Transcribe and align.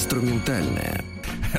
Инструментальная. 0.00 1.09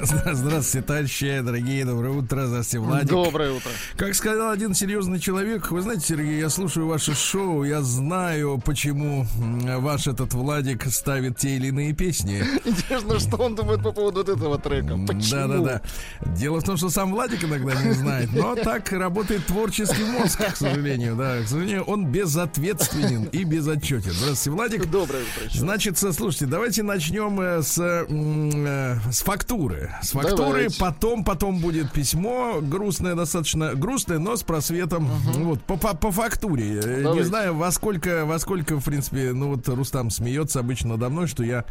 Здравствуйте, 0.04 0.86
товарищи, 0.86 1.42
дорогие, 1.42 1.86
доброе 1.86 2.10
утро, 2.10 2.48
здравствуйте, 2.48 2.80
Владик. 2.80 3.10
Доброе 3.10 3.52
утро. 3.52 3.70
Как 3.98 4.16
сказал 4.16 4.50
один 4.50 4.74
серьезный 4.74 5.20
человек, 5.20 5.70
вы 5.70 5.82
знаете, 5.82 6.06
Сергей, 6.08 6.40
я 6.40 6.50
слушаю 6.50 6.88
ваше 6.88 7.14
шоу, 7.14 7.64
я 7.64 7.82
знаю, 7.82 8.60
почему 8.66 9.28
ваш 9.36 10.08
этот 10.08 10.34
Владик 10.34 10.86
ставит 10.86 11.38
те 11.38 11.58
или 11.58 11.68
иные 11.68 11.94
песни. 11.94 12.44
Интересно, 12.66 13.20
что 13.20 13.38
он 13.38 13.56
думает 13.56 13.84
по 13.84 13.92
поводу 13.92 14.20
вот 14.20 14.30
этого 14.30 14.58
трека. 14.58 14.98
Почему? 15.08 15.48
Да-да-да. 15.48 15.82
Дело 16.34 16.62
в 16.62 16.64
том, 16.64 16.78
что 16.78 16.90
сам 16.90 17.12
Владик 17.12 17.44
иногда 17.44 17.74
не 17.82 17.92
знает, 17.92 18.30
но 18.34 18.56
так 18.56 18.92
работает 18.92 19.46
творческий 19.46 20.04
мозг, 20.04 20.42
к 20.54 20.56
сожалению, 20.56 21.16
да. 21.16 21.44
К 21.44 21.48
сожалению, 21.48 21.84
он 21.84 22.08
безответственен 22.08 23.26
и 23.26 23.44
безотчетен. 23.44 24.12
Здравствуйте, 24.12 24.50
Владик. 24.50 24.86
Доброе 24.90 25.22
утро. 25.22 25.60
Значит, 25.60 25.98
слушайте, 25.98 26.48
давайте 26.48 26.82
начнем 26.82 27.40
э, 27.40 27.62
с, 27.62 27.78
э, 27.78 29.00
с 29.12 29.22
фактуры. 29.22 29.91
С 30.02 30.12
фактуры, 30.12 30.36
Давайте. 30.38 30.80
потом, 30.80 31.24
потом 31.24 31.60
будет 31.60 31.92
письмо 31.92 32.60
грустное, 32.62 33.16
достаточно 33.16 33.76
грустное, 33.76 34.20
но 34.20 34.36
с 34.36 34.44
просветом. 34.44 35.06
Вот, 35.08 35.62
по, 35.64 35.78
по, 35.78 35.96
по 35.96 36.12
фактуре. 36.12 36.80
Э, 36.84 36.98
Не 36.98 37.04
Давайте. 37.04 37.26
знаю, 37.26 37.56
во 37.56 37.72
сколько, 37.72 38.26
во 38.26 38.40
сколько, 38.40 38.78
в 38.80 38.84
принципе, 38.84 39.32
ну 39.34 39.50
вот 39.56 39.68
Рустам 39.68 40.10
смеется 40.10 40.60
обычно 40.60 40.90
надо 40.92 41.10
мной, 41.10 41.28
что 41.28 41.44
я 41.44 41.66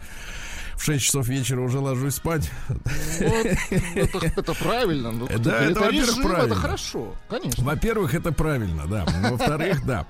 в 0.76 0.82
6 0.84 1.04
часов 1.04 1.28
вечера 1.28 1.60
уже 1.60 1.78
ложусь 1.78 2.14
спать. 2.14 2.50
Вот, 2.68 3.46
это, 3.94 4.18
это 4.36 4.54
правильно. 4.54 5.10
Ну, 5.10 5.28
Да, 5.38 5.60
это, 5.64 5.80
во-первых, 5.80 6.08
режим, 6.08 6.22
правильно. 6.24 6.52
Это 6.52 6.60
хорошо, 6.60 7.14
конечно. 7.28 7.64
Во-первых, 7.64 8.14
это 8.14 8.32
правильно, 8.32 8.86
да. 8.86 9.06
Во-вторых, 9.30 9.84
да. 9.84 10.06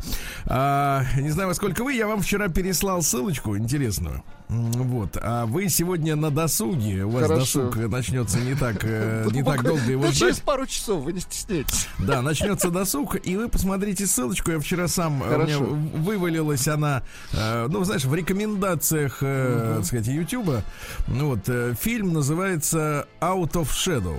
А, 0.47 1.05
не 1.17 1.31
знаю, 1.31 1.49
во 1.49 1.55
сколько 1.55 1.83
вы, 1.83 1.95
я 1.95 2.07
вам 2.07 2.21
вчера 2.21 2.49
переслал 2.49 3.03
ссылочку 3.03 3.57
интересную. 3.57 4.23
Вот. 4.51 5.17
А 5.23 5.47
вы 5.47 5.69
сегодня 5.69 6.17
на 6.17 6.31
досуге. 6.31 7.05
У 7.05 7.11
вас 7.11 7.23
Хорошо. 7.23 7.69
досуг 7.71 7.77
начнется 7.89 8.39
не 8.41 8.55
так, 8.55 8.79
э, 8.83 9.29
не 9.33 9.45
так 9.45 9.63
долго 9.63 9.83
его 9.85 10.03
Да 10.03 10.13
через 10.13 10.41
пару 10.41 10.67
часов, 10.67 11.05
вы 11.05 11.13
не 11.13 11.21
стесняйтесь. 11.21 11.89
Да, 12.01 12.23
начнется 12.23 12.71
досуг, 12.71 13.17
и 13.25 13.37
вы 13.37 13.49
посмотрите 13.49 14.07
ссылочку. 14.07 14.51
Я 14.51 14.59
вчера 14.59 14.89
сам, 14.89 15.23
э, 15.23 15.57
вывалилась 15.57 16.67
она, 16.67 17.03
э, 17.33 17.69
ну, 17.69 17.85
знаешь, 17.85 18.05
в 18.05 18.15
рекомендациях, 18.15 19.19
э, 19.21 19.75
так 19.77 19.85
сказать, 19.85 20.09
Ютуба. 20.09 20.65
Ну 21.07 21.29
вот, 21.29 21.49
э, 21.49 21.75
фильм 21.81 22.13
называется 22.13 23.07
Out 23.21 23.53
of 23.53 23.69
Shadow. 23.69 24.19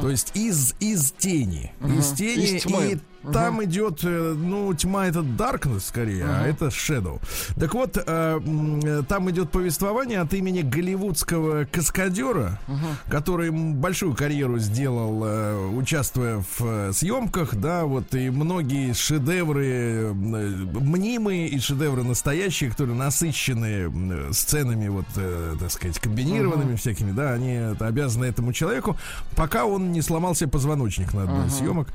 То 0.00 0.10
есть 0.10 0.32
из, 0.34 0.74
из 0.80 1.12
тени. 1.12 1.72
Из 1.80 2.10
тени. 2.12 2.56
И 2.56 2.98
там 3.32 3.62
идет, 3.64 4.00
э, 4.02 4.34
ну, 4.36 4.72
тьма 4.74 5.06
это 5.06 5.20
darkness 5.20 5.80
скорее, 5.80 6.24
а 6.24 6.46
это 6.46 6.66
shadow. 6.66 7.20
Так 7.58 7.74
вот, 7.74 7.96
э, 7.96 8.02
э, 8.84 9.02
там 9.08 9.30
идет 9.30 9.50
повествование 9.50 10.20
от 10.20 10.32
имени 10.34 10.62
голливудского 10.62 11.64
каскадера, 11.64 12.58
который 13.08 13.48
м, 13.48 13.74
большую 13.74 14.14
карьеру 14.14 14.58
сделал, 14.58 15.22
э, 15.24 15.68
участвуя 15.76 16.38
в 16.58 16.60
э, 16.64 16.92
съемках, 16.92 17.54
да, 17.54 17.84
вот 17.84 18.14
и 18.14 18.30
многие 18.30 18.92
шедевры 18.94 19.66
э, 19.66 20.12
мнимые 20.12 21.48
и 21.48 21.58
шедевры 21.60 22.02
настоящие, 22.04 22.70
которые 22.70 22.96
насыщены 22.96 23.84
м, 23.84 24.32
сценами, 24.32 24.88
вот, 24.88 25.06
э, 25.16 25.54
так 25.60 25.70
сказать, 25.70 25.98
комбинированными 25.98 26.76
всякими, 26.76 27.12
да, 27.12 27.32
они 27.32 27.52
это 27.52 27.86
обязаны 27.86 28.24
этому 28.24 28.52
человеку, 28.52 28.96
пока 29.36 29.64
он 29.64 29.92
не 29.92 30.02
сломал 30.02 30.34
себе 30.34 30.48
позвоночник 30.50 31.12
на 31.14 31.24
одной 31.24 31.46
из 31.46 31.54
съемок. 31.54 31.88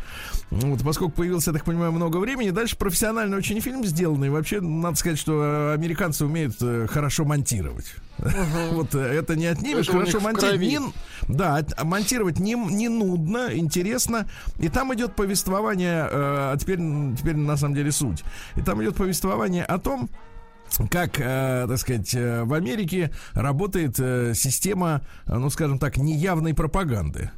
Вот, 0.51 0.83
поскольку 0.83 1.14
появился, 1.15 1.51
я 1.51 1.53
так 1.57 1.65
понимаю, 1.65 1.91
много 1.91 2.17
времени, 2.17 2.49
дальше 2.51 2.77
профессиональный 2.77 3.37
очень 3.37 3.59
фильм 3.61 3.83
сделанный. 3.85 4.29
Вообще, 4.29 4.61
надо 4.61 4.97
сказать, 4.97 5.17
что 5.17 5.43
э, 5.43 5.73
американцы 5.73 6.25
умеют 6.25 6.55
э, 6.61 6.87
хорошо 6.89 7.25
монтировать. 7.25 7.95
Вот 8.71 8.93
э, 8.95 8.99
это 8.99 9.35
не 9.35 9.45
отнимешь, 9.47 9.87
Это 9.87 9.97
хорошо 9.99 10.19
монтировать. 10.19 10.61
Не- 10.61 10.79
Да, 11.27 11.65
а 11.77 11.83
монтировать 11.85 12.39
не, 12.39 12.53
не 12.55 12.89
нудно, 12.89 13.49
интересно. 13.51 14.27
И 14.59 14.69
там 14.69 14.93
идет 14.93 15.15
повествование, 15.15 16.07
а 16.11 16.55
теперь, 16.57 16.79
теперь 17.17 17.35
на 17.35 17.57
самом 17.57 17.75
деле 17.75 17.91
суть. 17.91 18.23
И 18.55 18.61
там 18.61 18.81
идет 18.83 18.95
повествование 18.95 19.63
о 19.65 19.77
том, 19.79 20.09
как, 20.91 21.19
э, 21.19 21.65
так 21.67 21.77
сказать, 21.77 22.13
э, 22.13 22.43
в 22.43 22.53
Америке 22.53 23.11
работает 23.33 23.95
э, 23.99 24.33
система, 24.35 25.01
э, 25.25 25.35
ну, 25.37 25.49
скажем 25.49 25.79
так, 25.79 25.97
неявной 25.97 26.53
пропаганды. 26.53 27.31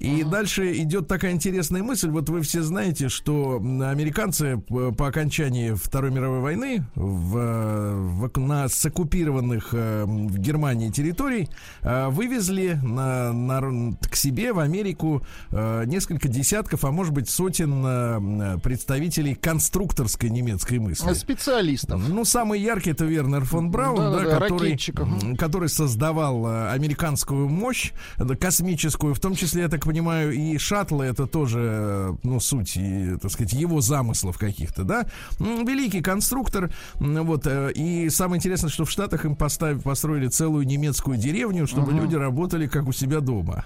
И 0.00 0.22
дальше 0.24 0.72
идет 0.78 1.08
такая 1.08 1.32
интересная 1.32 1.82
мысль. 1.82 2.10
Вот 2.10 2.28
вы 2.28 2.42
все 2.42 2.62
знаете, 2.62 3.08
что 3.08 3.56
американцы 3.58 4.58
п- 4.58 4.92
по 4.92 5.06
окончании 5.08 5.72
Второй 5.74 6.10
мировой 6.10 6.40
войны 6.40 6.84
в, 6.94 7.36
э, 7.38 7.94
в- 7.94 8.38
на 8.38 8.68
с 8.68 8.84
оккупированных 8.84 9.68
э, 9.72 10.04
в 10.04 10.38
Германии 10.38 10.90
территорий 10.90 11.48
э, 11.82 12.08
вывезли 12.08 12.78
на, 12.82 13.32
на 13.32 13.94
к 14.10 14.16
себе 14.16 14.52
в 14.52 14.58
Америку 14.58 15.24
э, 15.50 15.84
несколько 15.86 16.28
десятков, 16.28 16.84
а 16.84 16.90
может 16.90 17.12
быть 17.12 17.28
сотен 17.30 17.82
э, 17.86 18.58
представителей 18.62 19.34
конструкторской 19.34 20.30
немецкой 20.30 20.78
мысли. 20.78 21.12
Специалистов. 21.14 22.02
Ну, 22.08 22.24
самый 22.24 22.60
яркий 22.64 22.90
это 22.90 23.04
Вернер 23.04 23.44
фон 23.44 23.70
Браун, 23.70 23.96
да, 23.96 24.10
Да-да-да, 24.10 24.40
который, 24.40 24.70
ракетчиков. 24.70 25.22
м, 25.22 25.36
который 25.36 25.68
создавал 25.68 26.46
э, 26.46 26.70
американскую 26.70 27.48
мощь, 27.48 27.92
э, 28.18 28.26
космическую, 28.36 29.14
в 29.14 29.20
том 29.20 29.34
числе, 29.34 29.62
я 29.62 29.68
так 29.68 29.84
понимаю, 29.84 30.32
и 30.32 30.58
шаттлы 30.58 31.04
это 31.04 31.26
тоже, 31.26 31.58
э, 31.62 32.14
ну, 32.22 32.40
суть, 32.40 32.76
и, 32.76 33.16
так 33.20 33.30
сказать, 33.30 33.52
его 33.52 33.80
замыслов 33.80 34.38
каких-то, 34.38 34.84
да. 34.84 35.06
Великий 35.38 36.00
конструктор, 36.00 36.72
вот, 36.94 37.46
и 37.46 38.08
самое 38.10 38.38
интересное, 38.38 38.70
что 38.70 38.84
в 38.84 38.90
Штатах 38.90 39.24
им 39.24 39.36
поставили, 39.36 39.78
построили 39.80 40.28
целую 40.28 40.66
немецкую 40.66 41.16
деревню, 41.18 41.66
чтобы 41.66 41.92
люди 41.92 42.14
работали 42.16 42.66
как 42.66 42.86
у 42.88 42.92
себя 42.92 43.20
дома. 43.20 43.64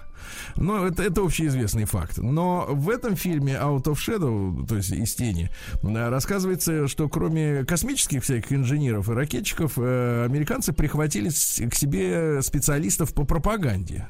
Ну, 0.55 0.85
это, 0.85 1.03
это 1.03 1.21
общеизвестный 1.21 1.85
факт. 1.85 2.17
Но 2.17 2.65
в 2.69 2.89
этом 2.89 3.15
фильме 3.15 3.53
Out 3.53 3.83
of 3.83 3.95
Shadow, 3.95 4.65
то 4.67 4.75
есть 4.75 4.91
из 4.91 5.15
тени, 5.15 5.49
рассказывается, 5.83 6.87
что 6.87 7.09
кроме 7.09 7.65
космических 7.65 8.23
всяких 8.23 8.53
инженеров 8.53 9.09
и 9.09 9.13
ракетчиков, 9.13 9.73
э, 9.77 10.25
американцы 10.25 10.73
прихватили 10.73 11.29
к 11.29 11.75
себе 11.75 12.41
специалистов 12.41 13.13
по 13.13 13.25
пропаганде. 13.25 14.09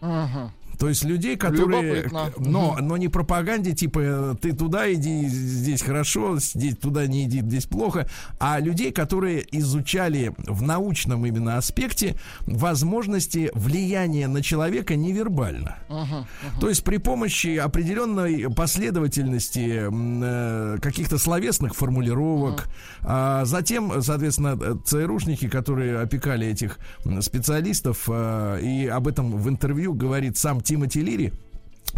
Ага. 0.00 0.52
То 0.78 0.88
есть 0.88 1.04
людей, 1.04 1.36
которые... 1.36 2.08
Но, 2.38 2.76
но 2.80 2.96
не 2.96 3.08
пропаганде, 3.08 3.72
типа, 3.72 4.36
ты 4.40 4.52
туда 4.52 4.92
иди, 4.92 5.26
здесь 5.26 5.82
хорошо, 5.82 6.38
здесь 6.38 6.76
туда 6.76 7.06
не 7.06 7.24
иди, 7.24 7.40
здесь 7.40 7.66
плохо, 7.66 8.08
а 8.38 8.60
людей, 8.60 8.92
которые 8.92 9.44
изучали 9.50 10.32
в 10.36 10.62
научном 10.62 11.26
именно 11.26 11.56
аспекте 11.56 12.16
возможности 12.46 13.50
влияния 13.54 14.28
на 14.28 14.42
человека 14.42 14.96
невербально. 14.96 15.78
То 16.60 16.68
есть 16.68 16.84
при 16.84 16.98
помощи 16.98 17.56
определенной 17.56 18.48
последовательности 18.54 19.88
э, 19.90 20.78
каких-то 20.80 21.18
словесных 21.18 21.74
формулировок, 21.74 22.68
а 23.02 23.44
затем, 23.44 24.02
соответственно, 24.02 24.78
ЦРУшники, 24.84 25.48
которые 25.48 25.98
опекали 26.00 26.46
этих 26.46 26.78
специалистов, 27.20 28.04
э, 28.08 28.60
и 28.62 28.86
об 28.86 29.08
этом 29.08 29.32
в 29.36 29.48
интервью 29.48 29.94
говорит 29.94 30.36
сам 30.36 30.60
Тимоти 30.68 31.00
Лири, 31.00 31.32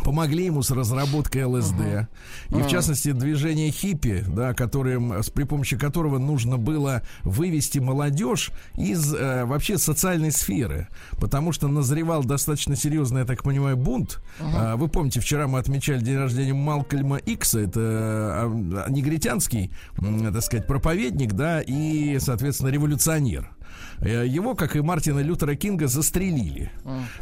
помогли 0.04 0.44
ему 0.46 0.62
с 0.62 0.70
разработкой 0.70 1.42
ЛСД. 1.44 2.08
И 2.50 2.54
в 2.62 2.68
частности 2.68 3.10
движение 3.10 3.72
хиппи, 3.72 4.24
да, 4.28 4.54
которым, 4.54 5.12
с- 5.12 5.28
при 5.30 5.42
помощи 5.42 5.76
которого 5.76 6.18
нужно 6.18 6.56
было 6.56 7.02
вывести 7.24 7.80
молодежь 7.80 8.52
из 8.76 9.12
э, 9.12 9.44
вообще 9.44 9.76
социальной 9.78 10.30
сферы. 10.30 10.86
Потому 11.18 11.50
что 11.50 11.66
назревал 11.66 12.22
достаточно 12.22 12.76
серьезный, 12.76 13.22
я 13.22 13.26
так 13.26 13.42
понимаю, 13.42 13.76
бунт. 13.76 14.22
А, 14.40 14.76
вы 14.76 14.86
помните, 14.86 15.18
вчера 15.18 15.48
мы 15.48 15.58
отмечали 15.58 15.98
день 16.00 16.16
рождения 16.18 16.54
Малкольма 16.54 17.16
Икса, 17.16 17.58
это 17.58 17.80
а, 17.82 18.86
негритянский, 18.88 19.72
м, 19.98 20.32
так 20.32 20.42
сказать, 20.42 20.68
проповедник, 20.68 21.32
да, 21.32 21.60
и, 21.60 22.18
соответственно, 22.20 22.68
революционер. 22.68 23.50
Э, 24.00 24.24
Его, 24.26 24.54
как 24.54 24.76
и 24.76 24.80
Мартина 24.80 25.20
Лютера 25.20 25.54
Кинга, 25.54 25.86
застрелили. 25.86 26.70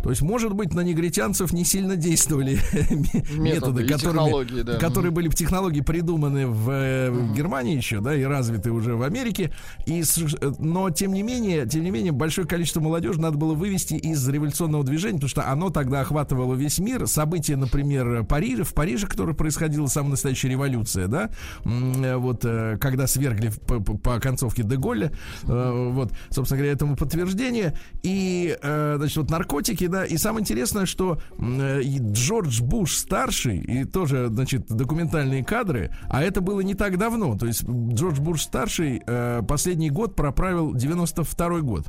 То 0.02 0.10
есть, 0.10 0.22
может 0.22 0.52
быть, 0.52 0.74
на 0.74 0.80
негритянцев 0.80 1.52
не 1.52 1.64
сильно 1.64 1.96
действовали 1.96 2.58
методы, 3.32 3.86
которыми, 3.86 4.62
да. 4.62 4.78
которые 4.78 5.10
были 5.10 5.28
технологии 5.28 5.80
придуманы 5.80 6.46
в, 6.46 7.10
в 7.10 7.34
Германии 7.34 7.76
еще, 7.76 8.00
да, 8.00 8.14
и 8.14 8.22
развиты 8.22 8.70
уже 8.70 8.96
в 8.96 9.02
Америке. 9.02 9.52
И, 9.86 10.02
э, 10.02 10.52
но 10.58 10.90
тем 10.90 11.12
не 11.12 11.22
менее, 11.22 11.66
тем 11.66 11.82
не 11.84 11.90
менее, 11.90 12.12
большое 12.12 12.46
количество 12.46 12.80
молодежи 12.80 13.20
надо 13.20 13.36
было 13.36 13.54
вывести 13.54 13.94
из 13.94 14.26
революционного 14.28 14.84
движения, 14.84 15.16
потому 15.16 15.28
что 15.30 15.48
оно 15.50 15.70
тогда 15.70 16.00
охватывало 16.00 16.54
весь 16.54 16.78
мир. 16.78 17.06
События, 17.06 17.56
например, 17.56 18.24
Парижа, 18.24 18.64
в 18.64 18.74
Париже, 18.74 19.06
которое 19.06 19.34
происходила 19.34 19.86
самая 19.86 20.12
настоящая 20.12 20.48
революция, 20.48 21.08
да, 21.08 21.30
вот 21.64 22.44
когда 22.80 23.06
свергли 23.06 23.50
по, 23.66 23.80
по- 23.80 23.96
по 23.96 24.20
концовке 24.20 24.62
Деголля, 24.62 25.12
э, 25.44 25.90
вот, 25.92 26.12
собственно 26.38 26.58
говоря, 26.58 26.73
этому 26.73 26.96
подтверждение. 26.96 27.75
И, 28.02 28.56
э, 28.61 28.94
значит, 28.96 29.17
вот 29.17 29.31
наркотики, 29.31 29.87
да, 29.88 30.05
и 30.05 30.17
самое 30.17 30.43
интересное, 30.43 30.87
что 30.87 31.20
э, 31.38 31.81
Джордж 31.82 32.62
Буш 32.62 32.96
старший, 32.96 33.58
и 33.58 33.85
тоже, 33.85 34.29
значит, 34.29 34.67
документальные 34.69 35.44
кадры, 35.44 35.90
а 36.08 36.23
это 36.23 36.40
было 36.40 36.61
не 36.61 36.75
так 36.75 36.96
давно, 36.96 37.37
то 37.37 37.46
есть 37.46 37.64
Джордж 37.69 38.20
Буш 38.20 38.43
старший 38.43 39.02
э, 39.05 39.43
последний 39.46 39.90
год 39.90 40.14
проправил 40.14 40.75
92 40.75 41.61
год. 41.61 41.87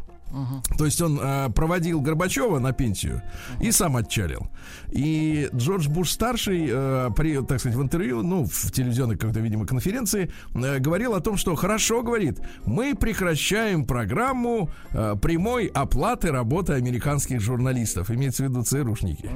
То 0.77 0.85
есть 0.85 1.01
он 1.01 1.19
э, 1.21 1.49
проводил 1.49 2.01
Горбачева 2.01 2.59
на 2.59 2.71
пенсию 2.71 3.21
и 3.59 3.71
сам 3.71 3.95
отчалил. 3.97 4.47
И 4.91 5.49
Джордж 5.55 5.87
Буш 5.87 6.11
старший 6.11 6.67
э, 6.69 7.09
при, 7.15 7.41
так 7.43 7.59
сказать, 7.59 7.77
в 7.77 7.81
интервью, 7.81 8.23
ну, 8.23 8.45
в 8.45 8.71
телевизионной 8.71 9.17
какой-то, 9.17 9.39
видимо, 9.39 9.65
конференции, 9.65 10.31
э, 10.55 10.79
говорил 10.79 11.13
о 11.15 11.19
том, 11.21 11.37
что 11.37 11.55
хорошо, 11.55 12.01
говорит, 12.03 12.39
мы 12.65 12.95
прекращаем 12.95 13.85
программу 13.85 14.69
э, 14.91 15.15
прямой 15.21 15.67
оплаты 15.67 16.31
работы 16.31 16.73
американских 16.73 17.41
журналистов, 17.41 18.11
имеется 18.11 18.43
в 18.43 18.49
виду 18.49 18.63
ЦРУшники. 18.63 19.29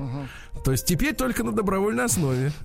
То 0.64 0.72
есть 0.72 0.86
теперь 0.86 1.14
только 1.16 1.44
на 1.44 1.52
добровольной 1.52 2.06
основе. 2.06 2.52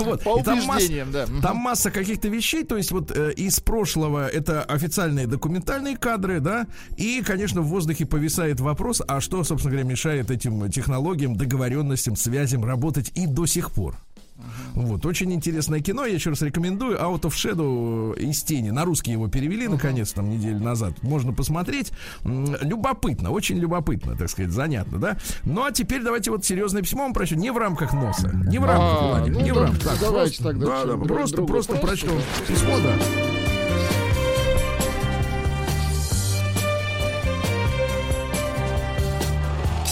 Вот. 0.00 0.22
По 0.22 0.42
там 0.42 0.60
масса- 0.66 1.06
да. 1.12 1.26
Там 1.42 1.56
масса 1.56 1.90
каких-то 1.90 2.28
вещей, 2.28 2.64
то 2.64 2.76
есть 2.76 2.92
вот 2.92 3.10
э, 3.16 3.32
из 3.32 3.60
прошлого 3.60 4.28
это 4.28 4.62
официальные 4.62 5.26
документальные 5.26 5.96
кадры, 5.96 6.40
да, 6.40 6.66
и, 6.96 7.22
конечно, 7.22 7.59
в 7.60 7.66
воздухе 7.66 8.06
повисает 8.06 8.60
вопрос, 8.60 9.02
а 9.06 9.20
что, 9.20 9.42
собственно 9.44 9.72
говоря, 9.72 9.88
мешает 9.88 10.30
этим 10.30 10.70
технологиям, 10.70 11.36
договоренностям, 11.36 12.16
связям 12.16 12.64
работать 12.64 13.10
и 13.14 13.26
до 13.26 13.46
сих 13.46 13.70
пор. 13.72 13.96
Вот, 14.74 15.04
очень 15.04 15.32
интересное 15.34 15.80
кино, 15.80 16.06
я 16.06 16.14
еще 16.14 16.30
раз 16.30 16.40
рекомендую. 16.40 16.96
Out 16.98 17.22
of 17.22 17.32
Shadow 17.32 18.18
из 18.18 18.42
тени. 18.42 18.70
На 18.70 18.84
русский 18.86 19.12
его 19.12 19.28
перевели, 19.28 19.68
наконец, 19.68 20.12
там, 20.12 20.30
неделю 20.30 20.60
назад. 20.60 20.94
Можно 21.02 21.32
посмотреть. 21.34 21.92
Любопытно, 22.24 23.30
очень 23.32 23.58
любопытно, 23.58 24.16
так 24.16 24.30
сказать, 24.30 24.50
занятно, 24.50 24.98
да? 24.98 25.16
Ну, 25.44 25.62
а 25.64 25.72
теперь 25.72 26.02
давайте 26.02 26.30
вот 26.30 26.44
серьезное 26.44 26.80
письмо 26.82 27.02
вам 27.02 27.12
прочту. 27.12 27.34
Не 27.34 27.50
в 27.52 27.58
рамках 27.58 27.92
носа. 27.92 28.30
Не 28.46 28.58
в 28.58 28.64
рамках, 28.64 28.98
А, 29.02 29.08
Владик, 29.18 29.34
ну 29.34 29.40
не 29.42 29.50
в 29.52 29.54
да, 29.56 29.62
рамках. 29.64 30.00
Давайте 30.00 30.14
просто- 30.14 30.42
тогда 30.44 30.66
да, 30.66 30.78
что, 30.78 30.86
да, 30.86 30.96
друг 30.96 31.48
просто, 31.48 31.74
да? 31.74 31.80
письмо, 32.48 32.78
да. 32.82 33.59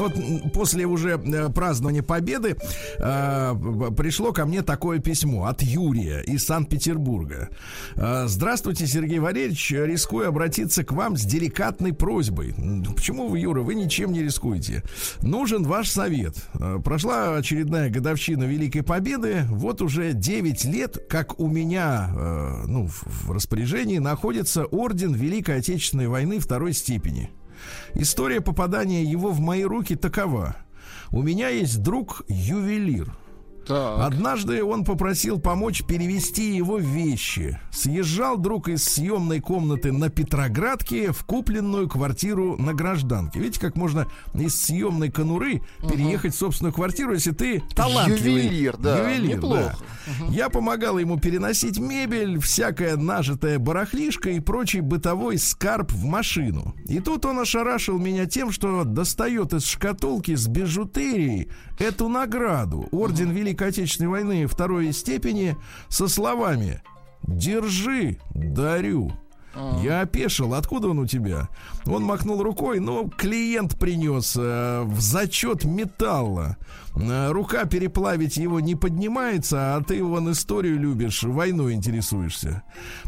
Ну 0.00 0.08
вот 0.08 0.52
после 0.54 0.86
уже 0.86 1.20
э, 1.22 1.50
празднования 1.50 2.02
Победы 2.02 2.56
э, 2.98 3.54
пришло 3.96 4.32
ко 4.32 4.46
мне 4.46 4.62
такое 4.62 4.98
письмо 4.98 5.44
от 5.44 5.62
Юрия 5.62 6.20
из 6.20 6.46
Санкт-Петербурга. 6.46 7.50
Э, 7.96 8.24
Здравствуйте, 8.26 8.86
Сергей 8.86 9.18
Валерьевич. 9.18 9.70
Рискую 9.72 10.28
обратиться 10.28 10.84
к 10.84 10.92
вам 10.92 11.18
с 11.18 11.24
деликатной 11.24 11.92
просьбой. 11.92 12.54
М, 12.56 12.82
Почему 12.94 13.28
вы, 13.28 13.40
Юра, 13.40 13.60
вы 13.60 13.74
ничем 13.74 14.12
не 14.12 14.22
рискуете? 14.22 14.82
Нужен 15.20 15.64
ваш 15.64 15.90
совет. 15.90 16.34
Э, 16.54 16.78
Прошла 16.82 17.36
очередная 17.36 17.90
годовщина 17.90 18.44
Великой 18.44 18.82
Победы. 18.82 19.42
Вот 19.50 19.82
уже 19.82 20.14
9 20.14 20.64
лет, 20.64 20.96
как 21.10 21.38
у 21.38 21.46
меня 21.46 22.08
э, 22.16 22.62
ну, 22.66 22.88
в 22.88 23.30
распоряжении 23.32 23.98
находится 23.98 24.64
орден 24.64 25.12
Великой 25.12 25.58
Отечественной 25.58 26.08
войны 26.08 26.38
второй 26.38 26.72
степени. 26.72 27.30
История 27.94 28.40
попадания 28.40 29.02
его 29.04 29.30
в 29.30 29.40
мои 29.40 29.64
руки 29.64 29.96
такова. 29.96 30.56
У 31.10 31.22
меня 31.22 31.48
есть 31.48 31.82
друг 31.82 32.22
ювелир. 32.28 33.12
Так. 33.70 34.00
Однажды 34.00 34.64
он 34.64 34.84
попросил 34.84 35.38
помочь 35.38 35.84
перевести 35.84 36.56
его 36.56 36.78
вещи. 36.78 37.56
Съезжал 37.70 38.36
друг 38.36 38.68
из 38.68 38.82
съемной 38.82 39.38
комнаты 39.38 39.92
на 39.92 40.08
Петроградке 40.08 41.12
в 41.12 41.24
купленную 41.24 41.88
квартиру 41.88 42.56
на 42.58 42.74
гражданке. 42.74 43.38
Видите, 43.38 43.60
как 43.60 43.76
можно 43.76 44.08
из 44.34 44.60
съемной 44.60 45.12
конуры 45.12 45.62
переехать 45.88 46.34
в 46.34 46.38
собственную 46.38 46.72
квартиру, 46.72 47.12
если 47.12 47.30
ты 47.30 47.62
талантливый. 47.76 48.42
Ювелир, 48.46 48.76
да, 48.76 48.98
Ювелир, 48.98 49.36
неплохо. 49.36 49.76
да. 50.18 50.26
Я 50.30 50.48
помогал 50.48 50.98
ему 50.98 51.20
переносить 51.20 51.78
мебель, 51.78 52.40
всякое 52.40 52.96
нажитое 52.96 53.60
барахлишко 53.60 54.30
и 54.30 54.40
прочий 54.40 54.80
бытовой 54.80 55.38
скарб 55.38 55.92
в 55.92 56.04
машину. 56.04 56.74
И 56.86 56.98
тут 56.98 57.24
он 57.24 57.38
ошарашил 57.38 58.00
меня 58.00 58.26
тем, 58.26 58.50
что 58.50 58.82
достает 58.82 59.52
из 59.52 59.64
шкатулки 59.64 60.34
с 60.34 60.48
бижутерией 60.48 61.50
эту 61.78 62.08
награду. 62.08 62.88
Орден 62.90 63.30
Великой 63.60 63.68
Отечественной 63.68 64.08
войны 64.08 64.46
второй 64.46 64.92
степени 64.92 65.54
со 65.88 66.08
словами 66.08 66.82
«Держи, 67.22 68.16
дарю». 68.34 69.12
Я 69.82 70.02
опешил. 70.02 70.54
Откуда 70.54 70.88
он 70.88 71.00
у 71.00 71.06
тебя? 71.06 71.48
Он 71.84 72.04
махнул 72.04 72.40
рукой, 72.42 72.78
но 72.78 73.08
клиент 73.08 73.78
принес 73.78 74.36
э, 74.38 74.82
в 74.84 75.00
зачет 75.00 75.64
металла. 75.64 76.56
Э, 76.94 77.32
рука 77.32 77.64
переплавить 77.64 78.36
его 78.36 78.60
не 78.60 78.76
поднимается, 78.76 79.74
а 79.74 79.82
ты 79.82 80.02
вон 80.04 80.30
историю 80.30 80.78
любишь, 80.78 81.24
войну 81.24 81.70
интересуешься. 81.70 82.62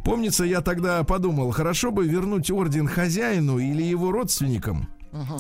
Помнится, 0.05 0.45
я 0.45 0.61
тогда 0.63 1.05
подумал, 1.05 1.53
хорошо 1.53 1.93
бы 1.93 2.07
вернуть 2.07 2.51
орден 2.51 2.89
хозяину 2.89 3.59
или 3.59 3.85
его 3.85 4.11
родственникам. 4.11 4.89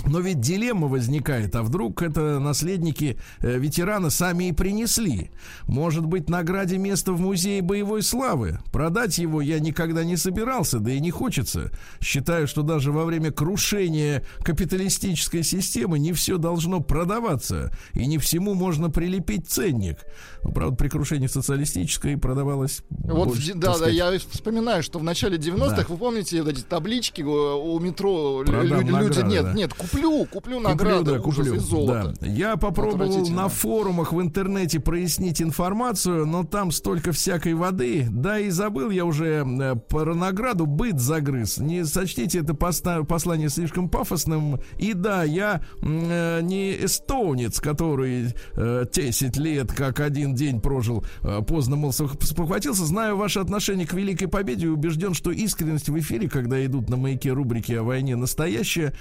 Но 0.06 0.20
ведь 0.20 0.40
дилемма 0.40 0.86
возникает, 0.86 1.56
а 1.56 1.62
вдруг 1.62 2.02
это 2.02 2.38
наследники 2.38 3.18
э, 3.40 3.58
ветерана 3.58 4.10
сами 4.10 4.48
и 4.48 4.52
принесли? 4.52 5.30
Может 5.66 6.04
быть, 6.04 6.28
награде 6.28 6.76
место 6.78 7.12
в 7.12 7.20
музее 7.20 7.62
боевой 7.62 8.02
славы? 8.02 8.58
Продать 8.72 9.18
его 9.18 9.40
я 9.40 9.60
никогда 9.60 10.04
не 10.04 10.16
собирался, 10.16 10.78
да 10.78 10.90
и 10.92 11.00
не 11.00 11.10
хочется. 11.10 11.70
Считаю, 12.00 12.46
что 12.46 12.62
даже 12.62 12.92
во 12.92 13.04
время 13.04 13.30
крушения 13.30 14.24
капиталистической 14.44 15.42
системы 15.42 15.98
не 15.98 16.12
все 16.12 16.38
должно 16.38 16.80
продаваться, 16.80 17.72
и 17.94 18.06
не 18.06 18.18
всему 18.18 18.54
можно 18.54 18.90
прилепить 18.90 19.48
ценник. 19.48 19.98
Ну, 20.42 20.52
правда, 20.52 20.76
при 20.76 20.88
крушении 20.88 21.26
социалистической 21.28 22.16
продавалось 22.16 22.82
Вот, 22.90 23.28
больше, 23.28 23.54
да, 23.54 23.68
да, 23.68 23.74
сказать, 23.74 23.94
я 23.94 24.18
вспоминаю, 24.18 24.82
что 24.82 24.98
в 24.98 25.02
начале 25.04 25.38
90-х, 25.38 25.76
Да. 25.76 25.86
вы 25.88 25.96
помните 25.96 26.42
вот 26.42 26.52
эти 26.52 26.62
таблички 26.62 27.22
э, 27.22 27.24
у 27.24 27.78
метро, 27.78 28.42
Продам 28.44 28.80
люди, 28.80 28.90
награды, 28.90 29.22
нет, 29.22 29.44
да. 29.44 29.52
нет, 29.54 29.61
куплю, 29.68 30.24
куплю 30.26 30.52
Куплю, 30.52 30.60
награды, 30.60 31.12
да, 31.12 31.20
ужас, 31.20 31.46
куплю. 31.46 31.54
из 31.54 31.62
золота. 31.62 32.14
Да. 32.20 32.26
Я 32.26 32.56
попробовал 32.56 33.26
на 33.28 33.48
форумах 33.48 34.12
в 34.12 34.20
интернете 34.20 34.80
прояснить 34.80 35.40
информацию, 35.40 36.26
но 36.26 36.44
там 36.44 36.70
столько 36.70 37.12
всякой 37.12 37.54
воды. 37.54 38.06
Да 38.10 38.38
и 38.38 38.50
забыл 38.50 38.90
я 38.90 39.04
уже 39.04 39.44
э, 39.46 39.76
про 39.76 40.14
награду 40.14 40.66
быт 40.66 41.00
загрыз. 41.00 41.58
Не 41.58 41.84
сочтите 41.84 42.40
это 42.40 42.54
послание 42.54 43.48
слишком 43.48 43.88
пафосным. 43.88 44.60
И 44.78 44.94
да, 44.94 45.22
я 45.24 45.62
э, 45.82 46.40
не 46.42 46.84
эстонец, 46.84 47.60
который 47.60 48.34
э, 48.56 48.84
10 48.92 49.36
лет 49.36 49.72
как 49.72 50.00
один 50.00 50.34
день 50.34 50.60
прожил, 50.60 51.04
э, 51.22 51.40
поздно, 51.46 51.76
мол, 51.76 51.92
спохватился. 51.92 52.84
Знаю 52.84 53.16
ваше 53.16 53.40
отношение 53.40 53.86
к 53.86 53.92
Великой 53.94 54.26
Победе 54.28 54.66
и 54.66 54.70
убежден, 54.70 55.14
что 55.14 55.30
искренность 55.30 55.88
в 55.88 55.98
эфире, 55.98 56.28
когда 56.28 56.64
идут 56.64 56.88
на 56.88 56.96
маяке 56.96 57.32
рубрики 57.32 57.72
о 57.72 57.82
войне, 57.82 58.16
настоящая. 58.16 58.92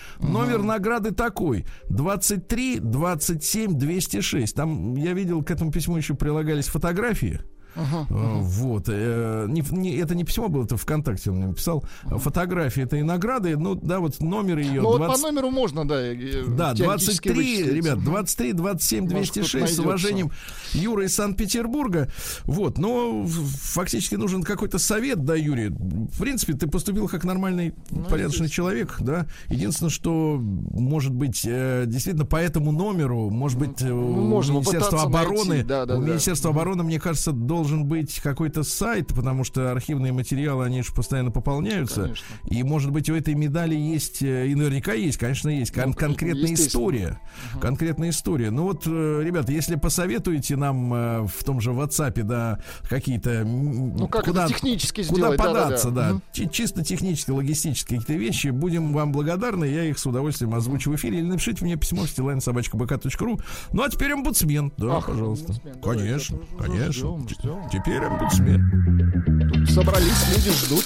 Номер 0.52 0.66
награды 0.66 1.12
такой. 1.12 1.66
23 1.90 2.80
27 2.80 3.78
206. 3.78 4.54
Там, 4.54 4.96
я 4.96 5.14
видел, 5.14 5.44
к 5.44 5.52
этому 5.52 5.72
письму 5.72 5.96
еще 5.96 6.14
прилагались 6.14 6.68
фотографии. 6.68 7.40
Э, 7.76 7.80
ага. 7.82 8.08
Вот. 8.10 8.86
э, 8.88 9.46
не- 9.50 9.64
не- 9.72 9.96
это 9.98 10.16
не 10.16 10.24
письмо 10.24 10.50
было, 10.50 10.64
это 10.66 10.78
ВКонтакте 10.78 11.30
он 11.32 11.38
мне 11.38 11.48
написал. 11.48 11.84
Фотографии 12.04 12.84
этой 12.84 13.02
награды. 13.04 13.58
Ну, 13.58 13.76
да, 13.76 14.00
вот 14.00 14.20
номер 14.22 14.60
ее 14.60 14.82
Ну 14.82 14.90
вот 14.90 15.00
по 15.00 15.06
20 15.06 15.24
номеру 15.24 15.50
можно, 15.52 15.88
да. 15.88 15.96
э, 16.02 16.44
да, 16.48 16.74
теоретически 16.76 17.30
23, 17.30 17.34
вычислить. 17.34 17.74
ребят, 17.76 17.96
Мгм. 17.98 18.06
23, 18.06 18.54
27, 18.54 19.04
Может, 19.04 19.16
206 19.16 19.68
с 19.68 19.74
кто-то 19.74 19.88
уважением 19.90 20.32
Юра 20.74 21.06
из 21.06 21.16
Санкт-Петербурга. 21.16 22.10
Вот, 22.46 22.78
но 22.78 23.26
фактически 23.28 24.16
нужен 24.16 24.44
какой-то 24.44 24.78
совет, 24.80 25.24
да, 25.26 25.36
Юрий. 25.36 25.70
В 25.70 26.20
принципе, 26.20 26.54
ты 26.54 26.68
поступил 26.68 27.08
как 27.08 27.24
нормальный, 27.24 27.74
Ну, 27.90 28.04
порядочный 28.06 28.50
человек, 28.50 28.98
да. 29.00 29.28
Единственное, 29.50 29.90
что, 29.90 30.38
может 30.42 31.14
быть, 31.14 31.42
действительно 31.44 32.26
по 32.26 32.38
этому 32.38 32.72
номеру, 32.72 33.30
может 33.30 33.58
быть, 33.60 33.82
у 33.82 33.96
можно 33.96 34.54
Министерства 34.54 34.98
попытаться 34.98 35.08
обороны, 35.08 35.50
найти, 35.50 35.64
да, 35.68 35.86
да, 35.86 35.96
у 35.98 36.02
да. 36.02 36.08
Министерства 36.08 36.52
обороны, 36.52 36.84
мне 36.84 37.00
кажется, 37.00 37.32
должен 37.62 37.86
быть 37.86 38.20
какой-то 38.22 38.64
сайт, 38.64 39.10
потому 39.10 39.44
что 39.44 39.72
архивные 39.72 40.12
материалы, 40.12 40.66
они 40.66 40.82
же 40.82 40.92
постоянно 40.94 41.30
пополняются. 41.30 42.02
Конечно. 42.04 42.26
И, 42.50 42.64
может 42.64 42.90
быть, 42.92 43.08
у 43.10 43.14
этой 43.16 43.36
медали 43.36 43.76
есть, 43.76 44.24
э, 44.24 44.48
и 44.48 44.56
наверняка 44.56 44.94
есть, 44.94 45.20
конечно, 45.20 45.50
есть 45.50 45.72
кон- 45.72 45.90
Ну, 45.90 45.94
конкретная 45.94 46.54
история. 46.56 47.20
Конкретная 47.62 48.10
история. 48.10 48.50
Ну 48.50 48.64
вот, 48.64 48.84
э, 48.88 49.22
ребята, 49.24 49.52
если 49.52 49.76
посоветуете 49.76 50.56
нам 50.56 50.92
э, 50.94 51.28
в 51.28 51.44
том 51.44 51.62
же 51.62 51.70
WhatsApp, 51.70 52.24
да, 52.24 52.58
какие-то... 52.90 53.44
Ну 53.46 54.08
как 54.08 54.26
куда, 54.26 54.46
это 54.46 54.54
технически 54.54 55.04
Куда 55.04 55.34
сделать? 55.34 55.38
Податься, 55.38 55.92
да. 55.92 56.10
Мгм. 56.14 56.22
Чи- 56.34 56.50
Чисто 56.50 56.84
технически, 56.84 57.30
логистические 57.30 58.00
какие-то 58.00 58.20
вещи. 58.20 58.48
Будем 58.48 58.92
вам 58.94 59.12
благодарны. 59.12 59.66
Я 59.66 59.84
их 59.86 60.00
с 60.00 60.06
удовольствием 60.08 60.56
озвучу 60.56 60.90
в 60.92 60.96
эфире. 60.96 61.20
Или 61.20 61.28
напишите 61.28 61.64
мне 61.64 61.76
письмо 61.76 62.08
стилайн.собачка.бк.ру. 62.08 63.40
Ну, 63.72 63.84
а 63.84 63.90
теперь 63.90 64.14
омбудсмен. 64.14 64.72
Да, 64.78 64.98
Ах, 64.98 65.06
пожалуйста. 65.08 65.54
омбудсмен. 65.54 65.82
Конечно, 65.82 66.38
уже 66.40 66.58
конечно. 66.58 66.92
ждем, 66.94 67.30
ждем. 67.30 67.51
Теперь 67.72 68.04
омбудсмен. 68.06 69.50
Тут 69.52 69.70
собрались, 69.72 70.28
люди 70.30 70.52
ждут. 70.52 70.86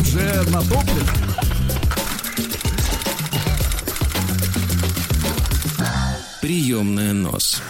Уже 0.00 0.42
натоплен. 0.50 1.06
Приемная 6.40 7.12
нос. 7.12 7.62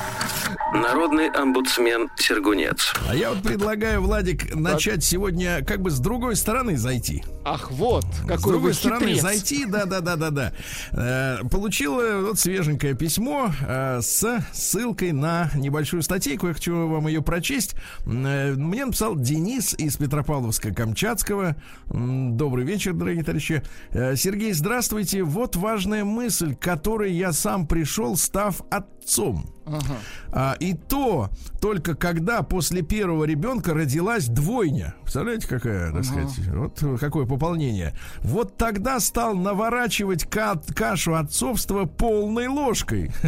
Народный 0.74 1.28
омбудсмен 1.28 2.08
Сергунец. 2.16 2.94
А 3.06 3.14
я 3.14 3.30
вот 3.30 3.42
предлагаю, 3.42 4.00
Владик, 4.00 4.54
начать 4.54 5.04
сегодня 5.04 5.62
как 5.62 5.82
бы 5.82 5.90
с 5.90 5.98
другой 5.98 6.34
стороны 6.34 6.78
зайти. 6.78 7.22
Ах, 7.44 7.70
вот, 7.70 8.04
с 8.04 8.26
какой 8.26 8.52
другой 8.52 8.70
вы 8.70 8.74
стороны 8.74 9.06
хитрец. 9.08 9.20
зайти, 9.20 9.66
да, 9.66 9.84
да, 9.84 10.00
да, 10.00 10.16
да, 10.16 10.30
да. 10.30 10.52
Э, 10.92 11.38
получил 11.50 12.00
э, 12.00 12.22
вот 12.22 12.38
свеженькое 12.38 12.94
письмо 12.94 13.52
э, 13.68 14.00
с 14.00 14.42
ссылкой 14.54 15.12
на 15.12 15.50
небольшую 15.54 16.02
статейку. 16.02 16.46
Я 16.48 16.54
хочу 16.54 16.88
вам 16.88 17.06
ее 17.06 17.20
прочесть. 17.20 17.74
Э, 18.06 18.54
мне 18.54 18.86
написал 18.86 19.14
Денис 19.16 19.74
из 19.74 19.98
Петропавловска-Камчатского. 19.98 21.54
Добрый 21.90 22.64
вечер, 22.64 22.94
дорогие 22.94 23.24
товарищи. 23.24 23.62
Э, 23.90 24.16
Сергей, 24.16 24.52
здравствуйте. 24.54 25.22
Вот 25.22 25.54
важная 25.56 26.04
мысль, 26.04 26.54
к 26.54 26.60
которой 26.60 27.12
я 27.12 27.32
сам 27.32 27.66
пришел, 27.66 28.16
став 28.16 28.62
отцом. 29.02 29.46
Ага. 29.64 29.96
А, 30.32 30.56
и 30.58 30.74
то 30.74 31.30
только 31.60 31.94
когда 31.94 32.42
после 32.42 32.82
первого 32.82 33.24
ребенка 33.24 33.74
родилась 33.74 34.26
двойня. 34.26 34.94
Представляете, 35.02 35.46
какая, 35.46 35.92
так 35.92 36.04
сказать, 36.04 36.38
вот 36.48 36.82
какое 36.98 37.26
пополнение. 37.26 37.94
Вот 38.20 38.56
тогда 38.56 38.98
стал 38.98 39.36
наворачивать 39.36 40.24
ка- 40.28 40.60
кашу 40.74 41.14
отцовства 41.14 41.84
полной 41.84 42.48
ложкой. 42.48 43.12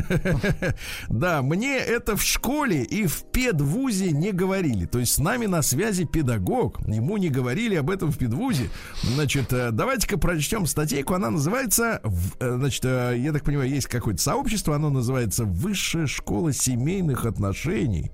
Да, 1.09 1.43
мне 1.43 1.77
это 1.77 2.17
в 2.17 2.23
школе 2.23 2.83
и 2.83 3.07
в 3.07 3.25
педвузе 3.31 4.11
не 4.11 4.33
говорили. 4.33 4.87
То 4.87 4.99
есть 4.99 5.13
с 5.13 5.19
нами 5.19 5.47
на 5.47 5.63
связи 5.63 6.05
педагог. 6.05 6.81
Ему 6.87 7.17
не 7.17 7.29
говорили 7.29 7.77
об 7.77 7.91
этом 7.91 8.11
в 8.11 8.19
педвузе. 8.19 8.71
Значит, 9.03 9.53
э, 9.53 9.71
давайте-ка 9.71 10.19
прочтем 10.19 10.67
статейку. 10.67 11.15
Она 11.15 11.31
называется, 11.31 12.01
э, 12.41 12.57
значит, 12.57 12.85
э, 12.85 13.15
я 13.19 13.33
так 13.33 13.45
понимаю, 13.45 13.71
есть 13.71 13.87
какое-то 13.87 14.21
сообщество, 14.21 14.75
оно 14.75 14.91
называется 14.91 15.45
Высшая 15.65 16.07
школа 16.07 16.53
семейных 16.53 17.25
отношений. 17.25 18.13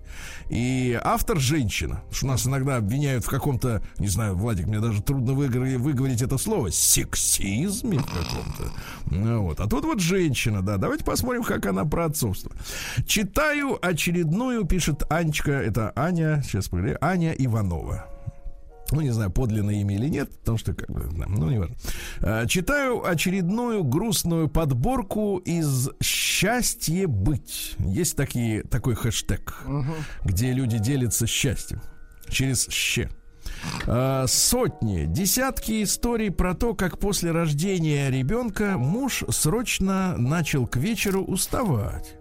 И 0.51 0.97
автор 1.03 1.41
женщина. 1.41 2.01
Что 2.13 2.29
нас 2.29 2.47
иногда 2.47 2.77
обвиняют 2.77 3.25
в 3.25 3.29
каком-то, 3.29 3.83
не 3.99 4.07
знаю, 4.07 4.37
Владик, 4.37 4.69
мне 4.69 4.79
даже 4.79 5.03
трудно 5.03 5.33
выговор- 5.33 5.79
выговорить 5.79 6.23
это 6.23 6.39
слово, 6.39 6.71
сексизме 6.71 7.99
каком-то. 7.99 8.73
Ну, 9.11 9.43
вот. 9.43 9.59
А 9.59 9.67
тут 9.67 9.85
вот 9.85 9.99
женщина, 9.99 10.63
да. 10.63 10.77
Давайте 10.77 11.05
посмотрим, 11.05 11.43
как 11.43 11.67
она 11.67 11.85
про 11.85 12.05
отцовство. 12.05 12.53
Читаю 13.05 13.85
очередную, 13.85 14.65
пишет 14.65 15.03
Анечка, 15.11 15.51
это 15.51 15.93
Аня, 15.97 16.43
сейчас 16.45 16.69
погоди, 16.69 16.97
Аня 17.01 17.33
Иванова. 17.33 18.07
Ну, 18.93 19.01
не 19.01 19.11
знаю, 19.11 19.31
подлинное 19.31 19.75
имя 19.77 19.95
или 19.95 20.09
нет, 20.09 20.31
потому 20.41 20.59
что, 20.59 20.75
как 20.75 20.91
бы, 20.91 21.09
ну, 21.29 21.51
не 21.51 21.59
важно. 21.59 21.77
А, 22.21 22.47
Читаю 22.47 23.07
очередную 23.07 23.85
грустную 23.85 24.49
подборку 24.49 25.39
из 25.39 25.91
«Счастье 26.03 27.07
быть». 27.07 27.75
Есть 27.79 28.17
такие, 28.17 28.63
такой 28.63 28.95
хэштег, 28.95 29.63
где 30.25 30.53
люди 30.53 30.79
делятся 30.79 31.27
счастьем 31.27 31.81
через 32.29 32.69
«щ». 32.69 33.09
А, 33.87 34.27
Сотни, 34.27 35.07
десятки 35.07 35.83
историй 35.83 36.31
про 36.31 36.55
то, 36.55 36.75
как 36.75 36.99
после 36.99 37.31
рождения 37.31 38.11
ребенка 38.11 38.77
муж 38.79 39.25
срочно 39.29 40.17
начал 40.17 40.67
к 40.67 40.77
вечеру 40.77 41.25
уставать. 41.25 42.17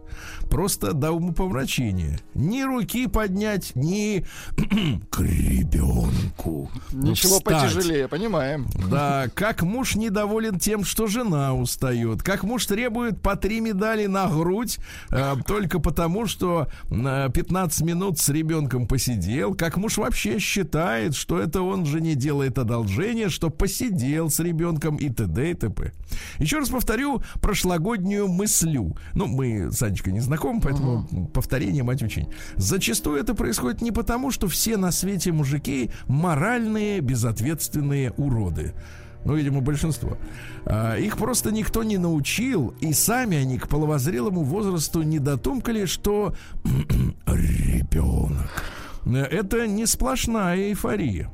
Просто 0.49 0.93
до 0.93 1.11
умопомрачения. 1.11 2.19
Ни 2.33 2.63
руки 2.63 3.07
поднять, 3.07 3.71
ни 3.75 4.25
к 5.09 5.19
ребенку. 5.19 6.69
Ничего 6.91 7.37
встать. 7.37 7.43
потяжелее, 7.43 8.07
понимаем. 8.07 8.67
Да, 8.89 9.27
как 9.33 9.61
муж 9.61 9.95
недоволен 9.95 10.59
тем, 10.59 10.83
что 10.83 11.07
жена 11.07 11.53
устает. 11.53 12.23
Как 12.23 12.43
муж 12.43 12.65
требует 12.65 13.21
по 13.21 13.35
три 13.35 13.59
медали 13.61 14.07
на 14.07 14.27
грудь 14.27 14.79
э, 15.11 15.35
только 15.45 15.79
потому, 15.79 16.25
что 16.25 16.67
э, 16.89 17.29
15 17.33 17.81
минут 17.81 18.19
с 18.19 18.29
ребенком 18.29 18.87
посидел. 18.87 19.53
Как 19.55 19.77
муж 19.77 19.97
вообще 19.97 20.39
считает, 20.39 21.15
что 21.15 21.39
это 21.39 21.61
он 21.61 21.85
жене 21.85 22.15
делает 22.15 22.57
одолжение, 22.57 23.29
что 23.29 23.49
посидел 23.49 24.29
с 24.29 24.39
ребенком 24.39 24.95
и 24.95 25.09
т.д. 25.09 25.51
и 25.51 25.53
т.п. 25.53 25.93
Еще 26.39 26.59
раз 26.59 26.69
повторю 26.69 27.21
прошлогоднюю 27.41 28.27
мыслю. 28.27 28.95
Ну, 29.13 29.27
мы 29.27 29.71
с 29.71 29.81
Анечкой 29.81 30.13
не 30.13 30.19
знакомы, 30.19 30.61
поэтому 30.61 31.27
повторение 31.33 31.83
мать 31.83 32.01
учень. 32.01 32.27
Зачастую 32.55 33.19
это 33.19 33.33
происходит 33.33 33.81
не 33.81 33.91
потому, 33.91 34.31
что 34.31 34.47
все 34.47 34.77
на 34.77 34.91
свете 34.91 35.31
мужики 35.31 35.91
моральные, 36.07 37.01
безответственные 37.01 38.11
уроды. 38.11 38.73
Ну, 39.25 39.35
видимо, 39.35 39.61
большинство. 39.61 40.17
А, 40.65 40.95
их 40.95 41.17
просто 41.17 41.51
никто 41.51 41.83
не 41.83 41.97
научил, 41.97 42.73
и 42.79 42.93
сами 42.93 43.37
они 43.37 43.57
к 43.57 43.67
половозрелому 43.67 44.43
возрасту 44.43 45.01
не 45.01 45.19
дотумкали, 45.19 45.85
что 45.85 46.33
ребенок. 47.25 48.63
Это 49.05 49.67
не 49.67 49.85
сплошная 49.85 50.69
эйфория. 50.69 51.29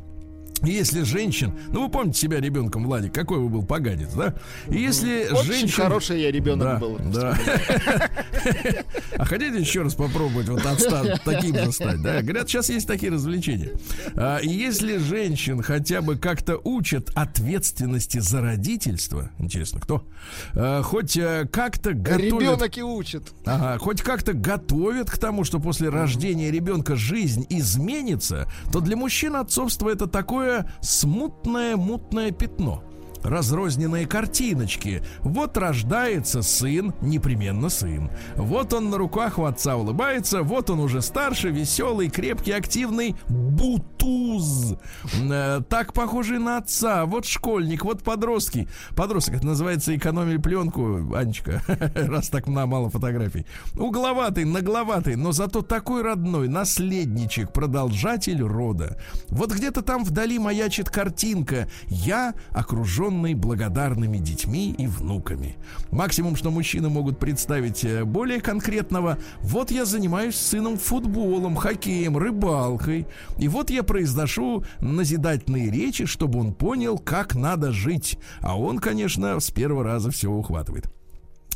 Если 0.64 1.04
женщин, 1.04 1.54
ну 1.72 1.84
вы 1.84 1.90
помните 1.90 2.20
себя 2.20 2.40
ребенком, 2.40 2.86
Владик, 2.86 3.14
какой 3.14 3.40
вы 3.40 3.50
был 3.50 3.64
поганец, 3.64 4.14
да? 4.14 4.34
И 4.70 4.78
если 4.78 5.28
Очень 5.32 5.46
женщин... 5.46 5.84
хороший 5.84 6.22
я 6.22 6.32
ребенок 6.32 6.64
Да, 6.68 6.80
был. 6.80 6.98
да. 7.14 7.38
А 9.18 9.26
хотите 9.26 9.58
еще 9.60 9.82
раз 9.82 9.96
попробовать 9.96 10.50
вот 10.50 10.62
отста- 10.62 11.20
таким 11.24 11.56
же 11.56 11.72
стать, 11.72 12.02
да? 12.02 12.22
Говорят, 12.22 12.48
сейчас 12.50 12.70
есть 12.70 12.88
такие 12.88 13.12
развлечения. 13.12 13.72
А, 14.16 14.38
и 14.38 14.50
если 14.50 14.98
женщин 14.98 15.62
хотя 15.62 16.02
бы 16.02 16.18
как-то 16.18 16.60
учат 16.64 17.10
ответственности 17.16 18.20
за 18.20 18.42
родительство, 18.42 19.32
интересно, 19.40 19.80
кто? 19.80 20.06
А, 20.54 20.82
хоть 20.84 21.18
э, 21.18 21.48
как-то 21.52 21.94
готовят... 21.94 22.42
Ребенок 22.42 22.78
и 22.78 22.84
учит. 22.84 23.24
Ага, 23.46 23.78
хоть 23.80 24.02
как-то 24.02 24.34
готовят 24.34 25.10
к 25.10 25.18
тому, 25.18 25.44
что 25.44 25.60
после 25.60 25.90
рождения 25.90 26.52
ребенка 26.52 26.96
жизнь 26.96 27.46
изменится, 27.50 28.48
то 28.72 28.80
для 28.80 28.96
мужчин 28.98 29.36
отцовство 29.36 29.90
это 29.90 30.08
такое 30.08 30.45
смутное, 30.82 31.76
мутное 31.76 32.32
пятно. 32.32 32.84
Разрозненные 33.26 34.06
картиночки. 34.06 35.02
Вот 35.22 35.58
рождается 35.58 36.44
сын, 36.44 36.94
непременно 37.02 37.70
сын. 37.70 38.12
Вот 38.36 38.72
он 38.74 38.92
на 38.92 38.98
руках 38.98 39.40
у 39.40 39.46
отца 39.46 39.76
улыбается, 39.76 40.44
вот 40.44 40.70
он 40.70 40.80
уже 40.80 41.02
старше, 41.02 41.50
веселый, 41.50 42.10
крепкий, 42.10 42.52
активный 42.52 43.16
бутуз. 43.28 44.76
Э, 45.24 45.62
Так 45.68 45.94
похожий 45.94 46.38
на 46.38 46.58
отца. 46.58 47.06
Вот 47.06 47.26
школьник, 47.26 47.84
вот 47.84 48.04
подростки. 48.04 48.68
Подросток, 48.96 49.36
это 49.36 49.48
называется 49.48 49.96
экономили 49.96 50.38
пленку, 50.38 51.16
Анечка, 51.16 51.64
раз 51.96 52.30
так 52.30 52.46
мало 52.48 52.92
фотографий. 52.92 53.48
Угловатый, 53.74 54.46
нагловатый, 54.46 55.16
но 55.16 55.32
зато 55.32 55.64
такой 55.64 56.04
родной, 56.04 56.48
наследничек, 56.48 57.52
продолжатель 57.52 58.42
рода. 58.44 59.00
Вот 59.30 59.52
где-то 59.52 59.82
там 59.82 60.04
вдали 60.04 60.38
маячит 60.38 60.90
картинка. 60.90 61.68
Я 61.88 62.36
окружен 62.52 63.15
окруженный 63.16 63.34
благодарными 63.34 64.18
детьми 64.18 64.76
и 64.78 64.88
внуками. 64.88 65.56
Максимум, 65.92 66.36
что 66.36 66.52
мужчины 66.52 66.90
могут 66.90 67.20
представить 67.20 67.84
э, 67.84 68.04
более 68.04 68.42
конкретного, 68.42 69.18
вот 69.42 69.72
я 69.72 69.86
занимаюсь 69.86 70.36
с 70.36 70.48
сыном 70.48 70.78
футболом, 70.78 71.56
хоккеем, 71.56 72.18
рыбалкой, 72.18 73.08
и 73.38 73.48
вот 73.48 73.70
я 73.70 73.84
произношу 73.84 74.64
назидательные 74.82 75.72
речи, 75.72 76.06
чтобы 76.06 76.40
он 76.40 76.54
понял, 76.54 76.98
как 76.98 77.36
надо 77.36 77.72
жить. 77.72 78.18
А 78.42 78.58
он, 78.58 78.80
конечно, 78.80 79.40
с 79.40 79.52
первого 79.52 79.84
раза 79.84 80.12
все 80.12 80.30
ухватывает. 80.30 80.95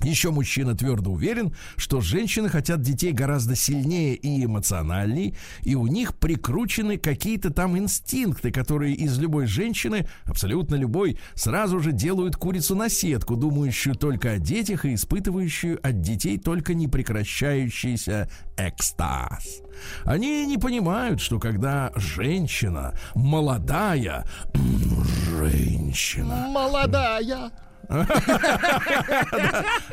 Еще 0.03 0.31
мужчина 0.31 0.75
твердо 0.75 1.11
уверен, 1.11 1.53
что 1.75 1.99
женщины 1.99 2.47
хотят 2.49 2.81
детей 2.81 3.11
гораздо 3.11 3.55
сильнее 3.55 4.15
и 4.15 4.45
эмоциональней, 4.45 5.35
и 5.63 5.75
у 5.75 5.87
них 5.87 6.15
прикручены 6.15 6.97
какие-то 6.97 7.49
там 7.49 7.77
инстинкты, 7.77 8.51
которые 8.51 8.93
из 8.93 9.19
любой 9.19 9.45
женщины, 9.45 10.07
абсолютно 10.23 10.75
любой, 10.75 11.19
сразу 11.35 11.79
же 11.79 11.91
делают 11.91 12.37
курицу 12.37 12.75
на 12.75 12.89
сетку, 12.89 13.35
думающую 13.35 13.95
только 13.95 14.31
о 14.31 14.37
детях 14.39 14.85
и 14.85 14.93
испытывающую 14.93 15.79
от 15.85 16.01
детей 16.01 16.37
только 16.37 16.73
непрекращающийся 16.73 18.29
экстаз. 18.57 19.61
Они 20.05 20.45
не 20.45 20.57
понимают, 20.57 21.19
что 21.19 21.39
когда 21.39 21.91
женщина, 21.95 22.93
молодая 23.15 24.25
женщина... 25.29 26.47
Молодая. 26.49 27.51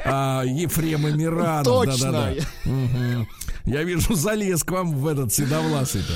А, 0.05 0.43
Ефрем 0.45 1.09
Эмиранов. 1.09 1.65
Точно. 1.65 2.12
да-да-да. 2.12 2.71
Мгм. 2.71 3.29
Я 3.65 3.83
вижу, 3.83 4.15
залез 4.15 4.62
к 4.62 4.71
вам 4.71 4.95
в 4.95 5.07
этот 5.07 5.33
седовласый-то. 5.33 6.12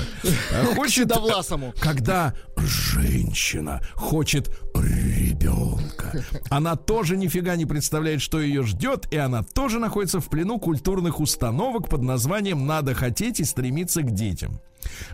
А 0.53 0.75
Хочет, 0.75 1.09
седовласому. 1.09 1.73
когда 1.79 2.33
женщина 2.57 3.81
хочет 3.93 4.49
ребенка, 4.73 6.23
она 6.49 6.75
тоже 6.77 7.17
нифига 7.17 7.55
не 7.57 7.65
представляет, 7.65 8.21
что 8.21 8.39
ее 8.39 8.63
ждет, 8.63 9.07
и 9.11 9.17
она 9.17 9.43
тоже 9.43 9.79
находится 9.79 10.21
в 10.21 10.29
плену 10.29 10.59
культурных 10.59 11.19
установок 11.19 11.89
под 11.89 12.03
названием 12.03 12.65
«надо 12.65 12.93
хотеть 12.93 13.39
и 13.41 13.43
стремиться 13.43 14.01
к 14.01 14.11
детям». 14.11 14.61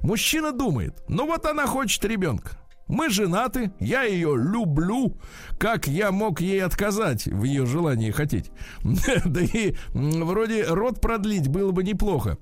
Мужчина 0.01 0.51
думает, 0.51 1.03
ну 1.07 1.25
вот 1.25 1.45
она 1.45 1.65
хочет 1.65 2.05
ребенка. 2.05 2.57
Мы 2.87 3.09
женаты, 3.09 3.71
я 3.79 4.03
ее 4.03 4.35
люблю. 4.37 5.17
Как 5.59 5.87
я 5.87 6.11
мог 6.11 6.39
ей 6.39 6.63
отказать 6.63 7.25
в 7.25 7.43
ее 7.43 7.65
желании 7.65 8.11
хотеть? 8.11 8.51
Да 9.25 9.41
и 9.41 9.75
вроде 9.93 10.63
род 10.63 11.01
продлить 11.01 11.47
было 11.49 11.71
бы 11.71 11.83
неплохо. 11.83 12.37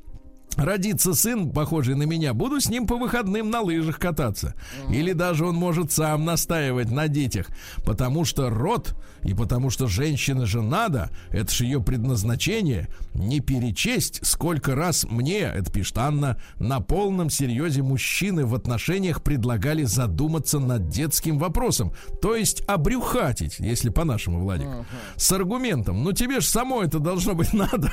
Родится 0.56 1.14
сын, 1.14 1.52
похожий 1.52 1.96
на 1.96 2.04
меня, 2.04 2.34
буду 2.34 2.60
с 2.60 2.70
ним 2.70 2.88
по 2.88 2.98
выходным 2.98 3.50
на 3.50 3.62
лыжах 3.62 4.00
кататься. 4.00 4.56
Или 4.90 5.12
даже 5.14 5.46
он 5.46 5.56
может 5.56 5.92
сам 5.92 6.26
настаивать 6.26 6.92
на 6.92 7.08
детях. 7.08 7.48
Потому 7.86 8.26
что 8.26 8.50
род 8.50 8.96
и 9.24 9.34
потому 9.34 9.70
что 9.72 9.88
женщина 9.88 10.46
же 10.46 10.62
надо, 10.62 11.10
это 11.32 11.52
же 11.52 11.66
ее 11.66 11.82
предназначение, 11.82 12.88
не 13.16 13.40
перечесть, 13.40 14.20
сколько 14.24 14.76
раз 14.76 15.04
мне, 15.10 15.40
это 15.40 15.72
пишет 15.72 15.98
Анна, 15.98 16.40
на 16.60 16.80
полном 16.80 17.32
серьезе 17.32 17.82
мужчины 17.82 18.46
в 18.46 18.54
отношениях 18.54 19.24
предлагали 19.24 19.84
задуматься 19.84 20.60
над 20.60 20.90
детским 20.90 21.40
вопросом. 21.40 21.92
То 22.22 22.36
есть 22.36 22.62
обрюхатить, 22.68 23.60
если 23.60 23.90
по-нашему, 23.90 24.42
Владик. 24.42 24.68
С 25.16 25.32
аргументом, 25.32 26.04
ну 26.04 26.12
тебе 26.12 26.40
ж 26.40 26.46
само 26.46 26.84
это 26.84 27.00
должно 27.00 27.34
быть 27.34 27.52
надо. 27.54 27.92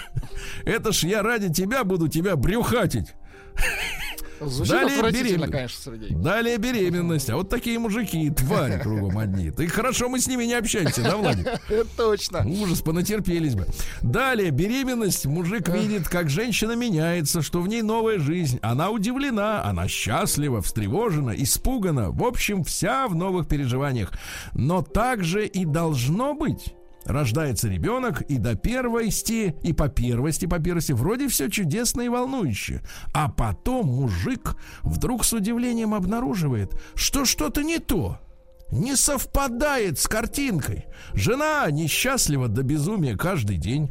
Это 0.65 0.93
ж 0.93 1.05
я 1.05 1.23
ради 1.23 1.53
тебя 1.53 1.85
буду 1.85 2.09
тебя 2.09 2.37
брюхатить. 2.37 2.52
Звучит 4.47 4.73
Далее 4.73 5.13
беременность. 5.13 5.53
конечно, 5.53 5.83
Сергей. 5.85 6.11
Далее 6.15 6.57
беременность. 6.59 7.31
А 7.31 7.37
вот 7.37 7.49
такие 7.49 7.79
мужики, 7.79 8.31
твари 8.31 8.81
кругом 8.81 9.19
одни. 9.19 9.51
Ты 9.51 9.69
хорошо 9.69 10.09
мы 10.09 10.19
с 10.19 10.27
ними 10.27 10.45
не 10.45 10.55
общаемся, 10.55 11.03
да, 11.03 11.17
Владик? 11.17 11.47
Точно. 11.97 12.45
Ужас, 12.47 12.81
понатерпелись 12.81 13.55
бы. 13.55 13.67
Далее, 14.01 14.51
беременность. 14.51 15.27
Мужик 15.27 15.69
видит, 15.69 16.09
как 16.09 16.29
женщина 16.29 16.73
меняется, 16.73 17.43
что 17.43 17.61
в 17.61 17.69
ней 17.69 17.83
новая 17.83 18.19
жизнь. 18.19 18.59
Она 18.63 18.91
удивлена, 18.91 19.65
она 19.65 19.87
счастлива, 19.89 20.61
встревожена, 20.61 21.31
испугана. 21.31 22.11
В 22.11 22.25
общем, 22.25 22.65
вся 22.65 23.07
в 23.07 23.15
новых 23.15 23.47
переживаниях. 23.49 24.13
Но 24.55 24.83
так 24.83 25.25
же 25.25 25.47
и 25.47 25.65
должно 25.65 26.35
быть. 26.35 26.75
Рождается 27.05 27.69
ребенок, 27.69 28.23
и 28.23 28.39
до 28.39 28.55
первости, 28.55 29.55
и 29.63 29.73
по 29.73 29.89
первости, 29.89 30.47
по 30.47 30.59
первости, 30.59 30.93
вроде 30.93 31.29
все 31.29 31.49
чудесно 31.49 32.03
и 32.03 32.09
волнующе. 32.09 32.83
А 33.13 33.29
потом 33.29 33.87
мужик 33.87 34.57
вдруг 34.83 35.25
с 35.25 35.33
удивлением 35.33 35.95
обнаруживает, 35.95 36.81
что 36.95 37.25
что-то 37.25 37.63
не 37.63 37.79
то 37.79 38.19
не 38.73 38.97
совпадает 38.97 39.99
с 39.99 40.09
картинкой. 40.09 40.87
Жена 41.13 41.71
несчастлива 41.71 42.49
до 42.49 42.63
безумия 42.63 43.17
каждый 43.17 43.59
день. 43.59 43.91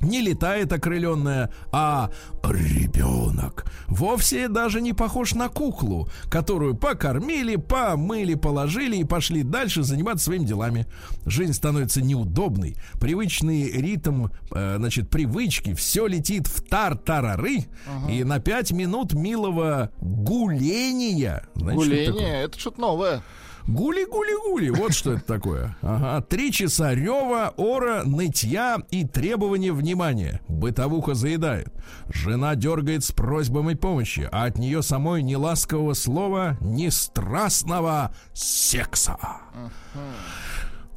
Не 0.00 0.20
летает 0.20 0.72
окрыленная, 0.72 1.50
а 1.72 2.10
ребенок 2.42 3.66
вовсе 3.86 4.48
даже 4.48 4.80
не 4.80 4.92
похож 4.92 5.34
на 5.34 5.48
куклу, 5.48 6.08
которую 6.30 6.74
покормили, 6.74 7.56
помыли, 7.56 8.34
положили 8.34 8.96
и 8.96 9.04
пошли 9.04 9.42
дальше 9.42 9.82
заниматься 9.82 10.26
своими 10.26 10.44
делами. 10.44 10.86
Жизнь 11.26 11.52
становится 11.52 12.00
неудобной, 12.00 12.76
привычный 13.00 13.70
ритм, 13.70 14.28
э, 14.52 14.76
значит, 14.78 15.10
привычки, 15.10 15.74
все 15.74 16.06
летит 16.06 16.46
в 16.46 16.62
тар-тарары, 16.62 17.66
и 18.08 18.24
на 18.24 18.38
пять 18.38 18.72
минут 18.72 19.12
милого 19.12 19.90
гуления. 20.00 21.46
Знаете, 21.54 21.84
что 21.84 21.94
это? 21.94 22.12
Гуление, 22.12 22.42
это 22.42 22.58
что-то 22.58 22.80
новое. 22.80 23.22
Гули-гули-гули, 23.66 24.70
вот 24.70 24.92
что 24.94 25.12
это 25.12 25.24
такое. 25.24 25.76
Ага, 25.82 26.24
три 26.26 26.52
часа 26.52 26.94
рева, 26.94 27.54
ора, 27.56 28.02
нытья 28.04 28.78
и 28.90 29.06
требования 29.06 29.72
внимания. 29.72 30.40
Бытовуха 30.48 31.14
заедает. 31.14 31.72
Жена 32.12 32.54
дергает 32.54 33.04
с 33.04 33.12
просьбами 33.12 33.74
помощи, 33.74 34.28
а 34.32 34.44
от 34.44 34.58
нее 34.58 34.82
самой 34.82 35.22
ни 35.22 35.34
ласкового 35.34 35.94
слова, 35.94 36.56
ни 36.60 36.88
страстного 36.88 38.14
секса. 38.32 39.16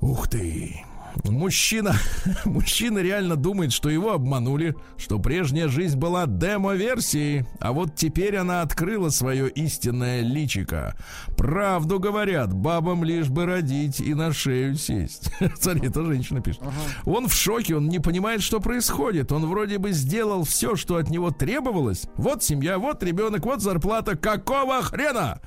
Ух 0.01 0.27
ты. 0.27 0.83
Мужчина, 1.23 1.95
мужчина 2.45 2.99
реально 2.99 3.35
думает, 3.35 3.71
что 3.71 3.89
его 3.89 4.13
обманули, 4.13 4.75
что 4.97 5.19
прежняя 5.19 5.67
жизнь 5.67 5.97
была 5.97 6.25
демо-версией, 6.25 7.45
а 7.59 7.71
вот 7.71 7.95
теперь 7.95 8.35
она 8.37 8.61
открыла 8.61 9.09
свое 9.09 9.49
истинное 9.49 10.21
личико. 10.21 10.95
Правду 11.37 11.99
говорят, 11.99 12.53
бабам 12.53 13.03
лишь 13.03 13.29
бы 13.29 13.45
родить 13.45 13.99
и 13.99 14.13
на 14.13 14.33
шею 14.33 14.75
сесть. 14.75 15.31
Смотри, 15.59 15.89
это 15.89 16.03
женщина 16.05 16.41
пишет. 16.41 16.61
Он 17.05 17.27
в 17.27 17.33
шоке, 17.33 17.75
он 17.75 17.87
не 17.87 17.99
понимает, 17.99 18.41
что 18.41 18.59
происходит. 18.59 19.31
Он 19.31 19.45
вроде 19.45 19.77
бы 19.77 19.91
сделал 19.91 20.43
все, 20.43 20.75
что 20.75 20.97
от 20.97 21.09
него 21.09 21.31
требовалось. 21.31 22.07
Вот 22.15 22.43
семья, 22.43 22.77
вот 22.77 23.03
ребенок, 23.03 23.45
вот 23.45 23.61
зарплата. 23.61 24.17
Какого 24.17 24.81
хрена? 24.81 25.41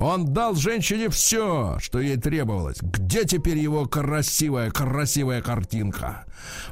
Он 0.00 0.24
дал 0.32 0.54
женщине 0.54 1.10
все, 1.10 1.76
что 1.78 2.00
ей 2.00 2.16
требовалось. 2.16 2.78
Где 2.80 3.24
теперь 3.24 3.58
его 3.58 3.84
красивая, 3.84 4.70
красивая 4.70 5.42
картинка? 5.42 6.24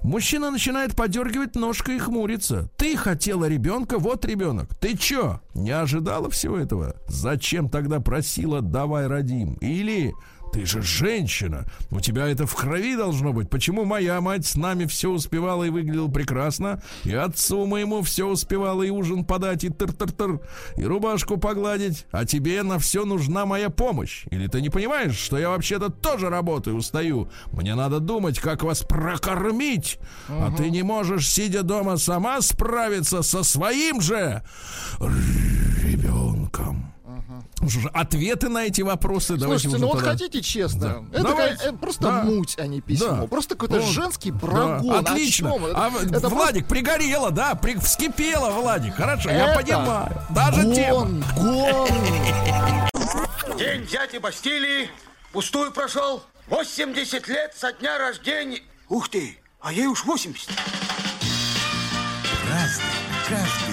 Мужчина 0.03 0.51
начинает 0.51 0.97
подергивать 0.97 1.55
ножкой 1.55 1.97
и 1.97 1.99
хмуриться. 1.99 2.71
Ты 2.79 2.97
хотела 2.97 3.45
ребенка, 3.47 3.99
вот 3.99 4.25
ребенок. 4.25 4.75
Ты 4.77 4.97
чё, 4.97 5.43
не 5.55 5.73
ожидала 5.73 6.31
всего 6.31 6.57
этого? 6.57 6.97
Зачем 7.07 7.69
тогда 7.69 8.01
просила 8.01 8.63
«давай 8.63 9.07
родим»? 9.07 9.55
Или 9.61 10.15
ты 10.53 10.67
же 10.67 10.83
женщина. 10.83 11.67
У 11.91 12.01
тебя 12.01 12.27
это 12.29 12.47
в 12.47 12.55
крови 12.55 12.97
должно 12.97 13.33
быть. 13.33 13.51
Почему 13.51 13.85
моя 13.85 14.21
мать 14.21 14.47
с 14.47 14.57
нами 14.57 14.87
все 14.87 15.11
успевала 15.11 15.65
и 15.65 15.71
выглядела 15.71 16.09
прекрасно? 16.09 16.83
И 17.05 17.15
отцу 17.15 17.67
моему 17.67 18.03
все 18.03 18.27
успевала 18.27 18.83
и 18.83 18.91
ужин 18.91 19.25
подать, 19.25 19.65
и 19.65 19.69
тыр-тыр-тыр, 19.69 20.41
и 20.77 20.85
рубашку 20.85 21.37
погладить. 21.37 22.07
А 22.11 22.25
тебе 22.25 22.63
на 22.63 22.79
все 22.79 23.05
нужна 23.05 23.47
моя 23.47 23.71
помощь. 23.71 24.25
Или 24.31 24.47
ты 24.47 24.61
не 24.61 24.71
понимаешь, 24.71 25.17
что 25.17 25.39
я 25.39 25.51
вообще-то 25.51 25.91
тоже 25.91 26.29
работаю, 26.29 26.77
устаю? 26.77 27.31
Мне 27.53 27.75
надо 27.75 28.01
думать, 28.01 28.39
как 28.39 28.63
вас 28.63 28.83
прокормить. 28.83 29.99
А 30.29 30.53
ты 30.57 30.71
не 30.71 30.83
можешь, 30.83 31.29
сидя 31.29 31.63
дома, 31.63 31.97
сама 31.97 32.41
справиться 32.41 33.23
со 33.23 33.43
своим 33.43 34.01
же 34.01 34.43
ребенком. 35.85 36.88
Что 37.57 37.69
же, 37.81 37.89
Ответы 37.95 38.49
на 38.49 38.65
эти 38.67 38.83
вопросы 38.83 39.37
давайте 39.37 39.69
Слушайте, 39.69 39.69
уже 39.69 39.79
ну 39.79 39.87
вот 39.89 39.97
тогда- 39.97 40.11
хотите 40.13 40.43
честно, 40.43 41.05
Да. 41.11 41.19
это, 41.19 41.23
Давайте. 41.29 41.57
ка- 41.57 41.69
э, 41.71 41.73
просто 41.73 42.03
Да. 42.03 42.23
муть, 42.23 42.57
а 42.59 42.67
не 42.67 42.81
письмо. 42.81 43.17
Да. 43.23 43.27
Просто 43.27 43.55
какой-то 43.57 43.81
Вот. 43.83 43.93
женский 43.93 44.31
Да, 44.31 44.39
прогон. 44.39 44.91
О 44.91 44.99
Отлично. 45.01 45.51
чем? 45.53 45.65
А, 45.75 45.91
Это- 46.03 46.17
это 46.17 46.29
Владик, 46.29 46.69
пригорело, 46.69 47.31
да? 47.31 47.55
При, 47.55 47.77
вскипело, 47.79 48.51
Владик. 48.51 48.95
Хорошо, 48.95 49.31
я 49.31 49.49
Это 49.53 49.61
понимаю. 49.63 50.23
Даже 50.31 50.63
гон, 50.63 50.75
тема. 50.75 51.25
гон. 51.37 51.89
День 53.59 53.87
дяди 53.87 54.19
Бастилии 54.19 54.89
пустую 55.33 55.73
прошел. 55.73 56.23
80 56.49 57.27
лет 57.29 57.55
со 57.57 57.73
дня 57.73 57.99
рождения. 57.99 58.61
Ух 58.89 59.09
ты, 59.09 59.39
а 59.61 59.73
ей 59.73 59.87
уж 59.87 60.05
80. 60.05 60.49
Разный, 62.49 62.85
каждый. 63.29 63.68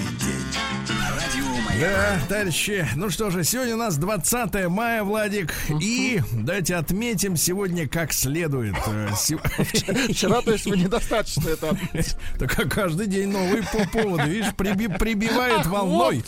Да, 1.80 2.18
товарищи, 2.28 2.86
ну 2.96 3.10
что 3.10 3.28
же, 3.30 3.44
сегодня 3.44 3.74
у 3.74 3.78
нас 3.78 3.98
20 3.98 4.68
мая, 4.68 5.02
Владик, 5.02 5.52
и 5.80 6.22
давайте 6.32 6.76
отметим 6.76 7.36
сегодня 7.36 7.86
как 7.86 8.14
следует. 8.14 8.74
Э, 8.86 9.08
Вчера, 9.14 10.40
то 10.40 10.52
есть, 10.52 10.64
вы 10.66 10.78
недостаточно 10.78 11.50
это 11.50 11.70
отметили. 11.70 12.04
Так 12.38 12.50
как 12.56 12.70
каждый 12.72 13.06
день 13.08 13.28
новые 13.28 13.62
по- 13.62 13.86
поводы, 13.88 14.22
видишь, 14.30 14.54
приби- 14.56 14.88
прибивает 14.98 15.66
волной. 15.66 16.24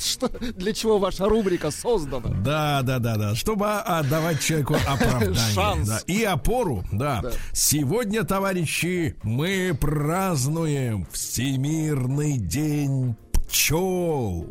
для 0.56 0.72
чего 0.74 0.98
ваша 0.98 1.24
рубрика 1.26 1.70
создана. 1.70 2.28
Да, 2.28 2.82
да, 2.82 2.98
да, 2.98 3.16
да. 3.16 3.34
Чтобы 3.34 3.70
отдавать 3.70 4.42
человеку 4.42 4.74
оправдание. 4.86 5.98
И 6.06 6.24
опору. 6.24 6.84
Да. 6.92 7.22
Сегодня, 7.52 8.22
товарищи, 8.24 9.16
мы 9.22 9.76
празднуем 9.80 11.06
Всемирный 11.12 12.36
день 12.36 13.16
пчел. 13.48 14.46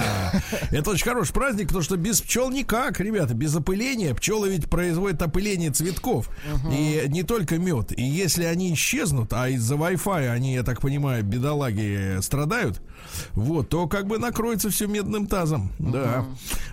Это 0.70 0.90
очень 0.90 1.04
хороший 1.04 1.32
праздник, 1.32 1.68
потому 1.68 1.82
что 1.82 1.96
без 1.96 2.20
пчел 2.20 2.50
никак, 2.50 3.00
ребята, 3.00 3.34
без 3.34 3.54
опыления. 3.54 4.14
Пчелы 4.14 4.50
ведь 4.50 4.68
производят 4.68 5.20
опыление 5.22 5.70
цветков. 5.70 6.30
И 6.70 7.04
не 7.08 7.22
только 7.22 7.58
мед. 7.58 7.92
И 7.98 8.02
если 8.02 8.44
они 8.44 8.72
исчезнут, 8.74 9.32
а 9.32 9.48
из-за 9.48 9.74
Wi-Fi 9.74 10.28
они, 10.28 10.54
я 10.54 10.62
так 10.62 10.80
понимаю, 10.80 11.24
бедолаги 11.24 12.20
страдают, 12.20 12.80
вот, 13.34 13.68
то 13.68 13.86
как 13.86 14.06
бы 14.06 14.18
накроется 14.18 14.70
все 14.70 14.86
медным 14.86 15.26
тазом. 15.26 15.70
Да. 15.78 16.24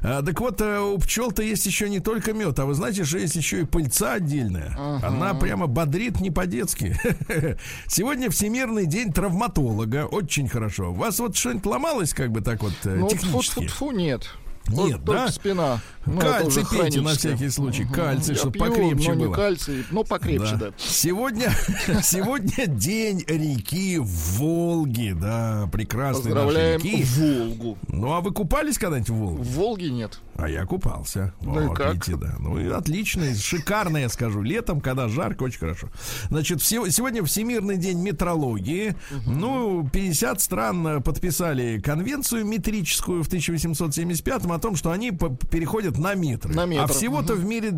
А, 0.01 0.21
так 0.21 0.39
вот, 0.39 0.61
э, 0.61 0.79
у 0.79 0.97
пчел-то 0.99 1.41
есть 1.43 1.65
еще 1.65 1.89
не 1.89 1.99
только 1.99 2.33
мед, 2.33 2.57
а 2.59 2.65
вы 2.65 2.73
знаете, 2.73 3.03
что 3.05 3.17
есть 3.17 3.35
еще 3.35 3.61
и 3.61 3.65
пыльца 3.65 4.13
отдельная. 4.13 4.75
Она 5.03 5.33
прямо 5.33 5.67
бодрит 5.67 6.19
не 6.19 6.31
по-детски. 6.31 6.97
Сегодня 7.87 8.29
Всемирный 8.29 8.85
день 8.85 9.11
травматолога. 9.11 10.05
Очень 10.05 10.47
хорошо. 10.47 10.91
У 10.91 10.95
вас 10.95 11.19
вот 11.19 11.35
что-нибудь 11.35 11.65
ломалось, 11.65 12.13
как 12.13 12.31
бы 12.31 12.41
так 12.41 12.61
вот 12.61 12.73
э, 12.85 12.95
Ну, 12.95 13.07
технически? 13.09 13.67
фу-фу-фу, 13.67 13.91
нет. 13.91 14.29
Нет, 14.67 14.97
Вот 14.97 15.05
да? 15.05 15.27
спина. 15.29 15.79
Ну, 16.05 16.19
Кальций 16.19 16.63
пейте 16.71 17.01
на 17.01 17.09
всякий 17.15 17.49
случай. 17.49 17.83
Кальций, 17.85 18.33
Я 18.33 18.39
чтобы 18.39 18.53
пью, 18.53 18.65
покрепче 18.65 19.09
но 19.09 19.13
не 19.15 19.25
было. 19.25 19.33
кальций, 19.33 19.85
но 19.91 20.03
покрепче, 20.05 20.55
да. 20.55 20.71
Сегодня, 20.77 21.51
сегодня 22.03 22.65
день 22.67 23.23
реки 23.27 23.97
Волги, 24.01 25.13
да, 25.19 25.67
прекрасной 25.71 26.23
Поздравляем 26.31 26.81
реки. 26.81 27.03
Волгу. 27.17 27.77
Ну, 27.89 28.13
а 28.13 28.21
вы 28.21 28.31
купались 28.31 28.77
когда-нибудь 28.77 29.09
в 29.09 29.15
Волге? 29.15 29.43
В 29.43 29.47
Волге 29.55 29.89
нет. 29.91 30.19
А 30.35 30.47
я 30.47 30.65
купался. 30.65 31.33
И 31.41 31.45
Вот, 31.45 31.75
как? 31.75 31.93
видите, 31.95 32.15
да. 32.15 32.35
Ну 32.39 32.57
и 32.59 32.69
отлично, 32.69 33.33
шикарно, 33.35 33.97
я 33.97 34.07
скажу. 34.09 34.41
Летом, 34.41 34.79
когда 34.81 35.09
жарко, 35.09 35.43
очень 35.43 35.59
хорошо. 35.59 35.89
Значит, 36.29 36.61
все- 36.61 36.87
сегодня 36.89 37.23
Всемирный 37.25 37.75
день 37.77 37.99
метрологии. 38.01 38.95
Ну, 39.25 39.87
50 39.91 40.39
стран 40.39 40.87
э, 40.87 41.01
подписали 41.01 41.81
конвенцию 41.81 42.45
метрическую 42.45 43.23
в 43.23 43.27
1875 43.27 44.56
о 44.57 44.59
том, 44.59 44.75
что 44.75 44.91
они 44.91 45.11
переходят 45.11 45.97
на 45.97 46.13
метры. 46.15 46.53
На 46.53 46.65
метр. 46.65 46.83
А 46.83 46.87
всего-то 46.87 47.35
в 47.35 47.45
мире 47.45 47.71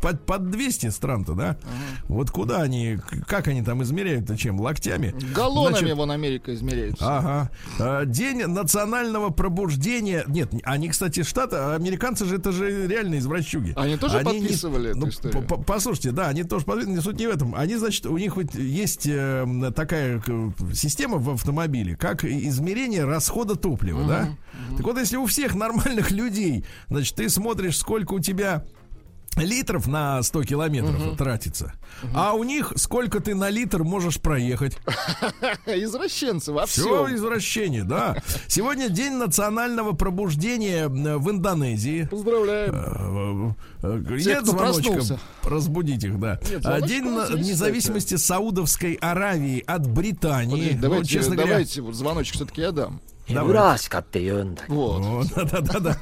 под, 0.00 0.26
под 0.26 0.50
200 0.50 0.90
стран-то, 0.90 1.34
да? 1.34 1.56
Вот 2.08 2.30
куда 2.30 2.62
они, 2.62 2.98
как 3.26 3.48
они 3.48 3.62
там 3.62 3.82
измеряют-то 3.82 4.36
чем? 4.36 4.60
Локтями? 4.60 5.14
Галлонами 5.34 5.78
Значит, 5.78 5.96
вон 5.96 6.10
Америка 6.10 6.54
измеряется. 6.54 7.04
Ага. 7.06 7.50
А, 7.78 8.04
День 8.04 8.46
национального 8.46 9.30
пробуждения. 9.30 10.24
Нет, 10.26 10.52
они, 10.64 10.88
кстати, 10.88 11.22
штаты, 11.22 11.56
а 11.56 11.74
американцы 11.74 12.24
же 12.24 12.36
это 12.36 12.52
же 12.52 12.86
реально 12.86 13.18
извращуги. 13.18 13.72
Они 13.76 13.96
тоже 13.96 14.18
не- 14.18 14.24
подписывали 14.24 14.90
эту 14.90 14.98
ну, 14.98 15.08
историю? 15.08 15.42
по- 15.42 15.56
по- 15.56 15.62
Послушайте, 15.62 16.10
да, 16.12 16.28
они 16.28 16.44
тоже 16.44 16.64
подписывали, 16.64 17.00
суть 17.00 17.18
не 17.18 17.26
в 17.26 17.30
этом. 17.30 17.54
Они, 17.54 17.76
значит, 17.76 18.06
у 18.06 18.16
них 18.18 18.36
вот 18.36 18.54
есть 18.54 19.06
э, 19.06 19.72
такая 19.74 20.22
система 20.74 21.18
в 21.18 21.30
автомобиле, 21.30 21.96
как 21.96 22.24
измерение 22.24 23.04
расхода 23.04 23.56
топлива, 23.56 24.06
да? 24.06 24.36
Так 24.76 24.86
вот, 24.86 24.98
если 24.98 25.16
у 25.16 25.26
всех 25.26 25.54
нормальных 25.54 26.10
людей, 26.10 26.64
значит, 26.88 27.14
ты 27.14 27.28
смотришь, 27.28 27.78
сколько 27.78 28.14
у 28.14 28.20
тебя 28.20 28.64
литров 29.36 29.86
на 29.86 30.22
100 30.22 30.44
километров 30.44 31.16
тратится, 31.16 31.72
а 32.14 32.34
у 32.34 32.44
них 32.44 32.72
сколько 32.76 33.20
ты 33.20 33.34
на 33.34 33.48
литр 33.48 33.82
можешь 33.82 34.20
проехать. 34.20 34.76
Извращенцы 35.66 36.52
во 36.52 36.66
Все 36.66 36.82
всем. 37.06 37.16
извращение, 37.16 37.84
да. 37.84 38.16
Сегодня 38.46 38.88
день 38.88 39.14
национального 39.14 39.92
пробуждения 39.92 40.84
э, 40.84 41.16
в 41.16 41.30
Индонезии. 41.30 42.08
Поздравляем. 42.10 43.56
Э, 43.82 43.88
э, 44.10 44.16
Нет 44.18 44.44
звоночка, 44.44 45.18
разбудить 45.42 46.04
их, 46.04 46.18
да. 46.20 46.38
День 46.80 47.04
независимости 47.04 48.16
Саудовской 48.16 48.94
Аравии 48.94 49.62
от 49.66 49.86
Британии. 49.86 50.76
Давайте, 50.80 51.08
честно 51.08 51.36
говоря, 51.36 51.52
давайте 51.52 51.82
звоночек 51.92 52.34
все-таки 52.34 52.60
я 52.60 52.72
дам. 52.72 53.00
Чебурашка 53.32 54.04
Давайте. 54.12 54.28
ты 54.28 54.34
он. 54.34 54.58
Вот. 54.68 55.28
Да-да-да-да. 55.34 55.98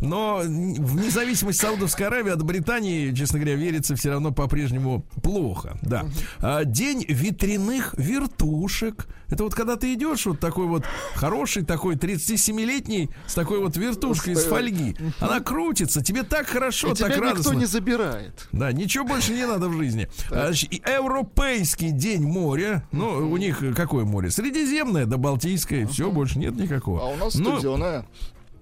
Но 0.00 0.40
вне 0.44 1.10
зависимости 1.10 1.60
Саудовской 1.60 2.06
Аравии 2.06 2.32
от 2.32 2.42
Британии, 2.42 3.12
честно 3.14 3.38
говоря, 3.38 3.56
верится 3.56 3.96
все 3.96 4.10
равно 4.10 4.32
по-прежнему 4.32 5.04
плохо. 5.22 5.78
Да. 5.82 6.04
А, 6.40 6.64
день 6.64 7.04
ветряных 7.08 7.94
вертушек– 7.96 9.06
это 9.32 9.44
вот 9.44 9.54
когда 9.54 9.76
ты 9.76 9.94
идешь, 9.94 10.26
вот 10.26 10.40
такой 10.40 10.66
вот 10.66 10.84
хороший, 11.14 11.64
такой 11.64 11.94
37-летний, 11.94 13.08
с 13.26 13.32
такой 13.32 13.60
вот 13.60 13.78
вертушкой 13.78 14.34
из 14.34 14.44
фольги. 14.44 14.94
Она 15.20 15.40
крутится, 15.40 16.02
тебе 16.04 16.22
так 16.22 16.46
хорошо, 16.46 16.88
И 16.88 16.90
так 16.90 16.98
тебя 16.98 17.16
никто 17.16 17.30
радостно. 17.30 17.54
не 17.54 17.64
забирает. 17.64 18.46
Да, 18.52 18.72
ничего 18.72 19.06
больше 19.06 19.32
не 19.32 19.46
надо 19.46 19.70
в 19.70 19.72
жизни. 19.78 20.06
А, 20.30 20.50
Европейский 20.50 21.92
день 21.92 22.22
моря. 22.24 22.86
Ну, 22.92 23.30
у 23.30 23.38
них 23.38 23.62
какое 23.74 24.04
море? 24.04 24.30
Средиземное 24.30 25.06
да 25.06 25.16
Балтийское. 25.16 25.86
Все, 25.86 26.10
больше 26.10 26.38
нет 26.38 26.54
никакого. 26.56 27.00
А 27.00 27.06
у 27.06 27.16
нас 27.16 27.34
Ну, 27.34 27.58
студеная. 27.58 28.04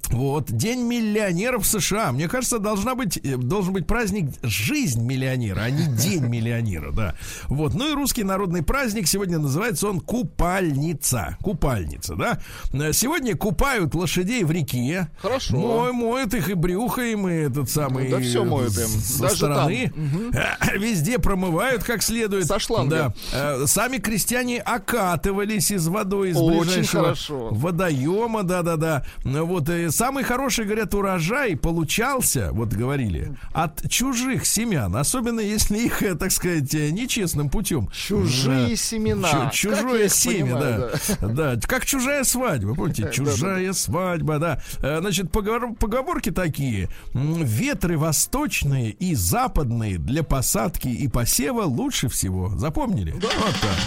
Вот, 0.08 0.50
День 0.50 0.80
миллионеров 0.82 1.66
США. 1.66 2.12
Мне 2.12 2.28
кажется, 2.28 2.58
должна 2.58 2.94
быть, 2.94 3.16
э, 3.18 3.36
должен 3.36 3.72
быть 3.72 3.86
праздник 3.86 4.30
«Жизнь 4.42 5.02
миллионера», 5.02 5.60
а 5.60 5.70
не 5.70 5.86
День 5.96 6.24
миллионера, 6.26 6.90
да. 6.92 7.14
Вот, 7.48 7.74
ну 7.74 7.90
и 7.90 7.94
русский 7.94 8.24
народный 8.24 8.62
праздник. 8.62 9.06
Сегодня 9.06 9.38
называется 9.38 9.88
он 9.88 10.00
«Купальница». 10.00 11.36
Купальница, 11.42 12.16
да. 12.16 12.40
Э, 12.72 12.92
Сегодня 12.92 13.36
купают 13.36 13.94
лошадей 13.94 14.44
в 14.44 14.50
реке. 14.50 15.08
Хорошо. 15.20 15.56
Мой, 15.56 15.92
моют 15.92 16.34
их 16.34 16.48
и 16.50 16.54
брюхо 16.54 17.02
и 17.02 17.14
этот 17.14 17.70
самый... 17.70 18.08
Ну, 18.08 18.16
да 18.16 18.22
всё 18.22 18.44
моют 18.44 18.76
им. 18.76 18.88
Со 18.88 19.22
Даже 19.22 19.36
стороны. 19.36 19.92
Э, 20.32 20.78
Везде 20.78 21.18
промывают 21.18 21.84
как 21.84 22.02
следует. 22.02 22.46
Со 22.46 22.58
шланга. 22.58 23.14
Да. 23.32 23.66
Сами 23.66 23.98
крестьяне 23.98 24.60
окатывались 24.60 25.70
из 25.70 25.86
водой 25.88 26.30
из 26.30 26.36
Очень 26.36 26.60
ближайшего 26.60 27.02
хорошо. 27.04 27.48
водоема, 27.52 28.42
да-да-да. 28.42 29.04
Ну, 29.24 29.44
Вот 29.46 29.68
э, 29.68 29.89
самый 29.90 30.24
хороший, 30.24 30.64
говорят, 30.64 30.94
урожай 30.94 31.57
получался, 31.57 32.50
вот 32.53 32.68
говорили, 32.72 33.37
от 33.53 33.88
чужих 33.90 34.46
семян, 34.46 34.94
особенно 34.96 35.40
если 35.40 35.79
их, 35.79 36.03
э, 36.03 36.14
так 36.14 36.33
сказать, 36.33 36.74
э, 36.74 36.90
нечестным 36.90 37.48
путем. 37.50 37.88
Чужие 37.88 38.76
семена. 38.76 39.50
чу- 39.53 39.70
чужое 39.70 40.09
семя, 40.09 40.55
понимаю, 40.57 40.90
да. 41.20 41.55
да. 41.55 41.61
Как 41.66 41.85
чужая 41.87 42.24
свадьба, 42.24 42.74
помните? 42.74 43.11
Чужая 43.12 43.72
свадьба, 43.72 44.38
да. 44.38 44.62
Э, 44.83 44.98
Значит, 45.00 45.31
поговор- 45.33 45.74
поговорки 45.74 46.31
такие. 46.31 46.88
Ветры 47.14 47.98
восточные 47.98 48.90
и 48.90 49.14
западные 49.14 49.98
для 49.98 50.22
посадки 50.22 50.88
и 50.88 51.09
посева 51.09 51.62
лучше 51.62 52.09
всего. 52.09 52.57
Запомнили? 52.57 53.12
Вот 53.12 53.22
так. 53.61 53.79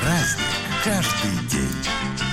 Праздник 0.00 0.46
каждый 0.84 1.48
день. 1.50 2.25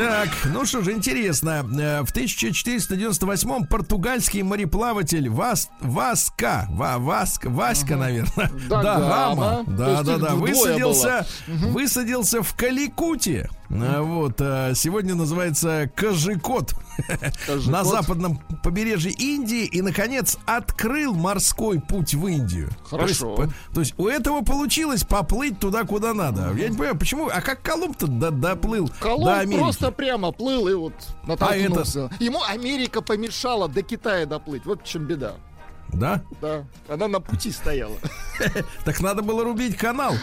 Так, 0.00 0.28
ну 0.46 0.64
что 0.64 0.82
же, 0.82 0.92
интересно. 0.92 1.62
Э, 1.78 2.02
В 2.02 2.10
1498-м 2.10 3.66
португальский 3.66 4.40
мореплаватель 4.40 5.28
Вас, 5.28 5.68
Васка, 5.80 6.66
Ва, 6.70 6.94
Васка, 6.98 7.50
Васька, 7.50 7.96
наверное, 7.96 8.50
Да 8.70 8.82
да, 9.66 9.90
есть 9.90 10.04
да, 10.04 10.16
да, 10.16 10.28
двое 10.30 10.54
высадился, 10.54 11.26
высадился 11.46 12.42
в 12.42 12.54
Каликуте. 12.54 13.50
Э, 13.70 14.00
Вот, 14.00 14.40
э, 14.40 14.72
сегодня 14.74 15.14
называется 15.14 15.90
Кожикот. 15.96 16.74
На 17.66 17.84
западном 17.84 18.38
побережье 18.62 19.12
Индии 19.12 19.64
и, 19.64 19.80
наконец, 19.80 20.36
открыл 20.44 21.14
морской 21.14 21.80
путь 21.80 22.14
в 22.14 22.26
Индию. 22.26 22.68
Хорошо. 22.84 23.36
То 23.36 23.42
есть, 23.42 23.54
то 23.74 23.80
есть 23.80 23.94
у 23.96 24.08
этого 24.08 24.42
получилось 24.42 25.04
поплыть 25.04 25.58
туда, 25.58 25.84
куда 25.84 26.12
надо. 26.14 26.52
Я 26.56 26.68
не 26.68 26.76
понимаю, 26.76 26.98
почему, 26.98 27.28
а 27.32 27.40
как 27.40 27.62
Колумб-то 27.62 28.06
до- 28.06 28.30
доплыл 28.30 28.90
Колумб 29.00 29.24
до 29.24 29.38
Америки? 29.38 29.60
просто 29.62 29.90
прямо 29.92 30.32
плыл 30.32 30.68
и 30.68 30.74
вот 30.74 30.94
А 31.22 31.28
натолкнулся. 31.28 32.10
Ему 32.18 32.42
Америка 32.42 33.00
помешала 33.02 33.68
до 33.68 33.82
Китая 33.82 34.26
доплыть. 34.26 34.66
Вот 34.66 34.82
в 34.82 34.84
чем 34.84 35.04
беда. 35.06 35.34
Да? 35.92 36.22
Да, 36.40 36.64
она 36.88 37.08
на 37.08 37.20
пути 37.20 37.50
стояла. 37.50 37.96
Так 38.84 39.00
надо 39.00 39.20
было 39.20 39.44
рубить 39.44 39.76
канал. 39.76 40.14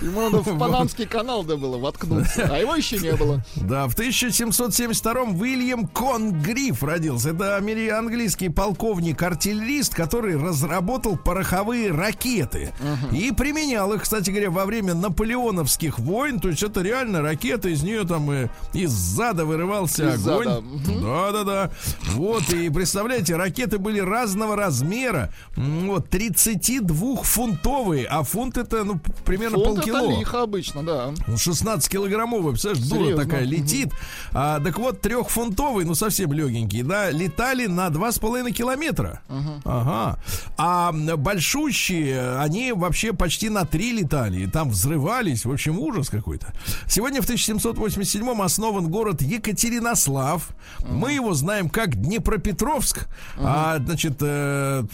Ему 0.00 0.22
надо 0.22 0.38
в 0.38 0.58
Панамский 0.58 1.04
канал 1.06 1.44
да 1.44 1.56
было 1.56 1.76
воткнуться, 1.76 2.48
а 2.50 2.58
его 2.58 2.74
еще 2.74 2.98
не 2.98 3.12
было. 3.12 3.44
Да, 3.56 3.86
в 3.88 3.94
1772-м 3.94 5.38
Уильям 5.38 5.86
Конгриф 5.86 6.82
родился. 6.82 7.30
Это 7.30 7.56
английский 7.56 8.48
полковник-артиллерист, 8.48 9.94
который 9.94 10.36
разработал 10.36 11.16
пороховые 11.16 11.90
ракеты. 11.90 12.72
И 13.12 13.32
применял 13.32 13.92
их, 13.92 14.02
кстати 14.02 14.30
говоря, 14.30 14.50
во 14.50 14.64
время 14.64 14.94
наполеоновских 14.94 15.98
войн. 15.98 16.40
То 16.40 16.48
есть 16.48 16.62
это 16.62 16.80
реально 16.80 17.22
ракета, 17.22 17.68
из 17.68 17.82
нее 17.82 18.04
там 18.04 18.30
из 18.72 18.90
зада 18.90 19.44
вырывался 19.44 20.14
огонь. 20.14 20.48
Да-да-да. 21.02 21.70
Вот, 22.12 22.48
и 22.50 22.70
представляете, 22.70 23.36
ракеты 23.36 23.78
были 23.78 24.00
разного 24.00 24.56
размера. 24.56 25.15
М, 25.56 25.88
Вот, 25.88 26.08
32-фунтовые, 26.08 28.04
а 28.06 28.22
фунт 28.22 28.56
это, 28.56 28.84
ну, 28.84 29.00
примерно 29.24 29.58
Фунт 29.58 29.76
полкило. 29.76 29.98
это 29.98 30.18
лихо 30.18 30.42
обычно, 30.42 30.82
да. 30.82 31.12
Ну, 31.26 31.36
16 31.36 31.90
килограммовый, 31.90 32.52
представляешь, 32.52 32.86
дура 32.88 33.00
Серьезно? 33.04 33.24
такая 33.24 33.44
летит. 33.44 33.92
А, 34.32 34.60
так 34.60 34.78
вот, 34.78 35.00
трехфунтовый, 35.00 35.84
ну 35.84 35.94
совсем 35.94 36.32
легенький, 36.32 36.82
да, 36.82 37.10
летали 37.10 37.66
на 37.66 37.88
2,5 37.90 38.52
километра. 38.52 39.20
Ага. 39.64 40.18
А 40.56 40.92
большущие, 40.92 42.38
они 42.38 42.72
вообще 42.72 43.12
почти 43.12 43.48
на 43.48 43.64
3 43.64 43.92
летали. 43.92 44.46
Там 44.46 44.70
взрывались. 44.70 45.44
В 45.44 45.52
общем, 45.52 45.78
ужас 45.78 46.08
какой-то. 46.08 46.52
Сегодня 46.86 47.20
в 47.20 47.24
1787 47.24 48.42
основан 48.42 48.88
город 48.88 49.22
Екатеринослав. 49.22 50.48
Мы 50.88 51.12
его 51.12 51.34
знаем 51.34 51.68
как 51.68 51.96
Днепропетровск. 51.96 53.06
А, 53.38 53.78
значит, 53.78 54.16
э, 54.20 54.84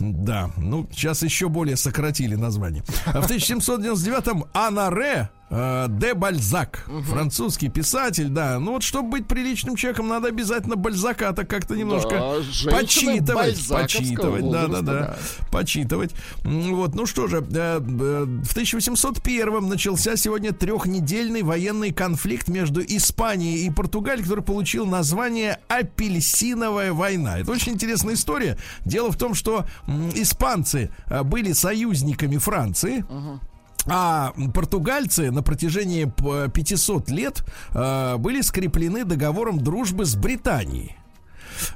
да, 0.00 0.50
ну, 0.56 0.88
сейчас 0.92 1.22
еще 1.22 1.48
более 1.48 1.76
сократили 1.76 2.34
название. 2.34 2.82
А 3.06 3.20
в 3.20 3.30
1799-м 3.30 4.44
Анаре 4.52 5.30
де 5.50 6.14
Бальзак, 6.14 6.88
французский 7.04 7.68
писатель, 7.68 8.28
да. 8.28 8.58
Ну 8.58 8.72
вот, 8.72 8.82
чтобы 8.82 9.10
быть 9.10 9.26
приличным 9.26 9.76
человеком, 9.76 10.08
надо 10.08 10.28
обязательно 10.28 10.76
Бальзака 10.76 11.32
так 11.32 11.48
как-то 11.48 11.76
немножко 11.76 12.42
Да, 12.64 12.70
почитывать, 12.70 13.68
почитывать, 13.68 14.50
да, 14.50 14.66
да, 14.66 14.80
да, 14.80 14.92
да. 14.92 15.16
почитывать. 15.50 16.12
Вот, 16.42 16.94
ну 16.94 17.06
что 17.06 17.28
же, 17.28 17.38
э, 17.38 17.42
э, 17.50 17.78
в 17.78 18.50
1801 18.52 19.68
начался 19.68 20.16
сегодня 20.16 20.52
трехнедельный 20.52 21.42
военный 21.42 21.92
конфликт 21.92 22.48
между 22.48 22.80
Испанией 22.82 23.66
и 23.66 23.70
Португалией, 23.70 24.24
который 24.24 24.42
получил 24.42 24.86
название 24.86 25.60
«Апельсиновая 25.68 26.92
война». 26.92 27.38
Это 27.38 27.52
очень 27.52 27.72
интересная 27.72 28.14
история. 28.14 28.58
Дело 28.84 29.12
в 29.12 29.16
том, 29.16 29.34
что 29.34 29.66
испанцы 30.14 30.90
э, 31.06 31.22
были 31.22 31.52
союзниками 31.52 32.38
Франции. 32.38 33.04
А 33.86 34.32
португальцы 34.54 35.30
на 35.30 35.42
протяжении 35.42 36.04
п- 36.04 36.48
500 36.48 37.10
лет 37.10 37.44
э, 37.74 38.16
были 38.16 38.40
скреплены 38.40 39.04
договором 39.04 39.58
дружбы 39.58 40.04
с 40.06 40.14
Британией. 40.16 40.96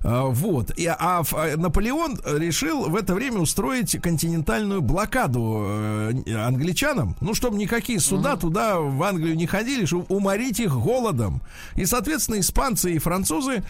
А, 0.02 0.26
Вот. 0.26 0.70
И, 0.76 0.86
а 0.86 1.18
а 1.32 1.56
Наполеон 1.56 2.18
решил 2.24 2.88
в 2.88 2.96
это 2.96 3.14
время 3.14 3.40
устроить 3.40 4.00
континентальную 4.00 4.82
блокаду 4.82 5.64
э, 5.66 6.34
англичанам, 6.36 7.16
ну, 7.20 7.34
чтобы 7.34 7.56
никакие 7.56 8.00
суда 8.00 8.36
туда, 8.36 8.78
в 8.78 9.02
Англию 9.02 9.36
не 9.36 9.46
ходили, 9.46 9.84
чтобы 9.84 10.06
уморить 10.08 10.60
их 10.60 10.74
голодом. 10.74 11.42
И, 11.74 11.84
соответственно, 11.84 12.40
испанцы 12.40 12.92
и 12.92 12.98
французы 12.98 13.64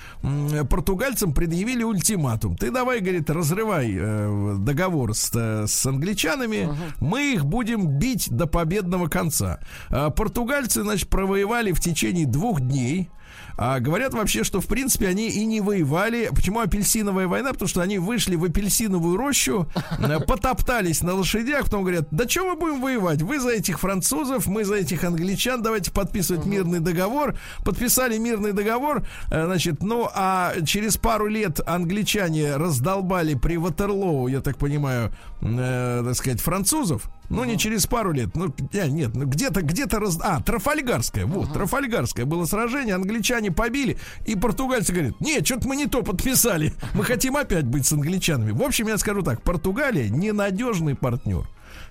португальцам 0.68 1.32
предъявили 1.32 1.82
ультиматум. 1.82 2.56
Ты 2.56 2.70
давай, 2.70 3.00
говорит, 3.00 3.30
разрывай 3.30 3.94
э, 3.98 4.56
договор 4.58 5.14
с, 5.14 5.30
э, 5.34 5.66
с 5.66 5.86
англичанами, 5.86 6.68
мы 7.00 7.32
их 7.32 7.44
будем 7.44 7.86
бить 7.98 8.28
до 8.30 8.46
победного 8.46 9.08
конца. 9.08 9.60
А 9.90 10.10
португальцы, 10.10 10.82
значит, 10.82 11.08
провоевали 11.08 11.72
в 11.72 11.80
течение 11.80 12.26
двух 12.26 12.60
дней. 12.60 13.10
А 13.58 13.80
говорят 13.80 14.14
вообще, 14.14 14.44
что 14.44 14.60
в 14.60 14.66
принципе 14.68 15.08
они 15.08 15.28
и 15.28 15.44
не 15.44 15.60
воевали. 15.60 16.30
Почему 16.32 16.60
апельсиновая 16.60 17.26
война? 17.26 17.52
Потому 17.52 17.68
что 17.68 17.80
они 17.80 17.98
вышли 17.98 18.36
в 18.36 18.44
апельсиновую 18.44 19.16
рощу, 19.16 19.68
э, 19.98 20.20
потоптались 20.20 21.02
на 21.02 21.14
лошадях, 21.14 21.64
потом 21.64 21.82
говорят, 21.82 22.06
да 22.12 22.28
что 22.28 22.44
мы 22.44 22.54
будем 22.54 22.80
воевать? 22.80 23.20
Вы 23.20 23.40
за 23.40 23.50
этих 23.50 23.80
французов, 23.80 24.46
мы 24.46 24.64
за 24.64 24.76
этих 24.76 25.02
англичан, 25.02 25.60
давайте 25.60 25.90
подписывать 25.90 26.46
мирный 26.46 26.78
договор. 26.78 27.36
Подписали 27.64 28.16
мирный 28.16 28.52
договор, 28.52 29.04
э, 29.32 29.44
значит, 29.46 29.82
ну 29.82 30.08
а 30.14 30.54
через 30.64 30.96
пару 30.96 31.26
лет 31.26 31.60
англичане 31.66 32.54
раздолбали 32.54 33.34
при 33.34 33.56
Ватерлоу, 33.56 34.28
я 34.28 34.40
так 34.40 34.56
понимаю, 34.56 35.12
э, 35.40 36.03
так 36.05 36.14
сказать, 36.14 36.40
французов. 36.40 37.11
Ну, 37.29 37.44
не 37.44 37.59
через 37.59 37.87
пару 37.87 38.12
лет. 38.12 38.35
Ну, 38.35 38.55
не, 38.72 38.90
нет, 38.90 39.11
ну 39.14 39.27
где-то, 39.27 39.62
где-то 39.62 40.01
раз... 40.01 40.18
А, 40.22 40.40
Трафальгарское. 40.40 41.27
Вот, 41.27 41.53
Трафальгарское 41.53 42.24
было 42.24 42.46
сражение, 42.46 42.94
англичане 42.94 43.51
побили, 43.53 43.98
и 44.24 44.35
португальцы 44.35 44.92
говорят, 44.92 45.20
нет, 45.20 45.46
что-то 45.46 45.68
мы 45.68 45.77
не 45.77 45.87
то 45.87 46.03
подписали. 46.03 46.72
Мы 46.94 47.05
хотим 47.05 47.37
опять 47.37 47.66
быть 47.66 47.87
с 47.87 47.92
англичанами. 47.92 48.53
В 48.53 48.62
общем, 48.62 48.88
я 48.88 48.98
скажу 48.98 49.22
так, 49.22 49.42
Португалия 49.42 50.09
ненадежный 50.09 50.94
партнер. 50.94 51.48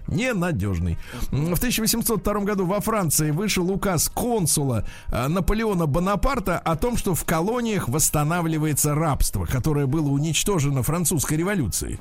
Ненадежный. 0.08 0.98
В 1.32 1.54
1802 1.54 2.34
году 2.42 2.66
во 2.66 2.80
Франции 2.82 3.32
вышел 3.32 3.70
указ 3.72 4.10
консула 4.10 4.86
э, 5.12 5.28
Наполеона 5.28 5.86
Бонапарта 5.86 6.58
о 6.60 6.76
том, 6.76 6.98
что 6.98 7.14
в 7.16 7.24
колониях 7.26 7.88
восстанавливается 7.90 8.96
рабство, 8.96 9.46
которое 9.46 9.86
было 9.86 10.10
уничтожено 10.10 10.84
французской 10.84 11.38
революцией. 11.38 11.98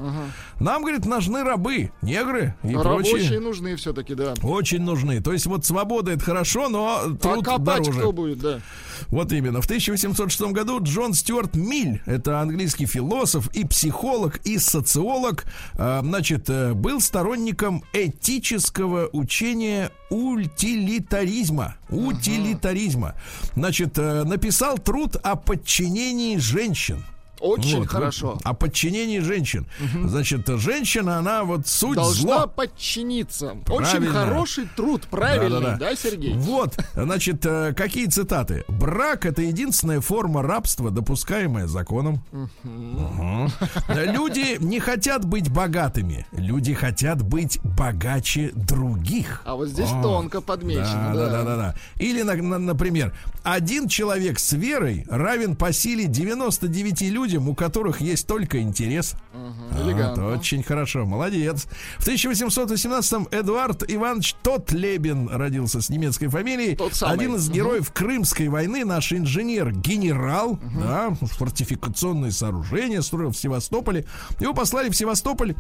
Нам, 0.61 0.83
говорит, 0.83 1.05
нужны 1.07 1.42
рабы, 1.42 1.90
негры 2.03 2.55
и 2.62 2.75
Рабочие 2.75 3.14
прочие. 3.16 3.40
нужны 3.40 3.77
все-таки, 3.77 4.14
да. 4.14 4.35
Очень 4.42 4.83
нужны. 4.83 5.21
То 5.21 5.33
есть 5.33 5.47
вот 5.47 5.64
свобода 5.64 6.12
это 6.12 6.25
хорошо, 6.25 6.69
но 6.69 7.01
А 7.05 7.14
труд 7.16 7.45
копать 7.45 7.83
дороже. 7.83 8.01
кто 8.01 8.12
будет, 8.12 8.38
да. 8.38 8.61
Вот 9.09 9.33
именно. 9.33 9.61
В 9.61 9.64
1806 9.66 10.40
году 10.53 10.81
Джон 10.83 11.12
Стюарт 11.14 11.55
Милль, 11.55 12.01
это 12.07 12.40
английский 12.40 12.87
философ 12.87 13.49
и 13.55 13.64
психолог, 13.66 14.38
и 14.45 14.59
социолог, 14.59 15.45
э, 15.75 16.01
значит, 16.03 16.49
э, 16.49 16.73
был 16.75 17.01
сторонником 17.01 17.85
этического 18.05 19.09
учения 19.13 19.91
утилитаризма. 20.11 21.77
Утилитаризма. 21.89 23.15
Значит, 23.55 23.99
э, 23.99 24.25
написал 24.25 24.79
труд 24.79 25.17
о 25.17 25.37
подчинении 25.37 26.37
женщин. 26.37 27.03
Очень 27.40 27.81
Вот, 27.81 27.88
хорошо. 27.88 28.33
вот, 28.35 28.40
о 28.44 28.55
подчинении 28.55 29.18
женщин. 29.20 29.66
Значит, 30.05 30.46
женщина, 30.49 31.18
она 31.18 31.44
вот 31.44 31.66
суть 31.66 31.96
Должна 31.96 32.38
зло. 32.40 32.46
подчиниться. 32.46 33.57
Очень 33.68 33.90
Правильно. 33.90 34.12
хороший 34.12 34.68
труд, 34.77 35.07
правильный, 35.11 35.61
Да-да-да. 35.61 35.90
да, 35.90 35.96
Сергей? 35.96 36.35
Вот, 36.35 36.79
значит, 36.94 37.44
э, 37.44 37.75
какие 37.77 38.07
цитаты? 38.07 38.64
Брак 38.68 39.27
это 39.27 39.42
единственная 39.42 40.01
форма 40.01 40.42
рабства, 40.42 40.90
допускаемая 40.90 41.66
законом. 41.66 42.22
Мгм. 42.33 43.51
Люди 43.88 44.57
не 44.61 44.81
хотят 44.81 45.25
быть 45.25 45.51
богатыми, 45.51 46.27
люди 46.33 46.75
хотят 46.75 47.22
быть 47.22 47.59
богаче 47.62 48.51
других. 48.55 49.42
А 49.44 49.55
вот 49.55 49.68
здесь 49.68 49.90
О, 49.90 50.03
тонко 50.03 50.40
подмечено, 50.40 51.12
да, 51.14 51.27
да. 51.27 51.31
да, 51.31 51.42
да, 51.44 51.57
да. 51.57 51.75
Или, 51.99 52.22
на- 52.22 52.35
на- 52.35 52.59
например, 52.59 53.14
один 53.42 53.88
человек 53.88 54.38
с 54.38 54.53
верой 54.53 55.05
равен 55.09 55.57
по 55.57 55.72
силе 55.72 56.07
99 56.07 57.03
людям, 57.11 57.36
у 57.38 57.55
которых 57.55 58.01
есть 58.01 58.27
только 58.27 58.61
интерес. 58.61 59.14
А, 59.33 59.83
элегантно. 59.83 60.22
это 60.22 60.38
очень 60.38 60.62
хорошо, 60.62 61.05
молодец. 61.05 61.66
В 61.99 62.07
1818-м 62.07 63.29
Эдуард 63.31 63.85
Иванович 63.88 64.35
Тотлебен 64.42 65.29
родился 65.29 65.81
с 65.81 65.88
немецкой 65.88 66.29
фамилией. 66.29 66.77
Тот 66.77 66.94
самый. 66.94 67.14
Один 67.14 67.37
из 67.37 67.51
героев 67.51 67.92
Крымской 67.92 68.49
войны, 68.49 68.85
наш 68.85 69.12
инженер-генерал, 69.12 70.59
да, 70.81 71.14
фортификационные 71.20 72.33
сооружения 72.33 73.01
строил 73.03 73.31
в 73.31 73.37
Севастополе. 73.37 74.05
Его 74.40 74.55
послали 74.55 74.90
в 74.90 74.96
Севастополь 74.96 75.55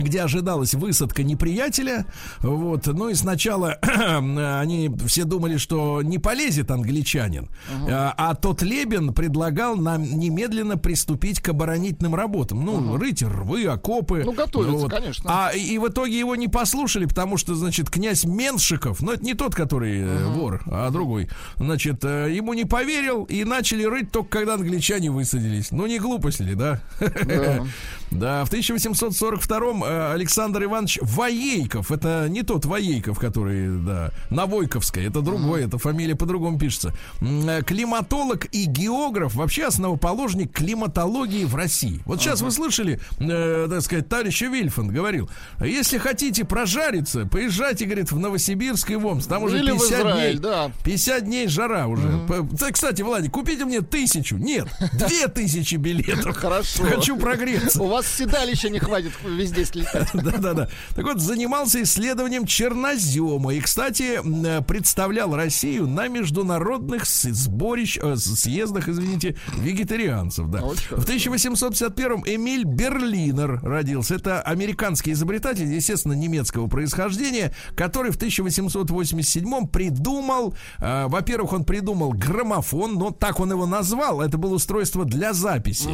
где 0.00 0.22
ожидалась 0.22 0.74
высадка 0.74 1.22
неприятеля. 1.22 2.06
Вот. 2.40 2.86
Ну 2.86 3.08
и 3.08 3.14
сначала 3.14 3.74
они 3.82 4.90
все 5.06 5.24
думали, 5.24 5.56
что 5.56 6.02
не 6.02 6.18
полезет 6.18 6.70
англичанин. 6.70 7.48
А, 7.88 8.14
а 8.16 8.34
тот 8.34 8.62
Лебен 8.62 9.12
предлагал 9.12 9.76
нам 9.76 10.02
немедленно 10.02 10.76
приступить 10.76 11.40
к 11.40 11.48
оборонительным 11.48 12.14
работам. 12.14 12.64
Ну, 12.64 12.96
рыть 12.96 13.22
рвы, 13.22 13.66
окопы. 13.66 14.22
Ну, 14.24 14.32
готовиться, 14.32 14.88
конечно. 14.88 15.30
А 15.32 15.50
и, 15.50 15.60
и 15.74 15.78
в 15.78 15.88
итоге 15.88 16.18
его 16.18 16.36
не 16.36 16.48
послушали, 16.48 17.06
потому 17.06 17.36
что, 17.36 17.54
значит, 17.54 17.90
князь 17.90 18.24
Меншиков, 18.24 19.00
ну 19.00 19.12
это 19.12 19.24
не 19.24 19.34
тот, 19.34 19.54
который 19.54 20.00
э, 20.00 20.24
вор, 20.28 20.62
а 20.66 20.90
другой, 20.90 21.28
значит, 21.56 22.04
э, 22.04 22.32
ему 22.32 22.54
не 22.54 22.64
поверил 22.64 23.24
и 23.24 23.44
начали 23.44 23.84
рыть 23.84 24.10
только 24.10 24.38
когда 24.38 24.54
англичане 24.54 25.10
высадились. 25.10 25.70
Ну 25.70 25.86
не 25.86 25.98
глупость 25.98 26.40
ли, 26.40 26.54
да? 26.54 26.80
Да. 27.00 27.64
Да, 28.12 28.44
в 28.44 28.52
1842-м 28.52 29.81
э, 29.86 30.12
Александр 30.12 30.64
Иванович 30.64 30.98
Воейков. 31.02 31.90
Это 31.92 32.26
не 32.28 32.42
тот 32.42 32.64
Воейков, 32.64 33.18
который, 33.18 33.68
да, 33.84 34.10
на 34.30 34.46
Войковской. 34.46 35.06
Это 35.06 35.20
другой, 35.20 35.64
это 35.64 35.78
фамилия 35.78 36.14
по-другому 36.14 36.58
пишется. 36.58 36.92
Э, 37.20 37.62
Климатолог 37.62 38.46
и 38.52 38.64
географ, 38.64 39.34
вообще 39.34 39.66
основоположник 39.66 40.52
климатологии 40.52 41.44
в 41.44 41.54
России. 41.54 42.00
Вот 42.04 42.20
сейчас 42.20 42.40
вы 42.42 42.50
слышали, 42.50 43.00
э, 43.18 43.66
так 43.70 43.82
сказать, 43.82 44.08
товарищ 44.08 44.42
Вильфанд 44.42 44.90
говорил, 44.92 45.30
если 45.62 45.98
хотите 45.98 46.44
прожариться, 46.44 47.26
поезжайте, 47.26 47.84
говорит, 47.84 48.12
в 48.12 48.18
Новосибирск 48.18 48.90
и 48.90 48.96
в 48.96 49.06
Омск. 49.06 49.28
Там 49.28 49.44
уже 49.44 49.58
Или 49.58 49.70
в 49.70 49.74
50 49.78 49.98
Израиль, 50.00 50.30
дней. 50.38 50.42
да. 50.42 50.70
50 50.84 51.24
дней 51.24 51.48
жара 51.48 51.86
уже. 51.86 52.20
Да, 52.28 52.70
Кстати, 52.70 53.02
Владик, 53.02 53.32
купите 53.32 53.64
мне 53.64 53.80
тысячу. 53.80 54.36
Нет, 54.36 54.68
две 54.92 55.28
тысячи 55.28 55.76
билетов. 55.76 56.36
Хорошо. 56.36 56.84
Хочу 56.84 57.16
прогреться. 57.16 57.82
У 57.82 57.88
вас 57.88 58.06
седалища 58.06 58.68
не 58.68 58.78
хватит 58.78 59.12
везде 59.24 59.64
слетать. 59.72 60.08
Да-да-да. 60.14 60.68
Так 60.94 61.04
вот, 61.04 61.20
занимался 61.20 61.82
исследованием 61.82 62.46
чернозема. 62.46 63.54
И, 63.54 63.60
кстати, 63.60 64.20
э, 64.22 64.62
представлял 64.62 65.34
Россию 65.34 65.86
на 65.88 66.08
международных 66.08 67.06
сборищ, 67.06 67.98
э, 68.00 68.16
съездах, 68.16 68.88
извините, 68.88 69.36
вегетарианцев. 69.56 70.48
Да. 70.48 70.60
В 70.60 71.04
1851-м 71.04 72.22
Эмиль 72.26 72.64
Берлинер 72.64 73.60
родился. 73.62 74.14
Это 74.16 74.40
американский 74.40 75.12
изобретатель, 75.12 75.72
естественно, 75.72 76.12
немецкого 76.12 76.68
происхождения, 76.68 77.52
который 77.76 78.10
в 78.10 78.18
1887-м 78.18 79.68
придумал, 79.68 80.54
э, 80.78 81.06
во-первых, 81.08 81.52
он 81.52 81.64
придумал 81.64 82.12
граммофон, 82.12 82.94
но 82.94 83.10
так 83.10 83.40
он 83.40 83.50
его 83.50 83.66
назвал. 83.66 84.20
Это 84.20 84.38
было 84.38 84.54
устройство 84.54 85.04
для 85.04 85.32
записи. 85.32 85.90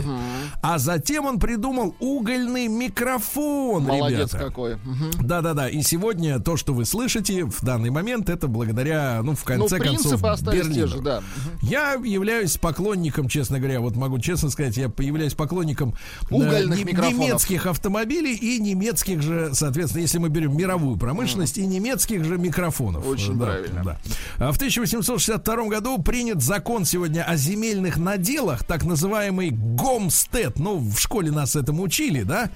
А 0.62 0.78
затем 0.78 1.26
он 1.26 1.38
придумал 1.38 1.94
угольный 2.00 2.68
микрофон, 2.68 3.67
Молодец 3.78 4.32
ребята. 4.32 4.38
какой. 4.38 4.76
Да-да-да. 5.20 5.68
И 5.68 5.82
сегодня 5.82 6.38
то, 6.40 6.56
что 6.56 6.72
вы 6.74 6.84
слышите 6.84 7.44
в 7.44 7.62
данный 7.64 7.90
момент, 7.90 8.28
это 8.30 8.48
благодаря, 8.48 9.20
ну, 9.22 9.34
в 9.34 9.40
Ну, 9.48 9.68
конце 9.68 9.78
концов, 9.78 10.24
остались 10.24 10.60
те 10.62 10.68
Берлинеру. 10.68 10.88
же, 10.88 11.00
да. 11.00 11.22
Я 11.62 11.92
являюсь 11.94 12.56
поклонником, 12.56 13.28
честно 13.28 13.58
говоря, 13.58 13.80
вот 13.80 13.96
могу 13.96 14.18
честно 14.18 14.50
сказать, 14.50 14.76
я 14.76 14.90
являюсь 14.98 15.34
поклонником 15.34 15.94
э, 16.30 16.34
Угольных 16.34 16.84
не- 16.84 16.92
немецких 16.92 17.66
автомобилей 17.66 18.34
и 18.34 18.58
немецких 18.60 19.22
же, 19.22 19.50
соответственно, 19.52 20.02
если 20.02 20.18
мы 20.18 20.28
берем 20.28 20.56
мировую 20.56 20.96
промышленность, 20.96 21.58
и 21.58 21.66
немецких 21.66 22.24
же 22.24 22.38
микрофонов. 22.38 23.06
Очень 23.06 23.38
Да, 23.38 23.46
правильно. 23.46 23.82
да. 23.84 23.98
А 24.38 24.52
В 24.52 24.56
1862 24.56 25.68
году 25.68 25.98
принят 26.02 26.42
закон 26.42 26.84
сегодня 26.84 27.22
о 27.24 27.36
земельных 27.36 27.96
наделах, 27.98 28.64
так 28.64 28.84
называемый 28.84 29.50
Гомстед. 29.50 30.58
Ну, 30.58 30.78
в 30.78 30.98
школе 30.98 31.30
нас 31.30 31.56
этому 31.56 31.82
учили, 31.82 32.22
да? 32.22 32.50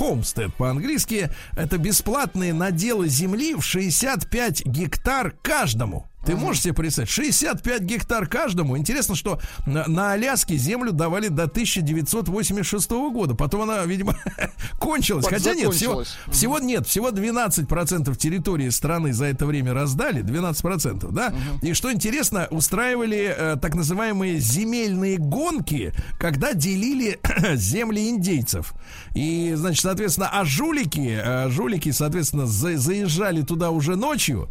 Хомстед 0.00 0.54
по-английски. 0.54 1.28
Это 1.54 1.76
бесплатные 1.76 2.54
наделы 2.54 3.06
земли 3.08 3.54
в 3.54 3.60
65 3.60 4.64
гектар 4.64 5.34
каждому. 5.42 6.09
Ты 6.24 6.36
можешь 6.36 6.62
себе 6.62 6.74
представить? 6.74 7.08
65 7.10 7.82
гектар 7.82 8.26
каждому. 8.26 8.76
Интересно, 8.76 9.14
что 9.14 9.40
на, 9.66 9.86
на 9.86 10.12
Аляске 10.12 10.56
землю 10.56 10.92
давали 10.92 11.28
до 11.28 11.44
1986 11.44 12.90
года. 12.90 13.34
Потом 13.34 13.62
она, 13.62 13.84
видимо, 13.86 14.14
кончилась. 14.78 15.26
Хотя 15.26 15.54
нет, 15.54 15.72
всего, 15.72 16.04
всего 16.30 16.58
нет, 16.58 16.86
всего 16.86 17.10
12% 17.10 18.14
территории 18.16 18.68
страны 18.68 19.12
за 19.12 19.26
это 19.26 19.46
время 19.46 19.72
раздали, 19.72 20.22
12%, 20.22 21.10
да? 21.10 21.32
И 21.62 21.72
что 21.72 21.92
интересно, 21.92 22.48
устраивали 22.50 23.34
э, 23.36 23.56
так 23.60 23.74
называемые 23.74 24.38
земельные 24.38 25.16
гонки, 25.16 25.92
когда 26.18 26.52
делили 26.52 27.18
земли 27.54 28.08
индейцев. 28.10 28.74
И, 29.14 29.52
значит, 29.56 29.82
соответственно, 29.82 30.28
а 30.32 30.44
жулики, 30.44 31.18
э, 31.22 31.48
жулики, 31.48 31.90
соответственно, 31.90 32.46
за- 32.46 32.76
заезжали 32.76 33.42
туда 33.42 33.70
уже 33.70 33.96
ночью, 33.96 34.48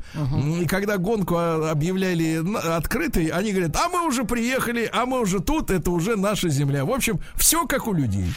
и 0.62 0.66
когда 0.66 0.98
гонку 0.98 1.36
а, 1.38 1.59
объявляли 1.68 2.42
открытой, 2.76 3.28
они 3.28 3.52
говорят, 3.52 3.76
а 3.76 3.90
мы 3.90 4.06
уже 4.06 4.24
приехали, 4.24 4.90
а 4.92 5.06
мы 5.06 5.20
уже 5.20 5.40
тут, 5.40 5.72
это 5.72 5.92
уже 5.92 6.16
наша 6.16 6.50
земля. 6.50 6.86
В 6.86 6.92
общем, 6.92 7.20
все 7.36 7.66
как 7.66 7.88
у 7.88 7.94
людей. 7.94 8.34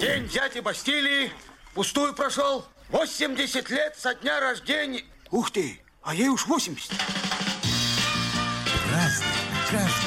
День 0.00 0.28
дяди 0.28 0.60
Бастилии 0.60 1.30
пустую 1.74 2.14
прошел. 2.14 2.64
80 2.90 3.70
лет 3.70 3.96
со 3.98 4.14
дня 4.14 4.40
рождения. 4.40 5.02
Ух 5.30 5.50
ты, 5.50 5.80
а 6.02 6.14
ей 6.14 6.28
уж 6.28 6.46
80. 6.46 6.92
Разный, 8.92 9.26
каждый 9.70 10.05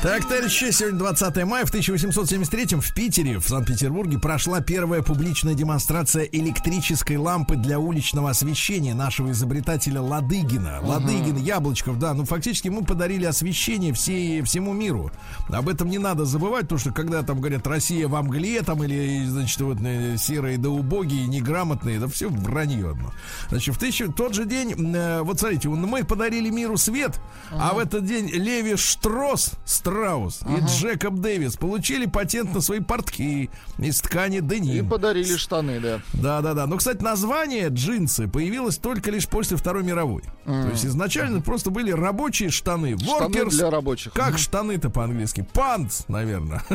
Так, 0.00 0.28
товарищи, 0.28 0.70
сегодня 0.70 1.00
20 1.00 1.44
мая. 1.44 1.66
В 1.66 1.70
1873 1.70 2.76
в 2.78 2.94
Питере, 2.94 3.38
в 3.40 3.48
Санкт-Петербурге, 3.48 4.20
прошла 4.20 4.60
первая 4.60 5.02
публичная 5.02 5.54
демонстрация 5.54 6.22
электрической 6.22 7.16
лампы 7.16 7.56
для 7.56 7.80
уличного 7.80 8.30
освещения 8.30 8.94
нашего 8.94 9.32
изобретателя 9.32 10.00
Ладыгина. 10.00 10.78
Ладыгин, 10.82 11.34
Яблочков, 11.38 11.98
да. 11.98 12.14
Ну, 12.14 12.24
фактически 12.24 12.68
мы 12.68 12.84
подарили 12.84 13.24
освещение 13.24 13.92
всей, 13.92 14.40
всему 14.42 14.72
миру. 14.72 15.10
Об 15.48 15.68
этом 15.68 15.88
не 15.88 15.98
надо 15.98 16.26
забывать, 16.26 16.62
потому 16.62 16.78
что 16.78 16.92
когда 16.92 17.24
там 17.24 17.40
говорят 17.40 17.66
«Россия 17.66 18.06
во 18.06 18.22
мгле», 18.22 18.62
там, 18.62 18.84
или, 18.84 19.26
значит, 19.26 19.60
вот 19.62 19.78
э, 19.82 20.16
серые 20.16 20.58
да 20.58 20.68
убогие, 20.68 21.26
неграмотные, 21.26 21.96
это 21.96 22.06
все 22.08 22.28
вранье 22.28 22.92
одно. 22.92 23.12
Значит, 23.48 23.74
в 23.74 23.78
тысячу, 23.78 24.12
тот 24.12 24.32
же 24.32 24.44
день, 24.44 24.94
э, 24.94 25.22
вот 25.22 25.40
смотрите, 25.40 25.68
мы 25.68 26.04
подарили 26.04 26.50
миру 26.50 26.76
свет, 26.76 27.18
а 27.50 27.74
в 27.74 27.80
этот 27.80 28.04
день 28.04 28.28
Леви 28.28 28.76
Штрос, 28.76 29.54
Страус 29.88 30.40
и 30.42 30.60
Джекоб 30.66 31.14
Дэвис 31.14 31.56
получили 31.56 32.06
патент 32.06 32.54
на 32.54 32.60
свои 32.60 32.80
портки 32.80 33.48
из 33.78 34.00
ткани 34.00 34.38
И 34.38 34.40
деним. 34.40 34.88
подарили 34.88 35.36
штаны, 35.36 35.80
да. 35.80 36.00
Да, 36.12 36.40
да, 36.42 36.54
да. 36.54 36.66
Но, 36.66 36.76
кстати, 36.76 37.02
название 37.02 37.68
джинсы 37.68 38.28
появилось 38.28 38.76
только 38.76 39.10
лишь 39.10 39.26
после 39.26 39.56
Второй 39.56 39.82
мировой. 39.82 40.22
То 40.44 40.68
есть 40.70 40.84
изначально 40.84 41.40
просто 41.40 41.70
были 41.70 41.90
рабочие 41.90 42.50
штаны. 42.50 42.98
Штаны 42.98 43.34
Workers. 43.34 43.50
для 43.50 43.70
рабочих. 43.70 44.12
Как 44.12 44.38
штаны-то 44.38 44.90
по-английски? 44.90 45.46
Пантс, 45.52 46.04
наверное. 46.08 46.62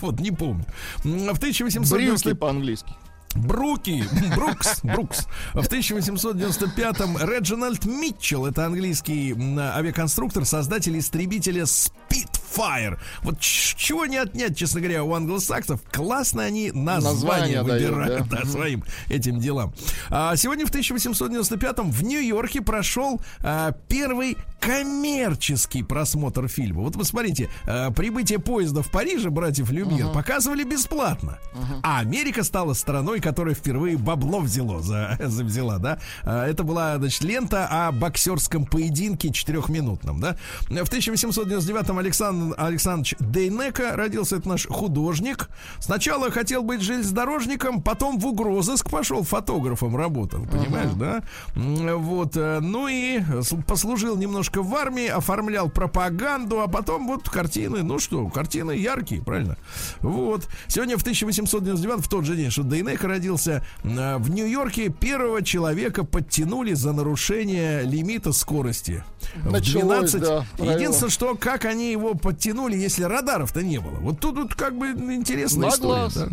Вот, 0.00 0.20
не 0.20 0.30
помню. 0.30 0.64
В 1.02 1.36
1890 1.38 2.24
Брюки 2.28 2.38
по-английски. 2.38 2.92
Бруки, 3.34 4.04
Брукс, 4.36 4.80
Брукс. 4.82 5.26
В 5.54 5.66
1895-м 5.66 7.18
Реджинальд 7.18 7.84
Митчелл, 7.84 8.46
это 8.46 8.66
английский 8.66 9.34
авиаконструктор, 9.58 10.44
создатель 10.44 10.98
истребителя 10.98 11.64
Spitfire. 11.64 12.98
Вот 13.22 13.40
чего 13.40 14.06
не 14.06 14.16
отнять, 14.16 14.56
честно 14.56 14.80
говоря, 14.80 15.04
у 15.04 15.14
англосаксов. 15.14 15.80
Классно 15.92 16.42
они 16.42 16.70
Названия 16.72 17.62
дают, 17.62 17.68
выбирают 17.68 18.28
да. 18.28 18.40
да, 18.42 18.48
своим 18.48 18.84
этим 19.08 19.38
делам. 19.38 19.72
А 20.10 20.34
сегодня 20.36 20.66
в 20.66 20.70
1895-м 20.70 21.90
в 21.90 22.02
Нью-Йорке 22.02 22.62
прошел 22.62 23.20
а, 23.40 23.72
первый 23.88 24.36
коммерческий 24.60 25.82
просмотр 25.82 26.48
фильма. 26.48 26.82
Вот 26.82 26.96
вы 26.96 27.04
смотрите, 27.04 27.48
а, 27.66 27.90
прибытие 27.90 28.38
поезда 28.38 28.82
в 28.82 28.90
Париже, 28.90 29.30
братьев 29.30 29.70
Люмьер, 29.70 30.08
показывали 30.12 30.64
бесплатно. 30.64 31.38
А 31.82 32.00
Америка 32.00 32.42
стала 32.42 32.72
страной, 32.72 33.17
которая 33.20 33.54
впервые 33.54 33.96
бабло 33.96 34.40
взяло, 34.40 34.80
за, 34.82 35.16
за- 35.24 35.44
взяла, 35.44 35.78
да. 35.78 35.98
А, 36.24 36.46
Это 36.46 36.62
была, 36.64 36.96
значит, 36.98 37.22
лента 37.22 37.66
о 37.70 37.92
боксерском 37.92 38.66
поединке 38.66 39.30
четырехминутном, 39.32 40.20
да. 40.20 40.36
В 40.68 40.72
1899-м 40.72 41.98
Александр 41.98 42.54
Александрович 42.58 43.14
Дейнека 43.18 43.96
родился, 43.96 44.36
это 44.36 44.48
наш 44.48 44.66
художник. 44.66 45.48
Сначала 45.80 46.30
хотел 46.30 46.62
быть 46.62 46.80
железнодорожником, 46.82 47.82
потом 47.82 48.18
в 48.18 48.26
угрозыск 48.26 48.90
пошел, 48.90 49.22
фотографом 49.22 49.96
работал, 49.96 50.44
понимаешь, 50.46 50.92
да? 50.94 51.22
М, 51.56 51.98
Вот, 51.98 52.36
э, 52.36 52.60
ну 52.60 52.86
и 52.88 53.20
послужил 53.66 54.16
немножко 54.16 54.62
в 54.62 54.74
армии, 54.74 55.06
оформлял 55.06 55.68
пропаганду, 55.68 56.60
а 56.60 56.68
потом 56.68 57.06
вот 57.06 57.28
картины, 57.28 57.82
ну 57.82 57.98
что, 57.98 58.28
картины 58.28 58.72
яркие, 58.72 59.22
правильно? 59.22 59.56
Вот. 60.00 60.48
Сегодня 60.68 60.96
в 60.96 61.02
1899, 61.02 62.04
в 62.04 62.08
тот 62.08 62.24
же 62.24 62.36
день, 62.36 62.50
что 62.50 62.62
Дейнека 62.62 63.07
родился, 63.08 63.64
э, 63.82 64.16
в 64.18 64.30
Нью-Йорке 64.30 64.88
первого 64.90 65.42
человека 65.42 66.04
подтянули 66.04 66.74
за 66.74 66.92
нарушение 66.92 67.82
лимита 67.82 68.32
скорости. 68.32 69.02
В 69.36 69.50
Началось, 69.52 70.12
да, 70.12 70.46
правило. 70.56 70.74
Единственное, 70.76 71.10
что 71.10 71.34
как 71.34 71.64
они 71.64 71.90
его 71.90 72.14
подтянули, 72.14 72.76
если 72.76 73.02
радаров-то 73.02 73.62
не 73.62 73.78
было. 73.78 73.96
Вот 74.00 74.20
тут 74.20 74.36
вот 74.36 74.54
как 74.54 74.76
бы 74.76 74.88
интересная 75.14 75.68
На 75.68 75.74
история. 75.74 75.88
глаз. 76.00 76.14
да. 76.14 76.28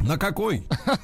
На 0.00 0.16
какой? 0.16 0.62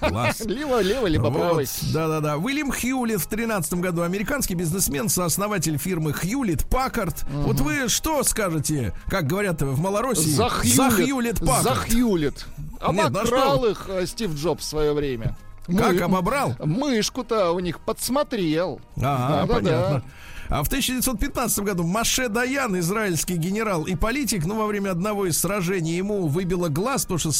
Глаз. 0.08 0.40
Лево, 0.46 0.80
лево, 0.80 1.08
либо 1.08 1.24
Вот, 1.24 1.34
правый. 1.36 1.66
Да-да-да. 1.92 2.36
Уильям 2.36 2.70
Хьюлит 2.70 3.20
в 3.20 3.26
13 3.26 3.74
году 3.74 4.02
американский 4.02 4.54
бизнесмен, 4.54 5.08
сооснователь 5.08 5.78
фирмы 5.78 6.12
Хьюлит 6.12 6.64
Паккард. 6.68 7.24
Вот 7.28 7.58
вы 7.60 7.88
что 7.88 8.22
скажете, 8.22 8.94
как 9.08 9.26
говорят 9.26 9.62
в 9.62 9.80
Малороссии? 9.80 10.30
За 10.30 10.48
Хьюлит. 10.48 11.40
Паккард. 11.40 11.62
За 11.64 11.74
Хьюлит. 11.74 12.46
Нет, 12.92 13.04
а 13.04 13.06
Обокрал 13.08 13.58
что? 13.58 13.70
их 13.70 13.86
э, 13.88 14.06
Стив 14.06 14.34
Джобс 14.34 14.64
в 14.64 14.68
свое 14.68 14.92
время. 14.92 15.36
Как 15.66 15.92
Мы- 15.94 16.00
обобрал? 16.00 16.54
Мышку-то 16.58 17.52
у 17.52 17.58
них 17.60 17.80
подсмотрел. 17.80 18.80
Ага, 18.96 19.46
Да-да-да. 19.46 19.54
понятно. 19.54 20.02
А 20.48 20.62
в 20.62 20.66
1915 20.66 21.58
году 21.60 21.84
Маше 21.84 22.28
Даян, 22.28 22.78
израильский 22.78 23.36
генерал 23.36 23.84
и 23.84 23.94
политик, 23.94 24.44
ну, 24.46 24.58
во 24.58 24.66
время 24.66 24.90
одного 24.90 25.26
из 25.26 25.38
сражений 25.38 25.96
ему 25.96 26.26
выбило 26.26 26.68
глаз, 26.68 27.04
потому 27.04 27.18
что, 27.18 27.32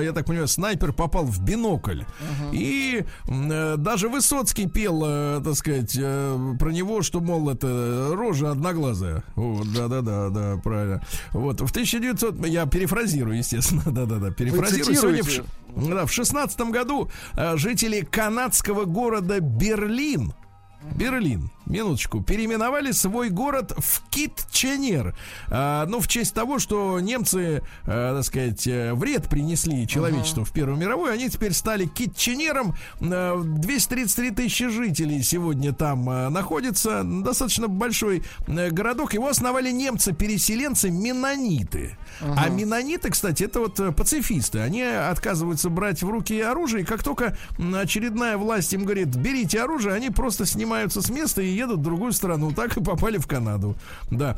э, 0.00 0.04
я 0.04 0.12
так 0.12 0.26
понимаю, 0.26 0.48
снайпер 0.48 0.92
попал 0.92 1.24
в 1.24 1.40
бинокль. 1.40 2.02
И 2.52 3.04
м, 3.28 3.50
э, 3.50 3.76
даже 3.76 4.08
Высоцкий 4.08 4.68
пел, 4.68 5.02
э, 5.04 5.40
так 5.44 5.54
сказать, 5.54 5.96
э, 5.98 6.54
про 6.58 6.70
него, 6.70 7.02
что, 7.02 7.20
мол, 7.20 7.50
это 7.50 8.10
рожа 8.12 8.50
одноглазая. 8.50 9.24
Вот, 9.34 9.72
да-да-да, 9.72 10.28
да, 10.30 10.60
правильно. 10.62 11.02
Вот, 11.32 11.60
в 11.60 11.70
1900... 11.70 12.46
Я 12.46 12.66
перефразирую, 12.66 13.38
естественно, 13.38 13.82
да-да-да, 13.86 14.30
перефразирую. 14.30 14.94
Сегодня 14.96 15.22
в, 15.22 15.88
да, 15.88 16.06
в 16.06 16.12
16 16.12 16.60
году 16.70 17.10
э, 17.36 17.56
жители 17.56 18.00
канадского 18.00 18.84
города 18.84 19.40
Берлин 19.40 20.32
Берлин, 20.92 21.50
минуточку, 21.66 22.22
переименовали 22.22 22.92
свой 22.92 23.30
город 23.30 23.72
в 23.76 24.02
Китченер. 24.10 25.16
А, 25.48 25.86
ну, 25.86 26.00
в 26.00 26.08
честь 26.08 26.34
того, 26.34 26.58
что 26.58 27.00
немцы, 27.00 27.62
э, 27.84 28.14
так 28.16 28.24
сказать, 28.24 28.66
э, 28.66 28.92
вред 28.94 29.28
принесли 29.28 29.86
человечеству 29.88 30.44
в 30.44 30.52
Первую 30.52 30.78
мировую, 30.78 31.12
они 31.12 31.28
теперь 31.30 31.52
стали 31.52 31.86
Китченером. 31.86 32.74
Э, 33.00 33.40
233 33.42 34.30
тысячи 34.32 34.68
жителей 34.68 35.22
сегодня 35.22 35.72
там 35.72 36.08
э, 36.08 36.28
находится. 36.28 37.02
Достаточно 37.02 37.68
большой 37.68 38.22
э, 38.46 38.70
городок. 38.70 39.14
Его 39.14 39.28
основали 39.28 39.70
немцы-переселенцы 39.70 40.90
Менониты. 40.90 41.96
А 42.20 42.48
Менониты, 42.48 43.10
кстати, 43.10 43.44
это 43.44 43.60
вот 43.60 43.80
э, 43.80 43.92
пацифисты. 43.92 44.60
Они 44.60 44.82
отказываются 44.82 45.70
брать 45.70 46.02
в 46.02 46.08
руки 46.08 46.40
оружие. 46.40 46.82
И 46.82 46.86
как 46.86 47.02
только 47.02 47.36
очередная 47.58 48.36
власть 48.36 48.72
им 48.74 48.84
говорит, 48.84 49.08
берите 49.16 49.60
оружие, 49.62 49.94
они 49.94 50.10
просто 50.10 50.46
снимаются 50.74 51.02
с 51.02 51.08
места 51.08 51.40
и 51.40 51.46
едут 51.46 51.78
в 51.78 51.82
другую 51.82 52.12
страну. 52.12 52.50
Так 52.50 52.76
и 52.76 52.82
попали 52.82 53.18
в 53.18 53.28
Канаду. 53.28 53.76
Да. 54.10 54.36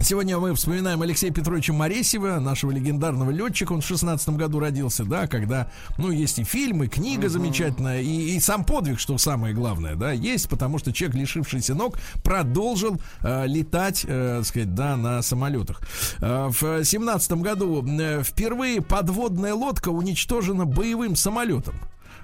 Сегодня 0.00 0.38
мы 0.38 0.54
вспоминаем 0.54 1.00
Алексея 1.00 1.32
Петровича 1.32 1.72
Моресева, 1.72 2.40
нашего 2.40 2.72
легендарного 2.72 3.30
летчика. 3.30 3.72
Он 3.72 3.80
в 3.80 3.86
16 3.86 4.30
году 4.30 4.58
родился, 4.58 5.04
да, 5.04 5.26
когда, 5.26 5.70
ну, 5.96 6.10
есть 6.10 6.38
и 6.38 6.44
фильмы, 6.44 6.88
книга 6.88 7.28
замечательная, 7.28 8.02
и, 8.02 8.36
и 8.36 8.40
сам 8.40 8.64
подвиг, 8.64 8.98
что 8.98 9.16
самое 9.16 9.54
главное, 9.54 9.94
да, 9.94 10.12
есть, 10.12 10.48
потому 10.48 10.78
что 10.78 10.92
человек, 10.92 11.16
лишившийся 11.16 11.74
ног, 11.74 11.98
продолжил 12.22 13.00
э, 13.22 13.46
летать, 13.46 14.04
э, 14.06 14.38
так 14.38 14.46
сказать, 14.46 14.74
да, 14.74 14.96
на 14.96 15.22
самолетах. 15.22 15.80
Э, 16.20 16.48
в 16.50 16.84
17 16.84 17.32
году 17.34 17.86
э, 17.86 18.22
впервые 18.24 18.82
подводная 18.82 19.54
лодка 19.54 19.90
уничтожена 19.90 20.66
боевым 20.66 21.16
самолетом. 21.16 21.74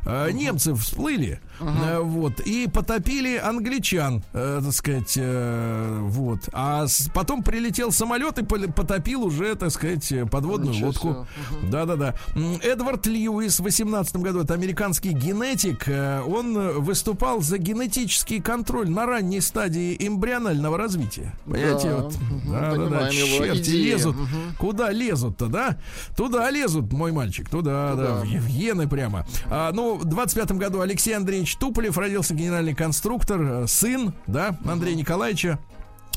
Э, 0.04 0.30
Немцы 0.32 0.74
всплыли, 0.74 1.40
э, 1.60 1.98
вот, 2.00 2.40
и 2.40 2.66
потопили 2.68 3.36
англичан, 3.36 4.22
э, 4.32 4.60
так 4.64 4.72
сказать, 4.72 5.14
э, 5.16 5.98
вот. 6.02 6.48
А 6.52 6.86
с- 6.86 7.10
потом 7.12 7.42
прилетел 7.42 7.92
самолет 7.92 8.38
и 8.38 8.42
потопил 8.44 9.24
уже, 9.24 9.54
так 9.54 9.70
сказать, 9.70 10.10
э, 10.12 10.24
подводную 10.26 10.72
Ничего 10.74 10.86
лодку. 10.88 11.26
Да-да-да. 11.70 12.14
Эдвард 12.62 13.06
Льюис 13.06 13.60
в 13.60 13.64
18 13.64 14.16
году, 14.22 14.40
это 14.40 14.54
американский 14.54 15.10
генетик, 15.10 15.88
э, 15.88 16.22
он 16.22 16.80
выступал 16.80 17.40
за 17.42 17.58
генетический 17.58 18.40
контроль 18.40 18.88
на 18.88 19.04
ранней 19.06 19.40
стадии 19.40 19.96
эмбрионального 19.98 20.78
развития. 20.78 21.34
Понимаете? 21.44 21.88
Да, 21.90 21.96
вот? 21.96 22.14
мгм, 22.20 22.52
Да-да-да, 22.52 22.70
понимаем 22.76 23.12
его 23.14 23.44
черти 23.44 23.60
идеи. 23.62 23.82
лезут. 23.90 24.16
Куда 24.58 24.90
лезут-то, 24.90 25.46
да? 25.46 25.78
Туда 26.16 26.50
лезут, 26.50 26.92
мой 26.92 27.12
мальчик, 27.12 27.48
туда, 27.48 27.94
да, 27.94 28.14
в, 28.20 28.24
в 28.24 28.48
гены 28.48 28.88
прямо. 28.88 29.26
А, 29.46 29.70
ну, 29.72 29.87
в 29.96 30.04
25 30.04 30.52
году 30.52 30.80
Алексей 30.80 31.12
Андреевич 31.12 31.56
Туполев 31.56 31.96
родился 31.98 32.34
генеральный 32.34 32.74
конструктор, 32.74 33.40
э, 33.40 33.66
сын, 33.66 34.12
да, 34.26 34.58
Андрея 34.66 34.94
Николаевича. 34.94 35.58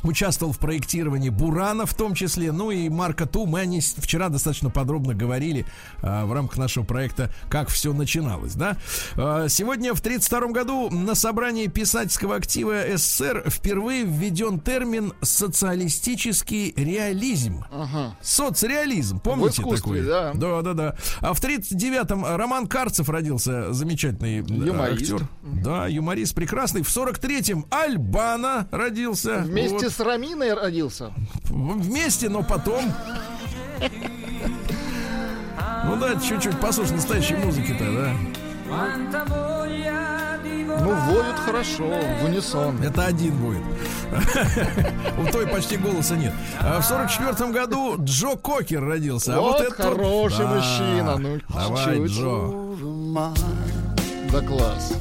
Участвовал 0.03 0.51
в 0.53 0.57
проектировании 0.59 1.29
Бурана 1.29 1.85
в 1.85 1.93
том 1.93 2.13
числе, 2.15 2.51
ну 2.51 2.71
и 2.71 2.89
Марка 2.89 3.25
Ту. 3.25 3.45
Мы 3.45 3.59
о 3.61 3.65
ней 3.65 3.81
с- 3.81 3.93
вчера 3.95 4.29
достаточно 4.29 4.69
подробно 4.69 5.13
говорили 5.13 5.65
а, 6.01 6.25
в 6.25 6.33
рамках 6.33 6.57
нашего 6.57 6.83
проекта, 6.83 7.29
как 7.49 7.69
все 7.69 7.93
начиналось, 7.93 8.53
да. 8.55 8.77
А, 9.15 9.47
сегодня 9.47 9.93
в 9.93 10.01
32 10.01 10.47
году 10.47 10.89
на 10.89 11.15
собрании 11.15 11.67
писательского 11.67 12.35
актива 12.35 12.81
СССР 12.95 13.43
впервые 13.49 14.03
введен 14.03 14.59
термин 14.59 15.13
социалистический 15.21 16.73
реализм. 16.75 17.63
Ага. 17.71 18.15
Соцреализм, 18.21 19.19
помните 19.19 19.61
такой? 19.63 20.01
да. 20.01 20.31
Да, 20.33 20.61
да, 20.61 20.73
да. 20.73 20.95
А 21.19 21.33
в 21.33 21.41
39-м 21.41 22.25
Роман 22.35 22.67
Карцев 22.67 23.09
родился, 23.09 23.71
замечательный 23.73 24.39
э, 24.39 24.43
Юморист. 24.67 25.13
актер. 25.13 25.27
Да, 25.43 25.87
юморист 25.87 26.33
прекрасный. 26.35 26.81
В 26.83 26.87
43-м 26.87 27.65
Альбана 27.69 28.67
родился. 28.71 29.39
Вместе 29.39 29.73
Вот. 29.85 29.90
С 29.91 29.99
Раминой 29.99 30.53
родился. 30.53 31.11
Вместе, 31.49 32.29
но 32.29 32.43
потом. 32.43 32.91
Ну 35.85 35.95
да, 35.97 36.19
чуть-чуть 36.19 36.59
послушай 36.59 36.93
настоящей 36.93 37.35
музыки-то, 37.35 37.83
да. 37.83 38.13
Ну, 40.79 40.95
воют 40.95 41.35
хорошо, 41.45 41.83
в 42.21 42.25
унисон. 42.25 42.81
Это 42.81 43.05
один 43.05 43.35
будет. 43.37 43.61
У 45.17 45.31
той 45.31 45.47
почти 45.47 45.77
голоса 45.77 46.15
нет. 46.15 46.33
А 46.59 46.79
в 46.79 46.85
44 46.85 47.51
году 47.51 47.97
Джо 47.99 48.35
Кокер 48.35 48.83
родился. 48.83 49.35
А 49.35 49.41
вот, 49.41 49.61
это 49.61 49.73
хороший 49.73 50.45
мужчина, 50.47 51.17
ну, 51.17 51.39
Давай. 51.49 52.05
Джо. 52.07 52.53
Да 54.31 54.41
класс. 54.41 54.93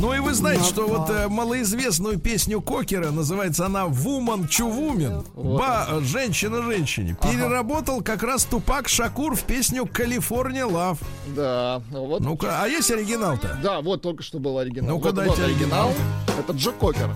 Ну 0.00 0.14
и 0.14 0.20
вы 0.20 0.32
знаете, 0.32 0.62
что 0.62 0.86
вот 0.86 1.10
э, 1.10 1.26
малоизвестную 1.26 2.20
песню 2.20 2.60
Кокера, 2.60 3.10
называется 3.10 3.66
она 3.66 3.86
«Woman 3.86 4.48
to 4.48 4.70
Woman», 4.70 5.26
ба, 5.34 5.88
«Женщина 6.02 6.62
женщине», 6.62 7.16
переработал 7.20 8.00
как 8.00 8.22
раз 8.22 8.44
Тупак 8.44 8.88
Шакур 8.88 9.34
в 9.34 9.42
песню 9.42 9.86
«Калифорния 9.86 10.66
Лав». 10.66 10.98
Да, 11.34 11.82
вот. 11.90 12.20
Ну-ка, 12.20 12.62
а 12.62 12.68
есть 12.68 12.90
оригинал-то? 12.92 13.58
Да, 13.60 13.80
вот 13.80 14.00
только 14.00 14.22
что 14.22 14.38
был 14.38 14.58
оригинал. 14.58 14.96
Ну-ка, 14.96 15.06
вот, 15.06 15.14
дайте 15.16 15.30
вот 15.30 15.40
оригинал. 15.40 15.88
оригинал. 15.88 16.38
Это 16.38 16.52
Джо 16.52 16.70
Кокер. 16.70 17.10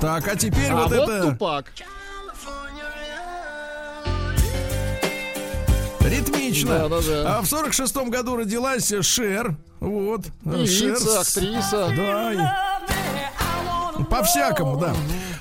Так, 0.00 0.28
а 0.28 0.36
теперь 0.36 0.70
А 0.70 0.76
вот 0.76 0.92
вот 0.92 1.08
это 1.08 1.30
Тупак. 1.30 1.72
Ритмично. 6.04 6.88
Да-да-да. 6.88 7.38
А 7.38 7.42
в 7.42 7.44
46-м 7.46 8.10
году 8.10 8.36
родилась 8.36 8.92
Шер. 9.02 9.56
Вот. 9.80 10.26
Шер 10.44 10.94
Певица, 10.96 11.24
с- 11.24 11.36
актриса. 11.36 11.92
Да, 11.96 12.76
по-всякому, 14.10 14.76
да. 14.78 14.94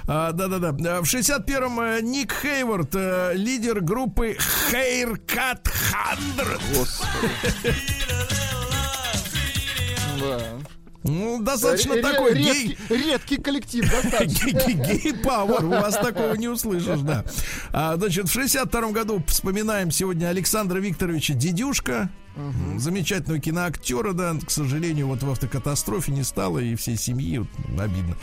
А, 0.08 0.32
Да-да-да. 0.32 0.72
В 1.02 1.06
61-м 1.06 1.80
э, 1.80 2.02
Ник 2.02 2.34
Хейвард, 2.42 2.94
э, 2.94 3.32
лидер 3.36 3.80
группы 3.82 4.38
Haircut 4.72 5.68
100. 5.70 6.78
Господи. 6.78 7.30
Да. 10.20 10.40
Ну, 11.04 11.42
достаточно 11.42 11.96
Ре- 11.96 12.02
такой 12.02 12.34
редкий, 12.34 12.78
гей... 12.90 12.98
редкий 12.98 13.38
коллектив. 13.38 13.86
Гей-пауэр, 14.22 15.66
у 15.66 15.70
вас 15.70 15.98
такого 15.98 16.34
не 16.36 16.48
услышишь, 16.48 17.02
да. 17.02 17.26
А, 17.72 17.98
значит, 17.98 18.30
в 18.30 18.38
62-м 18.38 18.94
году 18.94 19.22
вспоминаем 19.28 19.92
сегодня 19.92 20.28
Александра 20.28 20.80
Викторовича 20.80 21.34
Дедюшка, 21.34 22.10
замечательного 22.78 23.40
киноактера, 23.40 24.14
да, 24.14 24.36
к 24.46 24.50
сожалению, 24.50 25.08
вот 25.08 25.24
в 25.24 25.30
автокатастрофе 25.30 26.12
не 26.12 26.24
стало, 26.24 26.60
и 26.60 26.76
всей 26.76 26.98
семьи, 26.98 27.40
вот, 27.40 27.48
обидно. 27.80 28.16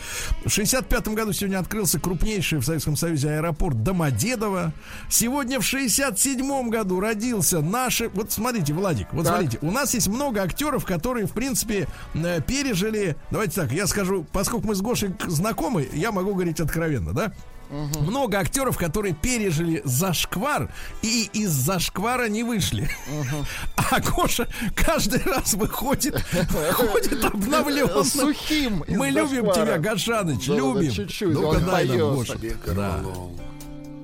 В 0.45 0.49
65-м 0.49 1.15
году 1.15 1.33
сегодня 1.33 1.59
открылся 1.59 2.01
крупнейший 2.01 2.59
в 2.59 2.65
Советском 2.65 2.97
Союзе 2.97 3.31
аэропорт 3.31 3.83
Домодедово. 3.83 4.73
Сегодня 5.09 5.61
в 5.61 5.63
67-м 5.63 6.71
году 6.71 7.01
родился 7.01 7.61
наш... 7.61 8.03
Вот 8.15 8.33
смотрите, 8.33 8.73
Владик, 8.73 9.09
вот 9.13 9.25
Так. 9.25 9.37
смотрите, 9.37 9.59
у 9.63 9.71
нас 9.71 9.95
есть 9.95 10.09
много 10.09 10.43
актеров, 10.43 10.85
которые, 10.85 11.27
в 11.27 11.33
принципе, 11.33 11.89
э, 12.15 12.41
пережили... 12.47 13.17
Давайте 13.31 13.61
так, 13.61 13.73
я 13.73 13.87
скажу, 13.87 14.27
поскольку 14.33 14.69
мы 14.69 14.75
с 14.75 14.81
Гошей 14.81 15.15
знакомы, 15.27 15.89
я 15.93 16.13
могу 16.13 16.35
говорить 16.35 16.61
откровенно, 16.61 17.13
да? 17.13 17.33
Много 17.71 18.39
актеров, 18.39 18.77
которые 18.77 19.14
пережили 19.14 19.81
зашквар 19.85 20.73
и 21.03 21.31
из 21.33 21.51
зашквара 21.51 22.29
не 22.29 22.43
вышли. 22.43 22.91
А 23.91 24.01
Гоша 24.01 24.47
каждый 24.77 25.23
раз 25.25 25.55
выходит, 25.55 26.21
ходит 26.73 27.25
обновленным. 27.25 28.05
Сухим 28.05 28.85
Мы 28.87 29.11
любим 29.11 29.51
тебя, 29.53 29.79
Гошаныч, 29.79 30.47
любим. 30.47 30.93
Ну-ка 31.33 31.61
дай 31.61 31.87
нам. 31.87 32.14
Гоша. 32.14 32.39
Да. 32.66 33.03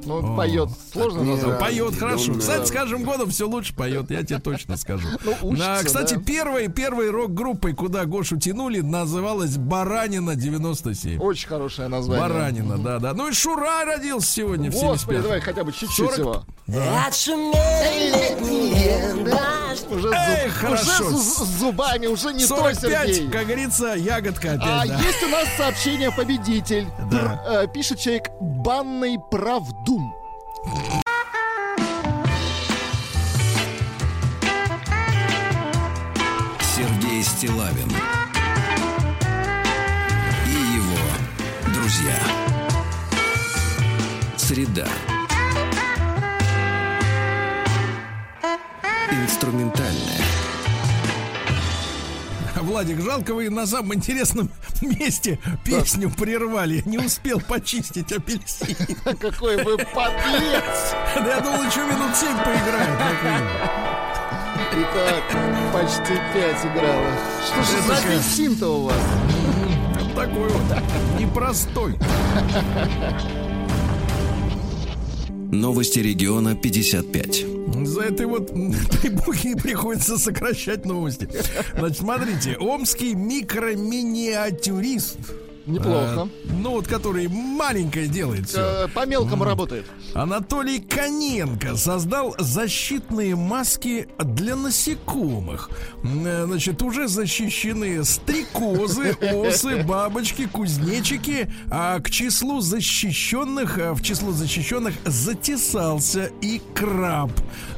Ну, 0.06 0.36
поет. 0.36 0.68
Сложно 0.92 1.22
назвать. 1.24 1.58
Поет 1.58 1.98
хорошо. 1.98 2.34
Кстати, 2.34 2.66
с 2.66 2.70
каждым 2.70 3.02
годом 3.04 3.30
все 3.30 3.46
лучше 3.48 3.74
поет, 3.74 4.10
я 4.10 4.22
тебе 4.22 4.38
точно 4.38 4.76
скажу. 4.76 5.08
Ну, 5.24 5.34
учится, 5.42 5.78
А, 5.78 5.82
Кстати, 5.84 6.14
да. 6.14 6.20
первой, 6.20 6.68
первой 6.68 7.10
рок-группой, 7.10 7.74
куда 7.74 8.04
Гошу 8.04 8.36
тянули, 8.38 8.80
называлась 8.80 9.56
Баранина 9.56 10.36
97. 10.36 11.18
Очень 11.20 11.48
хорошее 11.48 11.88
название. 11.88 12.28
Баранина, 12.28 12.78
да, 12.78 12.98
да. 12.98 13.12
Ну 13.12 13.28
и 13.28 13.32
Шура 13.32 13.84
родился 13.84 14.30
сегодня 14.30 14.70
в 14.70 14.74
Господи, 14.74 15.16
75 15.18 15.22
давай 15.22 15.40
хотя 15.40 15.64
бы 15.64 15.72
чуть-чуть 15.72 15.96
40. 16.14 16.18
его. 16.18 16.44
Уже, 19.90 20.08
Эй, 20.08 20.48
зуб- 20.48 20.50
хорошо. 20.50 21.04
уже 21.06 21.16
с, 21.18 21.34
с 21.36 21.58
зубами, 21.60 22.06
уже 22.06 22.32
не 22.32 22.40
то, 22.46 22.56
45, 22.56 23.06
Сергей. 23.14 23.30
как 23.30 23.44
говорится, 23.46 23.94
ягодка 23.94 24.52
опять, 24.52 24.62
А 24.62 24.86
да. 24.86 24.94
есть 24.98 25.22
у 25.24 25.28
нас 25.28 25.46
сообщение 25.56 26.10
победитель. 26.10 26.86
Да. 27.10 27.16
Др- 27.18 27.64
э, 27.64 27.72
пишет 27.72 28.00
человек 28.00 28.24
банный 28.40 29.16
правдум. 29.30 29.95
Сергей 36.60 37.22
Стилавин 37.22 37.90
и 40.46 40.56
его 40.76 40.98
друзья. 41.74 42.18
Среда. 44.36 44.88
Инструментальная. 49.10 50.45
Владик, 52.66 53.00
жалко 53.00 53.32
вы 53.32 53.48
на 53.48 53.64
самом 53.64 53.94
интересном 53.94 54.50
месте 54.80 55.38
песню 55.64 56.10
прервали. 56.10 56.82
Не 56.84 56.98
успел 56.98 57.40
почистить 57.40 58.10
апельсин. 58.10 58.76
Какой 59.20 59.62
вы 59.62 59.76
подлец! 59.78 60.94
Да 61.14 61.36
я 61.36 61.40
думал, 61.40 61.62
еще 61.62 61.84
минут 61.84 62.16
семь 62.16 62.34
минимум. 62.34 63.48
Итак, 64.78 65.22
почти 65.72 66.20
пять 66.34 66.64
играла. 66.64 67.06
Что 67.46 67.62
же 67.62 67.82
за 67.86 67.98
апельсин-то 67.98 68.66
у 68.66 68.82
вас? 68.86 69.00
Такой 70.16 70.48
вот 70.48 71.20
непростой. 71.20 71.94
Новости 75.52 76.00
региона 76.00 76.56
55. 76.56 77.55
За 77.84 78.02
этой 78.02 78.26
вот 78.26 78.48
требухи 79.00 79.54
приходится 79.54 80.18
сокращать 80.18 80.84
новости. 80.84 81.28
Значит, 81.76 81.98
смотрите, 81.98 82.56
омский 82.58 83.14
микро-миниатюрист. 83.14 85.18
Неплохо. 85.66 86.28
э, 86.44 86.48
ну 86.62 86.70
вот, 86.70 86.86
который 86.86 87.28
маленькое 87.28 88.06
делает 88.06 88.48
все. 88.48 88.84
Э, 88.84 88.88
По 88.88 89.04
мелкому 89.04 89.44
работает. 89.44 89.84
Анатолий 90.14 90.78
Коненко 90.78 91.76
создал 91.76 92.34
защитные 92.38 93.34
маски 93.34 94.08
для 94.18 94.54
насекомых. 94.56 95.70
Э, 96.04 96.44
Значит, 96.46 96.82
уже 96.82 97.08
защищены 97.08 98.04
стрекозы, 98.04 99.14
осы, 99.20 99.82
бабочки, 99.86 100.46
кузнечики, 100.46 101.50
а 101.70 101.98
к 102.00 102.10
числу 102.10 102.60
защищенных, 102.60 103.78
а 103.78 103.94
в 103.94 104.02
число 104.02 104.30
защищенных 104.32 104.94
затесался 105.04 106.30
и 106.40 106.60
краб. 106.74 107.30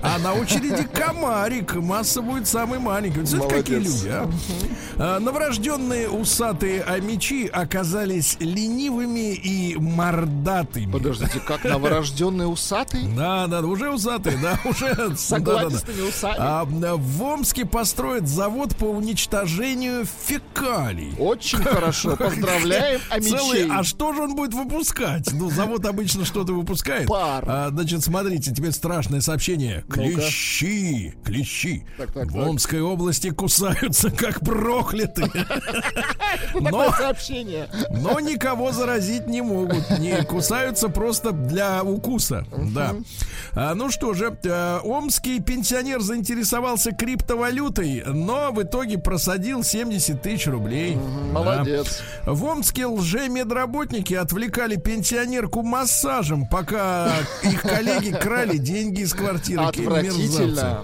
А 0.03 0.19
на 0.19 0.35
очереди 0.35 0.87
комарик. 0.93 1.75
Масса 1.77 2.21
будет 2.21 2.47
самый 2.47 2.79
маленький. 2.79 3.21
Вот 3.21 3.29
Знаете, 3.29 3.55
какие 3.55 3.77
люди? 3.79 4.13
А, 4.99 5.19
Новорожденные 5.21 6.09
усатые 6.11 6.83
амичи 6.83 7.47
оказались 7.47 7.78
ленивыми 8.41 9.35
и 9.35 9.77
мордатыми. 9.77 10.91
Подождите, 10.91 11.41
как 11.41 11.65
новорожденный 11.65 12.51
усатый? 12.51 13.03
Да, 13.19 13.47
да, 13.49 13.61
уже 13.61 13.91
усатые, 13.91 14.39
да, 14.41 14.59
уже 14.69 15.17
С 15.17 15.29
да, 15.31 15.39
да, 15.39 15.45
да. 15.45 15.61
оглавистыми 15.61 16.09
усами. 16.09 16.37
А, 16.39 16.65
в 16.65 17.23
Омске 17.23 17.65
построят 17.67 18.29
завод 18.29 18.77
по 18.77 18.85
уничтожению 18.85 20.05
фекалий. 20.05 21.15
Очень 21.19 21.59
хорошо. 21.59 22.17
Поздравляем 22.19 23.01
Целый, 23.21 23.63
амичей. 23.65 23.71
а 23.71 23.83
что 23.83 24.13
же 24.13 24.23
он 24.23 24.35
будет 24.37 24.55
выпускать? 24.55 25.33
Ну, 25.33 25.51
завод 25.51 25.85
обычно 25.87 26.25
что-то 26.25 26.53
выпускает. 26.53 27.09
Пар. 27.09 27.45
А, 27.47 27.69
значит, 27.71 28.05
смотрите, 28.05 28.53
теперь 28.55 28.73
страшное 28.73 29.21
сообщение. 29.21 29.85
Клещи, 29.91 31.15
клещи. 31.25 31.87
В. 31.99 32.39
Омской 32.39 32.81
области 32.81 33.31
кусаются, 33.31 34.11
как 34.11 34.41
проклятые. 34.41 35.31
Но, 36.55 36.93
сообщение. 36.93 37.68
Но 37.91 38.21
никого 38.21 38.73
заразить 38.73 39.27
не 39.27 39.43
могут. 39.43 39.99
Не 39.99 40.23
кусаются 40.25 40.89
просто 40.89 41.33
для 41.33 41.83
укуса. 41.83 42.45
Да. 42.75 42.95
А, 43.55 43.75
ну 43.75 43.91
что 43.91 44.15
же, 44.15 44.37
э, 44.43 44.79
омский 44.83 45.41
пенсионер 45.41 46.01
заинтересовался 46.01 46.93
криптовалютой, 46.93 48.05
но 48.07 48.53
в 48.53 48.63
итоге 48.63 48.99
просадил 48.99 49.63
70 49.63 50.21
тысяч 50.23 50.47
рублей. 50.47 50.95
Да. 50.95 51.01
Молодец. 51.33 52.03
В 52.27 52.45
Омске 52.45 52.87
лже-медработники 52.87 54.15
отвлекали 54.15 54.77
пенсионерку 54.77 55.63
массажем, 55.63 56.47
пока 56.47 57.13
их 57.43 57.63
коллеги 57.63 58.13
крали 58.13 58.59
деньги 58.59 59.01
из 59.01 59.15
квартиры. 59.15 59.63
Мерзавцы. 59.77 60.77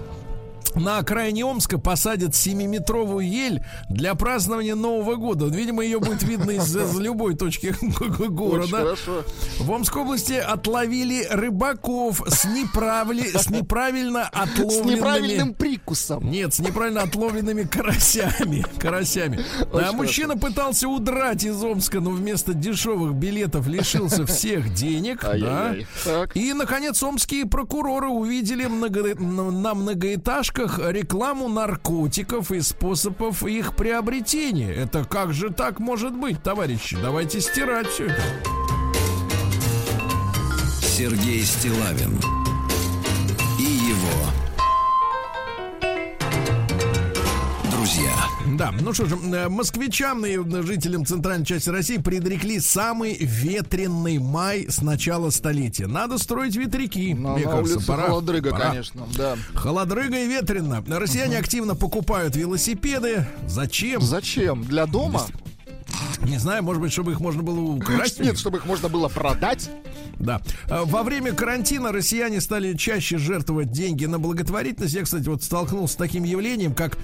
На 0.73 0.97
окраине 0.97 1.45
Омска 1.45 1.77
посадят 1.77 2.31
7-метровую 2.31 3.25
ель 3.25 3.63
для 3.89 4.15
празднования 4.15 4.75
Нового 4.75 5.15
года. 5.15 5.45
Видимо, 5.45 5.83
ее 5.83 5.99
будет 5.99 6.23
видно 6.23 6.51
из, 6.51 6.75
из 6.75 6.99
любой 6.99 7.35
точки 7.35 7.75
города. 8.27 8.95
В 9.59 9.71
Омской 9.71 10.01
области 10.01 10.33
отловили 10.33 11.25
рыбаков 11.29 12.21
с, 12.27 12.45
неправли- 12.45 13.37
с 13.37 13.49
неправильно 13.49 14.25
С 14.25 14.37
отловленными... 14.37 14.95
неправильным 14.95 15.53
прикусом. 15.53 16.29
Нет, 16.29 16.53
с 16.53 16.59
неправильно 16.59 17.03
отловленными 17.03 17.63
карасями. 17.63 18.65
Карасями. 18.77 19.45
А 19.73 19.91
мужчина 19.93 20.37
пытался 20.37 20.87
удрать 20.87 21.43
из 21.43 21.61
Омска, 21.63 21.99
но 21.99 22.09
вместо 22.11 22.53
дешевых 22.53 23.13
билетов 23.13 23.67
лишился 23.67 24.25
всех 24.25 24.73
денег. 24.73 25.21
Да. 25.21 25.75
И, 26.33 26.53
наконец, 26.53 27.01
омские 27.01 27.45
прокуроры 27.45 28.09
увидели 28.09 28.65
много- 28.65 29.15
на 29.15 29.51
на 29.51 29.73
многоэтажках 30.55 30.91
рекламу 30.91 31.47
наркотиков 31.47 32.51
и 32.51 32.61
способов 32.61 33.43
их 33.43 33.75
приобретения. 33.75 34.73
Это 34.73 35.03
как 35.03 35.33
же 35.33 35.49
так 35.51 35.79
может 35.79 36.13
быть, 36.13 36.41
товарищи? 36.41 36.97
Давайте 37.01 37.41
стирать 37.41 37.87
все 37.87 38.05
это. 38.05 38.23
Сергей 40.81 41.43
Стилавин 41.43 42.44
Да, 48.57 48.71
ну 48.79 48.93
что 48.93 49.05
же, 49.05 49.15
э, 49.15 49.49
москвичам 49.49 50.25
и 50.25 50.37
э, 50.37 50.61
жителям 50.63 51.05
центральной 51.05 51.45
части 51.45 51.69
России 51.69 51.97
предрекли 51.97 52.59
самый 52.59 53.15
ветреный 53.19 54.17
май 54.19 54.67
с 54.69 54.81
начала 54.81 55.29
столетия. 55.29 55.87
Надо 55.87 56.17
строить 56.17 56.55
ветряки. 56.55 57.13
На, 57.13 57.33
мне 57.33 57.45
на 57.45 57.51
кажется, 57.51 57.85
пора. 57.85 58.03
холодрыга, 58.07 58.51
Пора. 58.51 58.69
конечно. 58.69 59.07
Да. 59.17 59.35
Холодрыга 59.53 60.17
и 60.23 60.27
ветрено. 60.27 60.83
Россияне 60.87 61.37
активно 61.37 61.75
покупают 61.75 62.35
велосипеды. 62.35 63.27
Зачем? 63.47 64.01
Зачем? 64.01 64.63
Для 64.63 64.85
дома? 64.85 65.21
Не 66.25 66.37
знаю, 66.37 66.63
может 66.63 66.81
быть, 66.81 66.91
чтобы 66.91 67.11
их 67.11 67.19
можно 67.19 67.43
было 67.43 67.59
украсть. 67.59 68.19
Нет, 68.19 68.37
чтобы 68.37 68.57
их 68.57 68.65
можно 68.65 68.89
было 68.89 69.07
продать. 69.07 69.69
Да. 70.19 70.41
А, 70.69 70.85
Во 70.85 71.03
время 71.03 71.33
карантина 71.33 71.91
россияне 71.91 72.41
стали 72.41 72.73
чаще 72.75 73.17
жертвовать 73.17 73.71
деньги 73.71 74.05
на 74.05 74.19
благотворительность. 74.19 74.93
Я, 74.93 75.03
кстати, 75.03 75.27
вот 75.27 75.43
столкнулся 75.43 75.93
с 75.93 75.97
таким 75.97 76.23
явлением, 76.23 76.73
как 76.73 76.97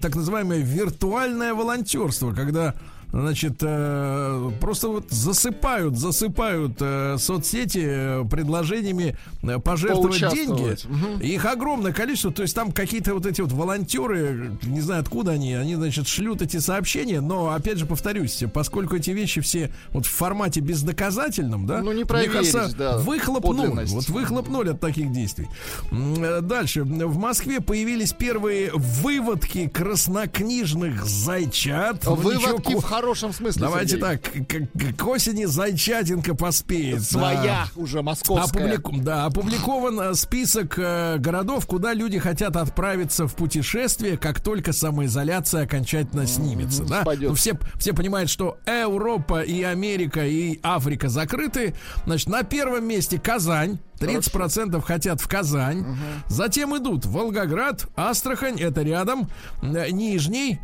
так 0.00 0.14
называемое 0.14 0.60
виртуальное 0.60 1.54
волонтерство, 1.54 2.32
когда 2.32 2.74
Значит, 3.12 3.54
э, 3.60 4.50
просто 4.60 4.88
вот 4.88 5.10
засыпают, 5.10 5.98
засыпают 5.98 6.76
э, 6.80 7.16
соцсети 7.18 7.82
э, 7.82 8.24
предложениями 8.30 9.16
пожертвовать 9.64 10.20
деньги. 10.30 10.76
Мгм. 10.86 11.20
Их 11.20 11.44
огромное 11.44 11.92
количество. 11.92 12.32
То 12.32 12.42
есть 12.42 12.54
там 12.54 12.72
какие-то 12.72 13.14
вот 13.14 13.26
эти 13.26 13.40
вот 13.40 13.52
волонтеры, 13.52 14.52
не 14.62 14.80
знаю 14.80 15.00
откуда 15.00 15.32
они, 15.32 15.54
они, 15.54 15.74
значит, 15.74 16.06
шлют 16.06 16.42
эти 16.42 16.58
сообщения. 16.58 17.20
Но, 17.20 17.50
опять 17.50 17.78
же, 17.78 17.86
повторюсь, 17.86 18.44
поскольку 18.52 18.96
эти 18.96 19.10
вещи 19.10 19.40
все 19.40 19.72
вот 19.90 20.06
в 20.06 20.10
формате 20.10 20.60
бездоказательном, 20.60 21.66
да, 21.66 21.78
Ну, 21.78 21.90
не 21.90 21.96
мне 21.96 22.06
проверить, 22.06 22.32
кажется, 22.52 22.76
да, 22.76 22.98
выхлоп 22.98 23.44
ноль. 23.44 23.56
подлинность. 23.56 23.92
Вот 23.92 24.08
выхлоп 24.08 24.48
ноль 24.48 24.70
от 24.70 24.80
таких 24.80 25.12
действий. 25.12 25.48
Дальше. 25.90 26.84
В 26.84 27.18
Москве 27.18 27.60
появились 27.60 28.12
первые 28.12 28.70
выводки 28.74 29.68
краснокнижных 29.68 31.04
зайчат. 31.06 32.04
Ну, 32.04 32.14
Выводки 32.14 32.68
ничего 32.68 32.80
в 32.80 32.84
хорошем 33.00 33.32
смысле. 33.32 33.62
Давайте 33.62 33.98
Сергей. 33.98 34.18
так, 34.18 34.46
к, 34.92 34.96
к 34.96 35.06
осени 35.06 35.44
Зайчатинка 35.46 36.34
поспеет. 36.34 37.02
Своя 37.02 37.66
Да. 37.74 37.80
уже 37.80 38.02
московская. 38.02 38.64
Опублику- 38.64 39.00
Да, 39.00 39.24
опубликован 39.26 40.00
э, 40.00 40.14
список 40.14 40.78
э, 40.78 41.16
городов, 41.18 41.66
куда 41.66 41.94
люди 41.94 42.18
хотят 42.18 42.56
отправиться 42.56 43.26
в 43.26 43.34
путешествие, 43.34 44.16
как 44.18 44.40
только 44.40 44.72
самоизоляция 44.72 45.64
окончательно 45.64 46.26
снимется. 46.26 46.84
Да? 46.84 47.04
Ну, 47.18 47.34
все, 47.34 47.58
все 47.78 47.92
понимают, 47.94 48.28
что 48.30 48.58
Европа 48.66 49.42
и 49.42 49.62
Америка 49.62 50.26
и 50.26 50.58
Африка 50.62 51.08
закрыты. 51.08 51.74
Значит, 52.06 52.28
на 52.28 52.42
первом 52.42 52.86
месте 52.86 53.18
Казань. 53.18 53.78
30% 54.00 54.80
хотят 54.80 55.20
в 55.20 55.28
Казань. 55.28 55.84
Затем 56.28 56.74
идут 56.76 57.04
Волгоград, 57.04 57.86
Астрахань, 57.96 58.58
это 58.58 58.80
рядом, 58.80 59.28
Нижний, 59.62 60.58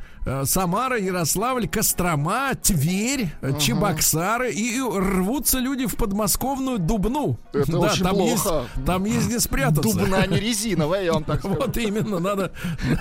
Самара, 0.44 0.98
Ярославль, 0.98 1.68
Кострома, 1.68 2.54
Тверь, 2.60 3.30
э, 3.42 3.58
Чебоксары. 3.60 4.52
И, 4.52 4.80
рвутся 4.80 5.58
люди 5.58 5.86
в 5.86 5.94
подмосковную 5.96 6.78
Дубну. 6.78 7.38
Это 7.52 7.78
очень 7.78 8.02
там 8.02 8.14
плохо. 8.16 8.30
Есть, 8.30 8.84
там 8.86 9.04
есть 9.04 9.26
где 9.28 9.38
спрятаться. 9.38 9.82
Дубна 9.82 10.26
не 10.26 10.38
резиновая, 10.38 11.04
я 11.04 11.12
вам 11.12 11.24
так 11.24 11.40
скажу. 11.40 11.54
Вот 11.54 11.76
именно, 11.76 12.18
надо, 12.18 12.52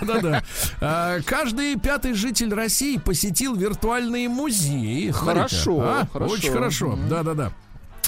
да-да. 0.01 0.43
А, 0.81 1.19
Каждый 1.25 1.75
пятый 1.79 2.13
житель 2.13 2.53
России 2.53 2.97
посетил 2.97 3.55
виртуальные 3.55 4.29
музеи. 4.29 5.09
Хорошо, 5.09 5.79
а? 5.81 6.07
хорошо. 6.11 6.33
Очень 6.33 6.51
хорошо, 6.51 6.99
да-да-да. 7.09 7.51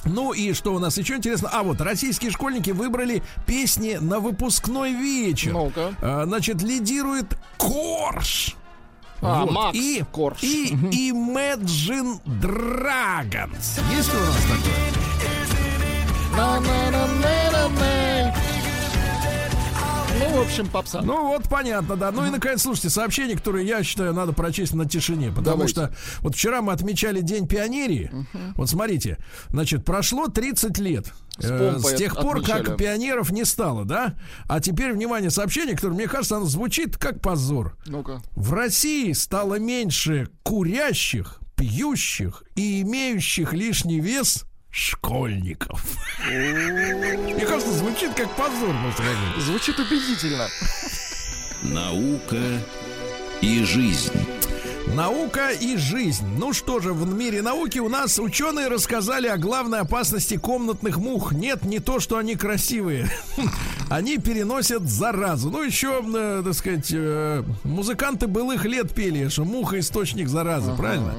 Ну 0.05 0.31
и 0.31 0.53
что 0.53 0.73
у 0.73 0.79
нас 0.79 0.97
еще 0.97 1.15
интересно? 1.15 1.49
А 1.51 1.63
вот 1.63 1.81
российские 1.81 2.31
школьники 2.31 2.69
выбрали 2.69 3.23
песни 3.45 3.97
на 3.99 4.19
выпускной 4.19 4.93
вечер. 4.93 5.55
А, 6.01 6.25
Значит, 6.25 6.61
лидирует 6.61 7.37
Корж. 7.57 8.55
А, 9.21 9.43
Вот. 9.45 9.51
Макс 9.51 9.77
и, 9.77 10.03
Корж. 10.11 10.41
И 10.43 10.73
Imagine 11.11 12.19
Dragons. 12.25 13.81
Есть 13.95 14.13
у 14.13 14.17
нас 14.19 14.35
такое? 14.43 14.73
Ну, 20.19 20.37
в 20.37 20.41
общем, 20.41 20.67
попса. 20.67 21.01
Ну 21.01 21.27
вот 21.27 21.43
понятно, 21.49 21.95
да. 21.95 22.11
Ну 22.11 22.25
и 22.25 22.29
наконец, 22.29 22.61
слушайте, 22.61 22.89
сообщение, 22.89 23.35
которое 23.35 23.63
я 23.63 23.83
считаю 23.83 24.13
надо 24.13 24.33
прочесть 24.33 24.73
на 24.73 24.85
тишине, 24.87 25.29
потому 25.29 25.45
Давайте. 25.45 25.71
что 25.73 25.93
вот 26.21 26.35
вчера 26.35 26.61
мы 26.61 26.73
отмечали 26.73 27.21
День 27.21 27.47
пионерии. 27.47 28.11
Вот 28.55 28.69
смотрите, 28.69 29.17
значит, 29.49 29.85
прошло 29.85 30.27
30 30.27 30.77
лет. 30.79 31.13
э, 31.39 31.71
помпой 31.73 31.93
с 31.93 31.97
тех 31.97 32.15
пор, 32.15 32.37
отмечали. 32.37 32.63
как 32.63 32.77
пионеров 32.77 33.31
не 33.31 33.45
стало, 33.45 33.85
да? 33.85 34.15
А 34.47 34.59
теперь, 34.59 34.91
внимание, 34.93 35.29
сообщение, 35.29 35.75
которое, 35.75 35.93
мне 35.93 36.07
кажется, 36.07 36.37
оно 36.37 36.45
звучит 36.45 36.97
как 36.97 37.21
позор. 37.21 37.77
Ну-ка. 37.85 38.21
В 38.35 38.53
России 38.53 39.11
стало 39.13 39.59
меньше 39.59 40.29
курящих, 40.43 41.39
пьющих 41.55 42.43
и 42.55 42.81
имеющих 42.81 43.53
лишний 43.53 43.99
вес 43.99 44.45
школьников. 44.77 45.81
Мне 46.27 47.45
кажется, 47.45 47.73
звучит 47.73 48.13
как 48.13 48.29
позор. 48.35 48.75
какой-то. 48.95 49.41
Звучит 49.41 49.79
убедительно. 49.79 50.47
Наука 51.63 52.61
и 53.41 53.63
жизнь. 53.63 54.36
Наука 54.95 55.49
и 55.51 55.75
жизнь. 55.77 56.25
Ну 56.37 56.53
что 56.53 56.79
же, 56.79 56.93
в 56.93 57.07
мире 57.13 57.41
науки 57.41 57.77
у 57.77 57.89
нас 57.89 58.17
ученые 58.19 58.67
рассказали 58.67 59.27
о 59.27 59.37
главной 59.37 59.79
опасности 59.81 60.37
комнатных 60.37 60.97
мух. 60.97 61.33
Нет, 61.33 61.65
не 61.65 61.79
то, 61.79 61.99
что 61.99 62.17
они 62.17 62.35
красивые. 62.35 63.09
Они 63.89 64.17
переносят 64.17 64.83
заразу. 64.89 65.49
Ну, 65.49 65.63
еще, 65.63 66.03
э, 66.13 66.41
так 66.43 66.53
сказать, 66.55 66.89
э, 66.91 67.41
музыканты 67.63 68.27
былых 68.27 68.65
лет 68.65 68.93
пели, 68.93 69.29
что 69.29 69.45
муха 69.45 69.79
источник 69.79 70.27
заразы, 70.27 70.75
правильно? 70.75 71.13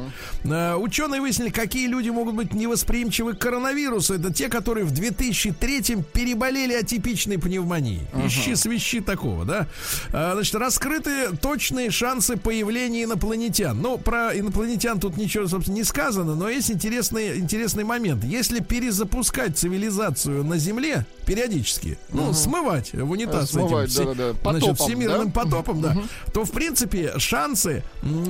Э, 0.45 0.75
Ученые 0.75 1.23
выяснили, 1.23 1.49
какие 1.49 1.87
люди 1.87 2.11
могут 2.11 2.35
быть 2.35 2.53
невосприимчивы 2.53 3.33
к 3.33 3.39
коронавирусу. 3.39 4.12
Это 4.12 4.31
те, 4.31 4.51
которые 4.51 4.85
в 4.85 4.91
2003 4.91 6.05
переболели 6.12 6.75
атипичной 6.75 7.39
пневмонией. 7.39 8.03
Ищи 8.27 8.55
свищи 8.55 9.01
такого, 9.01 9.47
да? 9.47 9.66
Значит, 10.11 10.55
раскрыты 10.57 11.35
точные 11.41 11.91
шансы 11.91 12.37
появления 12.37 13.05
инопланетян. 13.05 13.57
Ну, 13.61 13.98
про 13.98 14.36
инопланетян 14.38 15.00
тут 15.00 15.16
ничего, 15.16 15.46
собственно, 15.46 15.76
не 15.76 15.84
сказано, 15.84 16.34
но 16.34 16.48
есть 16.48 16.70
интересный, 16.70 17.38
интересный 17.38 17.84
момент. 17.84 18.24
Если 18.24 18.61
перезапускать 18.61 19.56
цивилизацию 19.59 20.44
на 20.44 20.59
Земле 20.59 21.06
периодически, 21.26 21.98
ну, 22.11 22.32
смывать 22.32 22.92
в 22.92 23.11
унитаз 23.11 23.50
Смывать, 23.50 23.90
этим, 23.90 23.92
все- 23.92 24.04
да-да-да, 24.04 24.50
значит, 24.50 24.68
потопом, 24.68 24.86
всемирным 24.86 25.30
да? 25.30 25.32
потопом, 25.32 25.80
да, 25.82 25.96
то, 26.32 26.44
в 26.44 26.50
принципе, 26.50 27.18
шансы, 27.18 27.82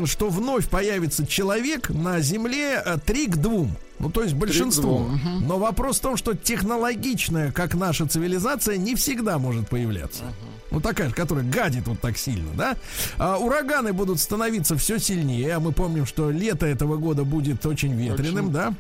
что 0.07 0.29
вновь 0.29 0.69
появится 0.69 1.27
человек 1.27 1.91
на 1.91 2.21
Земле, 2.21 2.83
э, 2.85 2.99
3 3.05 3.27
к 3.27 3.37
2. 3.37 3.69
Ну, 3.99 4.11
то 4.11 4.23
есть 4.23 4.35
большинство. 4.35 5.09
Но 5.41 5.59
вопрос 5.59 5.99
в 5.99 6.03
том, 6.03 6.17
что 6.17 6.35
технологичная, 6.35 7.53
как 7.53 7.75
наша 7.75 8.07
цивилизация, 8.07 8.77
не 8.77 8.95
всегда 8.95 9.39
может 9.39 9.69
появляться. 9.69 10.23
Ну, 10.71 10.81
такая 10.81 11.09
же, 11.09 11.15
которая 11.15 11.45
гадит 11.45 11.87
вот 11.87 12.01
так 12.01 12.19
сильно, 12.19 12.51
да? 12.55 12.77
А, 13.17 13.39
ураганы 13.39 13.93
будут 13.93 14.21
становиться 14.21 14.77
все 14.77 14.99
сильнее. 14.99 15.55
А 15.55 15.61
мы 15.61 15.73
помним, 15.73 16.05
что 16.07 16.31
лето 16.31 16.67
этого 16.67 16.97
года 16.97 17.25
будет 17.25 17.65
очень 17.65 17.95
ветреным, 17.95 18.53
да? 18.53 18.75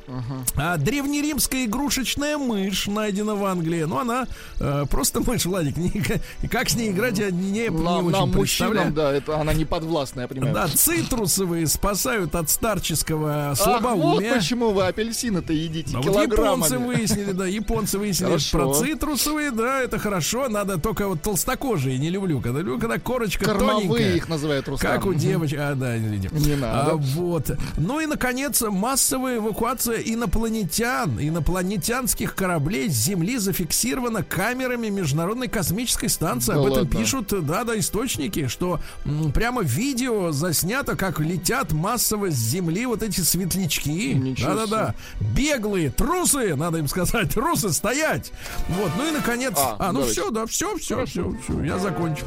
А 0.56 0.76
древнеримская 0.76 1.64
игрушечная 1.64 2.36
мышь 2.36 2.86
найдена 2.86 3.34
в 3.34 3.44
Англии. 3.44 3.84
Ну, 3.84 3.98
она 3.98 4.26
э, 4.60 4.84
просто 4.90 5.20
мышь, 5.20 5.46
Владик. 5.46 5.76
не- 5.76 6.02
как 6.48 6.68
с 6.68 6.74
ней 6.76 6.90
играть, 6.90 7.18
я 7.18 7.30
не, 7.30 7.50
не 7.50 7.70
Нам, 7.70 8.06
очень 8.06 8.18
нам 8.18 8.30
мужчинам, 8.32 8.94
да, 8.94 9.12
это 9.12 9.40
она 9.40 9.54
не 9.54 9.64
подвластная, 9.64 10.24
я 10.24 10.28
понимаю. 10.28 10.54
Да, 10.54 10.68
цитрусовые 10.68 11.66
спасают 11.66 12.34
от 12.34 12.50
старческого 12.50 13.50
Ах, 13.52 13.58
вот 13.58 13.58
слабоумия. 13.58 14.34
почему 14.34 14.70
вы 14.72 14.86
апельсины-то 14.86 15.52
едите 15.52 15.96
А 15.96 16.00
вот 16.00 16.22
японцы 16.22 16.78
выяснили, 16.78 17.32
да, 17.32 17.46
японцы 17.46 17.98
выяснили 17.98 18.28
Хорошо. 18.30 18.58
про 18.58 18.74
цитрусовые, 18.74 19.50
да, 19.52 19.80
это 19.80 19.98
хорошо. 19.98 20.48
Надо 20.48 20.78
только 20.78 21.08
вот 21.08 21.22
толстокожие 21.22 21.77
не 21.86 22.10
люблю. 22.10 22.40
Когда 22.40 22.58
люблю, 22.60 22.78
когда 22.78 22.98
корочка 22.98 23.44
Кормовые 23.44 23.88
тоненькая. 23.88 24.14
их 24.16 24.28
называют, 24.28 24.68
Рустам. 24.68 24.90
Как 24.92 25.06
у 25.06 25.14
девочек. 25.14 25.58
А, 25.60 25.74
да, 25.74 25.96
извините. 25.96 26.28
Не 26.32 26.56
надо. 26.56 26.92
А, 26.92 26.94
вот. 26.96 27.50
Ну 27.76 28.00
и, 28.00 28.06
наконец, 28.06 28.60
массовая 28.62 29.36
эвакуация 29.36 29.98
инопланетян, 29.98 31.18
инопланетянских 31.20 32.34
кораблей 32.34 32.88
с 32.88 32.94
Земли 32.94 33.38
зафиксирована 33.38 34.22
камерами 34.22 34.88
Международной 34.88 35.48
космической 35.48 36.08
станции. 36.08 36.52
Да 36.52 36.58
Об 36.60 36.66
этом 36.66 36.78
ладно? 36.84 36.98
пишут, 36.98 37.46
да, 37.46 37.64
да, 37.64 37.78
источники, 37.78 38.46
что 38.48 38.80
м, 39.04 39.32
прямо 39.32 39.62
видео 39.62 40.32
заснято, 40.32 40.96
как 40.96 41.20
летят 41.20 41.72
массово 41.72 42.30
с 42.30 42.34
Земли 42.34 42.86
вот 42.86 43.02
эти 43.02 43.20
светлячки. 43.20 44.34
Да-да-да. 44.42 44.94
Беглые, 45.34 45.90
трусы, 45.90 46.54
надо 46.56 46.78
им 46.78 46.88
сказать, 46.88 47.30
трусы, 47.34 47.72
стоять. 47.72 48.32
Вот, 48.68 48.90
ну 48.96 49.08
и, 49.08 49.12
наконец... 49.12 49.54
А, 49.56 49.76
А, 49.78 49.92
ну 49.92 50.00
давайте. 50.00 50.20
все, 50.20 50.30
да, 50.30 50.46
все, 50.46 50.76
все, 50.78 51.04
все, 51.06 51.32
все, 51.42 51.64
я 51.68 51.78
закончил. 51.78 52.26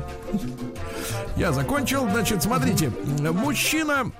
Я 1.35 1.51
закончил. 1.51 2.07
Значит, 2.09 2.43
смотрите, 2.43 2.91
мужчина 3.31 4.11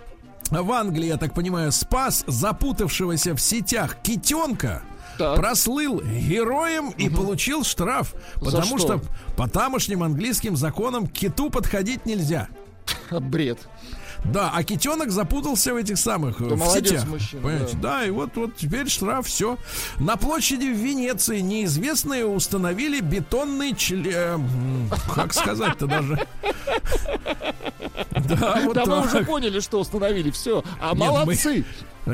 в 0.49 0.72
Англии, 0.72 1.05
я 1.05 1.17
так 1.17 1.36
понимаю, 1.36 1.72
спас 1.72 2.24
запутавшегося 2.26 3.36
в 3.36 3.39
сетях 3.39 3.97
китенка. 4.01 4.82
Так. 5.19 5.38
Прослыл 5.38 6.01
героем 6.01 6.89
и 6.89 7.07
получил 7.07 7.63
штраф. 7.63 8.15
Потому 8.36 8.80
что? 8.80 8.97
что 8.97 9.01
по 9.38 9.47
тамошним 9.47 10.01
английским 10.01 10.55
законам 10.55 11.05
киту 11.05 11.51
подходить 11.51 12.07
нельзя. 12.07 12.47
Бред. 13.11 13.59
Да, 14.26 14.51
а 14.53 14.63
китенок 14.63 15.09
запутался 15.11 15.74
в 15.74 15.78
этих 15.78 15.97
самых 15.97 16.39
э, 16.41 16.45
Да 16.47 16.55
в 16.55 16.57
молодец 16.59 16.91
сетях. 16.91 17.07
мужчина, 17.07 17.41
понимаете? 17.41 17.78
Да. 17.78 18.05
и 18.05 18.11
вот, 18.11 18.36
вот 18.36 18.55
теперь 18.55 18.88
штраф, 18.88 19.26
все. 19.28 19.57
На 19.99 20.15
площади 20.15 20.67
в 20.67 20.78
Венеции 20.78 21.39
неизвестные 21.39 22.26
установили 22.26 22.99
бетонный 22.99 23.76
член. 23.76 24.89
Как 25.13 25.34
сказать-то 25.34 25.88
даже? 25.88 26.28
Да, 28.13 28.61
вот 28.63 28.76
да 28.76 28.86
мы 28.86 29.01
уже 29.05 29.26
поняли, 29.26 29.59
что 29.59 29.80
установили. 29.80 30.32
Все. 30.32 30.63
А 30.80 30.89
Нет, 30.91 30.99
молодцы. 30.99 31.65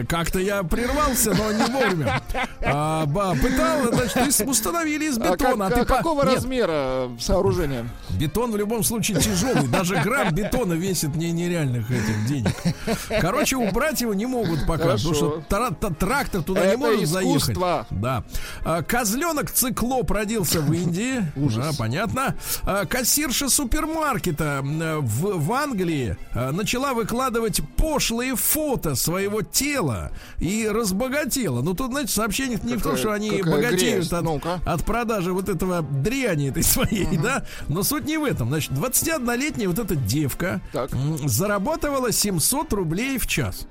Как-то 0.09 0.39
я 0.39 0.63
прервался, 0.63 1.33
но 1.33 1.51
не 1.51 1.63
вовремя. 1.71 2.21
А, 2.61 3.05
ба, 3.05 3.35
пытал, 3.41 3.93
значит, 3.93 4.45
установили 4.47 5.05
из 5.05 5.17
А, 5.17 5.21
как- 5.21 5.39
бетона. 5.39 5.67
а 5.67 5.69
ты 5.71 5.79
по- 5.85 5.95
какого 5.95 6.23
Нет, 6.25 6.35
размера 6.35 7.09
сооружение? 7.19 7.85
Бетон 8.19 8.51
в 8.51 8.57
любом 8.57 8.83
случае 8.83 9.19
тяжелый. 9.19 9.67
Даже 9.67 9.95
грамм 9.97 10.33
бетона 10.33 10.73
весит 10.73 11.15
не 11.15 11.31
нереальных 11.31 11.89
этих 11.89 12.25
денег. 12.27 12.53
Короче, 13.21 13.55
убрать 13.55 14.01
его 14.01 14.13
не 14.13 14.25
могут 14.25 14.65
пока. 14.67 14.83
Хорошо. 14.83 15.09
Потому 15.09 15.15
что 15.15 15.43
тра- 15.47 15.71
та- 15.71 15.89
трактор 15.93 16.43
туда 16.43 16.61
не 16.61 16.67
Это 16.71 16.77
может 16.77 17.07
заехать. 17.07 17.41
искусство. 17.43 17.87
Да. 17.89 18.23
А, 18.65 18.83
Козленок 18.83 19.51
циклоп 19.51 20.11
родился 20.11 20.59
в 20.61 20.71
Индии. 20.73 21.23
Да, 21.35 21.71
понятно. 21.77 22.35
А, 22.63 22.85
Кассирша 22.85 23.49
супермаркета 23.49 24.59
в, 24.63 25.37
в 25.39 25.53
Англии 25.53 26.17
а, 26.33 26.51
начала 26.51 26.93
выкладывать 26.93 27.61
пошлые 27.77 28.35
фото 28.35 28.95
своего 28.95 29.41
тела 29.41 29.76
забогатела 29.77 30.11
и 30.39 30.67
разбогатела. 30.67 31.61
Ну, 31.61 31.73
тут, 31.73 31.91
знаете, 31.91 32.11
сообщение 32.11 32.59
не 32.63 32.75
в 32.75 32.83
том, 32.83 32.97
что 32.97 33.11
они 33.11 33.41
богатеют 33.41 34.07
грязь. 34.07 34.11
от, 34.11 34.67
от 34.67 34.85
продажи 34.85 35.33
вот 35.33 35.49
этого 35.49 35.81
дряни 35.81 36.49
этой 36.49 36.63
своей, 36.63 37.17
да? 37.17 37.45
Но 37.67 37.83
суть 37.83 38.05
не 38.05 38.17
в 38.17 38.23
этом. 38.23 38.49
Значит, 38.49 38.71
21-летняя 38.71 39.67
вот 39.67 39.79
эта 39.79 39.95
девка 39.95 40.61
Так. 40.71 40.89
заработала 41.25 42.11
700 42.11 42.73
рублей 42.73 43.17
в 43.17 43.27
час. 43.27 43.67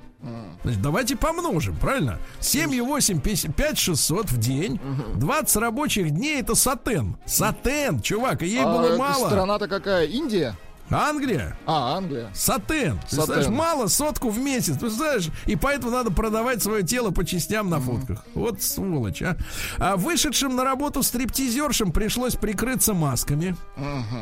Значит, 0.63 0.81
давайте 0.81 1.15
помножим, 1.15 1.75
правильно? 1.77 2.17
7 2.39 2.73
и 2.73 2.81
8, 2.81 3.21
5 3.21 3.77
600 3.77 4.31
в 4.31 4.37
день. 4.39 4.79
20 5.15 5.55
рабочих 5.57 6.09
дней 6.09 6.41
это 6.41 6.55
сатен. 6.55 7.17
Сатен, 7.25 8.01
чувак, 8.01 8.41
и 8.41 8.47
ей 8.47 8.63
А 8.63 8.65
было 8.65 8.97
мало. 8.97 9.27
Страна-то 9.27 9.67
какая? 9.67 10.07
Индия? 10.07 10.55
Англия. 10.89 11.57
А, 11.65 11.97
Англия. 11.97 12.29
Сатен. 12.33 12.99
Ты 13.09 13.15
Сатен. 13.15 13.25
знаешь, 13.25 13.47
мало 13.47 13.87
сотку 13.87 14.29
в 14.29 14.39
месяц. 14.39 14.77
Ты 14.77 14.89
знаешь, 14.89 15.29
и 15.45 15.55
поэтому 15.55 15.91
надо 15.91 16.11
продавать 16.11 16.63
свое 16.63 16.83
тело 16.83 17.11
по 17.11 17.25
частям 17.25 17.69
на 17.69 17.79
фотках. 17.79 18.25
Вот 18.33 18.61
сволочь, 18.61 19.21
а. 19.21 19.37
а 19.77 19.97
вышедшим 19.97 20.55
на 20.55 20.63
работу 20.63 21.03
стриптизершам 21.03 21.91
пришлось 21.91 22.35
прикрыться 22.35 22.93
масками. 22.93 23.55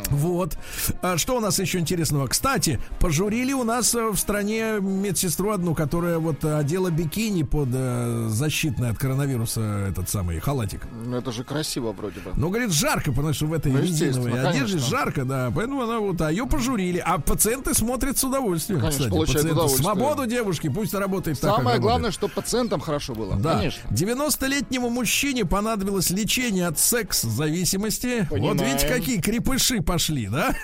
Вот. 0.09 0.57
А 1.01 1.17
что 1.17 1.37
у 1.37 1.39
нас 1.39 1.59
еще 1.59 1.79
интересного? 1.79 2.27
Кстати, 2.27 2.79
пожурили 2.99 3.53
у 3.53 3.63
нас 3.63 3.93
э, 3.95 4.09
в 4.09 4.17
стране 4.17 4.79
медсестру 4.79 5.51
одну, 5.51 5.75
которая 5.75 6.19
вот 6.19 6.43
одела 6.43 6.89
бикини 6.89 7.43
под 7.43 7.69
э, 7.73 8.27
защитный 8.29 8.89
от 8.89 8.97
коронавируса 8.97 9.87
этот 9.89 10.09
самый 10.09 10.39
халатик. 10.39 10.81
Ну, 11.05 11.17
это 11.17 11.31
же 11.31 11.43
красиво 11.43 11.91
вроде 11.91 12.19
бы. 12.19 12.31
Ну, 12.35 12.49
говорит, 12.49 12.71
жарко, 12.71 13.11
потому 13.11 13.33
что 13.33 13.45
в 13.45 13.53
этой 13.53 13.71
Ну, 13.71 13.81
резиновой 13.81 14.31
одежде 14.31 14.77
конечно. 14.77 14.79
жарко, 14.79 15.25
да. 15.25 15.51
Поэтому 15.55 15.81
она 15.83 15.99
вот, 15.99 16.19
а 16.21 16.31
ее 16.31 16.45
пожурили. 16.55 17.01
А 17.05 17.19
пациенты 17.19 17.73
смотрят 17.73 18.17
с 18.17 18.23
удовольствием. 18.23 18.79
Конечно, 18.79 18.97
кстати, 18.99 19.09
получают 19.09 19.41
пациенты. 19.41 19.53
удовольствие. 19.53 19.83
Свободу 19.83 20.25
девушки, 20.25 20.69
пусть 20.69 20.93
работает 20.93 21.39
так, 21.39 21.49
как 21.51 21.59
Самое 21.59 21.79
главное, 21.79 22.11
чтобы 22.11 22.33
пациентам 22.33 22.79
хорошо 22.79 23.13
было. 23.13 23.35
Да. 23.35 23.57
Конечно. 23.57 23.81
90-летнему 23.89 24.89
мужчине 24.89 25.45
понадобилось 25.45 26.09
лечение 26.11 26.67
от 26.67 26.79
секс-зависимости. 26.79 28.27
Вот 28.29 28.61
видите, 28.61 28.87
какие 28.87 29.19
крепыши 29.21 29.81
пошли, 29.81 30.27
да? 30.27 30.53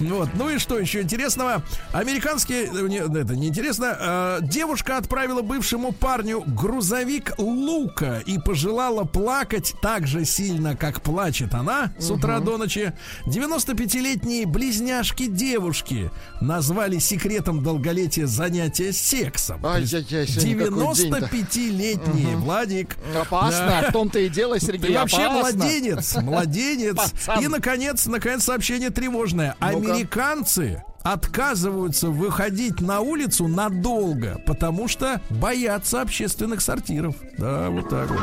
Вот. 0.00 0.28
Ну 0.34 0.50
и 0.50 0.58
что 0.58 0.78
еще 0.78 1.02
интересного? 1.02 1.62
Американские... 1.92 2.64
э, 2.66 2.88
не, 2.88 2.98
Это 2.98 3.36
неинтересно. 3.36 3.96
Э, 3.98 4.38
Девушка 4.42 4.96
отправила 4.98 5.42
бывшему 5.42 5.92
парню 5.92 6.42
грузовик 6.46 7.32
лука 7.38 8.22
и 8.26 8.38
пожелала 8.38 9.04
плакать 9.04 9.74
так 9.82 10.06
же 10.06 10.24
сильно, 10.24 10.76
как 10.76 11.02
плачет 11.02 11.54
она 11.54 11.92
с 11.98 12.10
утра 12.10 12.40
до 12.40 12.56
ночи. 12.58 12.92
95-летние 13.26 14.46
близняшки 14.46 14.95
девушки 15.02 16.10
назвали 16.40 16.98
секретом 16.98 17.62
долголетия 17.62 18.26
занятия 18.26 18.92
сексом. 18.92 19.60
Какой 19.62 19.82
день-то. 19.82 20.22
95-летний 20.22 22.34
Владик. 22.36 22.96
Опасно. 23.14 23.80
Да. 23.82 23.88
В 23.88 23.92
том-то 23.92 24.18
и 24.18 24.28
дело, 24.28 24.58
Сергей. 24.60 24.88
Ты 24.88 24.98
вообще 24.98 25.22
опасно. 25.22 25.58
младенец, 25.58 26.16
младенец. 26.16 26.96
Пацан. 27.26 27.42
И, 27.42 27.48
наконец, 27.48 28.06
наконец, 28.06 28.44
сообщение 28.44 28.90
тревожное. 28.90 29.56
Ну-ка. 29.60 29.76
Американцы 29.76 30.82
отказываются 31.02 32.08
выходить 32.08 32.80
на 32.80 33.00
улицу 33.00 33.46
надолго, 33.46 34.42
потому 34.46 34.88
что 34.88 35.20
боятся 35.30 36.02
общественных 36.02 36.60
сортиров. 36.60 37.14
Да, 37.38 37.70
вот 37.70 37.88
так 37.88 38.10
вот. 38.10 38.20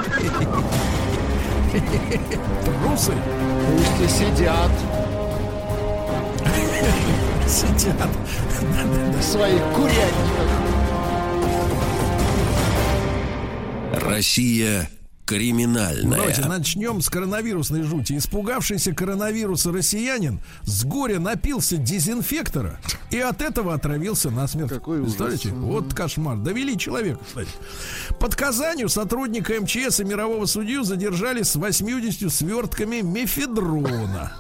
Трусы 2.84 3.13
Пусть 3.67 4.01
и 4.01 4.07
сидят 4.07 4.71
сидят. 7.48 8.10
в 9.20 9.24
своих 9.24 9.62
курятниках. 9.76 10.50
Россия 13.94 14.90
криминальная. 15.26 16.18
Давайте 16.18 16.42
начнем 16.46 17.02
с 17.02 17.10
коронавирусной 17.10 17.84
жути. 17.84 18.18
Испугавшийся 18.18 18.94
коронавируса 18.94 19.72
россиянин 19.72 20.42
с 20.64 20.84
горя 20.84 21.20
напился 21.20 21.78
дезинфектора 21.78 22.80
и 23.10 23.20
от 23.20 23.42
этого 23.42 23.74
отравился 23.74 24.30
насмерть. 24.30 24.70
Какой 24.70 25.00
ужас. 25.00 25.16
Представляете? 25.16 25.50
Вот 25.50 25.94
кошмар. 25.94 26.38
Довели 26.38 26.78
человека, 26.78 27.20
кстати. 27.26 27.50
Под 28.20 28.36
Казанью 28.36 28.90
сотрудника 28.90 29.54
МЧС 29.60 30.02
и 30.02 30.04
мирового 30.04 30.46
судью 30.46 30.84
задержали 30.84 31.44
с 31.44 31.56
80 31.56 32.32
свертками 32.32 33.02
мефедрона. 33.02 34.34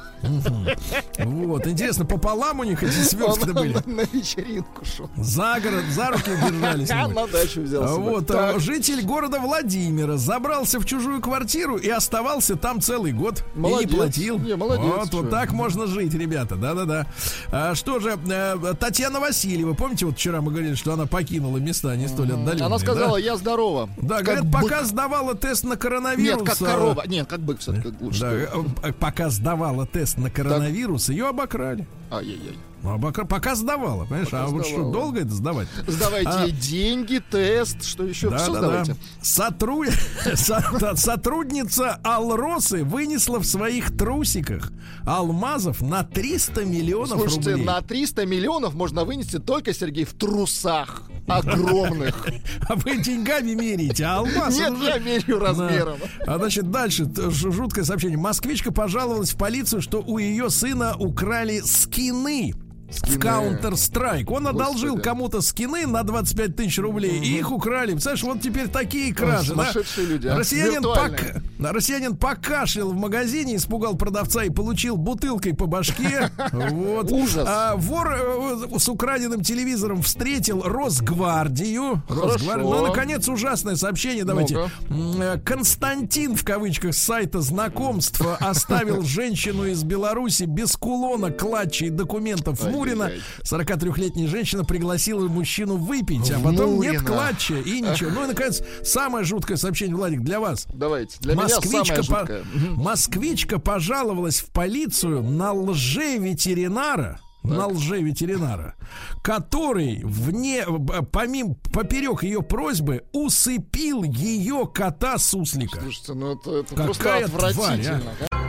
Вот, 1.19 1.67
интересно, 1.67 2.05
пополам 2.05 2.59
у 2.59 2.63
них 2.63 2.81
эти 2.83 2.91
свертки 2.91 3.49
Он 3.49 3.53
были? 3.53 3.77
на, 3.85 4.01
вечеринку 4.01 4.85
шел. 4.85 5.09
За 5.17 5.59
город, 5.61 5.83
за 5.91 6.07
руки 6.07 6.31
держались. 6.43 6.89
На 6.89 7.27
дачу 7.27 7.61
взял. 7.61 7.83
С 7.83 7.89
собой. 7.89 8.11
Вот, 8.11 8.31
а, 8.31 8.59
житель 8.59 9.03
города 9.03 9.39
Владимира 9.39 10.17
забрался 10.17 10.79
в 10.79 10.85
чужую 10.85 11.21
квартиру 11.21 11.77
и 11.77 11.89
оставался 11.89 12.55
там 12.55 12.81
целый 12.81 13.11
год. 13.11 13.43
И 13.55 13.59
не 13.59 13.87
платил. 13.87 14.37
Вот, 14.37 15.13
вот 15.13 15.29
так 15.29 15.51
можно 15.51 15.87
жить, 15.87 16.13
ребята. 16.13 16.55
Да-да-да. 16.55 17.07
А, 17.51 17.75
что 17.75 17.99
же, 17.99 18.17
э, 18.25 18.73
Татьяна 18.79 19.19
Васильева, 19.19 19.73
помните, 19.73 20.05
вот 20.05 20.15
вчера 20.15 20.41
мы 20.41 20.51
говорили, 20.51 20.75
что 20.75 20.93
она 20.93 21.05
покинула 21.05 21.57
места 21.57 21.95
не 21.95 22.07
столь 22.07 22.33
отдаленные. 22.33 22.65
Она 22.65 22.79
сказала, 22.79 23.17
я 23.17 23.35
здорова. 23.37 23.89
Да, 23.97 24.21
говорят, 24.21 24.51
пока 24.51 24.83
сдавала 24.83 25.35
тест 25.35 25.63
на 25.63 25.75
коронавирус. 25.75 26.41
Нет, 26.41 26.49
как 26.49 26.61
а, 26.61 26.65
корова. 26.65 27.03
Нет, 27.07 27.27
как 27.27 27.41
бык 27.41 27.59
все-таки 27.59 27.93
лучше. 27.99 28.23
Э, 28.23 28.63
э, 28.83 28.93
пока 28.93 29.29
сдавала 29.29 29.85
тест 29.85 30.12
на 30.17 30.29
коронавирус, 30.29 31.09
ее 31.09 31.27
обокрали. 31.29 31.87
Ай-яй-яй. 32.11 32.57
Ну, 32.83 32.95
обокра- 32.97 33.25
Пока 33.25 33.55
сдавала, 33.55 34.03
понимаешь? 34.03 34.27
Пока 34.29 34.43
а 34.43 34.47
вот 34.47 34.65
что, 34.65 34.75
сдавала. 34.75 34.93
долго 34.93 35.19
это 35.21 35.29
сдавать? 35.31 35.67
Сдавайте 35.87 36.29
А. 36.29 36.49
деньги, 36.49 37.21
тест, 37.31 37.83
что 37.85 38.03
еще? 38.05 38.29
Да, 38.29 38.37
Все 38.37 38.51
да, 38.53 38.59
сдавайте. 38.59 38.91
да. 38.93 38.97
Сотру- 39.21 40.95
Сотрудница 40.97 41.99
Алросы 42.03 42.83
вынесла 42.83 43.39
в 43.39 43.45
своих 43.45 43.95
трусиках 43.97 44.71
алмазов 45.05 45.81
на 45.81 46.03
300 46.03 46.65
миллионов 46.65 47.19
Слушайте, 47.21 47.51
рублей. 47.51 47.65
на 47.65 47.81
300 47.81 48.25
миллионов 48.25 48.73
можно 48.73 49.05
вынести 49.05 49.39
только, 49.39 49.73
Сергей, 49.73 50.05
в 50.05 50.13
трусах 50.13 51.03
огромных. 51.27 52.27
А 52.67 52.75
вы 52.75 52.97
деньгами 53.01 53.53
меряете, 53.53 54.05
а 54.05 54.17
алмаз 54.17 54.57
Нет, 54.57 54.71
уже- 54.71 54.85
я 54.85 54.97
меряю 54.99 55.39
размером. 55.39 55.97
Да. 56.25 56.33
А 56.35 56.37
значит, 56.37 56.69
дальше 56.71 57.09
жуткое 57.29 57.83
сообщение. 57.85 58.17
Москвичка 58.17 58.71
пожаловалась 58.73 59.31
в 59.33 59.37
полицию, 59.37 59.81
что 59.81 60.01
у 60.01 60.17
ее 60.17 60.49
сына 60.49 60.95
украли 60.97 61.61
скины. 61.61 62.53
В 63.01 63.07
Скины. 63.09 63.17
Counter-Strike. 63.23 64.25
Он 64.33 64.47
одолжил 64.47 64.97
кому-то 64.97 65.41
скины 65.41 65.85
на 65.87 66.03
25 66.03 66.55
тысяч 66.55 66.77
рублей, 66.79 67.19
и 67.19 67.37
их 67.37 67.51
украли. 67.51 67.91
Представляешь, 67.91 68.23
вот 68.23 68.41
теперь 68.41 68.67
такие 68.67 69.13
кражи. 69.13 69.55
да? 69.55 69.71
люди, 69.97 70.27
а. 70.27 70.37
Россиянин, 70.37 70.83
пок- 70.83 71.41
Россиянин 71.59 72.15
покашлял 72.15 72.91
в 72.91 72.95
магазине, 72.95 73.55
испугал 73.55 73.95
продавца 73.95 74.43
и 74.43 74.49
получил 74.49 74.97
бутылкой 74.97 75.53
по 75.53 75.65
башке. 75.65 76.31
Вот. 76.73 77.11
Ужас. 77.11 77.45
А 77.47 77.75
вор 77.75 78.13
э, 78.15 78.67
с 78.77 78.87
украденным 78.87 79.41
телевизором 79.41 80.01
встретил 80.01 80.61
Росгвардию. 80.61 82.03
Росгвардию. 82.07 82.69
Ну, 82.69 82.87
наконец, 82.87 83.27
ужасное 83.27 83.75
сообщение. 83.75 84.23
Давайте. 84.23 84.69
Э, 84.89 85.39
Константин, 85.43 86.35
в 86.35 86.43
кавычках, 86.43 86.93
с 86.93 86.97
сайта 86.97 87.41
знакомства 87.41 88.37
оставил 88.39 89.01
женщину 89.03 89.65
из 89.65 89.83
Беларуси 89.83 90.43
без 90.43 90.75
кулона, 90.75 91.31
клатча 91.31 91.85
и 91.85 91.89
документов 91.89 92.61
в 92.61 92.67
Ай-яй-яй. 92.91 93.21
43-летняя 93.43 94.27
женщина 94.27 94.63
пригласила 94.63 95.27
мужчину 95.27 95.77
выпить, 95.77 96.29
а 96.31 96.39
потом 96.39 96.79
нет 96.79 96.93
Мурино. 96.93 97.05
клатча 97.05 97.55
и 97.55 97.81
ничего. 97.81 98.09
Ну 98.11 98.23
и, 98.25 98.27
наконец, 98.27 98.61
самое 98.83 99.25
жуткое 99.25 99.57
сообщение, 99.57 99.95
Владик, 99.95 100.21
для 100.21 100.39
вас. 100.39 100.67
Давайте. 100.73 101.17
Для 101.19 101.33
меня 101.35 101.43
Москвичка, 101.43 102.03
самое 102.03 102.07
по- 102.07 102.19
жуткое. 102.19 102.43
Мгм. 102.53 102.81
москвичка 102.81 103.59
пожаловалась 103.59 104.39
в 104.39 104.47
полицию 104.51 105.23
на 105.23 105.53
лже-ветеринара, 105.53 107.19
на 107.43 107.67
лже-ветеринара, 107.67 108.75
который 109.21 110.01
вне, 110.03 110.65
помимо, 111.11 111.55
поперек 111.73 112.23
ее 112.23 112.41
просьбы 112.41 113.03
усыпил 113.11 114.03
ее 114.03 114.65
кота 114.73 115.17
суслика. 115.17 115.81
Слушайте, 115.81 116.13
ну 116.13 116.33
это, 116.35 116.51
это 116.59 116.75
Какая 116.75 117.27
просто 117.27 117.53
тварь, 117.53 117.85
а? 117.85 118.42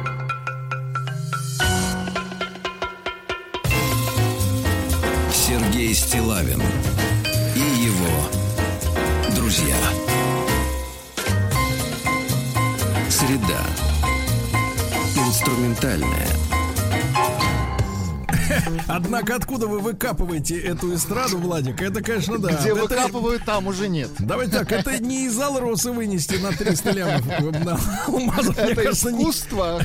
Сергей 5.47 5.93
Стилавин 5.93 6.63
и 7.55 7.85
его 7.85 8.31
друзья. 9.37 9.77
Среда. 13.11 13.61
Инструментальная. 15.15 16.29
Однако 18.87 19.37
откуда 19.37 19.67
вы 19.67 19.81
выкапываете 19.81 20.59
эту 20.61 20.95
эстраду, 20.95 21.39
Владик? 21.39 21.81
Это, 21.83 22.03
конечно, 22.03 22.39
да. 22.39 22.53
Где 22.53 22.71
Это- 22.71 22.81
выкапывают, 22.83 23.45
там 23.45 23.67
уже 23.67 23.89
нет. 23.89 24.11
Давайте 24.19 24.53
так, 24.59 24.73
это 24.73 24.99
не 25.03 25.27
из 25.27 25.39
Алроса 25.41 25.93
вынести 25.93 26.37
на 26.37 26.53
300 26.53 26.91
лямов. 26.91 27.25
мне 28.09 28.33
Это 28.57 28.75
кажется, 28.83 29.11
не- 29.11 29.23
искусство. 29.23 29.81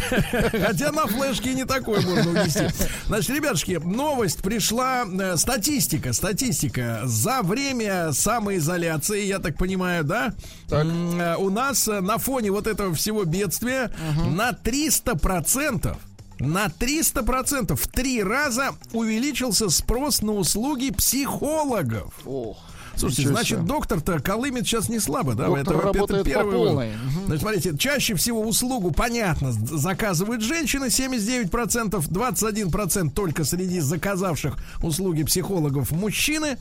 Хотя 0.51 0.91
на 0.91 1.05
флешке 1.07 1.53
не 1.53 1.65
такое 1.65 2.01
можно 2.01 2.31
унести. 2.41 2.67
Значит, 3.07 3.29
ребятушки, 3.35 3.79
новость 3.83 4.41
пришла, 4.41 5.05
э, 5.05 5.37
статистика, 5.37 6.13
статистика. 6.13 7.01
За 7.05 7.41
время 7.41 8.11
самоизоляции, 8.13 9.25
я 9.25 9.39
так 9.39 9.57
понимаю, 9.57 10.03
да, 10.03 10.33
м, 10.71 11.19
э, 11.19 11.35
у 11.37 11.49
нас 11.49 11.87
э, 11.87 12.01
на 12.01 12.17
фоне 12.17 12.51
вот 12.51 12.67
этого 12.67 12.93
всего 12.93 13.23
бедствия 13.25 13.91
на 14.35 14.51
300% 14.53 15.97
на 16.39 16.67
300% 16.67 17.75
в 17.75 17.87
три 17.87 18.23
раза 18.23 18.71
увеличился 18.93 19.69
спрос 19.69 20.21
на 20.21 20.33
услуги 20.33 20.91
психологов. 20.91 22.13
Ох. 22.25 22.57
Слушайте, 22.95 23.29
значит, 23.29 23.65
доктор-то 23.65 24.19
колымет 24.19 24.65
сейчас 24.65 24.89
не 24.89 24.99
слабо, 24.99 25.33
да? 25.33 25.45
Доктор 25.45 25.77
во-первых, 25.77 25.85
работает 25.85 26.23
по 26.25 26.29
первый 26.29 26.57
полной. 26.57 26.89
вывод. 26.89 27.25
Значит, 27.27 27.41
смотрите, 27.41 27.77
чаще 27.77 28.15
всего 28.15 28.41
услугу, 28.41 28.91
понятно, 28.91 29.53
заказывают 29.53 30.41
женщины, 30.41 30.85
79%, 30.85 31.49
21% 31.49 33.11
только 33.11 33.45
среди 33.45 33.79
заказавших 33.79 34.57
услуги 34.81 35.23
психологов 35.23 35.91
мужчины. 35.91 36.57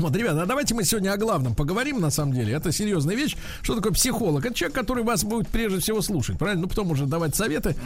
Вот, 0.00 0.16
ребята, 0.16 0.42
а 0.42 0.46
давайте 0.46 0.74
мы 0.74 0.84
сегодня 0.84 1.12
о 1.12 1.16
главном 1.18 1.54
поговорим, 1.54 2.00
на 2.00 2.10
самом 2.10 2.32
деле. 2.32 2.54
Это 2.54 2.72
серьезная 2.72 3.14
вещь. 3.16 3.36
Что 3.62 3.76
такое 3.76 3.92
психолог? 3.92 4.44
Это 4.46 4.54
человек, 4.54 4.74
который 4.74 5.04
вас 5.04 5.24
будет 5.24 5.48
прежде 5.48 5.78
всего 5.80 6.00
слушать, 6.00 6.38
правильно? 6.38 6.62
Ну, 6.62 6.68
потом 6.68 6.90
уже 6.90 7.04
давать 7.06 7.34
советы. 7.36 7.76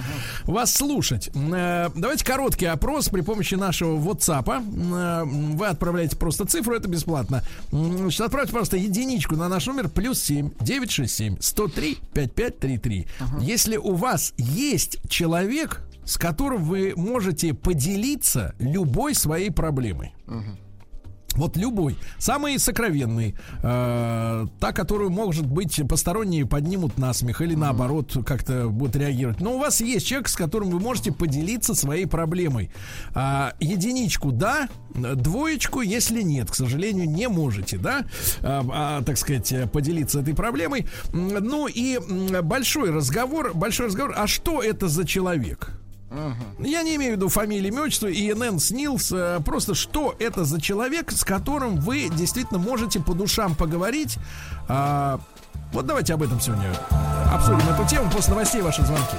Вас 0.45 0.73
слушать. 0.73 1.31
Э, 1.35 1.89
Давайте 1.95 2.25
короткий 2.25 2.67
опрос 2.67 3.09
при 3.09 3.21
помощи 3.23 3.57
нашего 3.57 3.99
WhatsApp. 3.99 4.63
Э, 4.95 5.25
Вы 5.25 5.67
отправляете 5.67 6.17
просто 6.17 6.45
цифру, 6.45 6.75
это 6.75 6.89
бесплатно. 6.89 7.43
Значит, 7.73 8.21
отправьте 8.21 8.53
просто 8.53 8.77
единичку 8.77 9.35
на 9.37 9.49
наш 9.49 9.67
номер 9.67 9.89
плюс 9.89 10.21
7 10.23 10.51
967 10.61 11.37
103 11.41 11.99
5533. 12.15 13.07
Если 13.41 13.77
у 13.77 13.95
вас 13.95 14.35
есть 14.39 14.99
человек, 15.09 15.81
с 16.05 16.17
которым 16.19 16.65
вы 16.65 16.93
можете 16.97 17.55
поделиться 17.55 18.55
любой 18.59 19.15
своей 19.15 19.51
проблемой. 19.51 20.15
Вот 21.37 21.57
любой, 21.57 21.97
самый 22.19 22.59
сокровенный, 22.59 23.35
э, 23.63 24.47
та, 24.61 24.73
которую, 24.73 25.11
может 25.11 25.47
быть, 25.47 25.81
посторонние 25.89 26.47
поднимут 26.47 26.99
на 26.99 27.13
смех 27.13 27.41
или 27.41 27.55
наоборот 27.55 28.17
как-то 28.25 28.69
будут 28.69 28.97
реагировать. 28.97 29.41
Но 29.41 29.55
у 29.55 29.59
вас 29.59 29.81
есть 29.81 30.07
человек, 30.07 30.29
с 30.29 30.37
которым 30.37 30.71
вы 30.71 30.81
можете 30.81 31.13
поделиться 31.13 31.75
своей 31.75 32.07
проблемой. 32.07 32.71
А, 33.15 33.55
единичку, 33.61 34.33
да, 34.33 34.69
двоечку, 34.95 35.81
если 35.81 36.23
нет, 36.23 36.51
к 36.51 36.55
сожалению, 36.55 37.09
не 37.09 37.29
можете, 37.29 37.79
да, 37.79 38.05
а, 38.43 38.65
а, 38.73 39.03
так 39.03 39.19
сказать, 39.19 39.51
э, 39.53 39.67
поделиться 39.67 40.21
этой 40.21 40.35
проблемой. 40.35 40.87
Ну 41.13 41.67
и 41.67 41.99
большой 42.43 42.91
разговор, 42.91 43.53
большой 43.55 43.87
разговор, 43.87 44.15
а 44.17 44.27
что 44.27 44.63
это 44.63 44.89
за 44.89 45.07
человек? 45.07 45.84
Я 46.59 46.83
не 46.83 46.97
имею 46.97 47.13
в 47.15 47.17
виду 47.17 47.29
фамилии, 47.29 47.69
имя, 47.69 47.83
отчество, 47.83 48.07
ИНН, 48.13 48.59
СНИЛС. 48.59 49.13
э, 49.13 49.41
Просто 49.45 49.75
что 49.75 50.15
это 50.19 50.45
за 50.45 50.61
человек, 50.61 51.11
с 51.13 51.25
которым 51.25 51.77
вы 51.81 52.09
действительно 52.09 52.59
можете 52.59 53.01
по 53.01 53.15
душам 53.15 53.55
поговорить. 53.55 54.19
А, 54.69 55.21
вот 55.73 55.87
давайте 55.87 56.15
об 56.15 56.23
этом 56.23 56.41
сегодня 56.41 56.73
обсудим 57.33 57.69
эту 57.69 57.87
тему 57.89 58.11
после 58.11 58.33
новостей 58.35 58.63
ваши 58.63 58.83
звонки. 58.83 59.17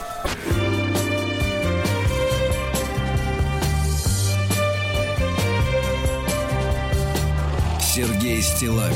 Сергей 7.79 8.41
Стилавин 8.41 8.95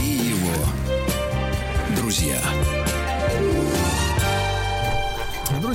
и 0.00 0.04
его 0.04 0.52
друзья. 1.96 2.40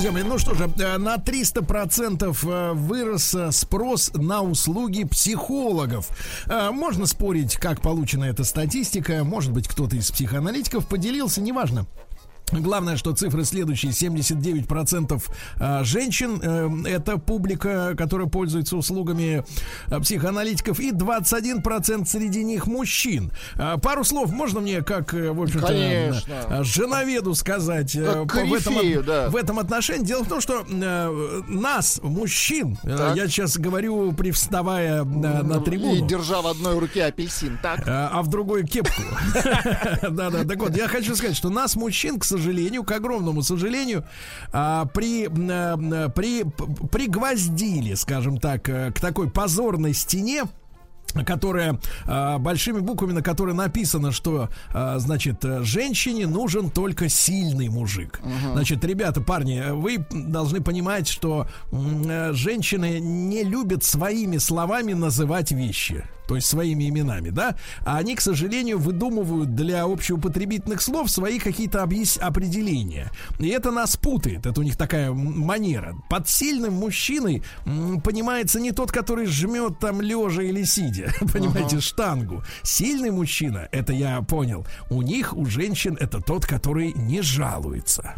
Друзья 0.02 0.14
мои, 0.14 0.24
ну 0.24 0.40
что 0.40 0.56
же, 0.56 0.68
э, 0.80 0.98
на 0.98 1.18
300% 1.18 2.36
э, 2.44 2.74
вырос 2.74 3.36
э, 3.36 3.52
спрос 3.52 4.12
на 4.16 4.42
услуги 4.42 5.04
психологов. 5.04 6.08
Можно 6.72 7.06
спорить, 7.06 7.58
как 7.58 7.82
получена 7.82 8.24
эта 8.24 8.44
статистика. 8.44 9.24
Может 9.24 9.52
быть, 9.52 9.68
кто-то 9.68 9.96
из 9.96 10.10
психоаналитиков 10.10 10.88
поделился, 10.88 11.40
неважно. 11.40 11.86
Главное, 12.52 12.98
что 12.98 13.14
цифры 13.14 13.44
следующие. 13.44 13.92
79% 13.92 15.22
э, 15.60 15.84
женщин 15.84 16.40
э, 16.42 16.90
это 16.90 17.18
публика, 17.18 17.96
которая 17.98 18.28
пользуется 18.28 18.78
услугами 18.78 19.44
э, 19.88 20.00
психоаналитиков, 20.00 20.80
и 20.80 20.92
21% 20.92 22.06
среди 22.06 22.44
них 22.44 22.68
мужчин. 22.68 23.32
Э, 23.56 23.78
Пару 23.82 24.04
слов 24.04 24.32
можно 24.32 24.60
мне, 24.60 24.82
как, 24.82 25.14
э, 25.14 25.32
в 25.32 25.42
общем-то, 25.42 26.64
женоведу 26.64 27.36
сказать 27.36 27.94
Как 27.94 28.48
в 28.48 28.54
этом, 28.54 29.04
да. 29.06 29.30
в 29.30 29.36
этом 29.36 29.60
отношении. 29.60 30.06
Дело 30.06 30.24
в 30.24 30.28
том, 30.28 30.42
что 30.42 30.64
нас, 30.68 32.00
мужчин, 32.04 32.78
Так. 32.84 33.16
я 33.16 33.28
сейчас 33.28 33.58
говорю, 33.58 34.12
привставая 34.14 35.04
на, 35.04 35.44
на 35.44 35.60
трибуну. 35.60 35.96
И 35.96 36.08
держа 36.08 36.42
в 36.42 36.48
одной 36.48 36.80
руке 36.80 37.06
апельсин. 37.06 37.58
Так. 37.62 37.88
А 37.88 38.12
а 38.12 38.24
в 38.24 38.28
другой 38.28 38.66
кепку. 38.66 39.02
Да-да, 40.10 40.44
так 40.44 40.58
вот, 40.58 40.76
я 40.76 40.88
хочу 40.88 41.16
сказать, 41.16 41.36
что 41.36 41.50
нас, 41.50 41.76
мужчин, 41.76 42.20
к 42.20 42.24
сожалению, 42.24 42.41
к 42.84 42.92
огромному 42.92 43.42
сожалению, 43.44 44.06
а, 44.52 44.86
при, 44.86 45.26
м, 45.26 45.94
э, 45.94 46.10
при, 46.10 46.44
пригвоздили, 46.92 47.94
скажем 47.96 48.38
так, 48.38 48.68
э, 48.70 48.92
к 48.92 49.00
такой 49.00 49.30
позорной 49.30 49.94
стене, 49.94 50.44
которая 51.26 51.80
а, 52.06 52.38
большими 52.38 52.80
буквами, 52.80 53.14
на 53.14 53.22
которой 53.22 53.54
написано, 53.54 54.12
что 54.12 54.50
а, 54.74 54.98
значит 55.00 55.44
э, 55.44 55.62
женщине 55.64 56.28
нужен 56.28 56.70
только 56.70 57.10
сильный 57.10 57.70
мужик. 57.70 58.22
Значит, 58.54 58.84
ребята, 58.86 59.22
парни, 59.22 59.60
э, 59.60 59.74
вы 59.74 60.06
должны 60.12 60.62
понимать, 60.62 61.08
что 61.08 61.48
э, 61.72 62.32
женщины 62.34 63.00
не 63.00 63.44
любят 63.44 63.84
своими 63.84 64.38
словами 64.38 64.94
называть 64.94 65.52
вещи. 65.52 66.06
То 66.32 66.36
есть 66.36 66.48
своими 66.48 66.88
именами, 66.88 67.30
да? 67.30 67.58
А 67.84 67.98
они, 67.98 68.16
к 68.16 68.22
сожалению, 68.22 68.80
выдумывают 68.80 69.54
для 69.54 69.84
общеупотребительных 69.84 70.82
слов 70.82 71.12
свои 71.12 71.40
какие-то 71.40 71.84
определения. 71.84 73.12
И 73.38 73.50
это 73.50 73.70
нас 73.70 73.98
путает. 73.98 74.46
Это 74.46 74.62
у 74.62 74.64
них 74.64 74.78
такая 74.78 75.12
манера. 75.12 75.94
Под 76.10 76.30
сильным 76.30 76.76
мужчиной 76.76 77.44
понимается 78.06 78.62
не 78.62 78.72
тот, 78.72 78.94
который 78.94 79.26
жмет 79.26 79.80
там 79.80 80.00
лежа 80.00 80.42
или 80.42 80.64
сидя. 80.64 81.12
Понимаете, 81.34 81.82
штангу. 81.82 82.46
Сильный 82.64 83.12
мужчина, 83.12 83.68
это 83.74 83.92
я 83.92 84.22
понял. 84.22 84.66
У 84.90 85.02
них, 85.02 85.36
у 85.36 85.46
женщин, 85.46 85.98
это 86.00 86.22
тот, 86.22 86.46
который 86.46 86.94
не 86.94 87.22
жалуется. 87.22 88.16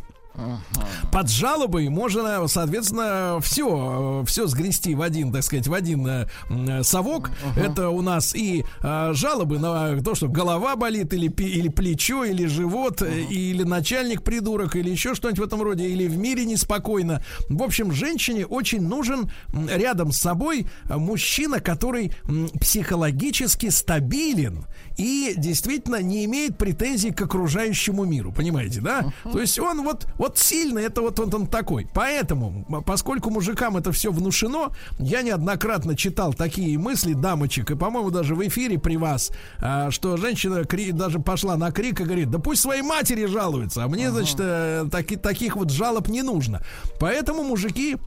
Под 1.11 1.29
жалобой 1.29 1.89
можно, 1.89 2.47
соответственно, 2.47 3.39
все, 3.41 4.23
все 4.25 4.47
сгрести 4.47 4.95
в 4.95 5.01
один, 5.01 5.31
так 5.31 5.43
сказать, 5.43 5.67
в 5.67 5.73
один 5.73 6.07
э, 6.07 6.27
м, 6.49 6.84
совок. 6.84 7.29
Это 7.55 7.89
у 7.89 8.01
нас 8.01 8.34
и 8.34 8.65
э, 8.81 9.11
жалобы 9.13 9.59
на 9.59 10.01
то, 10.01 10.15
что 10.15 10.27
голова 10.27 10.75
болит, 10.75 11.13
или, 11.13 11.27
или 11.27 11.67
плечо, 11.67 12.23
или 12.23 12.45
живот, 12.47 13.01
э, 13.03 13.21
или 13.29 13.63
начальник 13.63 14.23
придурок, 14.23 14.75
или 14.75 14.89
еще 14.89 15.13
что-нибудь 15.13 15.39
в 15.39 15.43
этом 15.43 15.61
роде, 15.61 15.88
или 15.88 16.07
в 16.07 16.17
мире 16.17 16.45
неспокойно. 16.45 17.23
В 17.49 17.61
общем, 17.61 17.91
женщине 17.91 18.45
очень 18.45 18.81
нужен 18.81 19.31
рядом 19.69 20.11
с 20.11 20.17
собой 20.17 20.67
э, 20.89 20.97
мужчина, 20.97 21.59
который 21.59 22.11
психологически 22.59 23.69
стабилен 23.69 24.65
и 24.97 25.33
действительно 25.37 26.01
не 26.01 26.25
имеет 26.25 26.57
претензий 26.57 27.11
к 27.11 27.21
окружающему 27.21 28.03
миру. 28.05 28.31
Понимаете, 28.31 28.81
да? 28.81 29.11
То 29.31 29.39
есть 29.39 29.57
он 29.59 29.83
вот, 29.83 30.07
вот 30.17 30.37
сильный, 30.37 30.83
это 30.83 31.01
вот 31.01 31.19
он, 31.19 31.33
он 31.33 31.47
такой. 31.47 31.87
Поэтому, 31.93 32.65
поскольку 32.85 33.29
мужикам 33.29 33.77
это 33.77 33.91
все 33.91 34.11
внушено, 34.11 34.71
я 34.99 35.21
неоднократно 35.21 35.95
читал 35.95 36.33
такие 36.33 36.77
мысли 36.77 37.13
дамочек, 37.13 37.71
и, 37.71 37.75
по-моему, 37.75 38.11
даже 38.11 38.35
в 38.35 38.47
эфире 38.47 38.77
при 38.79 38.97
вас, 38.97 39.31
а, 39.59 39.89
что 39.91 40.17
женщина 40.17 40.63
кри- 40.63 40.91
даже 40.91 41.19
пошла 41.19 41.57
на 41.57 41.71
крик 41.71 42.01
и 42.01 42.03
говорит, 42.03 42.29
да 42.29 42.39
пусть 42.39 42.61
своей 42.61 42.81
матери 42.81 43.25
жалуются, 43.25 43.83
а 43.83 43.87
мне, 43.87 44.11
значит, 44.11 44.37
э, 44.39 44.85
таки- 44.91 45.15
таких 45.15 45.55
вот 45.55 45.71
жалоб 45.71 46.07
не 46.07 46.21
нужно. 46.21 46.61
Поэтому 46.99 47.43
мужики 47.43 47.97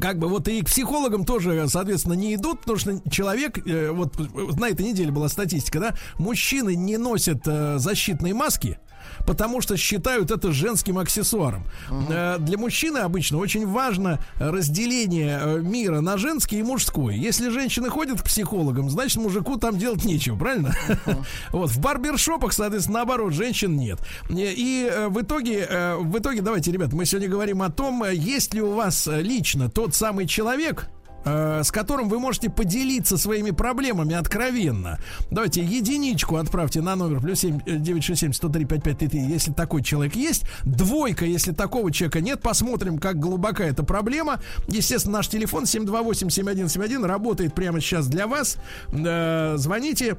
как 0.00 0.18
бы 0.18 0.28
вот 0.28 0.48
и 0.48 0.62
к 0.62 0.66
психологам 0.66 1.24
тоже, 1.24 1.66
соответственно, 1.68 2.14
не 2.14 2.34
идут, 2.34 2.60
потому 2.60 2.78
что 2.78 3.00
человек, 3.10 3.58
э, 3.66 3.90
вот 3.90 4.18
э, 4.18 4.24
на 4.58 4.68
этой 4.68 4.86
неделе 4.86 5.10
была 5.10 5.28
статистика, 5.28 5.80
да, 5.80 5.94
мужчины 6.18 6.74
не 6.74 6.96
носят 6.96 7.42
э, 7.46 7.78
защитные 7.78 8.34
маски, 8.34 8.78
потому 9.26 9.60
что 9.60 9.76
считают 9.76 10.30
это 10.30 10.52
женским 10.52 10.98
аксессуаром. 10.98 11.64
Э, 12.10 12.36
Для 12.38 12.58
мужчины 12.58 12.98
обычно 12.98 13.38
очень 13.38 13.66
важно 13.66 14.18
разделение 14.38 15.38
э, 15.42 15.60
мира 15.60 16.00
на 16.00 16.16
женский 16.18 16.58
и 16.58 16.62
мужской. 16.62 17.16
Если 17.16 17.48
женщины 17.48 17.88
ходят 17.88 18.20
к 18.20 18.24
психологам, 18.24 18.90
значит 18.90 19.16
мужику 19.18 19.56
там 19.58 19.78
делать 19.78 20.04
нечего, 20.04 20.36
правильно? 20.36 20.74
Вот 21.50 21.70
в 21.70 21.80
барбершопах, 21.80 22.52
соответственно, 22.52 22.98
наоборот, 22.98 23.32
женщин 23.32 23.76
нет. 23.76 23.98
Э, 24.28 24.34
И 24.36 24.88
э, 24.92 25.08
в 25.08 25.20
итоге, 25.20 25.66
э, 25.68 25.96
в 25.96 26.18
итоге, 26.18 26.42
давайте, 26.42 26.70
ребята, 26.72 26.94
мы 26.96 27.04
сегодня 27.06 27.28
говорим 27.28 27.62
о 27.62 27.70
том, 27.70 28.02
э, 28.04 28.14
есть 28.14 28.54
ли 28.54 28.60
у 28.62 28.72
вас 28.74 29.06
э, 29.06 29.20
лично 29.22 29.68
тот 29.70 29.94
самый 29.94 30.26
человек, 30.26 30.88
э, 31.24 31.62
с 31.64 31.70
которым 31.70 32.08
вы 32.08 32.18
можете 32.18 32.50
поделиться 32.50 33.16
своими 33.18 33.50
проблемами 33.50 34.14
откровенно. 34.14 34.98
Давайте 35.30 35.62
единичку 35.62 36.36
отправьте 36.36 36.80
на 36.80 36.96
номер 36.96 37.20
плюс 37.20 37.40
7 37.40 37.60
967 37.64 38.32
103 38.32 38.64
5533, 38.64 39.20
если 39.32 39.52
такой 39.52 39.82
человек 39.82 40.16
есть. 40.16 40.44
Двойка, 40.64 41.24
если 41.24 41.52
такого 41.52 41.92
человека 41.92 42.20
нет. 42.20 42.40
Посмотрим, 42.40 42.98
как 42.98 43.18
глубока 43.18 43.64
эта 43.64 43.82
проблема. 43.82 44.40
Естественно, 44.68 45.18
наш 45.18 45.28
телефон 45.28 45.64
728-7171 45.64 47.06
работает 47.06 47.54
прямо 47.54 47.80
сейчас 47.80 48.06
для 48.06 48.26
вас. 48.26 48.56
Э, 48.92 49.54
звоните. 49.56 50.16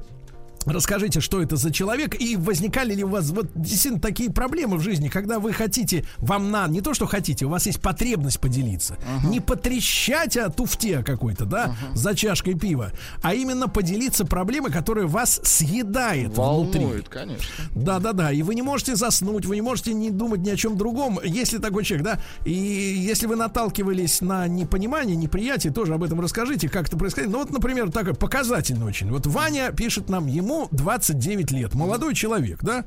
Расскажите, 0.66 1.20
что 1.20 1.42
это 1.42 1.56
за 1.56 1.72
человек 1.72 2.20
и 2.20 2.36
возникали 2.36 2.94
ли 2.94 3.04
у 3.04 3.08
вас 3.08 3.30
вот 3.30 3.48
действительно 3.54 4.00
такие 4.00 4.30
проблемы 4.30 4.76
в 4.76 4.80
жизни, 4.80 5.08
когда 5.08 5.38
вы 5.38 5.52
хотите, 5.52 6.04
вам 6.18 6.50
на 6.50 6.66
не 6.68 6.80
то, 6.80 6.94
что 6.94 7.06
хотите, 7.06 7.46
у 7.46 7.50
вас 7.50 7.66
есть 7.66 7.80
потребность 7.80 8.40
поделиться, 8.40 8.94
uh-huh. 8.94 9.30
не 9.30 9.40
потрещать 9.40 10.36
о 10.36 10.48
туфте 10.48 11.02
какой-то, 11.02 11.44
да, 11.44 11.66
uh-huh. 11.66 11.96
за 11.96 12.14
чашкой 12.14 12.54
пива, 12.54 12.92
а 13.22 13.34
именно 13.34 13.68
поделиться 13.68 14.24
проблемой, 14.24 14.72
которая 14.72 15.06
вас 15.06 15.40
съедает 15.42 16.36
Волнует, 16.36 16.74
внутри. 16.74 17.02
конечно. 17.10 17.64
Да, 17.74 17.98
да, 17.98 18.12
да. 18.12 18.32
И 18.32 18.42
вы 18.42 18.54
не 18.54 18.62
можете 18.62 18.96
заснуть, 18.96 19.44
вы 19.44 19.56
не 19.56 19.62
можете 19.62 19.92
не 19.92 20.10
думать 20.10 20.40
ни 20.40 20.50
о 20.50 20.56
чем 20.56 20.76
другом, 20.76 21.20
если 21.22 21.58
такой 21.58 21.84
человек, 21.84 22.04
да. 22.04 22.20
И 22.44 22.52
если 22.52 23.26
вы 23.26 23.36
наталкивались 23.36 24.20
на 24.20 24.46
непонимание, 24.48 25.16
неприятие, 25.16 25.72
тоже 25.72 25.94
об 25.94 26.02
этом 26.02 26.20
расскажите, 26.20 26.68
как 26.68 26.88
это 26.88 26.96
происходит. 26.96 27.30
Ну 27.30 27.38
вот, 27.38 27.50
например, 27.50 27.90
такой 27.90 28.14
показательный 28.14 28.86
очень. 28.86 29.10
Вот 29.10 29.26
Ваня 29.26 29.72
пишет 29.72 30.08
нам, 30.08 30.26
ему 30.26 30.53
29 30.70 31.50
лет, 31.52 31.74
молодой 31.74 32.14
человек, 32.14 32.62
да. 32.62 32.84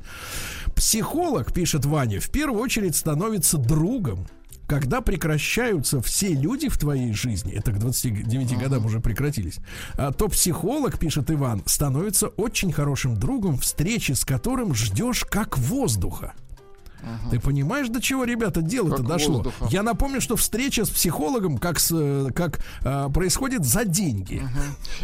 Психолог, 0.74 1.52
пишет 1.52 1.84
Ваня, 1.84 2.20
в 2.20 2.30
первую 2.30 2.62
очередь 2.62 2.96
становится 2.96 3.58
другом 3.58 4.26
когда 4.68 5.00
прекращаются 5.00 6.02
все 6.02 6.28
люди 6.34 6.68
в 6.68 6.76
твоей 6.76 7.14
жизни, 7.14 7.54
это 7.54 7.72
к 7.72 7.78
29 7.78 8.58
годам 8.58 8.84
уже 8.84 9.00
прекратились, 9.00 9.60
а, 9.94 10.12
то 10.12 10.28
психолог, 10.28 10.98
пишет 10.98 11.30
Иван, 11.30 11.62
становится 11.64 12.28
очень 12.28 12.70
хорошим 12.70 13.16
другом, 13.16 13.56
встречи 13.56 14.12
с 14.12 14.26
которым 14.26 14.74
ждешь 14.74 15.24
как 15.24 15.56
воздуха. 15.56 16.34
Ты 17.30 17.40
понимаешь, 17.40 17.88
до 17.88 18.00
чего, 18.00 18.24
ребята, 18.24 18.62
дело-то 18.62 19.02
дошло? 19.02 19.36
воздуха. 19.36 19.68
Я 19.70 19.82
напомню, 19.82 20.20
что 20.20 20.36
встреча 20.36 20.84
с 20.84 20.90
психологом 20.90 21.58
как, 21.58 21.78
с, 21.78 21.90
э, 21.92 22.28
как 22.34 22.60
а, 22.84 23.08
происходит 23.08 23.64
за 23.64 23.84
деньги. 23.84 24.42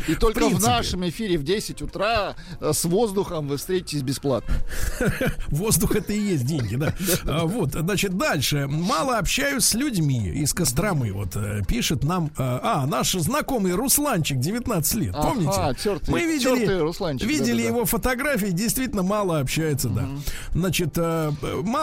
И 0.08 0.14
только 0.14 0.40
в, 0.40 0.48
принципе. 0.48 0.70
нашем 0.70 1.08
эфире 1.08 1.38
в 1.38 1.44
10 1.44 1.82
утра 1.82 2.34
э, 2.60 2.72
с 2.72 2.84
воздухом 2.84 3.48
вы 3.48 3.56
встретитесь 3.56 4.02
бесплатно. 4.02 4.54
Воздух 5.48 5.96
это 5.96 6.12
и 6.12 6.20
есть 6.20 6.46
деньги, 6.46 6.76
да. 6.76 6.94
А, 7.26 7.44
Вот, 7.46 7.72
значит, 7.72 8.16
дальше. 8.16 8.66
Мало 8.68 9.18
общаюсь 9.18 9.64
с 9.64 9.74
людьми 9.74 10.28
из 10.28 10.52
Костромы. 10.52 11.12
Вот 11.12 11.36
э, 11.36 11.62
пишет 11.66 12.04
нам, 12.04 12.26
э, 12.26 12.30
а, 12.38 12.86
наш 12.86 13.12
знакомый 13.12 13.72
Русланчик, 13.72 14.38
19 14.38 14.94
лет. 14.94 15.14
Ага, 15.14 15.28
Помните? 15.28 15.60
Мы 16.08 16.24
видели, 16.24 17.24
видели 17.24 17.62
его 17.62 17.84
фотографии, 17.84 18.46
действительно 18.46 19.02
мало 19.02 19.40
общается, 19.40 19.88
да. 19.88 20.08
Значит, 20.52 20.94
э, 20.96 21.32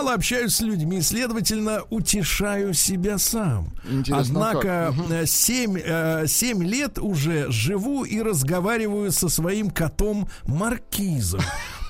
мало 0.01 0.15
общаюсь 0.15 0.55
с 0.55 0.61
людьми, 0.61 0.99
следовательно, 1.01 1.83
утешаю 1.91 2.73
себя 2.73 3.19
сам. 3.19 3.71
Интересно, 3.87 4.47
а 4.47 4.51
Однако 4.51 4.95
7, 5.27 6.63
лет 6.63 6.97
уже 6.97 7.51
живу 7.51 8.03
и 8.03 8.19
разговариваю 8.21 9.11
со 9.11 9.29
своим 9.29 9.69
котом 9.69 10.27
Маркизом. 10.45 11.41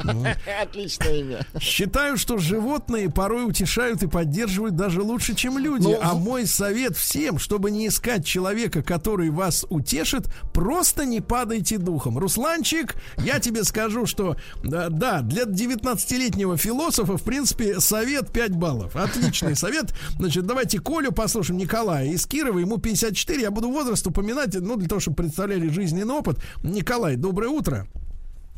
Отличное 0.61 1.15
имя. 1.19 1.45
Считаю, 1.59 2.17
что 2.17 2.37
животные 2.37 3.09
порой 3.09 3.45
утешают 3.45 4.03
и 4.03 4.07
поддерживают 4.07 4.75
даже 4.75 5.01
лучше, 5.01 5.35
чем 5.35 5.57
люди. 5.57 5.83
Ну, 5.83 5.99
а 6.01 6.13
мой 6.13 6.47
совет 6.47 6.97
всем, 6.97 7.39
чтобы 7.39 7.71
не 7.71 7.87
искать 7.87 8.25
человека, 8.25 8.83
который 8.83 9.29
вас 9.29 9.65
утешит, 9.69 10.27
просто 10.53 11.05
не 11.05 11.21
падайте 11.21 11.77
духом. 11.77 12.17
Русланчик, 12.17 12.95
я 13.19 13.39
тебе 13.39 13.63
скажу, 13.63 14.05
что 14.05 14.37
да, 14.63 14.89
да, 14.89 15.21
для 15.21 15.43
19-летнего 15.43 16.57
философа, 16.57 17.17
в 17.17 17.23
принципе, 17.23 17.79
совет 17.79 18.00
5 18.05 18.55
баллов. 18.55 18.95
Отличный 18.95 19.55
совет. 19.55 19.93
Значит, 20.17 20.45
давайте 20.45 20.79
Колю 20.79 21.11
послушаем, 21.11 21.59
Николая 21.59 22.05
из 22.07 22.25
Кирова. 22.25 22.59
Ему 22.59 22.77
54. 22.77 23.41
Я 23.41 23.51
буду 23.51 23.69
возраст 23.69 24.05
упоминать, 24.07 24.55
ну, 24.59 24.75
для 24.75 24.87
того, 24.87 24.99
чтобы 25.01 25.17
представляли 25.17 25.67
жизненный 25.69 26.13
опыт. 26.13 26.37
Николай, 26.63 27.15
доброе 27.15 27.49
утро. 27.49 27.87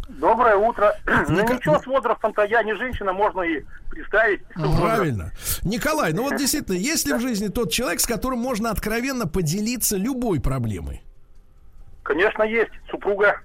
Доброе 0.09 0.55
утро. 0.57 0.93
Ну 1.29 1.39
Ника- 1.41 1.55
ничего 1.55 1.79
с 1.79 1.85
возрастом-то 1.85 2.43
я 2.43 2.61
не 2.63 2.75
женщина, 2.75 3.13
можно 3.13 3.41
и 3.41 3.63
представить. 3.89 4.41
возраст. 4.55 4.81
Правильно. 4.81 5.31
Николай, 5.63 6.13
ну 6.13 6.23
вот 6.23 6.37
действительно, 6.37 6.75
есть 6.75 7.07
ли 7.07 7.13
в 7.13 7.21
жизни 7.21 7.47
тот 7.47 7.71
человек, 7.71 7.99
с 8.01 8.05
которым 8.05 8.39
можно 8.39 8.69
откровенно 8.69 9.27
поделиться 9.27 9.95
любой 9.97 10.39
проблемой? 10.41 11.01
Конечно, 12.03 12.43
есть. 12.43 12.71
Супруга. 12.91 13.39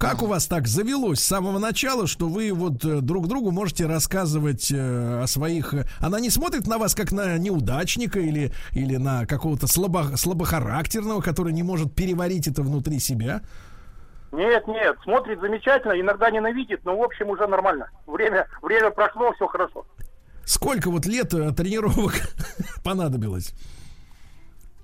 Как 0.00 0.22
у 0.22 0.26
вас 0.26 0.46
так 0.46 0.66
завелось 0.66 1.20
с 1.20 1.26
самого 1.26 1.58
начала, 1.58 2.06
что 2.06 2.28
вы 2.30 2.52
вот 2.54 2.82
э, 2.86 3.02
друг 3.02 3.28
другу 3.28 3.50
можете 3.50 3.84
рассказывать 3.84 4.72
э, 4.72 5.20
о 5.22 5.26
своих... 5.26 5.74
э, 5.74 5.84
Она 6.00 6.20
не 6.20 6.30
смотрит 6.30 6.66
на 6.66 6.78
вас 6.78 6.94
как 6.94 7.12
на 7.12 7.36
неудачника 7.36 8.18
или, 8.18 8.50
или 8.72 8.96
на 8.96 9.26
какого-то 9.26 9.66
слабо, 9.66 10.16
слабохарактерного, 10.16 11.20
который 11.20 11.52
не 11.52 11.62
может 11.62 11.94
переварить 11.94 12.48
это 12.48 12.62
внутри 12.62 12.98
себя? 12.98 13.42
Нет, 14.32 14.66
нет, 14.68 14.96
смотрит 15.04 15.38
замечательно, 15.38 15.92
иногда 16.00 16.30
ненавидит, 16.30 16.82
но 16.86 16.96
в 16.96 17.02
общем 17.02 17.28
уже 17.28 17.46
нормально. 17.46 17.90
Время, 18.06 18.46
время 18.62 18.90
прошло, 18.92 19.32
все 19.34 19.46
хорошо. 19.48 19.84
Сколько 20.46 20.90
вот 20.90 21.04
лет 21.04 21.28
тренировок 21.28 22.14
понадобилось? 22.82 23.52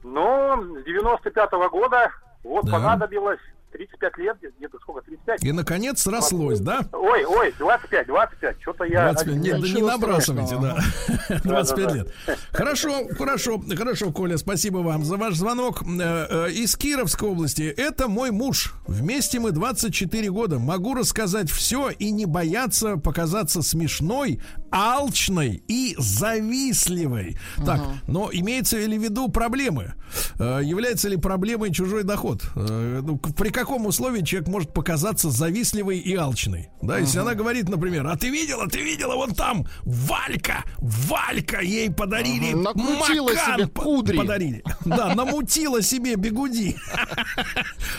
Но 0.05 0.57
с 0.63 0.87
95-го 0.87 1.71
года, 1.71 2.11
вот 2.45 2.67
Да. 2.67 2.73
понадобилось 2.73 3.41
35 3.73 4.19
лет, 4.19 4.37
где-то 4.59 4.79
сколько, 4.79 5.03
35? 5.03 5.45
И, 5.45 5.53
наконец, 5.53 6.03
срослось, 6.03 6.61
да? 6.61 6.81
Ой, 6.93 7.25
ой, 7.25 7.55
25, 7.59 8.07
25, 8.07 8.57
что-то 8.61 8.85
я... 8.85 9.13
25, 9.13 9.37
нет, 9.37 9.61
да 9.61 9.69
не 9.69 9.83
набрасывайте, 9.83 10.57
да. 10.61 10.77
страшного. 11.27 11.45
25 11.45 11.87
да. 11.87 11.95
лет. 11.95 12.13
Хорошо, 12.53 13.09
хорошо, 13.19 13.63
хорошо, 13.77 14.13
Коля, 14.13 14.37
спасибо 14.37 14.79
вам 14.79 15.05
за 15.05 15.17
ваш 15.17 15.35
звонок. 15.35 15.83
Э, 15.83 16.47
э, 16.47 16.51
Из 16.53 16.77
Кировской 16.77 17.29
области. 17.29 17.63
Это 17.63 18.09
мой 18.09 18.31
муж. 18.31 18.75
Вместе 18.87 19.41
мы 19.41 19.51
24 19.53 20.31
года. 20.31 20.59
Могу 20.59 20.95
рассказать 20.95 21.51
все 21.51 21.91
и 21.91 22.11
не 22.11 22.27
бояться 22.27 22.97
показаться 22.97 23.63
смешной, 23.63 24.41
алчной 24.71 25.63
и 25.69 25.95
завистливой. 25.99 27.39
Так, 27.65 27.81
но 28.07 28.31
имеется 28.33 28.79
ли 28.79 28.99
в 28.99 29.03
виду 29.03 29.29
проблемы? 29.29 29.95
Э, 30.39 30.61
Является 30.63 31.09
ли 31.09 31.17
проблемой 31.17 31.73
чужой 31.73 32.03
доход? 32.05 32.43
Ну, 32.55 33.19
При 33.19 33.51
каком 33.57 33.87
условии 33.87 34.21
человек 34.21 34.49
может 34.49 34.73
показаться 34.75 35.31
завистливой 35.31 35.99
и 35.99 36.15
алчной? 36.15 36.69
Да, 36.83 36.99
если 36.99 37.19
она 37.19 37.35
говорит, 37.35 37.69
например, 37.71 38.07
а 38.07 38.17
ты 38.17 38.29
видела, 38.29 38.69
ты 38.69 38.83
видела, 38.83 39.17
вон 39.17 39.35
там 39.35 39.67
Валька, 39.83 40.63
Валька, 40.79 41.61
ей 41.63 41.91
подарили 41.91 42.51
Ага, 42.51 42.75
накрутила 42.75 43.31
макан 43.31 43.55
себе 43.55 43.67
кудри. 43.69 44.17
Подарили. 44.19 44.63
Да, 44.85 45.15
намутила 45.15 45.83
себе 45.83 46.17
бегуди. 46.17 46.77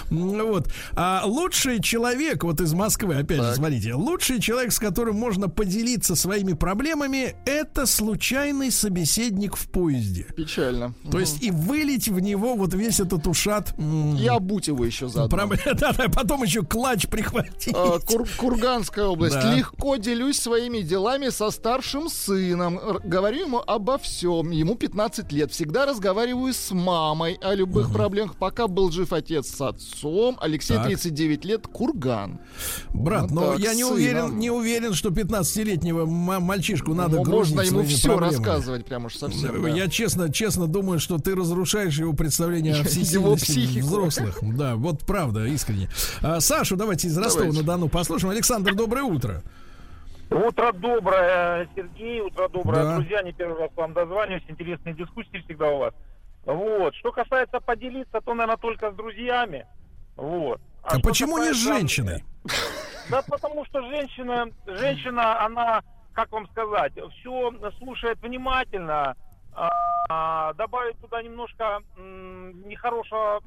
Вот. 0.10 0.72
А 0.93 1.24
лучший 1.26 1.82
человек, 1.82 2.43
вот 2.43 2.62
из 2.62 2.74
Москвы, 2.74 3.16
опять 3.16 3.41
же, 3.41 3.55
смотрите, 3.55 3.93
лучший 3.93 4.39
человек, 4.39 4.72
с 4.72 4.80
которым 4.80 5.16
можно 5.16 5.49
поделиться 5.49 6.16
своими 6.16 6.53
проблемами, 6.53 7.36
это 7.45 7.86
случайный 7.86 8.72
собеседник 8.72 9.55
в 9.55 9.70
поезде. 9.70 10.28
Печально. 10.36 10.93
То 11.12 11.20
есть 11.20 11.41
и 11.43 11.51
вылить 11.51 12.08
в 12.08 12.20
него 12.20 12.55
вот 12.55 12.74
весь 12.74 12.99
этот 12.99 13.28
ушат. 13.28 13.74
И 13.78 14.28
обуть 14.28 14.68
его 14.68 14.86
еще 14.86 15.08
заодно. 15.08 15.30
Проб- 15.48 15.74
Да-да, 15.80 16.10
потом 16.10 16.43
еще 16.43 16.64
клатч 16.64 17.08
прихватить. 17.08 17.74
А, 17.76 18.00
Кур- 18.00 18.28
Курганская 18.38 19.06
область. 19.06 19.36
Да. 19.36 19.54
Легко 19.56 19.95
делюсь 19.98 20.39
своими 20.39 20.80
делами 20.82 21.30
со 21.30 21.52
старшим 21.52 22.10
сыном. 22.10 22.78
Р- 22.80 23.00
говорю 23.04 23.45
ему 23.45 23.62
обо 23.66 23.98
всем. 23.98 24.52
Ему 24.52 24.76
15 24.76 25.32
лет. 25.32 25.52
Всегда 25.52 25.86
разговариваю 25.86 26.54
с 26.54 26.72
мамой 26.72 27.38
о 27.41 27.54
любых 27.56 27.91
проблемах. 27.91 28.36
Пока 28.36 28.68
был 28.68 28.91
жив 28.91 29.14
отец 29.14 29.48
с 29.48 29.62
отцом. 29.62 30.38
Алексей, 30.41 30.76
Так. 30.76 30.86
39 30.88 31.45
лет, 31.45 31.68
Курган. 31.68 32.39
Брат, 32.93 33.24
Вот 33.24 33.32
но 33.32 33.52
так, 33.54 33.60
я 33.60 33.74
не 33.74 33.84
уверен, 33.84 34.38
не 34.39 34.50
уверен, 34.52 34.93
что 34.93 35.10
15-летнего 35.10 36.02
м- 36.02 36.41
мальчишку 36.43 36.93
надо 36.93 37.18
Ну, 37.18 37.26
Можно 37.26 37.62
ему 37.62 37.84
все 37.84 38.10
проблемами. 38.10 38.36
рассказывать 38.45 38.86
прямо 38.86 39.06
уж 39.08 39.16
совсем. 39.16 39.62
да. 39.62 39.70
Я 39.70 39.88
честно, 39.88 40.32
честно 40.32 40.68
думаю, 40.68 41.00
что 41.00 41.18
ты 41.18 41.36
разрушаешь 41.36 41.98
его 42.00 42.14
представление 42.14 42.74
о 42.76 42.84
всесильности 42.84 43.80
взрослых. 43.80 44.39
Да, 44.41 44.76
вот 44.76 45.02
правда, 45.06 45.36
искренне. 45.45 45.89
А, 46.23 46.39
Сашу 46.39 46.75
давайте 46.75 47.07
из. 47.07 47.17
Ростова-на-Дону 47.17 47.89
послушаем. 47.89 48.31
Александр, 48.31 48.73
доброе 48.73 49.03
утро. 49.03 49.41
Утро 50.29 50.73
доброе, 50.73 51.69
Сергей, 51.75 52.19
утро 52.19 52.49
доброе, 52.49 52.83
Да. 52.83 52.95
друзья, 52.97 53.21
не 53.23 53.31
первый 53.31 53.57
раз 53.59 53.69
к 53.73 53.77
вам 53.77 53.93
дозваниваюсь, 53.93 54.43
интересные 54.49 54.93
дискуссии 54.93 55.41
всегда 55.45 55.69
у 55.71 55.77
вас. 55.79 55.93
Вот, 56.45 56.93
что 56.95 57.11
касается 57.13 57.59
поделиться, 57.61 58.19
то, 58.19 58.33
наверное, 58.33 58.57
только 58.57 58.91
с 58.91 58.95
друзьями. 58.95 59.65
Вот. 60.17 60.59
А, 60.83 60.91
что 60.91 60.99
почему 61.01 61.38
не 61.38 61.45
с 61.53 61.57
касается- 61.57 61.73
женщиной? 61.79 62.23
Да 63.09 63.21
потому 63.29 63.63
что 63.65 63.81
женщина, 63.89 64.47
женщина, 64.65 65.45
она, 65.45 65.81
как 66.13 66.29
вам 66.31 66.45
сказать, 66.49 66.91
все 67.19 67.53
слушает 67.79 68.17
внимательно, 68.21 69.15
а, 69.53 69.69
а, 70.09 70.53
добавить 70.55 70.97
туда 70.99 71.21
немножко 71.23 71.79
м, 71.97 72.67
нехорошего, 72.67 73.41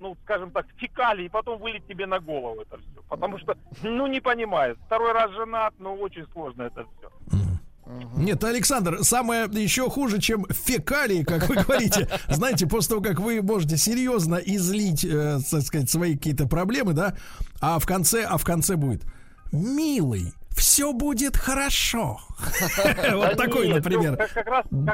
ну, 0.00 0.16
скажем 0.24 0.50
так, 0.50 0.66
фекалий, 0.76 1.26
и 1.26 1.28
потом 1.28 1.60
вылить 1.60 1.86
тебе 1.86 2.06
на 2.06 2.18
голову 2.20 2.62
это 2.62 2.78
все. 2.78 3.02
Потому 3.08 3.38
что, 3.38 3.56
ну, 3.82 4.06
не 4.06 4.20
понимаю. 4.20 4.76
Второй 4.86 5.12
раз 5.12 5.30
женат, 5.32 5.74
ну, 5.78 5.94
очень 5.94 6.26
сложно 6.32 6.62
это 6.62 6.84
все. 6.98 7.08
Нет, 8.16 8.44
Александр, 8.44 9.02
самое 9.02 9.48
еще 9.50 9.88
хуже, 9.88 10.20
чем 10.20 10.44
фекалии, 10.50 11.22
как 11.22 11.48
вы 11.48 11.56
говорите. 11.56 12.08
Знаете, 12.28 12.66
после 12.66 12.90
того, 12.90 13.02
как 13.02 13.18
вы 13.18 13.40
можете 13.40 13.78
серьезно 13.78 14.34
излить, 14.36 15.04
э, 15.04 15.38
так 15.50 15.62
сказать, 15.62 15.88
свои 15.88 16.14
какие-то 16.16 16.46
проблемы, 16.46 16.92
да, 16.92 17.16
а 17.60 17.78
в 17.78 17.86
конце, 17.86 18.24
а 18.24 18.36
в 18.36 18.44
конце 18.44 18.76
будет 18.76 19.04
милый, 19.52 20.34
все 20.50 20.92
будет 20.92 21.38
хорошо. 21.38 22.20
Вот 23.12 23.36
такой, 23.36 23.68
например. 23.68 24.16
Как 24.16 24.46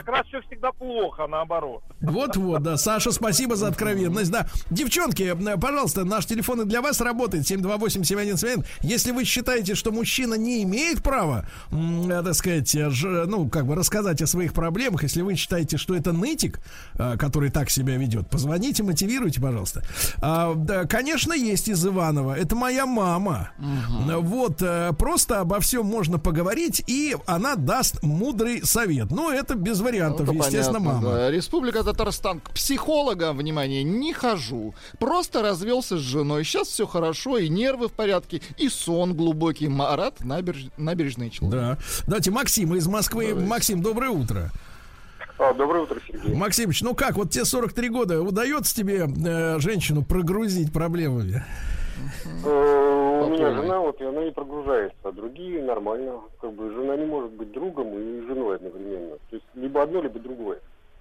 раз, 0.09 0.27
все 0.27 0.41
всегда 0.43 0.73
плохо, 0.73 1.27
наоборот. 1.27 1.83
Вот-вот, 2.01 2.63
да. 2.63 2.77
Саша, 2.77 3.13
спасибо 3.13 3.57
за 3.57 3.69
откровенность. 3.69 4.31
Да. 4.31 4.47
Девчонки, 4.71 5.35
пожалуйста, 5.61 6.05
наш 6.05 6.27
телефон 6.27 6.63
и 6.63 6.65
для 6.65 6.81
вас 6.81 7.01
работает 7.01 7.45
728-7171. 7.51 8.65
Если 8.83 9.13
вы 9.13 9.25
считаете, 9.25 9.75
что 9.75 9.93
мужчина 9.93 10.35
не 10.35 10.63
имеет 10.63 11.03
права, 11.03 11.47
э, 11.71 12.23
так 12.25 12.35
сказать, 12.35 12.75
э, 12.75 12.91
ну, 13.27 13.49
как 13.49 13.67
бы 13.67 13.75
рассказать 13.75 14.23
о 14.23 14.27
своих 14.27 14.53
проблемах, 14.53 15.03
если 15.03 15.23
вы 15.23 15.35
считаете, 15.35 15.77
что 15.77 15.95
это 15.95 16.13
нытик, 16.13 16.61
э, 16.95 17.17
который 17.17 17.51
так 17.51 17.71
себя 17.71 17.97
ведет, 17.97 18.29
позвоните, 18.29 18.83
мотивируйте, 18.83 19.41
пожалуйста. 19.41 19.83
А, 20.21 20.55
да, 20.55 20.85
конечно, 20.85 21.33
есть 21.33 21.69
из 21.69 21.85
Иванова. 21.87 22.37
Это 22.37 22.57
моя 22.57 22.87
мама. 22.87 23.51
Вот, 23.59 24.63
просто 24.99 25.41
обо 25.41 25.61
всем 25.61 25.87
можно 25.87 26.19
поговорить, 26.19 26.83
и 26.87 27.17
она 27.35 27.57
даст 27.57 28.03
мудрый 28.03 28.65
совет. 28.65 29.11
Ну, 29.11 29.31
это 29.31 29.55
без 29.55 29.81
вариантов, 29.81 30.27
Ну, 30.29 30.35
это 30.35 30.45
естественно, 30.47 30.79
понятно, 30.79 31.09
мама. 31.09 31.17
да. 31.17 31.31
Республика 31.31 31.83
Татарстан. 31.85 32.41
К 32.41 32.51
психологам, 32.51 33.37
внимание, 33.37 33.83
не 33.83 34.13
хожу. 34.13 34.75
Просто 34.99 35.43
развелся 35.43 35.97
с 35.97 36.01
женой. 36.01 36.45
Сейчас 36.45 36.69
все 36.69 36.87
хорошо, 36.87 37.39
и 37.39 37.49
нервы 37.49 37.89
в 37.89 37.93
порядке, 37.93 38.41
и 38.59 38.69
сон 38.69 39.15
глубокий. 39.15 39.69
Марат, 39.69 40.25
наберж... 40.25 40.67
набережный 40.77 41.31
человек. 41.31 41.61
Да. 41.61 41.79
Давайте 42.07 42.31
Максим 42.31 42.75
из 42.75 42.87
Москвы. 42.87 43.35
Максим, 43.35 43.83
доброе 43.83 44.11
утро. 44.11 44.51
А, 45.39 45.53
доброе 45.53 45.83
утро, 45.83 46.01
Сергей. 46.07 46.33
Максимыч, 46.35 46.83
ну 46.83 46.95
как, 46.95 47.17
вот 47.17 47.31
тебе 47.31 47.45
43 47.45 47.89
года, 47.89 48.23
удается 48.23 48.75
тебе 48.75 49.07
э, 49.09 49.59
женщину 49.59 50.05
прогрузить 50.05 50.73
проблемами? 50.73 51.45
Э, 52.45 53.23
У 53.25 53.29
меня 53.31 53.51
жена, 53.55 53.81
вот, 53.81 54.01
и 54.01 54.05
она 54.05 54.25
не 54.25 54.31
прогружается, 54.31 54.97
а 55.03 55.13
другие 55.13 55.63
нормально. 55.63 56.21
Как 56.41 56.53
бы 56.53 56.71
жена 56.73 56.97
не 56.97 57.07
может 57.07 57.33
быть 57.33 57.53
другом 57.53 57.89
и 57.99 58.27
женой 58.27 58.57
одновременно. 58.57 59.17
То 59.31 59.37
есть 59.37 59.47
либо 59.55 59.83
одно, 59.83 60.03
либо 60.03 60.19
другое. 60.19 60.59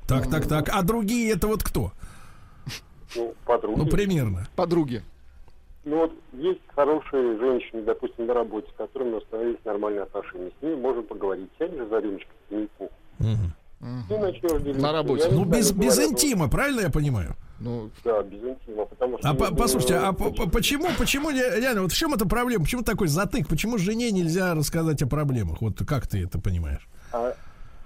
Так, 0.07 0.29
так, 0.29 0.47
так. 0.47 0.69
А 0.71 0.81
другие 0.83 1.33
это 1.33 1.47
вот 1.47 1.63
кто? 1.63 1.91
Ну, 3.15 3.33
подруги. 3.45 3.77
Ну, 3.79 3.85
примерно. 3.87 4.47
Подруги. 4.55 5.01
Ну 5.85 5.97
вот 5.97 6.13
есть 6.33 6.61
хорошие 6.75 7.37
женщины, 7.37 7.81
допустим, 7.83 8.25
на 8.25 8.33
работе, 8.33 8.67
с 8.73 8.77
которыми 8.77 9.15
установились 9.15 9.59
нормальные 9.65 10.03
отношения. 10.03 10.51
С 10.59 10.63
ними 10.63 10.75
можно 10.75 11.01
поговорить. 11.01 11.49
Сядешь 11.59 11.87
за 11.89 11.99
рюмочкой 11.99 12.35
коньяку 12.49 12.89
и 13.19 14.17
начнешь 14.17 14.61
делиться. 14.61 14.81
На 14.81 14.91
работе. 14.93 15.29
Не 15.29 15.35
Ну, 15.37 15.45
без, 15.45 15.71
без 15.71 15.95
говорят, 15.95 16.11
интима, 16.11 16.49
правильно 16.49 16.81
я 16.81 16.89
понимаю? 16.89 17.35
Ну, 17.63 17.89
Да, 18.03 18.21
без 18.23 18.43
интима, 18.43 18.83
потому 18.85 19.17
что... 19.17 19.29
А 19.29 19.33
по- 19.33 19.55
послушайте, 19.55 19.95
а 19.95 20.11
по- 20.11 20.31
по- 20.31 20.49
почему, 20.49 20.87
почему, 20.99 21.29
ре- 21.29 21.61
реально, 21.61 21.83
вот 21.83 21.93
в 21.93 21.95
чем 21.95 22.13
эта 22.13 22.27
проблема? 22.27 22.65
Почему 22.65 22.83
такой 22.83 23.07
затык? 23.07 23.47
Почему 23.47 23.77
жене 23.77 24.11
нельзя 24.11 24.53
рассказать 24.53 25.01
о 25.01 25.07
проблемах? 25.07 25.61
Вот 25.61 25.77
как 25.87 26.05
ты 26.07 26.23
это 26.25 26.39
понимаешь? 26.41 26.85
А, 27.13 27.33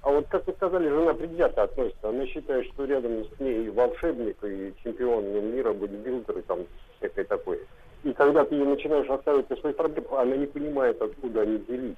а 0.02 0.10
вот 0.10 0.26
как 0.30 0.48
вы 0.48 0.54
сказали, 0.54 0.90
жена 0.90 1.14
предвзято 1.14 1.62
относится. 1.64 2.10
Она 2.10 2.26
считает, 2.26 2.66
что 2.74 2.86
рядом 2.86 3.24
с 3.36 3.40
ней 3.40 3.70
волшебник 3.70 4.38
и 4.44 4.74
чемпион 4.84 5.26
мира, 5.56 5.74
бодибилдер 5.74 6.40
и 6.40 6.42
там 6.42 6.60
всякое 6.98 7.26
такое. 7.26 7.60
И 8.04 8.14
когда 8.14 8.46
ты 8.46 8.56
ей 8.56 8.66
начинаешь 8.66 9.08
рассказывать 9.08 9.52
о 9.52 9.58
своих 9.58 9.76
проблемах, 9.76 10.12
она 10.14 10.38
не 10.38 10.48
понимает, 10.48 11.00
откуда 11.00 11.42
они 11.42 11.58
взялись. 11.58 11.96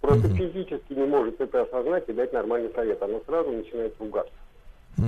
Просто 0.00 0.28
физически 0.28 0.92
не 0.94 1.06
может 1.06 1.40
это 1.40 1.62
осознать 1.62 2.08
и 2.08 2.12
дать 2.14 2.32
нормальный 2.32 2.72
совет. 2.74 3.00
Она 3.00 3.18
сразу 3.26 3.52
начинает 3.52 3.94
ругаться. 4.00 4.32
То 4.96 5.02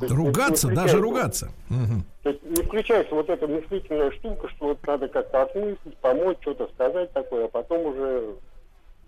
есть 0.00 0.12
Ругаться, 0.14 0.68
даже 0.68 0.98
ругаться. 0.98 1.50
Мгм. 1.68 2.04
То 2.22 2.30
есть 2.30 2.42
не 2.44 2.62
включается 2.62 3.14
вот 3.14 3.28
эта 3.28 3.46
мыслительная 3.46 4.10
штука, 4.12 4.48
что 4.48 4.68
вот 4.68 4.86
надо 4.86 5.08
как-то 5.08 5.42
осмыслить, 5.42 5.96
помочь, 6.00 6.38
что-то 6.40 6.68
сказать 6.74 7.12
такое, 7.12 7.44
а 7.44 7.48
потом 7.48 7.86
уже, 7.86 8.34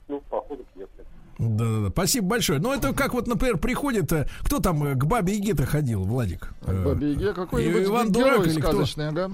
ну, 0.08 0.22
по 0.30 0.40
ходу 0.42 0.64
пьесы. 0.74 0.90
Да, 1.38 1.64
да, 1.64 1.80
да. 1.84 1.88
Спасибо 1.90 2.26
большое. 2.28 2.58
Ну, 2.58 2.72
это 2.72 2.92
как 2.92 3.14
вот, 3.14 3.26
например, 3.28 3.58
приходит... 3.58 4.12
э, 4.12 4.26
Кто 4.42 4.58
там 4.58 4.82
э, 4.84 4.94
к 4.94 5.04
бабе 5.04 5.34
Яге-то 5.34 5.66
ходил, 5.66 6.02
Владик? 6.02 6.52
Э, 6.66 6.84
Бабе 6.84 7.12
Яге 7.12 7.32
какой-нибудь 7.32 7.84
Иван 7.84 8.10
Дурак 8.12 8.46
или 8.46 8.60
кто? 8.60 8.72
сказочный, 8.72 9.08
ага. 9.08 9.30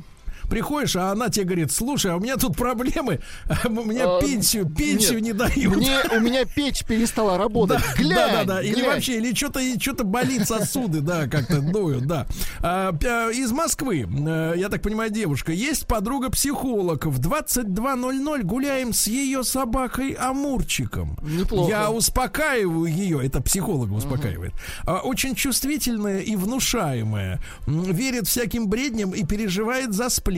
Приходишь, 0.48 0.96
а 0.96 1.10
она 1.10 1.28
тебе 1.28 1.46
говорит, 1.46 1.72
слушай, 1.72 2.10
а 2.10 2.16
у 2.16 2.20
меня 2.20 2.36
тут 2.36 2.56
проблемы, 2.56 3.20
у 3.64 3.70
меня 3.84 4.16
А, 4.16 4.20
пенсию, 4.20 4.66
пенсию 4.66 5.20
не 5.20 5.32
дают. 5.32 5.76
Мне, 5.76 5.96
у 6.12 6.20
меня 6.20 6.44
печь 6.44 6.84
перестала 6.84 7.38
работать. 7.38 7.80
Да, 7.80 7.94
Глянь, 8.02 8.14
да, 8.14 8.44
да, 8.44 8.44
да. 8.44 8.62
Или 8.62 8.82
вообще, 8.82 9.16
или 9.16 9.34
что-то 9.34 9.60
что-то 9.80 10.04
болит 10.04 10.46
сосуды, 10.46 11.00
да, 11.00 11.26
как-то 11.26 11.60
ноют, 11.62 12.06
да. 12.06 12.26
А, 12.60 12.92
из 13.30 13.52
Москвы, 13.52 14.06
э, 14.08 14.54
я 14.56 14.68
так 14.68 14.82
понимаю, 14.82 15.10
девушка, 15.10 15.52
есть 15.52 15.86
подруга-психолог. 15.86 17.06
В 17.06 17.20
22.00 17.20 18.42
гуляем 18.42 18.92
с 18.92 19.06
ее 19.06 19.44
собакой 19.44 20.12
Амурчиком. 20.12 21.18
Неплохо. 21.22 21.70
Я 21.70 21.90
успокаиваю 21.90 22.86
ее, 22.86 23.24
это 23.24 23.40
психолог 23.40 23.92
успокаивает. 23.92 24.52
А, 24.86 25.00
Очень 25.00 25.34
чувствительная 25.34 26.20
и 26.20 26.36
внушаемая. 26.36 27.40
Верит 27.66 28.28
всяким 28.28 28.68
бредням 28.68 29.10
и 29.12 29.24
переживает 29.24 29.92
за 29.92 30.08
сплетни. 30.08 30.33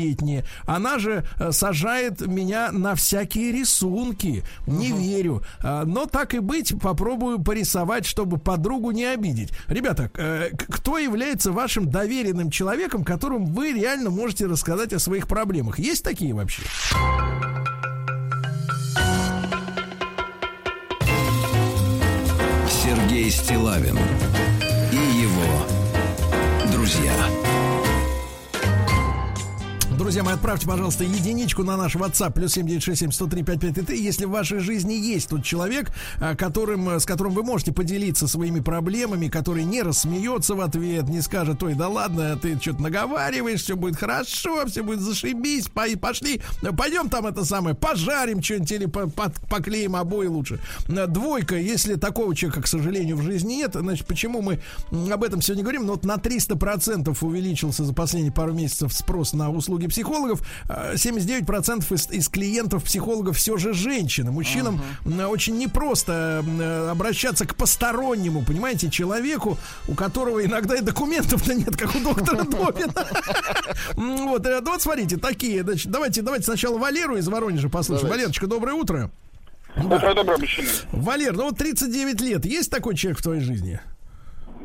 Она 0.67 0.99
же 0.99 1.25
э, 1.39 1.53
сажает 1.53 2.27
меня 2.27 2.73
на 2.73 2.95
всякие 2.95 3.53
рисунки. 3.53 4.45
Не 4.67 4.93
верю. 4.93 5.43
А, 5.63 5.85
Но 5.85 6.07
так 6.07 6.35
и 6.35 6.39
быть, 6.39 6.75
попробую 6.81 7.41
порисовать, 7.41 8.07
чтобы 8.07 8.39
подругу 8.39 8.91
не 8.91 9.05
обидеть. 9.05 9.51
Ребята, 9.69 10.11
э, 10.15 10.51
кто 10.57 10.99
является 10.99 11.53
вашим 11.53 11.91
доверенным 11.91 12.51
человеком, 12.51 13.05
которому 13.05 13.47
вы 13.47 13.73
реально 13.73 14.11
можете 14.11 14.47
рассказать 14.47 14.93
о 14.93 14.99
своих 14.99 15.27
проблемах? 15.27 15.79
Есть 15.79 16.05
такие 16.05 16.35
вообще? 16.35 16.63
Сергей 22.69 23.31
Стилавин 23.31 23.99
и 24.93 24.97
его 24.97 25.77
друзья. 26.73 27.46
Друзья 29.99 30.23
мои, 30.23 30.35
отправьте, 30.35 30.67
пожалуйста, 30.67 31.05
единичку 31.05 31.63
на 31.65 31.79
наш 31.79 31.97
WhatsApp 31.97 32.33
плюс 32.35 32.53
7967 32.53 33.13
103 33.13 33.43
5533, 33.43 33.99
если 34.05 34.27
в 34.27 34.31
вашей 34.31 34.59
жизни 34.59 34.93
есть 34.93 35.31
тот 35.31 35.43
человек, 35.43 35.91
а, 36.21 36.37
которым, 36.37 36.91
э, 36.91 37.01
с 37.01 37.07
которым 37.07 37.33
вы 37.33 37.43
можете 37.43 37.73
поделиться 37.73 38.29
своими 38.29 38.61
проблемами, 38.61 39.29
который 39.29 39.65
не 39.65 39.83
рассмеется 39.83 40.55
в 40.55 40.61
ответ, 40.61 41.09
не 41.09 41.23
скажет, 41.23 41.63
ой, 41.63 41.73
да 41.73 41.89
ладно, 41.89 42.37
ты 42.37 42.61
что-то 42.61 42.83
наговариваешь, 42.83 43.63
все 43.63 43.75
будет 43.75 43.97
хорошо, 43.97 44.67
все 44.67 44.83
будет 44.83 45.01
зашибись, 45.01 45.69
по- 45.69 45.87
пошли, 45.99 46.43
э, 46.61 46.73
пойдем 46.73 47.09
там 47.09 47.27
это 47.27 47.47
самое, 47.47 47.75
пожарим 47.75 48.43
что-нибудь 48.43 48.73
или 48.73 48.87
поклеим 49.49 49.97
обои 49.97 50.27
лучше. 50.27 50.61
Э, 50.89 51.07
Двойка, 51.07 51.57
если 51.57 51.95
такого 51.95 52.37
человека, 52.37 52.61
к 52.61 52.67
сожалению, 52.67 53.17
в 53.17 53.23
жизни 53.23 53.55
нет, 53.55 53.71
значит, 53.73 54.07
почему 54.07 54.43
мы 54.43 54.61
об 55.11 55.25
этом 55.25 55.41
сегодня 55.41 55.63
говорим? 55.65 55.87
Ну, 55.87 55.93
вот 55.95 56.05
на 56.05 56.17
300% 56.17 57.17
увеличился 57.23 57.83
за 57.83 57.95
последние 57.95 58.33
пару 58.33 58.53
месяцев 58.53 58.93
спрос 58.93 59.33
на 59.33 59.51
услуги 59.51 59.86
психологов. 59.89 60.41
А, 60.69 60.95
79% 60.95 61.95
из, 61.95 62.11
из 62.11 62.29
клиентов 62.29 62.85
психологов 62.85 63.37
все 63.37 63.57
же 63.57 63.73
женщины. 63.73 64.31
Мужчинам 64.31 64.81
м, 65.05 65.29
очень 65.29 65.57
непросто 65.59 66.45
э, 66.47 66.89
обращаться 66.91 67.47
к 67.47 67.55
постороннему, 67.55 68.43
понимаете, 68.43 68.91
человеку, 68.91 69.59
у 69.89 69.95
которого 69.95 70.45
иногда 70.45 70.77
и 70.77 70.81
документов-то 70.81 71.55
нет, 71.55 71.77
как 71.77 71.95
у 71.95 72.01
доктора 72.01 72.45
Добина. 72.45 72.93
Вот, 73.95 74.47
э, 74.47 74.61
вот 74.61 74.83
смотрите, 74.83 75.17
такие, 75.17 75.63
значит, 75.63 75.91
давайте, 75.91 76.23
давайте 76.23 76.45
сначала 76.45 76.79
Валеру 76.79 77.17
из 77.17 77.29
Воронежа 77.29 77.69
послушаем. 77.69 78.11
Валерочка, 78.11 78.47
доброе 78.47 78.75
утро. 78.75 79.11
Утро 79.77 80.15
доброе, 80.15 80.39
мужчина. 80.39 80.69
Валер, 80.93 81.35
ну 81.35 81.45
вот 81.45 81.59
39 81.59 82.21
лет, 82.23 82.45
есть 82.47 82.71
такой 82.71 82.97
человек 82.97 83.19
в 83.19 83.23
твоей 83.23 83.43
жизни? 83.43 83.79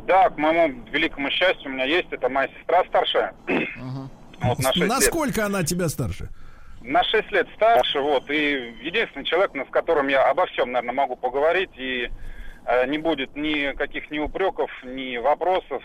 Да, 0.08 0.30
к 0.30 0.38
моему 0.38 0.84
великому 0.92 1.30
счастью, 1.30 1.70
у 1.70 1.74
меня 1.74 1.86
есть, 1.86 2.08
это 2.12 2.28
моя 2.30 2.50
сестра 2.60 2.84
старшая. 2.88 3.34
Вот 4.42 4.60
на 4.60 4.74
6 4.74 4.78
лет. 4.78 4.90
Насколько 4.90 5.46
она 5.46 5.64
тебя 5.64 5.90
старше? 5.90 6.30
На 6.82 7.04
6 7.04 7.32
лет 7.32 7.48
старше, 7.56 8.00
вот, 8.00 8.30
и 8.30 8.74
единственный 8.82 9.24
человек, 9.24 9.52
ну, 9.54 9.66
с 9.66 9.70
которым 9.70 10.08
я 10.08 10.30
обо 10.30 10.48
всем, 10.48 10.72
наверное, 10.72 10.96
могу 10.96 11.16
поговорить, 11.16 11.70
и 11.78 12.10
э, 12.66 12.88
не 12.88 12.98
будет 12.98 13.36
никаких 13.36 14.10
ни 14.10 14.18
упреков, 14.18 14.72
ни 14.84 15.18
вопросов. 15.18 15.84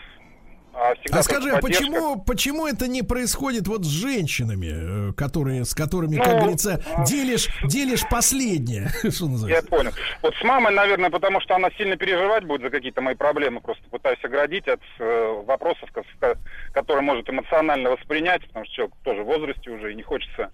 А 0.79 0.93
всегда 0.95 1.19
А 1.19 1.23
скажи, 1.23 1.49
а 1.51 1.59
почему, 1.59 2.21
почему 2.21 2.67
это 2.67 2.87
не 2.87 3.01
происходит 3.01 3.67
вот 3.67 3.83
с 3.83 3.87
женщинами, 3.89 5.09
э, 5.09 5.13
которые, 5.13 5.65
с 5.65 5.73
которыми, 5.73 6.17
как 6.17 6.33
Ну, 6.33 6.39
говорится, 6.39 6.83
делишь, 7.07 7.47
делишь 7.63 8.03
последнее, 8.09 8.89
что 9.11 9.25
Я 9.47 9.61
понял. 9.63 9.91
Вот 10.21 10.35
с 10.35 10.43
мамой, 10.43 10.73
наверное, 10.73 11.09
потому 11.09 11.41
что 11.41 11.55
она 11.55 11.69
сильно 11.77 11.97
переживать 11.97 12.43
будет 12.45 12.61
за 12.61 12.69
какие-то 12.69 13.01
мои 13.01 13.15
проблемы. 13.15 13.59
Просто 13.61 13.83
пытаюсь 13.89 14.23
оградить 14.23 14.67
от 14.67 14.81
э, 14.99 15.43
вопросов, 15.45 15.91
ко- 15.91 16.03
ко- 16.19 16.37
которые 16.73 17.01
может 17.01 17.27
эмоционально 17.29 17.89
воспринять, 17.91 18.45
потому 18.47 18.65
что 18.65 18.73
человек 18.75 18.95
тоже 19.03 19.23
в 19.23 19.25
возрасте 19.25 19.69
уже 19.71 19.91
и 19.91 19.95
не 19.95 20.03
хочется 20.03 20.51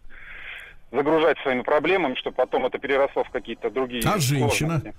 загружать 0.92 1.38
своими 1.40 1.62
проблемами, 1.64 2.16
чтобы 2.16 2.36
потом 2.36 2.66
это 2.66 2.78
переросло 2.78 3.24
в 3.24 3.30
какие-то 3.32 3.70
другие 3.72 4.04
А 4.08 4.20
женщина? 4.20 4.50
сложности. 4.80 4.94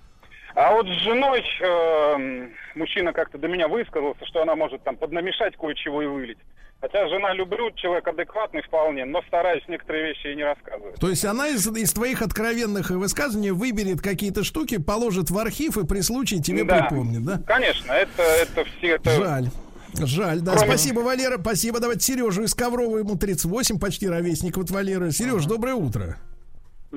А 0.54 0.72
вот 0.72 0.86
с 0.86 1.02
женой 1.02 1.42
э, 1.60 2.48
мужчина 2.76 3.12
как-то 3.12 3.38
до 3.38 3.48
меня 3.48 3.66
высказался, 3.68 4.24
что 4.26 4.42
она 4.42 4.54
может 4.54 4.82
там 4.84 4.96
поднамешать 4.96 5.56
кое-чего 5.56 6.02
и 6.02 6.06
вылить. 6.06 6.38
Хотя 6.80 7.08
жена 7.08 7.32
люблю, 7.32 7.70
человек 7.72 8.06
адекватный 8.06 8.62
вполне, 8.62 9.04
но 9.04 9.22
стараюсь 9.26 9.64
некоторые 9.68 10.08
вещи 10.08 10.26
ей 10.28 10.36
не 10.36 10.44
рассказывать. 10.44 10.96
То 10.96 11.08
есть 11.08 11.24
она 11.24 11.48
из, 11.48 11.66
из 11.66 11.92
твоих 11.94 12.20
откровенных 12.22 12.90
высказываний 12.90 13.50
выберет 13.52 14.00
какие-то 14.02 14.44
штуки, 14.44 14.76
положит 14.78 15.30
в 15.30 15.38
архив 15.38 15.76
и 15.78 15.86
при 15.86 16.02
случае 16.02 16.40
тебе 16.42 16.62
Да. 16.64 16.82
припомнит, 16.82 17.24
да? 17.24 17.40
Конечно, 17.46 17.90
это, 17.92 18.22
это 18.22 18.64
все... 18.64 18.96
Это... 18.96 19.10
Жаль. 19.10 19.46
Жаль, 19.94 20.40
да. 20.40 20.52
Кроме- 20.56 20.66
Спасибо, 20.72 21.00
Валера. 21.00 21.38
Спасибо. 21.40 21.80
Давайте 21.80 22.00
Сережу 22.04 22.42
из 22.42 22.54
Коврова, 22.54 22.98
ему 22.98 23.16
38, 23.16 23.78
почти 23.78 24.08
ровесник 24.08 24.56
вот 24.56 24.70
Валеры. 24.70 25.10
Сереж, 25.10 25.46
доброе 25.46 25.74
утро. 25.74 26.16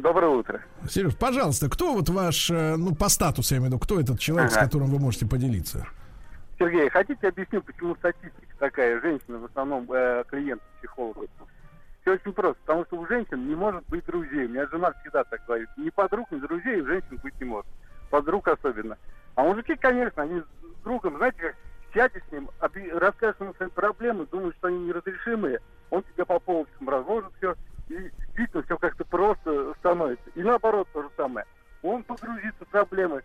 Доброе 0.02 0.30
утро. 0.30 0.62
Сереж, 0.88 1.16
пожалуйста, 1.18 1.70
кто 1.70 1.94
вот 1.94 2.10
ваш, 2.10 2.52
э, 2.52 2.76
ну, 2.76 2.94
по 2.94 3.10
статусу, 3.10 3.56
я 3.56 3.60
имею 3.60 3.72
в 3.72 3.74
виду, 3.74 3.84
кто 3.84 4.00
этот 4.00 4.20
человек, 4.20 4.52
с 4.52 4.56
Ага. 4.56 4.66
которым 4.66 4.90
вы 4.90 5.00
можете 5.00 5.26
поделиться? 5.26 5.88
Сергей, 6.60 6.90
хотите 6.90 7.28
объясню, 7.28 7.62
почему 7.64 7.96
статистика 7.96 8.56
такая? 8.60 9.02
Женщина 9.02 9.40
в 9.40 9.46
основном 9.46 9.92
э, 9.92 10.24
клиент 10.30 10.62
психолога. 10.78 11.22
Все 12.02 12.14
очень 12.14 12.32
просто, 12.32 12.58
потому 12.66 12.86
что 12.86 13.00
у 13.00 13.08
женщин 13.08 13.48
не 13.48 13.56
может 13.56 13.84
быть 13.88 14.06
друзей. 14.06 14.46
У 14.46 14.50
меня 14.50 14.68
жена 14.68 14.94
всегда 15.02 15.24
так 15.24 15.42
говорит. 15.48 15.70
Ни 15.78 15.90
подруг, 15.90 16.32
ни 16.32 16.40
друзей 16.40 16.82
у 16.82 16.86
женщин 16.86 17.20
быть 17.24 17.34
не 17.40 17.46
может. 17.46 17.68
Подруг 18.12 18.48
особенно. 18.48 18.98
А 19.36 19.44
мужики, 19.44 19.76
конечно, 19.76 20.24
они 20.24 20.42
с 20.42 20.84
другом, 20.84 21.18
знаете, 21.18 21.38
как 21.42 21.56
сядешь 21.94 22.22
с 22.30 22.32
ним, 22.32 22.50
расскажешь 23.00 23.40
ему 23.40 23.54
свои 23.56 23.70
проблемы, 23.70 24.28
думаешь, 24.32 24.56
что 24.58 24.68
они 24.68 24.80
неразрешимые, 24.86 25.60
он 25.90 26.04
тебе 26.04 26.26
по 26.26 26.40
полочкам 26.40 26.90
разложит 26.90 27.32
все, 27.38 27.56
и 27.90 28.12
действительно 28.38 28.64
все 28.64 28.78
как-то 28.78 29.04
просто 29.06 29.74
становится. 29.80 30.30
И 30.36 30.44
наоборот 30.44 30.88
то 30.94 31.02
же 31.02 31.10
самое. 31.18 31.46
Он 31.82 32.04
погрузится 32.04 32.66
в 32.66 32.68
проблемы, 32.70 33.24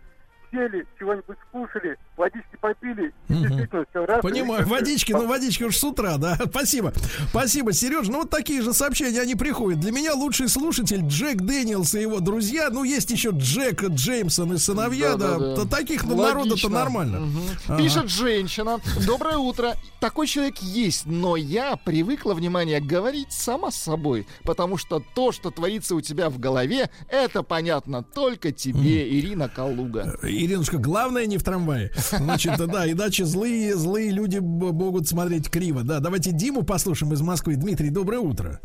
сели, 0.53 0.87
чего-нибудь 0.99 1.37
скушали, 1.49 1.97
водички 2.17 2.57
попили, 2.61 3.13
и 3.29 3.33
Мгм. 3.33 3.43
действительно 3.43 3.85
все 3.91 4.07
раз. 4.07 4.21
Понимаю, 4.23 4.63
и- 4.63 4.69
водички, 4.69 5.13
ну 5.13 5.27
водички 5.27 5.65
уж 5.65 5.77
с 5.77 5.83
утра, 5.85 6.17
да. 6.19 6.37
Спасибо. 6.51 6.93
Спасибо, 7.31 7.73
Сереж. 7.73 8.09
Ну 8.09 8.19
вот 8.21 8.31
такие 8.31 8.63
же 8.63 8.73
сообщения, 8.73 9.21
они 9.21 9.35
приходят. 9.35 9.81
Для 9.81 9.91
меня 9.93 10.15
лучший 10.15 10.49
слушатель 10.49 11.01
Джек 11.07 11.39
Дэниелс 11.39 11.95
и 11.95 12.01
его 12.03 12.21
друзья. 12.21 12.69
Ну, 12.71 12.85
есть 12.85 13.11
еще 13.11 13.31
Джек 13.33 13.83
Джеймсон 13.83 14.53
и 14.55 14.59
сыновья, 14.59 15.17
да. 15.17 15.39
Да-да-да. 15.39 15.57
То 15.57 15.69
таких 15.69 16.05
ну, 16.05 16.17
народу-то 16.17 16.51
Логично. 16.51 16.69
нормально. 16.71 17.21
Мгм. 17.21 17.41
Ага. 17.69 17.79
Пишет 17.83 18.09
женщина. 18.11 18.79
Доброе 19.07 19.39
утро. 19.39 19.75
Такой 20.01 20.27
человек 20.27 20.59
есть, 20.59 21.07
но 21.07 21.37
я 21.37 21.77
привыкла, 21.77 22.35
внимание, 22.35 22.81
говорить 22.81 23.33
сама 23.33 23.71
с 23.71 23.77
собой. 23.77 24.27
Потому 24.45 24.77
что 24.77 25.03
то, 25.15 25.33
что 25.33 25.51
творится 25.51 25.95
у 25.95 26.01
тебя 26.01 26.29
в 26.29 26.39
голове, 26.39 26.91
это 27.09 27.43
понятно 27.43 28.03
только 28.03 28.53
тебе, 28.53 29.09
Ирина 29.09 29.49
Калуга. 29.49 30.17
Иринушка, 30.45 30.79
главное 30.79 31.27
не 31.27 31.39
в 31.39 31.45
трамвае. 31.45 31.91
Значит, 31.95 32.57
да, 32.67 32.91
иначе 32.91 33.25
злые, 33.25 33.75
злые 33.75 34.11
люди 34.11 34.39
могут 34.39 35.07
смотреть 35.07 35.51
криво. 35.51 35.83
Да, 35.85 36.01
давайте 36.01 36.33
Диму 36.33 36.65
послушаем 36.65 37.13
из 37.13 37.23
Москвы. 37.23 37.57
Дмитрий, 37.57 37.91
доброе 37.91 38.19
утро. 38.19 38.61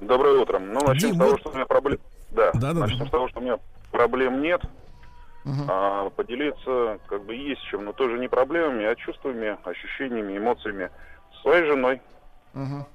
Доброе 0.00 0.40
утро. 0.40 0.58
Ну, 0.58 0.80
начнем 0.86 1.10
Дим, 1.10 1.14
с 1.14 1.18
того, 1.18 1.30
вот- 1.32 1.40
что 1.40 1.50
у 1.50 1.54
меня 1.54 1.66
проблем... 1.66 1.98
Да, 2.30 2.52
Да, 2.52 2.60
да, 2.60 2.72
да. 2.74 2.80
начнем 2.86 3.06
с 3.06 3.10
того, 3.10 3.28
что 3.28 3.40
у 3.40 3.42
меня 3.42 3.58
проблем 3.90 4.42
нет. 4.42 4.60
Мгм. 5.44 5.64
А 5.68 6.10
поделиться 6.10 6.98
как 7.08 7.24
бы 7.24 7.34
есть 7.34 7.62
чем, 7.70 7.84
но 7.84 7.92
тоже 7.92 8.18
не 8.18 8.28
проблемами, 8.28 8.84
а 8.84 8.94
чувствами, 8.96 9.56
ощущениями, 9.64 10.36
эмоциями 10.36 10.90
с 11.36 11.42
своей 11.42 11.64
женой. 11.66 12.00
Мгм. 12.54 12.86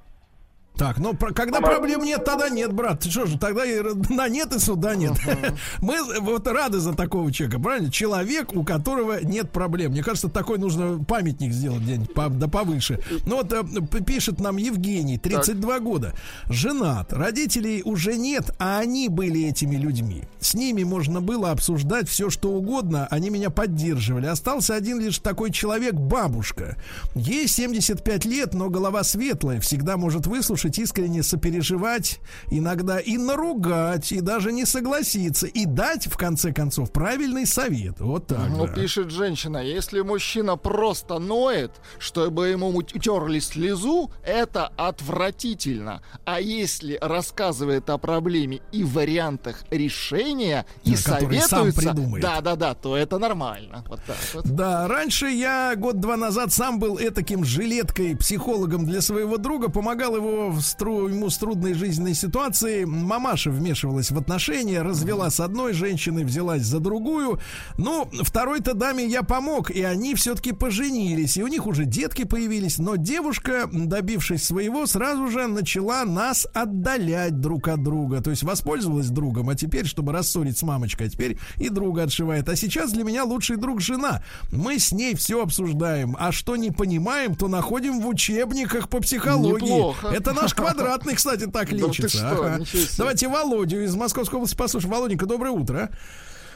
Так, 0.75 0.97
ну 0.97 1.13
про- 1.13 1.31
когда 1.33 1.59
Она- 1.59 1.67
проблем 1.67 2.01
нет, 2.01 2.25
тогда 2.25 2.49
нет, 2.49 2.73
брат. 2.73 3.01
Ты 3.01 3.09
Что 3.11 3.25
же, 3.27 3.37
тогда 3.37 3.63
и 3.63 3.79
на 4.09 4.27
нет 4.27 4.53
и 4.55 4.59
суда 4.59 4.95
нет. 4.95 5.13
Мы 5.81 5.97
вот 6.19 6.47
рады 6.47 6.79
за 6.79 6.93
такого 6.93 7.31
человека, 7.31 7.59
правильно? 7.61 7.91
Человек, 7.91 8.53
у 8.55 8.63
которого 8.63 9.23
нет 9.23 9.51
проблем. 9.51 9.91
Мне 9.91 10.01
кажется, 10.01 10.29
такой 10.29 10.57
нужно 10.57 11.03
памятник 11.03 11.53
сделать 11.53 11.81
где-нибудь 11.83 12.13
по- 12.15 12.29
да 12.29 12.47
повыше. 12.47 12.99
Ну 13.27 13.35
вот 13.37 13.53
э, 13.53 13.63
пишет 14.03 14.39
нам 14.39 14.57
Евгений, 14.57 15.19
32 15.19 15.79
года. 15.79 16.13
Женат, 16.49 17.13
родителей 17.13 17.83
уже 17.85 18.15
нет, 18.15 18.49
а 18.57 18.79
они 18.79 19.09
были 19.09 19.43
этими 19.49 19.75
людьми. 19.75 20.23
С 20.39 20.55
ними 20.55 20.83
можно 20.83 21.21
было 21.21 21.51
обсуждать 21.51 22.09
все, 22.09 22.31
что 22.31 22.49
угодно, 22.51 23.07
они 23.11 23.29
меня 23.29 23.51
поддерживали. 23.51 24.25
Остался 24.25 24.73
один 24.73 24.99
лишь 24.99 25.19
такой 25.19 25.51
человек, 25.51 25.93
бабушка. 25.93 26.77
Ей 27.13 27.47
75 27.47 28.25
лет, 28.25 28.53
но 28.55 28.69
голова 28.69 29.03
светлая, 29.03 29.59
всегда 29.59 29.97
может 29.97 30.25
выслушать, 30.25 30.62
искренне 30.79 31.23
сопереживать, 31.23 32.19
иногда 32.49 32.99
и 32.99 33.17
наругать, 33.17 34.11
и 34.11 34.21
даже 34.21 34.51
не 34.51 34.65
согласиться, 34.65 35.47
и 35.47 35.65
дать, 35.65 36.07
в 36.07 36.17
конце 36.17 36.53
концов, 36.53 36.91
правильный 36.91 37.45
совет. 37.45 37.99
Вот 37.99 38.27
так. 38.27 38.49
Ну, 38.49 38.67
да. 38.67 38.73
пишет 38.73 39.11
женщина, 39.11 39.57
если 39.57 40.01
мужчина 40.01 40.57
просто 40.57 41.19
ноет, 41.19 41.71
чтобы 41.99 42.49
ему 42.49 42.69
утерли 42.69 43.39
слезу, 43.39 44.11
это 44.25 44.67
отвратительно. 44.77 46.01
А 46.25 46.39
если 46.39 46.97
рассказывает 47.01 47.89
о 47.89 47.97
проблеме 47.97 48.61
и 48.71 48.83
вариантах 48.83 49.63
решения, 49.71 50.65
и 50.83 50.91
Да, 50.91 50.97
сам 50.97 51.71
советуется, 51.71 51.95
да-да-да, 52.21 52.73
то 52.73 52.97
это 52.97 53.17
нормально. 53.17 53.83
Вот 53.87 53.99
так 54.05 54.17
вот. 54.33 54.45
Да, 54.45 54.87
раньше 54.87 55.27
я 55.27 55.75
год-два 55.75 56.17
назад 56.17 56.51
сам 56.51 56.79
был 56.79 56.97
этаким 56.97 57.43
жилеткой, 57.43 58.15
психологом 58.15 58.85
для 58.85 59.01
своего 59.01 59.37
друга, 59.37 59.69
помогал 59.69 60.15
его 60.15 60.51
в 60.53 60.59
стру- 60.59 61.09
ему 61.09 61.29
с 61.29 61.37
трудной 61.37 61.73
жизненной 61.73 62.13
ситуации. 62.13 62.85
Мамаша 62.85 63.51
вмешивалась 63.51 64.11
в 64.11 64.17
отношения, 64.17 64.81
развела 64.81 65.29
с 65.29 65.39
одной 65.39 65.73
женщиной, 65.73 66.23
взялась 66.23 66.63
за 66.63 66.79
другую. 66.79 67.39
Ну, 67.77 68.09
второй-то 68.21 68.73
даме 68.73 69.05
я 69.05 69.23
помог, 69.23 69.71
и 69.71 69.81
они 69.81 70.15
все-таки 70.15 70.51
поженились, 70.51 71.37
и 71.37 71.43
у 71.43 71.47
них 71.47 71.65
уже 71.67 71.85
детки 71.85 72.23
появились, 72.23 72.77
но 72.77 72.95
девушка, 72.95 73.69
добившись 73.71 74.43
своего, 74.43 74.85
сразу 74.85 75.27
же 75.27 75.47
начала 75.47 76.05
нас 76.05 76.47
отдалять 76.53 77.39
друг 77.39 77.67
от 77.67 77.83
друга, 77.83 78.21
то 78.21 78.29
есть 78.29 78.43
воспользовалась 78.43 79.09
другом, 79.09 79.49
а 79.49 79.55
теперь, 79.55 79.85
чтобы 79.85 80.11
рассорить 80.11 80.57
с 80.57 80.63
мамочкой, 80.63 81.07
а 81.07 81.09
теперь 81.09 81.37
и 81.57 81.69
друга 81.69 82.03
отшивает. 82.03 82.47
А 82.49 82.55
сейчас 82.55 82.91
для 82.91 83.03
меня 83.03 83.23
лучший 83.23 83.57
друг 83.57 83.81
жена. 83.81 84.23
Мы 84.51 84.79
с 84.79 84.91
ней 84.91 85.15
все 85.15 85.41
обсуждаем, 85.41 86.15
а 86.19 86.31
что 86.31 86.55
не 86.55 86.71
понимаем, 86.71 87.35
то 87.35 87.47
находим 87.47 87.99
в 87.99 88.07
учебниках 88.07 88.89
по 88.89 88.99
психологии. 88.99 89.65
Неплохо. 89.65 90.07
Это 90.07 90.33
наш 90.43 90.53
квадратный, 90.53 91.15
кстати, 91.15 91.47
так 91.47 91.71
лечится. 91.71 92.57
Давайте 92.97 93.27
Володю 93.27 93.83
из 93.83 93.95
Московской 93.95 94.37
области 94.37 94.55
послушаем. 94.55 94.93
Володенька, 94.93 95.25
доброе 95.25 95.51
утро. 95.51 95.89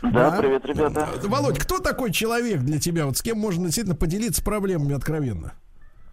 Да, 0.01 0.37
привет, 0.37 0.65
ребята. 0.65 1.07
Володь, 1.23 1.57
кто 1.57 1.79
такой 1.79 2.11
человек 2.11 2.59
для 2.59 2.79
тебя? 2.79 3.05
Вот 3.05 3.17
с 3.17 3.21
кем 3.21 3.39
можно 3.39 3.65
действительно 3.65 3.95
поделиться 3.95 4.43
проблемами 4.43 4.93
откровенно? 4.93 5.53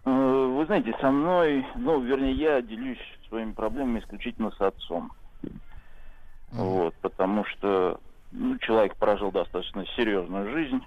Э, 0.05 0.09
Вы 0.09 0.65
знаете, 0.65 0.95
со 0.99 1.11
мной, 1.11 1.63
ну, 1.75 2.01
вернее, 2.01 2.33
я 2.33 2.61
делюсь 2.61 2.97
своими 3.29 3.51
проблемами 3.51 3.99
исключительно 3.99 4.51
с 4.57 4.61
отцом. 4.61 5.11
Вот, 6.51 6.95
потому 7.01 7.45
что 7.45 7.99
ну, 8.31 8.57
человек 8.59 8.95
прожил 8.95 9.31
достаточно 9.31 9.85
серьезную 9.95 10.51
жизнь. 10.51 10.81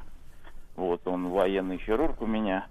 Вот, 0.77 1.07
он 1.07 1.29
военный 1.29 1.79
хирург 1.79 2.21
у 2.23 2.27
меня. 2.27 2.67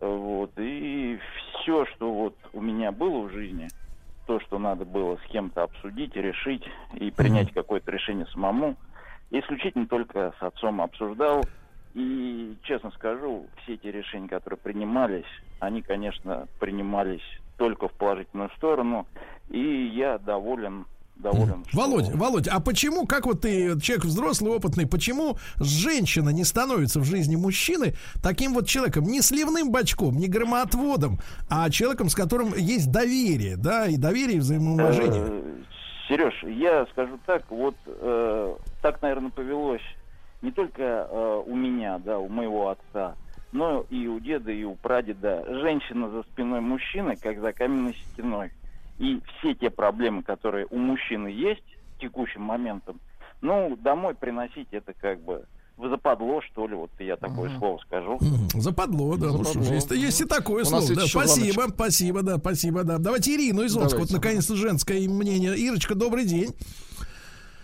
Вот, 0.00 0.52
и 0.56 1.18
все, 1.60 1.84
что 1.86 2.10
вот 2.12 2.34
у 2.54 2.60
меня 2.60 2.90
было 2.90 3.26
в 3.26 3.32
жизни, 3.32 3.68
то, 4.26 4.40
что 4.40 4.58
надо 4.58 4.84
было 4.84 5.16
с 5.16 5.30
кем-то 5.30 5.64
обсудить, 5.64 6.16
решить 6.16 6.64
и 6.94 7.10
принять 7.10 7.52
какое-то 7.52 7.90
решение 7.90 8.26
самому, 8.26 8.76
исключительно 9.30 9.86
только 9.86 10.32
с 10.38 10.42
отцом 10.42 10.80
обсуждал. 10.80 11.44
И, 11.94 12.56
честно 12.62 12.92
скажу, 12.92 13.46
все 13.62 13.74
эти 13.74 13.88
решения, 13.88 14.28
которые 14.28 14.58
принимались, 14.58 15.26
они, 15.58 15.82
конечно, 15.82 16.46
принимались 16.60 17.24
только 17.58 17.88
в 17.88 17.92
положительную 17.92 18.50
сторону. 18.56 19.06
И 19.48 19.58
я 19.58 20.18
доволен, 20.18 20.86
доволен. 21.20 21.64
что- 21.68 21.76
Володь, 21.78 22.08
Володь, 22.14 22.48
а 22.48 22.60
почему, 22.60 23.06
как 23.06 23.26
вот 23.26 23.42
ты 23.42 23.78
человек 23.80 24.04
взрослый, 24.04 24.52
опытный, 24.52 24.86
почему 24.86 25.36
женщина 25.56 26.30
не 26.30 26.44
становится 26.44 27.00
в 27.00 27.04
жизни 27.04 27.36
мужчины 27.36 27.94
таким 28.22 28.54
вот 28.54 28.66
человеком, 28.66 29.04
не 29.04 29.20
сливным 29.22 29.70
бачком, 29.70 30.16
не 30.16 30.28
громоотводом, 30.28 31.18
а 31.48 31.70
человеком, 31.70 32.08
с 32.08 32.14
которым 32.14 32.54
есть 32.56 32.90
доверие, 32.90 33.56
да, 33.56 33.86
и 33.86 33.96
доверие, 33.96 34.36
и 34.36 34.40
взаимоуважение? 34.40 35.22
Э, 35.26 35.62
Сереж, 36.08 36.34
я 36.44 36.86
скажу 36.92 37.18
так, 37.26 37.44
вот 37.50 37.76
э, 37.86 38.54
так, 38.82 39.00
наверное, 39.02 39.30
повелось 39.30 39.82
не 40.42 40.50
только 40.50 40.82
э, 41.10 41.42
у 41.46 41.54
меня, 41.54 41.98
да, 41.98 42.18
у 42.18 42.28
моего 42.28 42.70
отца, 42.70 43.14
но 43.52 43.84
и 43.90 44.06
у 44.06 44.18
деда, 44.20 44.50
и 44.50 44.64
у 44.64 44.74
прадеда 44.76 45.44
женщина 45.60 46.08
за 46.08 46.22
спиной 46.22 46.60
мужчины, 46.60 47.16
как 47.16 47.40
за 47.40 47.52
каменной 47.52 47.94
стеной. 48.12 48.50
И 49.00 49.20
все 49.38 49.54
те 49.54 49.70
проблемы, 49.70 50.22
которые 50.22 50.66
у 50.70 50.76
мужчины 50.76 51.28
есть 51.28 51.64
текущим 51.98 52.42
моментом, 52.42 53.00
ну, 53.40 53.76
домой 53.76 54.14
приносить 54.14 54.68
это 54.72 54.92
как 54.92 55.20
бы 55.22 55.46
в 55.78 55.88
западло, 55.88 56.42
что 56.42 56.66
ли, 56.66 56.74
вот 56.74 56.90
я 56.98 57.16
такое 57.16 57.56
слово 57.58 57.78
скажу. 57.78 58.18
Мгм. 58.20 58.60
Западло, 58.60 59.16
да. 59.16 59.28
Ну, 59.28 59.38
Западло. 59.38 59.62
что 59.62 59.62
ж, 59.62 59.74
есть, 59.74 59.90
есть 59.90 60.20
и 60.20 60.24
такое 60.26 60.62
У 60.62 60.66
слово. 60.66 60.86
Да. 60.94 61.06
Спасибо, 61.06 61.52
звоночек. 61.52 61.74
спасибо, 61.74 62.22
да, 62.22 62.36
спасибо, 62.36 62.84
да. 62.84 62.98
Давайте 62.98 63.34
Ирину 63.34 63.62
из 63.62 63.74
Омска. 63.74 64.00
Вот, 64.00 64.10
наконец-то, 64.10 64.56
женское 64.56 65.08
мнение. 65.08 65.56
Ирочка, 65.56 65.94
добрый 65.94 66.26
день. 66.26 66.54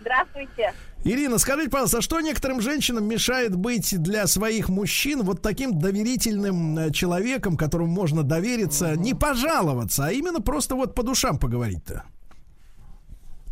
Здравствуйте. 0.00 0.72
Ирина, 1.08 1.38
скажите, 1.38 1.70
пожалуйста, 1.70 1.98
а 1.98 2.02
что 2.02 2.20
некоторым 2.20 2.60
женщинам 2.60 3.04
мешает 3.04 3.54
быть 3.54 3.96
для 4.02 4.26
своих 4.26 4.68
мужчин 4.68 5.22
вот 5.22 5.40
таким 5.40 5.78
доверительным 5.78 6.76
э, 6.76 6.90
человеком, 6.90 7.56
которому 7.56 7.86
можно 7.86 8.24
довериться, 8.24 8.96
не 8.96 9.14
пожаловаться, 9.14 10.06
а 10.06 10.10
именно 10.10 10.40
просто 10.40 10.74
вот 10.74 10.96
по 10.96 11.04
душам 11.04 11.38
поговорить-то? 11.38 12.02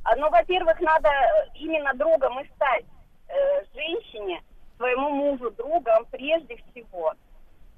А, 0.03 0.17
Ну, 0.17 0.29
во-первых, 0.31 0.81
надо 0.81 1.09
э, 1.09 1.51
именно 1.55 1.95
другом 1.95 2.41
и 2.41 2.49
стать 2.57 2.87
э, 3.29 3.33
женщине, 3.73 4.43
своему 4.77 5.11
мужу 5.11 5.53
другом 5.53 6.07
прежде 6.11 6.57
всего. 6.57 7.13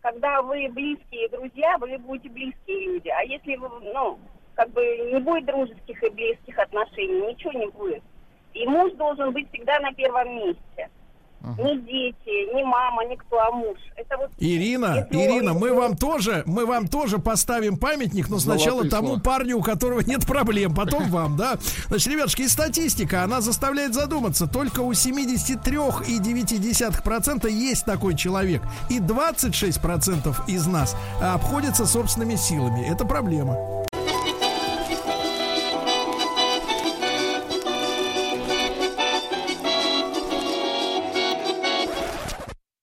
Когда 0.01 0.41
вы 0.41 0.71
близкие 0.71 1.29
друзья, 1.29 1.77
вы 1.77 1.99
будете 1.99 2.31
близкие 2.31 2.95
люди. 2.95 3.09
А 3.09 3.23
если 3.25 3.57
вы, 3.57 3.69
ну, 3.93 4.19
как 4.55 4.71
бы 4.71 4.81
не 5.13 5.21
будет 5.21 5.45
дружеских 5.45 6.03
и 6.03 6.09
близких 6.09 6.59
отношений, 6.59 7.27
ничего 7.27 7.53
не 7.53 7.67
будет. 7.67 8.03
И 8.63 8.67
муж 8.67 8.93
должен 8.95 9.33
быть 9.33 9.47
всегда 9.53 9.79
на 9.81 9.93
первом 9.93 10.35
месте. 10.37 10.89
Не 11.59 11.79
дети, 11.83 12.55
не 12.57 12.65
мама, 12.65 13.05
никто, 13.05 13.39
а 13.39 13.51
муж. 13.53 13.79
Это 13.95 14.17
вот 14.17 14.31
Ирина, 14.39 15.07
Если 15.13 15.27
Ирина, 15.31 15.53
он- 15.53 15.59
мы 15.61 15.73
вам 15.75 15.97
тоже, 15.97 16.43
мы 16.45 16.67
вам 16.67 16.89
тоже 16.89 17.19
поставим 17.19 17.77
памятник, 17.77 18.29
но 18.29 18.39
сначала 18.41 18.79
Золотые 18.83 18.91
тому 18.91 19.07
слова. 19.09 19.21
парню, 19.21 19.59
у 19.59 19.63
которого 19.63 20.01
нет 20.01 20.27
проблем, 20.27 20.75
потом 20.75 21.05
вам, 21.11 21.37
да? 21.37 21.57
Значит, 21.87 22.09
ребятушки, 22.13 22.43
и 22.43 22.49
статистика, 22.49 23.23
она 23.23 23.41
заставляет 23.41 23.95
задуматься. 23.95 24.49
Только 24.49 24.81
у 24.81 24.91
73,9% 24.93 27.49
есть 27.49 27.85
такой 27.85 28.17
человек. 28.17 28.63
И 28.91 28.99
26% 28.99 30.35
из 30.49 30.67
нас 30.67 30.97
обходятся 31.23 31.87
собственными 31.87 32.35
силами. 32.37 32.85
Это 32.91 33.05
проблема. 33.05 33.57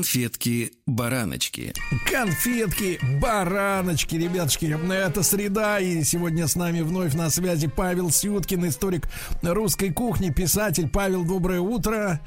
Конфетки-бараночки. 0.00 1.74
Конфетки, 2.10 2.98
бараночки, 3.20 4.16
ребятушки. 4.16 4.74
Это 4.90 5.22
среда, 5.22 5.78
и 5.78 6.02
сегодня 6.04 6.46
с 6.46 6.56
нами 6.56 6.80
вновь 6.80 7.12
на 7.12 7.28
связи 7.28 7.68
Павел 7.68 8.10
Сюткин, 8.10 8.66
историк 8.66 9.08
русской 9.42 9.90
кухни, 9.92 10.30
писатель. 10.30 10.88
Павел, 10.88 11.24
доброе 11.24 11.60
утро. 11.60 12.20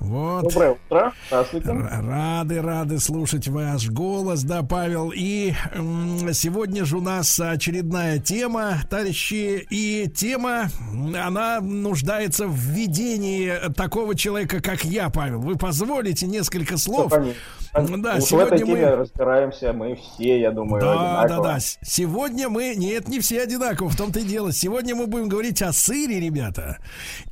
Вот. 0.00 0.42
Доброе 0.42 0.72
утро. 0.72 1.12
Здравствуйте. 1.28 1.70
Рады, 1.70 2.60
рады 2.60 2.98
слушать 2.98 3.46
ваш 3.46 3.88
голос, 3.88 4.42
да, 4.42 4.64
Павел. 4.64 5.12
И 5.14 5.54
м, 5.74 6.34
сегодня 6.34 6.84
же 6.84 6.98
у 6.98 7.00
нас 7.00 7.38
очередная 7.38 8.18
тема, 8.18 8.80
товарищи. 8.90 9.64
И 9.70 10.10
тема, 10.12 10.70
она 11.14 11.60
нуждается 11.60 12.48
в 12.48 12.56
введении 12.56 13.70
такого 13.74 14.16
человека, 14.16 14.60
как 14.60 14.84
я, 14.84 15.08
Павел. 15.08 15.40
Вы 15.40 15.56
позволите 15.56 16.26
несколько 16.26 16.76
слов? 16.78 17.11
Конечно. 17.16 17.40
Да, 17.74 18.16
Уж 18.16 18.24
в 18.30 18.36
этой 18.38 18.58
сегодня 18.58 18.58
теме 18.58 18.90
мы... 18.90 18.96
разбираемся 18.96 19.72
мы 19.72 19.96
все, 19.96 20.38
я 20.40 20.50
думаю, 20.50 20.82
Да, 20.82 20.94
да, 20.94 21.20
одинаково. 21.22 21.48
да. 21.54 21.58
С- 21.60 21.78
Сегодня 21.82 22.50
мы... 22.50 22.74
Нет, 22.76 23.08
не 23.08 23.18
все 23.20 23.40
одинаково, 23.40 23.88
в 23.88 23.96
том-то 23.96 24.20
и 24.20 24.24
дело. 24.24 24.52
Сегодня 24.52 24.94
мы 24.94 25.06
будем 25.06 25.26
говорить 25.30 25.62
о 25.62 25.72
сыре, 25.72 26.20
ребята. 26.20 26.76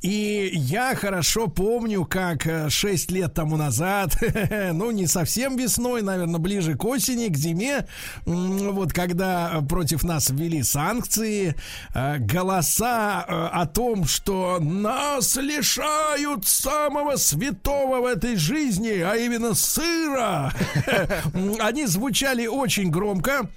И 0.01 0.49
я 0.53 0.95
хорошо 0.95 1.45
помню, 1.47 2.05
как 2.05 2.47
6 2.69 3.11
лет 3.11 3.35
тому 3.35 3.55
назад, 3.55 4.15
ну, 4.73 4.89
не 4.89 5.05
совсем 5.05 5.57
весной, 5.57 6.01
наверное, 6.01 6.39
ближе 6.39 6.75
к 6.75 6.83
осени, 6.85 7.27
к 7.27 7.37
зиме, 7.37 7.85
вот 8.25 8.93
когда 8.93 9.61
против 9.69 10.01
нас 10.03 10.31
ввели 10.31 10.63
санкции, 10.63 11.53
э, 11.93 12.17
голоса 12.17 13.25
э, 13.27 13.31
о 13.53 13.67
том, 13.67 14.05
что 14.05 14.57
нас 14.59 15.35
лишают 15.35 16.47
самого 16.47 17.15
святого 17.17 18.01
в 18.01 18.05
этой 18.07 18.37
жизни, 18.37 19.01
а 19.01 19.15
именно 19.17 19.53
сыра, 19.71 20.53
они 21.59 21.85
звучали 21.85 22.45
очень 22.47 22.89
громко. 22.89 23.49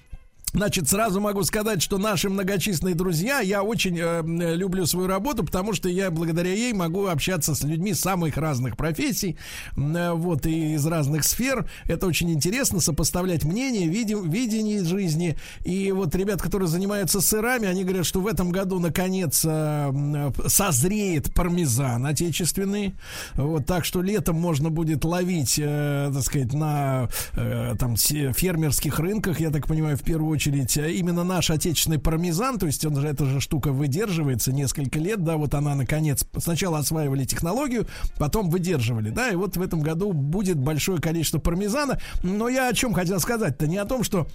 Значит, 0.55 0.89
сразу 0.89 1.21
могу 1.21 1.43
сказать, 1.43 1.83
что 1.83 1.99
наши 1.99 2.31
многочисленные 2.31 2.95
друзья, 2.95 3.41
я 3.41 3.65
очень 3.65 3.99
э, 3.99 4.23
люблю 4.55 4.87
свою 4.87 5.09
работу, 5.09 5.45
потому 5.45 5.73
что 5.73 5.89
я 5.89 6.13
благодаря 6.13 6.53
ей 6.53 6.73
могу 6.73 7.07
общаться 7.07 7.57
с 7.57 7.65
людьми 7.65 7.93
самых 7.93 8.37
разных 8.37 8.77
профессий, 8.77 9.37
э, 9.77 10.13
вот, 10.13 10.47
и 10.47 10.75
из 10.75 10.87
разных 10.87 11.25
сфер. 11.25 11.69
Это 11.87 12.07
очень 12.07 12.31
интересно, 12.31 12.79
сопоставлять 12.79 13.43
мнения, 13.43 13.89
види, 13.89 14.15
видение 14.15 14.85
жизни. 14.85 15.37
И 15.65 15.91
вот 15.91 16.15
ребят, 16.15 16.41
которые 16.41 16.69
занимаются 16.69 17.21
сырами, 17.21 17.67
они 17.67 17.83
говорят, 17.83 18.07
что 18.07 18.21
в 18.21 18.29
этом 18.29 18.53
году, 18.53 18.79
наконец, 18.79 19.45
э, 19.45 19.51
э, 19.93 20.31
созреет 20.47 21.35
пармезан 21.35 22.07
отечественный. 22.07 22.95
Вот, 23.35 23.67
так 23.67 23.85
что 23.85 24.03
летом 24.03 24.37
можно 24.37 24.71
будет 24.71 25.05
ловить, 25.05 25.59
э, 25.61 26.13
так 26.15 26.23
сказать, 26.23 26.53
на 26.53 27.09
э, 27.33 27.75
там 27.77 27.97
фермерских 27.97 29.01
рынках, 29.01 29.41
я 29.41 29.51
так 29.51 29.67
понимаю, 29.67 29.97
в 29.97 30.03
первую 30.03 30.31
очередь, 30.31 30.44
э, 30.47 30.93
именно 30.93 31.25
наш 31.25 31.51
отечественный 31.51 31.99
пармезан, 31.99 32.59
то 32.59 32.67
есть 32.67 32.85
он 32.85 32.97
же, 32.97 33.07
эта 33.07 33.25
же 33.25 33.41
штука 33.41 33.73
выдерживается 33.73 34.53
несколько 34.53 34.99
лет, 34.99 35.23
да, 35.23 35.37
вот 35.37 35.55
она, 35.55 35.75
наконец, 35.75 36.25
сначала 36.39 36.79
осваивали 36.79 37.25
технологию, 37.25 37.87
потом 38.19 38.51
выдерживали, 38.51 39.11
да, 39.11 39.31
и 39.31 39.37
вот 39.37 39.57
в 39.57 39.63
этом 39.63 39.81
году 39.81 40.13
будет 40.13 40.59
большое 40.59 41.01
количество 41.01 41.39
пармезана, 41.39 41.99
но 42.23 42.49
я 42.49 42.69
о 42.69 42.75
чем 42.75 42.93
хотел 42.93 43.21
сказать-то, 43.21 43.67
не 43.67 43.79
о 43.79 43.85
том, 43.85 44.05
что 44.05 44.27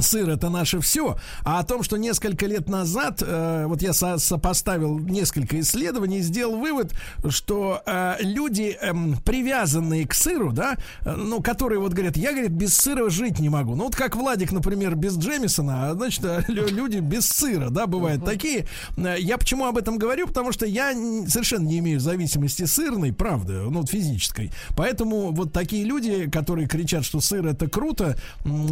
Сыр 0.00 0.30
это 0.30 0.48
наше 0.48 0.80
все, 0.80 1.16
а 1.44 1.58
о 1.58 1.64
том, 1.64 1.82
что 1.82 1.96
несколько 1.96 2.46
лет 2.46 2.68
назад, 2.68 3.22
э, 3.26 3.64
вот 3.66 3.82
я 3.82 3.92
со- 3.92 4.18
сопоставил 4.18 4.98
несколько 4.98 5.58
исследований, 5.60 6.20
сделал 6.20 6.56
вывод, 6.56 6.92
что 7.28 7.82
э, 7.84 8.16
люди, 8.20 8.76
эм, 8.80 9.16
привязанные 9.24 10.06
к 10.06 10.14
сыру, 10.14 10.52
да, 10.52 10.76
э, 11.04 11.14
ну, 11.16 11.42
которые 11.42 11.80
вот 11.80 11.92
говорят, 11.92 12.16
я, 12.16 12.32
говорит, 12.32 12.52
без 12.52 12.74
сыра 12.76 13.08
жить 13.10 13.38
не 13.40 13.48
могу. 13.48 13.74
Ну, 13.74 13.84
вот 13.84 13.96
как 13.96 14.14
Владик, 14.16 14.52
например, 14.52 14.94
без 14.94 15.16
Джемисона, 15.18 15.90
а 15.90 15.94
значит, 15.94 16.24
э, 16.24 16.42
лю- 16.48 16.68
люди 16.68 16.98
без 16.98 17.26
сыра, 17.28 17.70
да, 17.70 17.86
бывают 17.86 18.24
такие. 18.24 18.66
Э, 18.96 19.16
Я 19.18 19.36
почему 19.38 19.66
об 19.66 19.76
этом 19.78 19.98
говорю? 19.98 20.26
Потому 20.28 20.52
что 20.52 20.64
я 20.66 20.92
совершенно 21.26 21.66
не 21.66 21.78
имею 21.80 21.98
зависимости 22.00 22.64
сырной, 22.64 23.12
правда, 23.12 23.64
ну, 23.68 23.80
вот 23.80 23.90
физической. 23.90 24.52
Поэтому 24.76 25.32
вот 25.32 25.52
такие 25.52 25.84
люди, 25.84 26.30
которые 26.30 26.68
кричат, 26.68 27.04
что 27.04 27.20
сыр 27.20 27.46
это 27.46 27.68
круто, 27.68 28.16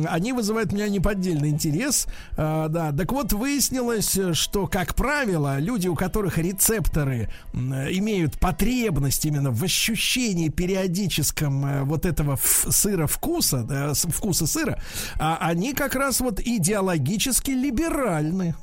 они 0.08 0.32
вызывают 0.32 0.72
меня 0.72 0.88
неподдельный 1.16 1.50
интерес. 1.50 2.06
А, 2.36 2.68
да, 2.68 2.92
так 2.92 3.12
вот 3.12 3.32
выяснилось, 3.32 4.18
что, 4.32 4.66
как 4.66 4.94
правило, 4.94 5.58
люди, 5.58 5.88
у 5.88 5.94
которых 5.94 6.38
рецепторы 6.38 7.30
имеют 7.54 8.38
потребность 8.38 9.24
именно 9.24 9.50
в 9.50 9.62
ощущении 9.62 10.48
периодическом 10.48 11.64
э, 11.64 11.82
вот 11.82 12.04
этого 12.04 12.38
сыра 12.42 13.06
вкуса, 13.06 13.62
да, 13.62 13.94
вкуса 13.94 14.46
сыра, 14.46 14.80
а 15.18 15.38
они 15.40 15.72
как 15.72 15.94
раз 15.94 16.20
вот 16.20 16.40
идеологически 16.40 17.50
либеральны. 17.50 18.54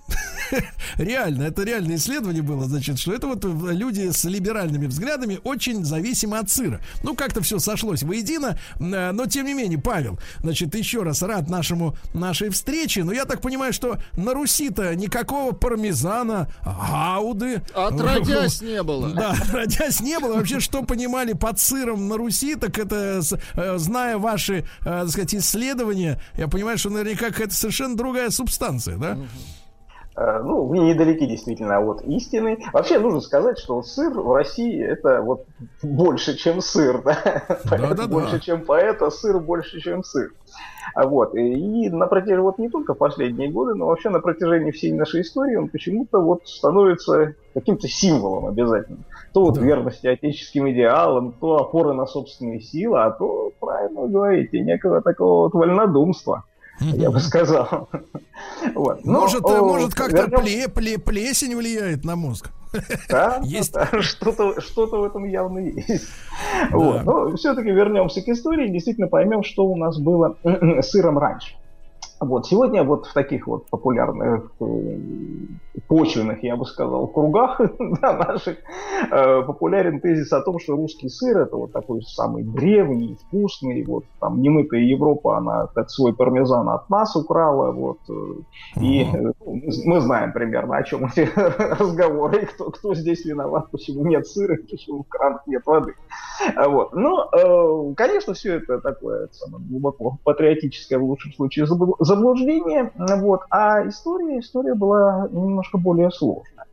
Реально, 0.98 1.44
это 1.44 1.64
реальное 1.64 1.96
исследование 1.96 2.44
было, 2.44 2.68
значит, 2.68 3.00
что 3.00 3.14
это 3.14 3.28
вот 3.28 3.44
люди 3.44 4.12
с 4.12 4.24
либеральными 4.26 4.86
взглядами 4.86 5.40
очень 5.44 5.84
зависимы 5.84 6.38
от 6.38 6.50
сыра. 6.50 6.80
Ну, 7.04 7.16
как-то 7.16 7.42
все 7.42 7.60
сошлось 7.60 8.04
воедино, 8.04 8.60
э, 8.80 9.12
но 9.12 9.26
тем 9.26 9.46
не 9.46 9.54
менее, 9.54 9.80
Павел, 9.80 10.20
значит, 10.40 10.76
еще 10.76 11.04
раз 11.04 11.22
рад 11.22 11.50
нашему, 11.50 11.96
нашей 12.14 12.43
встрече, 12.50 13.04
но 13.04 13.12
я 13.12 13.26
так 13.26 13.42
понимаю, 13.42 13.74
что 13.74 13.98
на 14.16 14.34
Руси-то 14.34 14.96
никакого 14.96 15.54
пармезана, 15.54 16.50
гауды... 16.64 17.62
Отродясь 17.74 18.62
не 18.62 18.82
было. 18.84 19.10
Да, 19.10 19.32
отродясь 19.32 20.02
не 20.02 20.20
было. 20.20 20.36
Вообще, 20.36 20.60
что 20.60 20.84
понимали 20.84 21.34
под 21.34 21.60
сыром 21.60 22.08
на 22.08 22.18
Руси, 22.18 22.56
так 22.56 22.78
это, 22.78 23.22
э, 23.56 23.78
зная 23.78 24.18
ваши, 24.18 24.66
э, 24.82 24.84
так 24.84 25.10
сказать, 25.10 25.36
исследования, 25.36 26.22
я 26.36 26.48
понимаю, 26.48 26.78
что 26.78 26.90
наверняка 26.90 27.28
какая-то 27.28 27.54
совершенно 27.54 27.96
другая 27.96 28.30
субстанция, 28.30 28.98
да? 28.98 29.18
Э, 29.18 29.26
Ну, 30.16 30.66
вы 30.66 30.80
недалеки 30.80 31.26
действительно 31.26 31.80
от 31.80 32.02
истины. 32.04 32.60
Вообще 32.72 33.00
нужно 33.00 33.20
сказать, 33.20 33.58
что 33.58 33.82
сыр 33.82 34.12
в 34.14 34.34
России 34.34 34.84
это 34.84 35.22
вот 35.22 35.46
больше, 35.82 36.38
чем 36.38 36.62
сыр, 36.62 37.02
да? 37.04 37.18
Поэт 37.70 38.10
Больше, 38.10 38.40
чем 38.40 38.64
поэта, 38.64 39.10
сыр 39.10 39.40
больше, 39.40 39.80
чем 39.82 40.04
сыр. 40.04 40.32
А 40.94 41.08
Вот. 41.08 41.34
И 41.36 41.90
на 41.90 42.08
протяжении, 42.08 42.42
вот 42.42 42.60
не 42.60 42.70
только 42.70 42.94
последние 42.94 43.50
годы, 43.50 43.74
но 43.74 43.88
вообще 43.88 44.10
на 44.10 44.20
протяжении 44.20 44.72
всей 44.72 44.94
нашей 44.94 45.22
истории 45.22 45.56
он 45.56 45.70
почему-то 45.70 46.20
вот 46.20 46.48
становится 46.48 47.34
каким-то 47.54 47.88
символом 47.88 48.48
обязательно. 48.48 49.00
То 49.34 49.46
вот 49.46 49.58
верности 49.58 50.08
отеческим 50.08 50.70
идеалам, 50.70 51.32
то 51.32 51.58
опоры 51.58 51.94
на 51.94 52.06
собственные 52.06 52.62
силы, 52.62 53.02
а 53.02 53.12
то, 53.12 53.52
правильно 53.60 54.02
вы 54.02 54.10
говорите, 54.10 54.60
некого 54.60 55.02
такого 55.02 55.46
вот 55.46 55.54
вольнодумства, 55.54 56.44
я 56.92 57.12
бы 57.12 57.20
сказал. 57.20 57.90
Вот. 58.76 59.04
Но, 59.06 59.22
Может, 59.22 59.44
о, 59.46 59.66
может 59.66 59.94
как-то 59.94 60.24
вернемся- 60.24 60.44
пле- 60.44 60.74
пле- 60.74 61.00
плесень 61.00 61.56
влияет 61.56 62.04
на 62.06 62.16
мозг? 62.16 62.50
Да, 63.10 63.40
Есть. 63.44 63.74
да, 63.74 63.88
что-то, 64.02 64.60
что-то 64.62 64.98
в 65.00 65.04
этом 65.04 65.26
явно 65.26 65.60
есть. 65.60 66.08
Вот. 66.72 67.04
Но 67.04 67.36
все-таки 67.36 67.70
вернемся 67.70 68.22
к 68.22 68.28
истории, 68.30 68.70
действительно 68.70 69.08
поймем, 69.08 69.44
что 69.44 69.66
у 69.66 69.76
нас 69.76 69.98
было 70.00 70.36
с 70.44 70.90
сыром 70.90 71.18
раньше. 71.18 71.56
Вот. 72.20 72.46
Сегодня 72.46 72.84
вот 72.84 73.06
в 73.06 73.14
таких 73.14 73.48
вот 73.48 73.70
популярных, 73.70 74.52
э, 74.60 74.66
почвенных, 75.88 76.44
я 76.44 76.56
бы 76.56 76.66
сказал, 76.66 77.08
кругах 77.08 77.60
да, 78.02 78.14
наших 78.14 78.58
э, 79.12 79.42
популярен 79.44 80.00
тезис 80.00 80.32
о 80.32 80.42
том, 80.42 80.60
что 80.60 80.76
русский 80.76 81.10
сыр 81.10 81.40
это 81.40 81.56
вот 81.56 81.74
такой 81.74 82.02
самый 82.04 82.44
древний, 82.44 83.18
вкусный, 83.28 83.84
вот 83.86 84.06
там 84.20 84.42
немытая 84.42 84.82
Европа, 84.82 85.38
она 85.38 85.68
так 85.68 85.90
свой 85.90 86.14
пармезан 86.14 86.70
от 86.70 86.90
нас 86.90 87.16
украла, 87.16 87.72
вот, 87.72 88.00
э, 88.10 88.82
и 88.82 89.06
ну, 89.14 89.34
мы 89.86 90.00
знаем 90.00 90.32
примерно, 90.34 90.78
о 90.78 90.84
чем 90.84 91.06
эти 91.06 91.30
разговоры, 91.80 92.44
и 92.44 92.46
кто, 92.46 92.72
кто 92.72 92.94
здесь 92.96 93.26
виноват, 93.26 93.70
почему 93.72 94.06
нет 94.06 94.28
сыра, 94.28 94.58
почему 94.70 95.04
в 95.04 95.08
кранах 95.08 95.46
нет 95.48 95.66
воды. 95.66 95.94
А 96.56 96.70
Вот. 96.70 96.94
Но, 96.94 97.30
э, 97.32 97.94
конечно, 97.96 98.34
все 98.34 98.56
это 98.56 98.80
такое 98.80 99.26
это 99.26 99.34
самое, 99.34 99.64
глубоко 99.66 100.18
патриотическое, 100.24 101.00
в 101.00 101.04
лучшем 101.04 101.34
случае, 101.34 101.66
забл- 101.66 101.96
заблуждение. 102.14 102.92
Вот. 102.96 103.42
А 103.50 103.88
история, 103.88 104.40
история 104.40 104.76
была 104.76 105.28
немножко 105.32 105.78
более 105.78 106.12
сложная. 106.12 106.66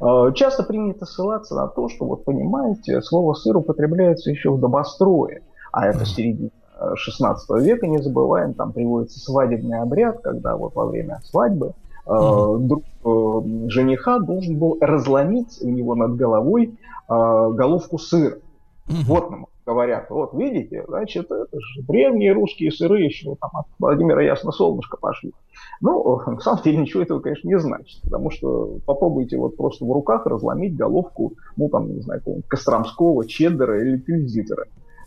Э, 0.00 0.32
Часто 0.34 0.62
принято 0.62 1.06
ссылаться 1.06 1.54
на 1.54 1.68
то, 1.68 1.88
что, 1.88 2.04
вот 2.06 2.24
понимаете, 2.24 3.00
слово 3.02 3.34
«сыр» 3.34 3.56
употребляется 3.56 4.30
еще 4.30 4.50
в 4.50 4.60
добострое, 4.60 5.42
а 5.72 5.86
это 5.86 6.04
середина 6.04 6.50
э, 6.78 6.94
16 6.96 7.62
века, 7.62 7.86
не 7.86 7.98
забываем, 7.98 8.54
там 8.54 8.72
приводится 8.72 9.20
свадебный 9.20 9.80
обряд, 9.80 10.20
когда 10.22 10.56
вот 10.56 10.74
во 10.74 10.86
время 10.86 11.20
свадьбы 11.24 11.72
э, 12.06 12.56
друг 12.60 12.82
э, 13.04 13.68
жениха 13.68 14.18
должен 14.18 14.58
был 14.58 14.78
разломить 14.80 15.58
у 15.62 15.68
него 15.68 15.94
над 15.94 16.16
головой 16.16 16.78
э, 17.08 17.12
головку 17.12 17.98
сыра. 17.98 18.38
Вот 18.88 19.30
нам 19.30 19.46
говорят, 19.66 20.08
вот 20.10 20.32
видите, 20.34 20.84
значит, 20.86 21.26
это 21.30 21.60
же 21.60 21.82
древние 21.82 22.32
русские 22.32 22.70
сыры 22.70 23.00
еще 23.00 23.34
там 23.40 23.50
от 23.52 23.66
Владимира 23.78 24.22
Ясно 24.22 24.52
Солнышко 24.52 24.96
пошли. 24.96 25.32
Ну, 25.80 26.20
на 26.26 26.40
самом 26.40 26.62
деле 26.62 26.78
ничего 26.78 27.02
этого, 27.02 27.20
конечно, 27.20 27.48
не 27.48 27.58
значит, 27.58 28.00
потому 28.02 28.30
что 28.30 28.78
попробуйте 28.86 29.36
вот 29.36 29.56
просто 29.56 29.84
в 29.84 29.92
руках 29.92 30.26
разломить 30.26 30.76
головку, 30.76 31.34
ну, 31.56 31.68
там, 31.68 31.92
не 31.92 32.00
знаю, 32.00 32.22
Костромского, 32.48 33.26
Чеддера 33.26 33.82
или 33.82 33.98
Тильзитера. 33.98 34.66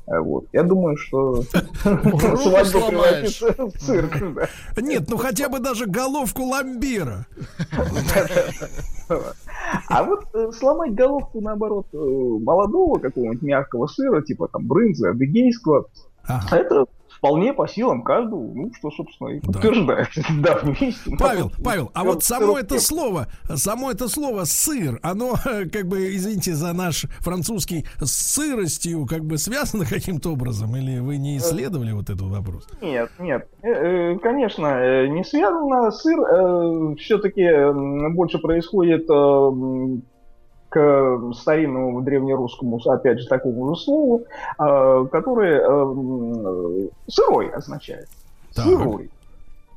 Э, 0.10 0.20
Вот. 0.20 0.46
Я 0.54 0.64
думаю, 0.64 0.98
что 0.98 1.44
свадьба 1.82 2.66
сломаешь. 2.66 3.40
превратится 3.40 3.66
в 3.66 3.72
цирк. 3.74 4.34
да. 4.36 4.82
Нет, 4.82 5.04
ну 5.08 5.18
хотя 5.18 5.50
бы 5.50 5.60
даже 5.60 5.86
головку 5.86 6.44
ламбира. 6.44 7.26
А 9.88 10.04
вот 10.04 10.26
э, 10.34 10.52
сломать 10.58 10.94
головку, 10.96 11.42
наоборот, 11.42 11.88
э, 11.94 11.98
молодого 11.98 13.00
какого-нибудь 13.00 13.42
мягкого 13.42 13.88
сыра, 13.88 14.22
типа 14.22 14.48
там 14.48 14.66
брынзы, 14.68 15.10
адыгейского, 15.10 15.88
это 16.52 16.86
вполне 17.20 17.54
по 17.54 17.68
силам 17.68 18.04
каждого, 18.04 18.52
ну, 18.54 18.72
что, 18.74 18.90
собственно, 18.92 19.30
и 19.30 19.40
подтверждает 19.40 20.10
давнюю 20.42 20.78
истину. 20.80 21.18
Павел, 21.20 21.52
Павел, 21.64 21.92
а 21.94 22.04
вот 22.04 22.24
само 22.24 22.58
это 22.58 22.80
слово, 22.80 23.28
само 23.56 23.92
это 23.92 24.08
слово 24.08 24.46
сыр, 24.46 25.00
оно, 25.04 25.36
как 25.72 25.88
бы, 25.88 26.16
извините 26.16 26.54
за 26.56 26.74
наш 26.74 27.06
французский, 27.20 27.86
с 28.00 28.12
сыростью, 28.12 29.06
как 29.06 29.24
бы 29.24 29.38
связано 29.38 29.86
каким-то 29.90 30.32
образом, 30.32 30.76
или 30.76 31.00
вы 31.00 31.18
не 31.18 31.38
исследовали 31.38 31.92
вот 31.92 32.10
этот 32.10 32.22
вопрос? 32.22 32.68
Нет, 32.82 33.12
нет, 33.20 33.48
Э, 33.62 33.68
э, 33.70 34.20
конечно, 34.20 34.68
э, 34.68 35.08
не 35.08 35.24
связано. 35.24 35.92
Сыр 35.92 36.96
все-таки 36.98 37.46
больше 38.14 38.40
происходит 38.40 39.10
э, 39.10 39.50
к 40.70 41.34
старинному 41.36 42.02
древнерусскому, 42.02 42.80
опять 42.86 43.20
же, 43.20 43.28
такому 43.28 43.74
же 43.74 43.82
слову, 43.82 44.24
э, 44.60 45.08
которое 45.12 45.62
э, 45.62 45.66
м, 45.66 46.90
сырой 47.08 47.50
означает. 47.50 48.08
Сырой. 48.52 49.10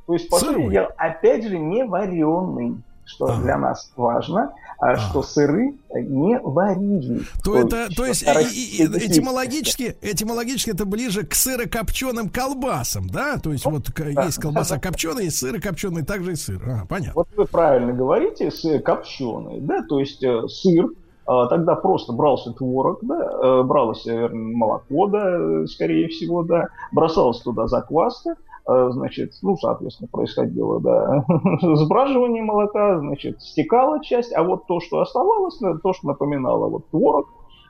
То 0.05 0.13
есть, 0.13 0.29
по 0.29 0.37
сути 0.37 0.87
опять 0.97 1.45
же, 1.45 1.57
не 1.57 1.83
вареный, 1.83 2.75
что 3.05 3.35
для 3.37 3.57
нас 3.57 3.91
важно, 3.95 4.53
а 4.79 4.95
что 4.97 5.21
сыры 5.23 5.73
не 5.93 6.39
варили. 6.39 7.21
То 7.43 7.57
это, 7.57 7.87
то 7.95 8.05
есть, 8.05 8.23
и- 8.23 8.25
растительность- 8.25 9.05
этимологически, 9.05 9.95
этимологически 10.01 10.71
это 10.71 10.85
ближе 10.85 11.25
к 11.25 11.33
сырокопченым 11.33 12.29
колбасам, 12.29 13.07
да? 13.09 13.37
То 13.37 13.51
есть 13.51 13.65
вот 13.65 13.91
к- 13.91 14.05
есть 14.05 14.39
колбаса 14.39 14.79
копченая, 14.79 15.23
есть 15.25 15.37
сырокопченый, 15.37 16.03
также 16.03 16.33
и 16.33 16.35
сыр. 16.35 16.61
А, 16.65 16.85
понятно. 16.85 17.13
Вот 17.15 17.27
вы 17.35 17.45
правильно 17.45 17.93
говорите, 17.93 18.51
сыр 18.51 18.81
копченый, 18.81 19.59
да, 19.61 19.83
то 19.83 19.99
есть 19.99 20.23
э, 20.23 20.47
сыр, 20.47 20.89
а, 21.25 21.47
тогда 21.47 21.75
просто 21.75 22.11
брался 22.11 22.51
творог, 22.51 22.99
да, 23.03 23.21
э, 23.41 23.63
бралось, 23.63 24.05
наверное, 24.05 24.55
молоко, 24.55 25.07
да, 25.07 25.23
э, 25.37 25.65
скорее 25.67 26.09
всего, 26.09 26.43
да, 26.43 26.67
бросалась 26.91 27.39
туда 27.39 27.67
закваска, 27.67 28.31
э, 28.31 28.35
значит, 28.65 29.33
ну, 29.41 29.57
соответственно, 29.57 30.07
происходило, 30.11 30.79
да, 30.79 31.25
сбраживание 31.75 32.43
молока, 32.43 32.99
значит, 32.99 33.41
стекала 33.41 34.03
часть, 34.03 34.33
а 34.33 34.43
вот 34.43 34.67
то, 34.67 34.79
что 34.79 35.01
оставалось, 35.01 35.61
э, 35.61 35.73
то, 35.83 35.93
что 35.93 36.07
напоминало 36.07 36.69
вот 36.69 36.87
творог, 36.89 37.27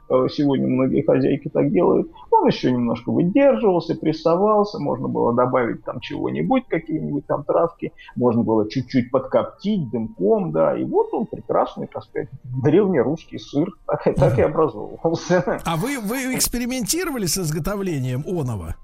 э, 0.10 0.28
сегодня 0.32 0.68
многие 0.68 1.02
хозяйки 1.02 1.50
так 1.50 1.72
делают, 1.72 2.12
он 2.30 2.46
еще 2.48 2.72
немножко 2.72 3.12
выдерживался, 3.12 3.96
прессовался, 3.96 4.78
можно 4.80 5.08
было 5.08 5.34
добавить 5.34 5.84
там 5.84 6.00
чего-нибудь, 6.00 6.68
какие-нибудь 6.68 7.26
там 7.26 7.44
травки, 7.44 7.92
можно 8.16 8.44
было 8.44 8.70
чуть-чуть 8.70 9.10
подкоптить 9.10 9.90
дымком, 9.90 10.52
да, 10.52 10.78
и 10.78 10.84
вот 10.84 11.12
он 11.14 11.26
прекрасный, 11.26 11.88
так 11.88 12.04
сказать, 12.04 12.30
древнерусский 12.64 13.40
сыр, 13.40 13.72
так, 13.88 14.06
и- 14.08 14.14
так 14.14 14.38
и 14.38 14.42
образовывался. 14.44 15.60
А 15.66 15.76
вы, 15.76 16.00
вы 16.00 16.36
экспериментировали 16.36 17.26
с 17.26 17.38
изготовлением 17.40 18.24
оного? 18.28 18.76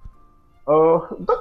Э, 0.67 0.99
Так, 1.27 1.39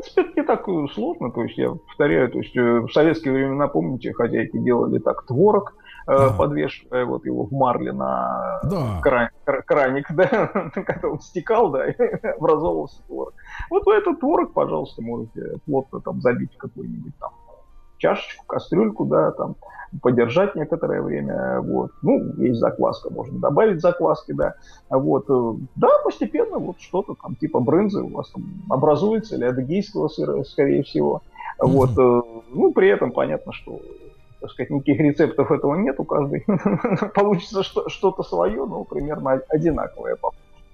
в 0.00 0.14
принципе, 0.14 0.22
это 0.22 0.40
не 0.40 0.46
так 0.46 0.68
э, 0.68 0.86
сложно. 0.94 1.30
То 1.30 1.42
есть, 1.42 1.58
я 1.58 1.70
повторяю, 1.70 2.30
то 2.30 2.38
есть, 2.38 2.56
э, 2.56 2.80
в 2.80 2.88
советские 2.90 3.34
времена, 3.34 3.68
помните, 3.68 4.12
хозяйки 4.12 4.58
делали 4.58 4.98
так 4.98 5.26
творог, 5.26 5.74
э, 6.08 6.28
подвешивая 6.36 7.04
вот 7.04 7.24
его 7.24 7.44
в 7.44 7.52
марле 7.52 7.92
на 7.92 8.60
Да. 8.64 9.00
кран- 9.02 9.28
кра- 9.44 9.62
краник, 9.62 10.06
да, 10.14 10.26
когда 10.74 11.08
он 11.08 11.20
стекал, 11.20 11.70
да, 11.70 11.86
и 11.88 11.94
образовывался 12.38 13.02
творог. 13.06 13.34
Вот 13.70 13.86
вы 13.86 13.94
этот 13.94 14.20
творог, 14.20 14.52
пожалуйста, 14.52 15.02
можете 15.02 15.58
плотно 15.66 16.00
там 16.00 16.20
забить 16.20 16.54
в 16.54 16.58
какую-нибудь 16.58 17.12
там 17.18 17.30
чашечку, 18.00 18.44
кастрюльку, 18.46 19.04
да, 19.04 19.30
там, 19.30 19.54
подержать 20.02 20.54
некоторое 20.56 21.02
время, 21.02 21.60
вот. 21.60 21.90
Ну, 22.02 22.32
есть 22.38 22.58
закваска, 22.60 23.10
можно 23.10 23.38
добавить 23.38 23.80
закваски, 23.80 24.32
да. 24.32 24.54
А 24.88 24.98
Вот, 24.98 25.26
да, 25.76 25.88
постепенно 26.04 26.58
вот 26.58 26.76
что-то 26.80 27.14
там 27.22 27.34
типа 27.36 27.60
брынзы 27.60 28.02
у 28.02 28.08
вас 28.10 28.28
там 28.30 28.44
образуется, 28.68 29.36
или 29.36 29.44
адыгейского 29.44 30.08
сыра, 30.08 30.42
скорее 30.44 30.82
всего. 30.82 31.22
Вот, 31.58 31.90
э, 31.98 32.22
ну, 32.52 32.72
при 32.72 32.88
этом 32.88 33.12
понятно, 33.12 33.52
что 33.52 33.80
так 34.40 34.50
сказать, 34.52 34.70
никаких 34.70 35.00
рецептов 35.00 35.52
этого 35.52 35.74
нет, 35.74 35.96
у 36.00 36.04
каждой 36.04 36.46
получится 37.14 37.62
что- 37.62 37.88
что-то 37.90 38.22
свое, 38.22 38.64
но 38.64 38.84
примерно 38.84 39.32
одинаковое. 39.48 40.16
по 40.16 40.30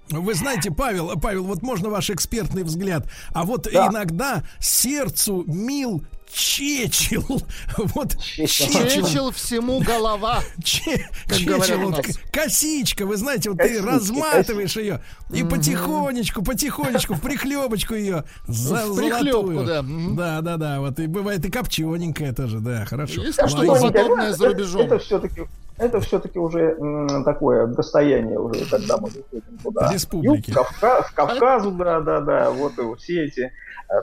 Вы 0.09 0.33
знаете, 0.35 0.71
Павел, 0.71 1.19
Павел, 1.21 1.43
вот 1.43 1.61
можно 1.63 1.89
ваш 1.89 2.09
экспертный 2.09 2.63
взгляд. 2.63 3.03
А 3.33 3.43
вот 3.43 3.67
Да. 3.73 3.87
иногда 3.91 4.43
сердцу 4.59 5.43
мил 5.47 6.01
чечил. 6.31 7.23
Вот 7.77 8.15
Чечил 8.21 9.31
всему 9.31 9.79
голова. 9.81 10.39
Че- 10.63 11.05
Как 11.27 11.37
чечил, 11.37 11.79
вот 11.89 12.05
косичка, 12.31 13.05
вы 13.05 13.17
знаете, 13.17 13.49
вот 13.49 13.59
ты 13.59 13.67
Косички, 13.69 13.85
разматываешь 13.87 14.75
ее 14.77 15.01
и 15.31 15.43
Мгм. 15.43 15.49
потихонечку, 15.51 16.43
потихонечку 16.43 17.13
в 17.15 17.21
прихлебочку 17.21 17.93
ее 17.95 18.23
за 18.47 18.85
В 18.87 18.97
прихлебку, 18.97 19.63
да. 19.63 19.83
Да, 19.83 20.41
да, 20.41 20.57
да. 20.57 20.79
Вот 20.79 20.99
и 20.99 21.07
бывает 21.07 21.45
и 21.45 21.51
копчененькая 21.51 22.33
тоже, 22.33 22.59
да, 22.59 22.85
хорошо. 22.85 23.21
Есть 23.21 23.39
что-то 23.47 23.81
подобное 23.81 24.31
за 24.33 24.45
Это- 24.47 24.53
рубежом? 24.53 24.81
Это, 24.81 24.99
все-таки 24.99 25.41
это 25.77 25.99
все-таки 26.01 26.39
уже 26.39 26.75
м, 26.79 27.23
такое 27.23 27.67
достояние 27.67 28.39
уже, 28.39 28.65
когда 28.65 28.97
мы 28.97 29.09
выходим 29.09 29.57
туда. 29.63 29.91
Республики. 29.93 30.49
Юг, 30.49 30.57
Кавка- 30.57 31.03
в 31.03 31.13
Кавказу, 31.13 31.71
да, 31.71 31.99
да, 32.01 32.19
да, 32.21 32.49
вот 32.51 32.73
и 32.79 32.95
все 32.99 33.25
эти 33.25 33.51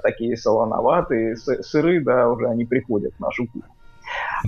такие 0.03 0.37
солоноватые 0.37 1.35
сы- 1.35 1.63
сыры, 1.63 2.03
да, 2.03 2.31
уже 2.31 2.49
они 2.49 2.65
приходят 2.65 3.15
в 3.15 3.21
нашу 3.21 3.47
кухню. 3.47 3.63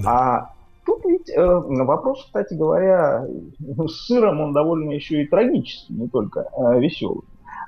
А 0.04 0.50
тут 0.84 1.04
ведь 1.04 1.30
э, 1.30 1.44
вопрос, 1.44 2.24
кстати 2.24 2.54
говоря, 2.54 3.26
с 3.58 4.06
сыром 4.06 4.40
он 4.40 4.52
довольно 4.52 4.92
еще 4.92 5.22
и 5.22 5.26
трагический, 5.26 5.94
не 5.94 6.08
только 6.08 6.48
э, 6.52 6.80
веселый. 6.80 7.24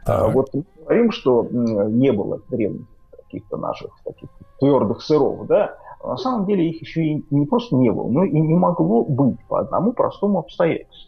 А, 0.06 0.28
вот 0.28 0.50
мы 0.54 0.64
говорим, 0.80 1.12
что 1.12 1.46
не 1.50 2.12
было 2.12 2.40
древних 2.48 2.86
каких-то 3.10 3.56
наших 3.56 3.90
таких 4.04 4.28
твердых 4.58 5.02
сыров, 5.02 5.46
да, 5.46 5.76
на 6.02 6.16
самом 6.16 6.46
деле 6.46 6.68
их 6.68 6.80
еще 6.80 7.02
и 7.02 7.24
не 7.30 7.46
просто 7.46 7.76
не 7.76 7.90
было, 7.90 8.08
но 8.08 8.24
и 8.24 8.40
не 8.40 8.54
могло 8.54 9.04
быть 9.04 9.38
по 9.48 9.60
одному 9.60 9.92
простому 9.92 10.38
обстоятельству. 10.38 11.07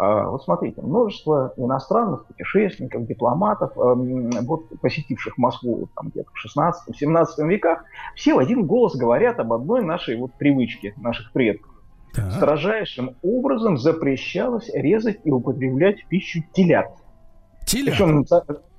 А, 0.00 0.30
вот 0.30 0.42
смотрите, 0.42 0.80
множество 0.80 1.52
иностранных 1.58 2.24
путешественников, 2.24 3.06
дипломатов, 3.06 3.76
эм, 3.76 4.30
вот, 4.46 4.70
посетивших 4.80 5.36
Москву 5.36 5.90
там, 5.94 6.08
где-то 6.08 6.30
в 6.32 6.38
16-17 6.38 7.46
веках, 7.46 7.84
все 8.14 8.34
в 8.34 8.38
один 8.38 8.64
голос 8.64 8.96
говорят 8.96 9.38
об 9.40 9.52
одной 9.52 9.84
нашей 9.84 10.16
вот 10.16 10.32
привычке 10.38 10.94
наших 10.96 11.32
предков. 11.32 11.74
Так. 12.14 12.32
Строжайшим 12.32 13.16
образом 13.22 13.76
запрещалось 13.76 14.70
резать 14.72 15.20
и 15.24 15.30
употреблять 15.30 16.00
в 16.00 16.08
пищу 16.08 16.40
телят. 16.54 16.88
Телят? 17.66 17.90
Причем 17.90 18.24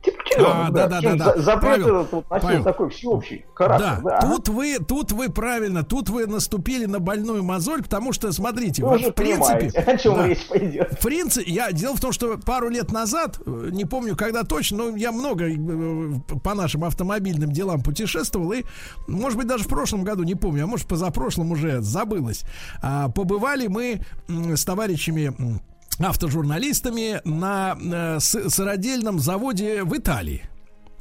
Типа 0.02 0.22
а, 0.40 0.72
да, 0.72 0.88
да, 0.88 1.02
да, 1.02 1.16
да. 1.16 1.38
Запрет 1.38 1.84
Павел, 1.84 2.02
этот 2.02 2.12
вот 2.12 2.30
носил 2.30 2.48
Павел. 2.48 2.64
такой 2.64 2.90
всеобщий 2.90 3.46
характер. 3.54 4.00
Да, 4.04 4.22
да. 4.22 4.22
Тут 4.22 4.50
вы, 4.50 4.80
тут 4.80 5.12
вы 5.12 5.30
правильно, 5.30 5.84
тут 5.84 6.10
вы 6.10 6.26
наступили 6.26 6.86
на 6.86 7.00
больную 7.00 7.44
мозоль, 7.44 7.84
потому 7.84 8.12
что, 8.14 8.32
смотрите, 8.32 8.84
вы 8.84 8.98
в 8.98 9.12
принципе... 9.12 9.68
О 9.70 9.98
чем 9.98 10.16
да, 10.16 10.28
речь 10.28 10.48
пойдет. 10.48 10.92
В 11.00 11.04
принципе, 11.04 11.52
я, 11.52 11.72
дело 11.72 11.96
в 11.96 12.02
том, 12.02 12.12
что 12.12 12.38
пару 12.38 12.70
лет 12.70 12.92
назад, 12.92 13.40
э, 13.46 13.70
не 13.72 13.86
помню, 13.86 14.16
когда 14.16 14.44
точно, 14.44 14.78
но 14.78 14.98
я 14.98 15.12
много 15.12 15.46
э, 15.48 16.12
по 16.44 16.56
нашим 16.56 16.84
автомобильным 16.84 17.52
делам 17.52 17.84
путешествовал, 17.84 18.54
и, 18.54 18.64
может 19.08 19.38
быть, 19.38 19.48
даже 19.48 19.66
в 19.66 19.68
прошлом 19.68 20.04
году, 20.04 20.24
не 20.24 20.36
помню, 20.36 20.64
а 20.64 20.68
может, 20.68 20.88
позапрошлом 20.88 21.52
уже 21.52 21.82
забылось, 21.82 22.44
а, 22.82 23.10
побывали 23.10 23.68
мы 23.68 24.02
с 24.28 24.66
товарищами 24.66 25.62
автожурналистами 26.00 27.22
на 27.26 27.78
э, 27.80 28.20
сыродельном 28.20 29.20
заводе 29.20 29.84
в 29.84 29.96
Италии 29.96 30.51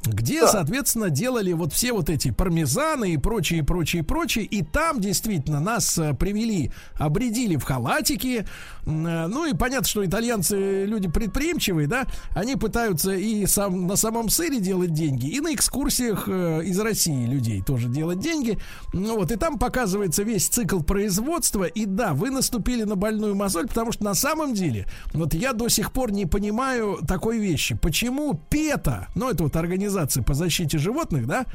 где, 0.03 0.41
да. 0.41 0.47
соответственно, 0.47 1.09
делали 1.09 1.53
вот 1.53 1.73
все 1.73 1.93
вот 1.93 2.09
эти 2.09 2.31
пармезаны 2.31 3.13
и 3.13 3.17
прочие, 3.17 3.63
прочие, 3.63 4.03
прочие. 4.03 4.45
И 4.45 4.63
там 4.63 4.99
действительно 4.99 5.59
нас 5.59 5.97
э, 5.97 6.13
привели, 6.13 6.71
обредили 6.95 7.55
в 7.55 7.63
халатики. 7.63 8.45
Э, 8.85 9.27
ну 9.27 9.45
и 9.45 9.53
понятно, 9.53 9.87
что 9.87 10.03
итальянцы 10.03 10.85
люди 10.85 11.07
предприимчивые, 11.07 11.87
да, 11.87 12.05
они 12.35 12.55
пытаются 12.55 13.11
и 13.11 13.45
сам, 13.45 13.85
на 13.85 13.95
самом 13.95 14.29
сыре 14.29 14.59
делать 14.59 14.93
деньги, 14.93 15.27
и 15.27 15.39
на 15.39 15.53
экскурсиях 15.53 16.23
э, 16.27 16.63
из 16.63 16.79
России 16.79 17.27
людей 17.27 17.61
тоже 17.61 17.87
делать 17.87 18.19
деньги. 18.19 18.57
Ну 18.93 19.17
вот, 19.17 19.31
и 19.31 19.35
там 19.35 19.59
показывается 19.59 20.23
весь 20.23 20.47
цикл 20.47 20.79
производства. 20.79 21.65
И 21.65 21.85
да, 21.85 22.13
вы 22.13 22.31
наступили 22.31 22.83
на 22.83 22.95
больную 22.95 23.35
мозоль, 23.35 23.67
потому 23.67 23.91
что 23.91 24.03
на 24.03 24.15
самом 24.15 24.55
деле, 24.55 24.87
вот 25.13 25.35
я 25.35 25.53
до 25.53 25.67
сих 25.69 25.91
пор 25.91 26.11
не 26.11 26.25
понимаю 26.25 26.99
такой 27.07 27.37
вещи. 27.37 27.75
Почему 27.75 28.33
ПЕТА, 28.33 29.07
ну 29.13 29.29
это 29.29 29.43
вот 29.43 29.55
организация 29.55 29.90
организации 29.91 30.21
по 30.21 30.33
защите 30.33 30.77
животных, 30.77 31.27
да, 31.27 31.45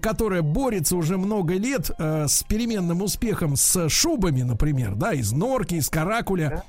которая 0.00 0.42
борется 0.42 0.96
уже 0.96 1.16
много 1.16 1.54
лет 1.54 1.90
э, 1.98 2.26
с 2.28 2.42
переменным 2.42 3.02
успехом 3.02 3.56
с 3.56 3.88
шубами, 3.88 4.42
например, 4.42 4.94
да, 4.94 5.12
из 5.12 5.32
норки, 5.32 5.74
из 5.74 5.88
каракуля. 5.88 6.64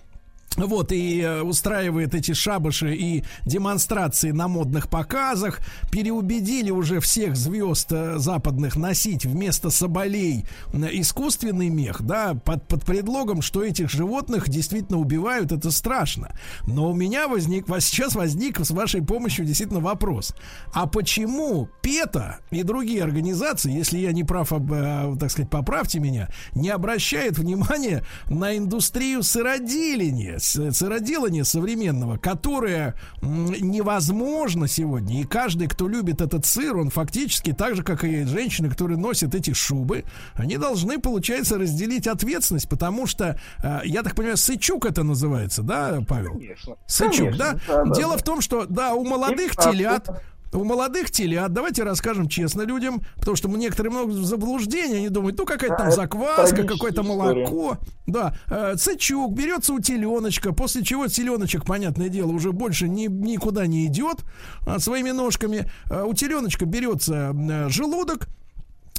Вот, 0.55 0.91
и 0.91 1.21
э, 1.21 1.41
устраивает 1.41 2.15
эти 2.15 2.33
шабыши 2.33 2.93
и 2.95 3.23
демонстрации 3.45 4.31
на 4.31 4.47
модных 4.47 4.89
показах. 4.89 5.59
Переубедили 5.91 6.71
уже 6.71 6.99
всех 6.99 7.35
звезд 7.35 7.91
э, 7.91 8.17
западных 8.17 8.75
носить 8.75 9.25
вместо 9.25 9.69
соболей 9.69 10.45
искусственный 10.73 11.69
мех, 11.69 12.01
да, 12.01 12.33
под, 12.33 12.67
под 12.67 12.83
предлогом, 12.83 13.41
что 13.41 13.63
этих 13.63 13.89
животных 13.89 14.49
действительно 14.49 14.97
убивают, 14.99 15.51
это 15.51 15.71
страшно. 15.71 16.31
Но 16.67 16.89
у 16.89 16.93
меня 16.93 17.27
возник, 17.27 17.67
сейчас 17.79 18.15
возник 18.15 18.59
с 18.59 18.71
вашей 18.71 19.01
помощью 19.01 19.45
действительно 19.45 19.79
вопрос. 19.79 20.33
А 20.73 20.87
почему 20.87 21.69
ПЕТА 21.81 22.39
и 22.49 22.63
другие 22.63 23.03
организации, 23.03 23.71
если 23.71 23.99
я 23.99 24.11
не 24.11 24.23
прав, 24.23 24.51
э, 24.51 25.15
так 25.19 25.31
сказать, 25.31 25.49
поправьте 25.49 25.99
меня, 25.99 26.29
не 26.53 26.69
обращают 26.69 27.37
внимания 27.37 28.03
на 28.29 28.57
индустрию 28.57 29.23
сыроделения? 29.23 30.38
Сыроделания 30.39 31.43
современного, 31.43 32.17
которое 32.17 32.95
невозможно 33.21 34.67
сегодня. 34.67 35.21
И 35.21 35.23
каждый, 35.23 35.67
кто 35.67 35.87
любит 35.87 36.21
этот 36.21 36.45
сыр, 36.45 36.77
он 36.77 36.89
фактически 36.89 37.53
так 37.53 37.75
же, 37.75 37.83
как 37.83 38.03
и 38.03 38.23
женщины, 38.25 38.69
которые 38.69 38.97
носят 38.97 39.35
эти 39.35 39.53
шубы, 39.53 40.03
они 40.33 40.57
должны, 40.57 40.99
получается, 40.99 41.57
разделить 41.57 42.07
ответственность, 42.07 42.69
потому 42.69 43.07
что, 43.07 43.39
э, 43.63 43.81
я 43.85 44.03
так 44.03 44.15
понимаю, 44.15 44.37
сычук 44.37 44.85
это 44.85 45.03
называется, 45.03 45.63
да, 45.63 45.99
Павел? 46.07 46.33
Конечно. 46.33 46.75
Сычук, 46.87 47.31
Конечно, 47.31 47.59
да? 47.67 47.83
да? 47.85 47.95
Дело 47.95 48.13
да. 48.13 48.17
в 48.17 48.23
том, 48.23 48.41
что, 48.41 48.65
да, 48.65 48.93
у 48.93 49.03
молодых 49.03 49.55
телят 49.55 50.09
у 50.53 50.63
молодых 50.63 51.11
телят, 51.11 51.53
давайте 51.53 51.83
расскажем 51.83 52.27
честно 52.27 52.63
людям, 52.63 53.01
потому 53.17 53.35
что 53.35 53.47
некоторые 53.49 53.91
много 53.91 54.13
заблуждений, 54.13 54.97
они 54.97 55.09
думают, 55.09 55.37
ну 55.37 55.45
какая-то 55.45 55.75
там 55.75 55.91
закваска, 55.91 56.63
какое-то 56.63 57.03
молоко. 57.03 57.77
Да, 58.07 58.33
э, 58.47 58.75
цечук 58.75 59.33
берется 59.33 59.73
у 59.73 59.79
теленочка, 59.79 60.51
после 60.53 60.83
чего 60.83 61.07
теленочек, 61.07 61.65
понятное 61.65 62.09
дело, 62.09 62.31
уже 62.31 62.51
больше 62.51 62.87
ни, 62.87 63.05
никуда 63.05 63.67
не 63.67 63.85
идет 63.85 64.23
а, 64.65 64.79
своими 64.79 65.11
ножками. 65.11 65.69
А, 65.89 66.05
у 66.05 66.13
теленочка 66.13 66.65
берется 66.65 67.35
э, 67.35 67.69
желудок, 67.69 68.27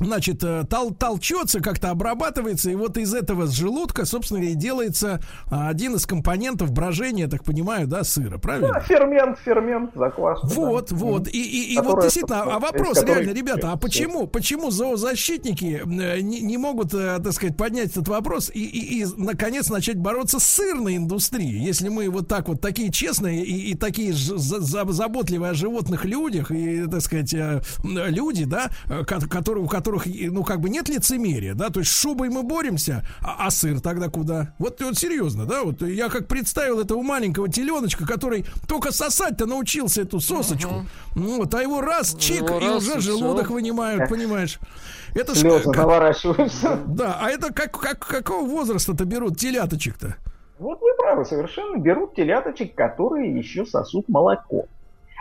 значит, 0.00 0.42
э, 0.42 0.64
тол 0.68 0.92
толчется, 0.92 1.60
как-то 1.60 1.90
обрабатывается, 1.90 2.70
и 2.70 2.74
вот 2.74 2.96
из 2.96 3.14
этого 3.14 3.46
с 3.46 3.52
желудка, 3.52 4.04
собственно, 4.04 4.42
и 4.42 4.54
делается 4.54 5.20
а, 5.50 5.68
один 5.68 5.94
из 5.94 6.06
компонентов 6.06 6.72
брожения, 6.72 7.28
так 7.28 7.44
понимаю, 7.44 7.86
да, 7.86 8.04
сыра, 8.04 8.38
правильно? 8.38 8.72
Да, 8.74 8.80
фермент, 8.80 9.38
фермент, 9.44 9.90
закваска. 9.94 10.46
Вот, 10.46 10.90
да. 10.90 10.96
вот, 10.96 11.28
и, 11.28 11.42
и, 11.42 11.74
и 11.74 11.78
вот 11.78 12.02
действительно, 12.02 12.42
а 12.42 12.58
вопрос 12.58 12.98
который... 12.98 13.24
реально, 13.24 13.36
ребята, 13.36 13.72
а 13.72 13.76
почему, 13.76 14.26
почему 14.26 14.70
зоозащитники 14.70 15.82
э, 15.84 16.20
не, 16.20 16.40
не 16.40 16.58
могут, 16.58 16.94
э, 16.94 17.18
так 17.22 17.32
сказать, 17.32 17.56
поднять 17.56 17.90
этот 17.90 18.08
вопрос 18.08 18.50
и, 18.52 18.64
и, 18.64 19.02
и, 19.02 19.06
наконец, 19.16 19.68
начать 19.68 19.98
бороться 19.98 20.38
с 20.38 20.44
сырной 20.44 20.96
индустрией, 20.96 21.62
если 21.62 21.88
мы 21.88 22.08
вот 22.08 22.28
так 22.28 22.48
вот, 22.48 22.60
такие 22.60 22.90
честные 22.90 23.44
и, 23.44 23.70
и 23.72 23.74
такие 23.74 24.12
заботливые 24.14 25.50
о 25.50 25.54
животных 25.54 26.04
людях, 26.04 26.50
и, 26.50 26.86
так 26.86 27.00
сказать, 27.02 27.34
люди, 27.84 28.44
да, 28.44 28.70
которые, 29.04 29.64
у 29.64 29.68
которых 29.68 29.89
которых, 29.90 30.06
ну, 30.06 30.44
как 30.44 30.60
бы 30.60 30.70
нет 30.70 30.88
лицемерия, 30.88 31.54
да, 31.54 31.70
то 31.70 31.80
есть 31.80 31.90
с 31.90 32.00
шубой 32.00 32.28
мы 32.28 32.42
боремся, 32.42 33.04
а, 33.22 33.46
а 33.46 33.50
сыр 33.50 33.80
тогда 33.80 34.08
куда? 34.08 34.54
Вот, 34.58 34.80
вот 34.80 34.96
серьезно, 34.96 35.46
да, 35.46 35.64
вот 35.64 35.82
я 35.82 36.08
как 36.08 36.28
представил 36.28 36.80
этого 36.80 37.02
маленького 37.02 37.48
теленочка, 37.48 38.06
который 38.06 38.44
только 38.68 38.92
сосать-то 38.92 39.46
научился 39.46 40.02
эту 40.02 40.20
сосочку, 40.20 40.70
uh-huh. 40.70 40.86
ну, 41.16 41.36
вот, 41.38 41.54
а 41.54 41.62
его 41.62 41.80
раз, 41.80 42.14
чик, 42.18 42.42
его 42.42 42.60
и 42.60 42.66
раз, 42.66 42.82
уже 42.82 42.98
и 42.98 43.00
желудок 43.00 43.46
все. 43.46 43.54
вынимают, 43.54 44.08
понимаешь? 44.08 44.58
Это 45.14 45.34
Слезы 45.34 45.72
ж, 45.72 45.76
наворачиваются. 45.76 46.78
Да, 46.86 47.18
а 47.20 47.30
это 47.30 47.52
как, 47.52 47.78
как, 47.78 47.98
какого 48.06 48.46
возраста-то 48.46 49.04
берут 49.04 49.38
теляточек-то? 49.38 50.16
Вот 50.58 50.80
вы 50.80 50.94
правы, 50.96 51.24
совершенно 51.24 51.78
берут 51.78 52.14
теляточек, 52.14 52.74
которые 52.74 53.36
еще 53.36 53.64
сосут 53.64 54.08
молоко. 54.08 54.66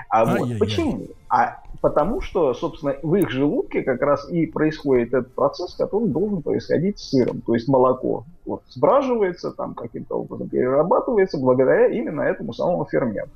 А 0.10 0.26
вот 0.26 0.60
почему? 0.60 1.08
А 1.30 1.62
потому 1.82 2.22
что, 2.22 2.54
собственно, 2.54 2.96
в 3.02 3.16
их 3.16 3.30
желудке 3.30 3.84
как 3.84 4.02
раз 4.02 4.30
и 4.30 4.46
происходит 4.46 5.14
этот 5.14 5.34
процесс, 5.34 5.76
который 5.76 6.10
должен 6.10 6.42
происходить 6.42 7.00
с 7.00 7.10
сыром. 7.10 7.42
То 7.42 7.54
есть 7.54 7.68
молоко 7.68 8.26
вот, 8.46 8.64
сбраживается, 8.68 9.52
там 9.52 9.74
каким-то 9.74 10.16
образом 10.16 10.50
перерабатывается 10.50 11.38
благодаря 11.38 11.88
именно 11.88 12.22
этому 12.22 12.54
самому 12.54 12.86
ферменту. 12.86 13.32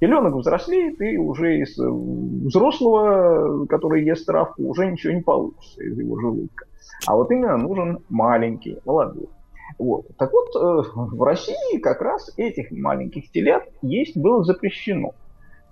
Теленок 0.00 0.34
взрослеет, 0.34 1.00
и 1.00 1.16
уже 1.16 1.58
из 1.58 1.78
э, 1.78 1.88
взрослого, 1.88 3.66
который 3.66 4.04
ест 4.04 4.26
травку, 4.26 4.64
уже 4.64 4.90
ничего 4.90 5.12
не 5.12 5.22
получится 5.22 5.80
из 5.80 5.96
его 5.96 6.18
желудка. 6.18 6.66
А 7.06 7.14
вот 7.14 7.30
именно 7.30 7.56
нужен 7.56 8.00
маленький, 8.08 8.78
молодой. 8.84 9.28
Вот. 9.78 10.06
Так 10.18 10.32
вот, 10.32 10.48
э, 10.56 10.82
в 10.94 11.22
России 11.22 11.78
как 11.78 12.02
раз 12.02 12.32
этих 12.36 12.72
маленьких 12.72 13.30
телят 13.30 13.62
есть 13.80 14.16
было 14.16 14.42
запрещено. 14.42 15.14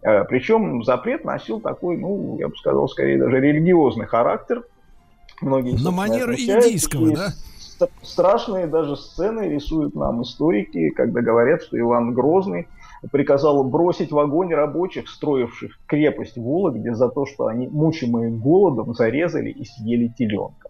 Э, 0.02 0.24
Причем 0.24 0.82
запрет 0.82 1.24
носил 1.24 1.60
такой, 1.60 1.96
ну, 1.96 2.36
я 2.38 2.48
бы 2.48 2.56
сказал, 2.56 2.88
скорее 2.88 3.18
даже 3.18 3.40
религиозный 3.40 4.06
характер. 4.06 4.64
Многие, 5.40 5.82
На 5.82 5.90
манер 5.90 6.30
индийского, 6.32 7.14
да? 7.14 7.32
Страшные 8.02 8.66
даже 8.66 8.94
сцены 8.96 9.48
рисуют 9.48 9.94
нам 9.94 10.22
историки, 10.22 10.90
когда 10.90 11.22
говорят, 11.22 11.62
что 11.62 11.78
Иван 11.78 12.12
Грозный 12.12 12.68
приказал 13.10 13.64
бросить 13.64 14.12
в 14.12 14.18
огонь 14.18 14.52
рабочих, 14.52 15.08
строивших 15.08 15.78
крепость 15.86 16.36
в 16.36 16.42
Вологде, 16.42 16.94
за 16.94 17.08
то, 17.08 17.24
что 17.24 17.46
они, 17.46 17.68
мучимые 17.68 18.30
голодом, 18.30 18.94
зарезали 18.94 19.48
и 19.48 19.64
съели 19.64 20.08
теленка. 20.08 20.68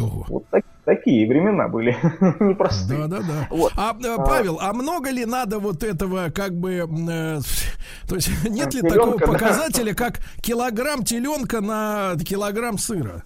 Ого. 0.00 0.24
Вот 0.28 0.44
так, 0.50 0.64
такие 0.84 1.26
времена 1.28 1.68
были 1.68 1.96
непростые. 2.40 3.06
Да, 3.06 3.18
да, 3.18 3.18
да. 3.20 3.48
Вот. 3.50 3.72
А, 3.76 3.90
а, 3.90 4.18
Павел, 4.24 4.58
а 4.60 4.72
много 4.72 5.10
ли 5.10 5.24
надо 5.24 5.58
вот 5.58 5.82
этого, 5.82 6.30
как 6.30 6.54
бы, 6.54 6.72
э, 6.74 6.86
то 8.08 8.14
есть 8.14 8.30
нет 8.48 8.72
ли 8.74 8.80
теленка, 8.80 9.18
такого 9.18 9.18
показателя, 9.18 9.94
да. 9.94 10.04
как 10.04 10.20
килограмм 10.40 11.04
теленка 11.04 11.60
на 11.60 12.16
килограмм 12.24 12.78
сыра? 12.78 13.24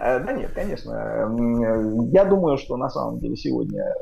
Э, 0.00 0.18
Да 0.20 0.32
нет, 0.32 0.52
конечно. 0.54 0.92
М, 0.92 2.10
Я 2.10 2.24
думаю, 2.24 2.58
что 2.58 2.76
на 2.76 2.90
самом 2.90 3.18
деле 3.18 3.36
сегодня 3.36 3.94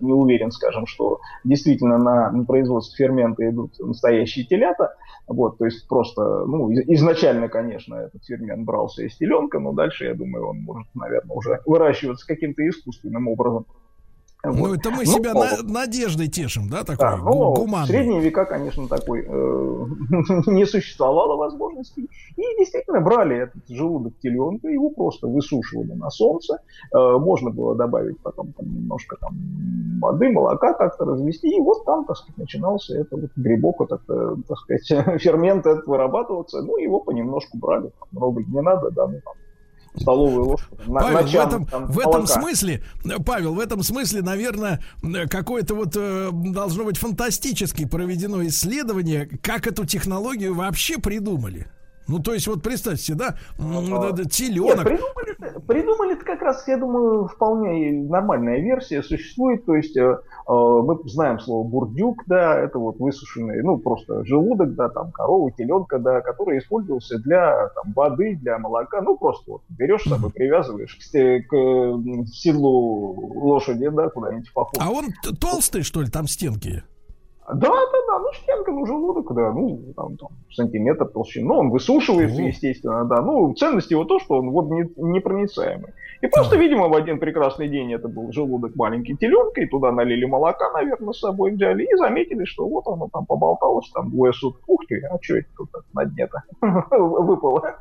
не 0.00 0.12
уверен, 0.12 0.50
скажем, 0.50 0.86
что 0.86 1.20
действительно 1.44 1.98
на, 1.98 2.30
на 2.30 2.44
производство 2.44 2.96
фермента 2.96 3.48
идут 3.48 3.78
настоящие 3.78 4.44
телята. 4.44 4.94
Вот, 5.28 5.58
то 5.58 5.64
есть 5.66 5.86
просто, 5.88 6.44
ну, 6.46 6.70
из- 6.70 6.88
изначально, 7.00 7.48
конечно, 7.48 7.94
этот 7.94 8.24
фермент 8.24 8.64
брался 8.64 9.04
из 9.04 9.16
теленка, 9.16 9.60
но 9.60 9.72
дальше, 9.72 10.04
я 10.06 10.14
думаю, 10.14 10.48
он 10.48 10.58
может, 10.62 10.88
наверное, 10.94 11.34
уже 11.36 11.60
выращиваться 11.64 12.26
каким-то 12.26 12.68
искусственным 12.68 13.28
образом. 13.28 13.66
Ну, 14.44 14.52
Вот. 14.54 14.78
это 14.80 14.90
мы 14.90 15.04
Ну, 15.04 15.12
себя 15.12 15.34
на- 15.34 15.62
надеждой 15.62 16.26
тешим, 16.26 16.68
да, 16.68 16.78
такой 16.82 16.96
да, 16.96 17.16
гу- 17.16 17.24
но 17.28 17.54
в 17.54 17.58
гуманный. 17.60 17.86
средние 17.86 18.20
века, 18.20 18.44
конечно, 18.44 18.88
такой 18.88 19.20
э, 19.20 19.26
не 20.50 20.66
существовало 20.66 21.36
возможности. 21.36 22.00
И 22.36 22.42
действительно 22.58 23.00
брали 23.00 23.36
этот 23.44 23.62
желудок 23.68 24.14
теленка, 24.20 24.66
его 24.68 24.90
просто 24.90 25.28
высушивали 25.28 25.92
на 25.92 26.10
солнце. 26.10 26.58
Э, 26.92 27.18
можно 27.18 27.50
было 27.50 27.76
добавить 27.76 28.18
потом 28.20 28.52
там, 28.54 28.66
немножко 28.66 29.16
там, 29.20 29.36
воды, 30.00 30.28
молока 30.30 30.72
как-то 30.74 31.04
развести. 31.04 31.48
И 31.56 31.60
вот 31.60 31.84
там, 31.84 32.04
так 32.04 32.16
сказать, 32.16 32.38
начинался 32.38 32.98
это 32.98 33.16
вот 33.16 33.30
грибок, 33.36 33.80
этот, 33.82 34.02
так 34.48 34.58
сказать, 34.58 34.86
фермент 35.22 35.66
этот 35.66 35.86
вырабатываться. 35.86 36.62
Ну, 36.62 36.78
его 36.78 36.98
понемножку 36.98 37.58
брали. 37.58 37.92
Там, 38.00 38.08
много 38.10 38.42
не 38.42 38.60
надо, 38.60 38.90
да, 38.90 39.06
ну, 39.06 39.20
там, 39.24 39.34
столовую 39.96 40.44
ложку. 40.44 40.76
на- 40.86 41.00
Павел, 41.00 41.20
на 41.22 41.28
чан, 41.28 41.48
в 41.48 41.48
этом, 41.48 41.66
там, 41.66 41.86
в 41.86 41.98
этом 41.98 42.26
смысле, 42.26 42.82
Павел, 43.26 43.54
в 43.54 43.58
этом 43.60 43.82
смысле, 43.82 44.22
наверное, 44.22 44.80
какое-то 45.30 45.74
вот 45.74 45.94
э, 45.96 46.30
должно 46.32 46.84
быть 46.84 46.98
фантастически 46.98 47.84
проведено 47.84 48.44
исследование, 48.46 49.28
как 49.42 49.66
эту 49.66 49.84
технологию 49.84 50.54
вообще 50.54 50.98
придумали. 50.98 51.66
Ну, 52.08 52.18
то 52.18 52.34
есть, 52.34 52.46
вот 52.46 52.62
представьте, 52.62 53.14
да, 53.14 53.36
Нет, 53.58 54.30
теленок. 54.30 54.84
придумали, 54.84 55.60
придумали 55.66 56.14
это 56.14 56.24
как 56.24 56.42
раз, 56.42 56.66
я 56.66 56.76
думаю, 56.76 57.28
вполне 57.28 57.92
нормальная 58.08 58.60
версия 58.60 59.02
существует. 59.02 59.64
То 59.64 59.76
есть 59.76 59.96
э, 59.96 60.00
э, 60.00 60.16
мы 60.48 60.98
знаем 61.04 61.38
слово 61.38 61.66
бурдюк, 61.66 62.22
да, 62.26 62.58
это 62.58 62.78
вот 62.78 62.98
высушенный, 62.98 63.62
ну 63.62 63.78
просто 63.78 64.24
желудок, 64.24 64.74
да, 64.74 64.88
там 64.88 65.12
коровы, 65.12 65.52
теленка, 65.56 65.98
да, 65.98 66.20
который 66.20 66.58
использовался 66.58 67.18
для 67.18 67.68
там, 67.68 67.92
воды, 67.94 68.36
для 68.40 68.58
молока. 68.58 69.00
Ну 69.00 69.16
просто 69.16 69.52
вот 69.52 69.62
берешь 69.68 70.02
с 70.02 70.08
собой, 70.08 70.30
привязываешь 70.30 70.96
к, 70.96 71.10
к 71.10 71.56
э, 71.56 72.24
седлу 72.32 73.32
лошади, 73.34 73.88
да, 73.88 74.08
куда-нибудь 74.08 74.48
в 74.48 74.52
поход. 74.52 74.74
А 74.80 74.90
он 74.90 75.06
толстый, 75.40 75.82
что 75.82 76.02
ли, 76.02 76.08
там 76.08 76.26
стенки? 76.26 76.82
Да, 77.48 77.68
да, 77.68 77.98
да, 78.08 78.18
ну 78.20 78.32
стенка, 78.34 78.70
ну 78.70 78.86
желудок, 78.86 79.34
да, 79.34 79.50
ну 79.50 79.92
там, 79.96 80.16
там 80.16 80.28
сантиметр 80.52 81.08
толщины. 81.08 81.48
Ну, 81.48 81.54
он 81.58 81.70
высушивается, 81.70 82.40
естественно, 82.40 83.04
да. 83.04 83.20
Ну, 83.20 83.52
ценность 83.54 83.90
его 83.90 84.04
то, 84.04 84.20
что 84.20 84.38
он 84.38 84.50
вот 84.50 84.70
не, 84.70 84.88
непроницаемый. 84.96 85.92
И 86.20 86.28
просто, 86.28 86.56
видимо, 86.56 86.88
в 86.88 86.94
один 86.94 87.18
прекрасный 87.18 87.68
день 87.68 87.92
это 87.92 88.06
был 88.06 88.30
желудок 88.30 88.76
маленький 88.76 89.16
теленка, 89.16 89.60
и 89.60 89.66
туда 89.66 89.90
налили 89.90 90.24
молока, 90.24 90.70
наверное, 90.70 91.12
с 91.12 91.18
собой 91.18 91.50
взяли, 91.50 91.82
и 91.82 91.96
заметили, 91.96 92.44
что 92.44 92.68
вот 92.68 92.86
оно 92.86 93.08
там 93.12 93.26
поболталось, 93.26 93.90
там 93.90 94.10
двое 94.10 94.32
суток. 94.32 94.62
Ух 94.68 94.80
ты, 94.86 95.04
а 95.10 95.18
что 95.20 95.38
это 95.38 95.48
тут 95.56 95.70
на 95.92 96.04
дне-то 96.04 96.42
выпало? 96.96 97.76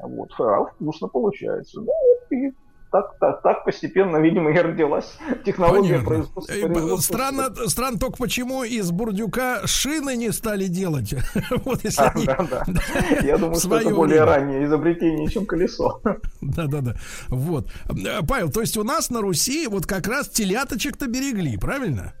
Вот, 0.00 0.30
а 0.38 0.64
вкусно 0.64 1.08
получается. 1.08 1.80
Ну, 1.80 1.92
и 2.30 2.52
так, 2.90 3.18
так, 3.18 3.42
так 3.42 3.64
постепенно, 3.64 4.16
видимо, 4.18 4.50
и 4.50 4.58
родилась 4.58 5.16
технология 5.44 5.94
Понятно. 6.00 6.06
производства. 6.08 6.52
Э, 6.52 6.66
б- 6.66 6.72
производства 6.74 7.14
Странно, 7.14 7.54
странно 7.68 7.98
только 7.98 8.16
почему 8.18 8.64
из 8.64 8.90
бурдюка 8.90 9.66
шины 9.66 10.16
не 10.16 10.30
стали 10.32 10.66
делать. 10.66 11.14
Вот 11.64 11.84
если 11.84 12.02
Да, 12.02 12.12
они 12.14 12.26
да, 12.26 12.64
да. 12.66 12.82
Я 13.22 13.36
думаю, 13.38 13.58
что 13.60 13.76
это 13.76 13.90
более 13.90 14.24
раннее 14.24 14.64
изобретение, 14.64 15.28
чем 15.28 15.46
колесо. 15.46 16.00
Да, 16.40 16.66
да, 16.66 16.80
да. 16.80 16.94
Вот. 17.28 17.68
Э, 17.88 18.20
Павел, 18.26 18.50
то 18.50 18.60
есть 18.60 18.76
у 18.76 18.84
нас 18.84 19.10
на 19.10 19.20
Руси 19.20 19.66
вот 19.66 19.86
как 19.86 20.06
раз 20.08 20.28
теляточек-то 20.28 21.06
берегли, 21.08 21.56
правильно? 21.56 22.14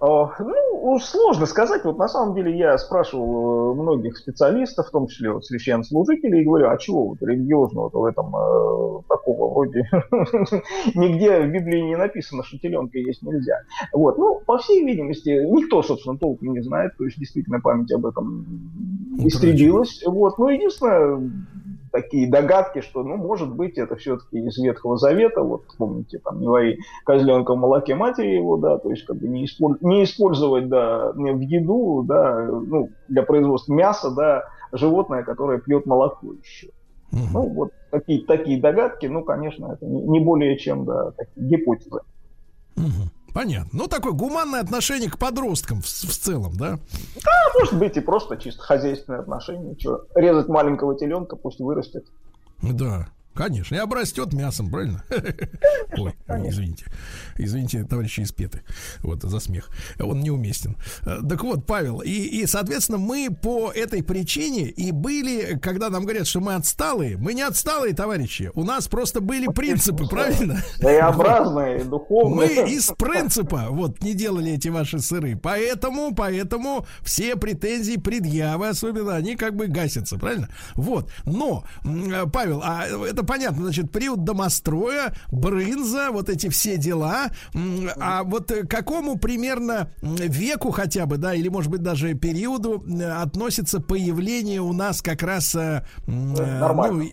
О, 0.00 0.32
Ну, 0.38 0.98
сложно 1.00 1.46
сказать. 1.46 1.84
Вот 1.84 1.98
на 1.98 2.08
самом 2.08 2.34
деле 2.34 2.56
я 2.56 2.78
спрашивал 2.78 3.72
э, 3.72 3.74
многих 3.74 4.16
специалистов, 4.16 4.88
в 4.88 4.90
том 4.90 5.08
числе 5.08 5.32
вот 5.32 5.44
священнослужителей, 5.44 6.42
и 6.42 6.44
говорю, 6.44 6.70
а 6.70 6.78
чего 6.78 7.08
вот 7.08 7.20
религиозного 7.20 7.90
в 7.92 8.04
этом 8.04 8.34
э, 8.34 9.02
такого 9.08 9.52
вроде 9.52 9.88
нигде 10.94 11.40
в 11.40 11.50
Библии 11.50 11.80
не 11.80 11.96
написано, 11.96 12.44
что 12.44 12.58
теленка 12.58 12.98
есть 12.98 13.22
нельзя. 13.22 13.62
Вот, 13.92 14.18
ну, 14.18 14.40
по 14.46 14.58
всей 14.58 14.84
видимости, 14.84 15.30
никто, 15.50 15.82
собственно, 15.82 16.16
толком 16.16 16.52
не 16.52 16.60
знает, 16.60 16.96
то 16.96 17.04
есть 17.04 17.18
действительно 17.18 17.60
память 17.60 17.90
об 17.92 18.06
этом 18.06 18.46
истребилась. 19.18 20.02
Вот, 20.06 20.38
ну, 20.38 20.48
единственное, 20.48 21.20
такие 21.90 22.30
догадки, 22.30 22.80
что, 22.80 23.02
ну, 23.02 23.16
может 23.16 23.54
быть, 23.54 23.78
это 23.78 23.96
все-таки 23.96 24.38
из 24.38 24.58
Ветхого 24.58 24.96
Завета, 24.96 25.42
вот, 25.42 25.64
помните, 25.76 26.18
там, 26.18 26.40
не 26.40 26.46
вари 26.48 26.78
козленка 27.04 27.54
в 27.54 27.58
молоке 27.58 27.94
матери 27.94 28.28
его, 28.28 28.56
да, 28.56 28.78
то 28.78 28.90
есть, 28.90 29.04
как 29.04 29.16
бы 29.16 29.28
не, 29.28 29.44
исполь- 29.44 29.78
не 29.80 30.04
использовать, 30.04 30.68
да, 30.68 31.12
в 31.12 31.40
еду, 31.40 32.02
да, 32.06 32.46
ну, 32.46 32.90
для 33.08 33.22
производства 33.22 33.72
мяса, 33.72 34.10
да, 34.10 34.44
животное, 34.72 35.22
которое 35.22 35.58
пьет 35.58 35.86
молоко 35.86 36.32
еще. 36.32 36.68
Ну, 37.32 37.48
вот 37.48 37.72
такие, 37.90 38.24
такие 38.24 38.60
догадки, 38.60 39.06
ну, 39.06 39.24
конечно, 39.24 39.72
это 39.72 39.86
не, 39.86 40.02
не 40.02 40.20
более 40.20 40.58
чем, 40.58 40.84
да, 40.84 41.12
такие 41.12 41.46
гипотезы. 41.46 42.00
Понятно. 43.32 43.70
Ну, 43.72 43.88
такое 43.88 44.12
гуманное 44.12 44.60
отношение 44.60 45.10
к 45.10 45.18
подросткам 45.18 45.82
в, 45.82 45.86
в 45.86 46.18
целом, 46.18 46.56
да? 46.56 46.78
А 47.24 47.58
может 47.58 47.74
быть 47.74 47.96
и 47.96 48.00
просто 48.00 48.36
чисто 48.36 48.62
хозяйственные 48.62 49.20
отношения. 49.20 49.76
Что, 49.78 50.06
резать 50.14 50.48
маленького 50.48 50.96
теленка, 50.96 51.36
пусть 51.36 51.60
вырастет. 51.60 52.06
Да. 52.62 53.08
Конечно, 53.38 53.76
и 53.76 53.78
обрастет 53.78 54.32
мясом, 54.32 54.68
правильно? 54.68 55.04
Ой, 55.96 56.12
извините. 56.26 56.86
Извините, 57.36 57.84
товарищи 57.84 58.22
из 58.22 58.32
Петы. 58.32 58.62
Вот, 58.98 59.22
за 59.22 59.38
смех. 59.38 59.70
Он 60.00 60.18
неуместен. 60.18 60.76
Э, 61.06 61.18
Так 61.28 61.44
вот, 61.44 61.64
Павел, 61.64 62.00
и, 62.00 62.10
и, 62.10 62.46
соответственно, 62.46 62.98
мы 62.98 63.28
по 63.30 63.70
этой 63.70 64.02
причине 64.02 64.64
и 64.64 64.90
были, 64.90 65.56
когда 65.62 65.88
нам 65.88 66.02
говорят, 66.02 66.26
что 66.26 66.40
мы 66.40 66.54
отсталые, 66.54 67.16
мы 67.16 67.32
не 67.32 67.42
отсталые, 67.42 67.94
товарищи. 67.94 68.50
У 68.54 68.64
нас 68.64 68.88
просто 68.88 69.20
были 69.20 69.46
принципы, 69.46 70.08
правильно? 70.08 70.60
Своеобразные, 70.80 71.84
духовные. 71.84 72.64
Мы 72.64 72.70
из 72.72 72.90
принципа 72.98 73.66
вот 73.70 74.02
не 74.02 74.14
делали 74.14 74.54
эти 74.54 74.66
ваши 74.66 74.98
сыры. 74.98 75.38
Поэтому, 75.40 76.12
поэтому 76.12 76.86
все 77.02 77.36
претензии, 77.36 77.98
предъявы 77.98 78.66
особенно, 78.66 79.14
они 79.14 79.36
как 79.36 79.54
бы 79.54 79.68
гасятся, 79.68 80.18
правильно? 80.18 80.48
Вот. 80.74 81.12
Но, 81.24 81.62
э, 81.84 82.24
Павел, 82.32 82.62
а 82.64 82.84
это 82.88 83.27
понятно, 83.28 83.64
значит, 83.64 83.92
период 83.92 84.24
домостроя, 84.24 85.12
брынза, 85.30 86.10
вот 86.10 86.30
эти 86.30 86.48
все 86.48 86.78
дела. 86.78 87.26
А 88.00 88.24
вот 88.24 88.50
э, 88.50 88.62
к 88.64 88.70
какому 88.70 89.18
примерно 89.18 89.90
веку 90.02 90.70
хотя 90.70 91.04
бы, 91.04 91.18
да, 91.18 91.34
или 91.34 91.48
может 91.48 91.70
быть 91.70 91.82
даже 91.82 92.14
периоду 92.14 92.82
относится 93.20 93.80
появление 93.80 94.62
у 94.62 94.72
нас 94.72 95.02
как 95.02 95.22
раз 95.22 95.54
э, 95.54 95.84
э, 96.06 96.10
ну, 96.10 97.10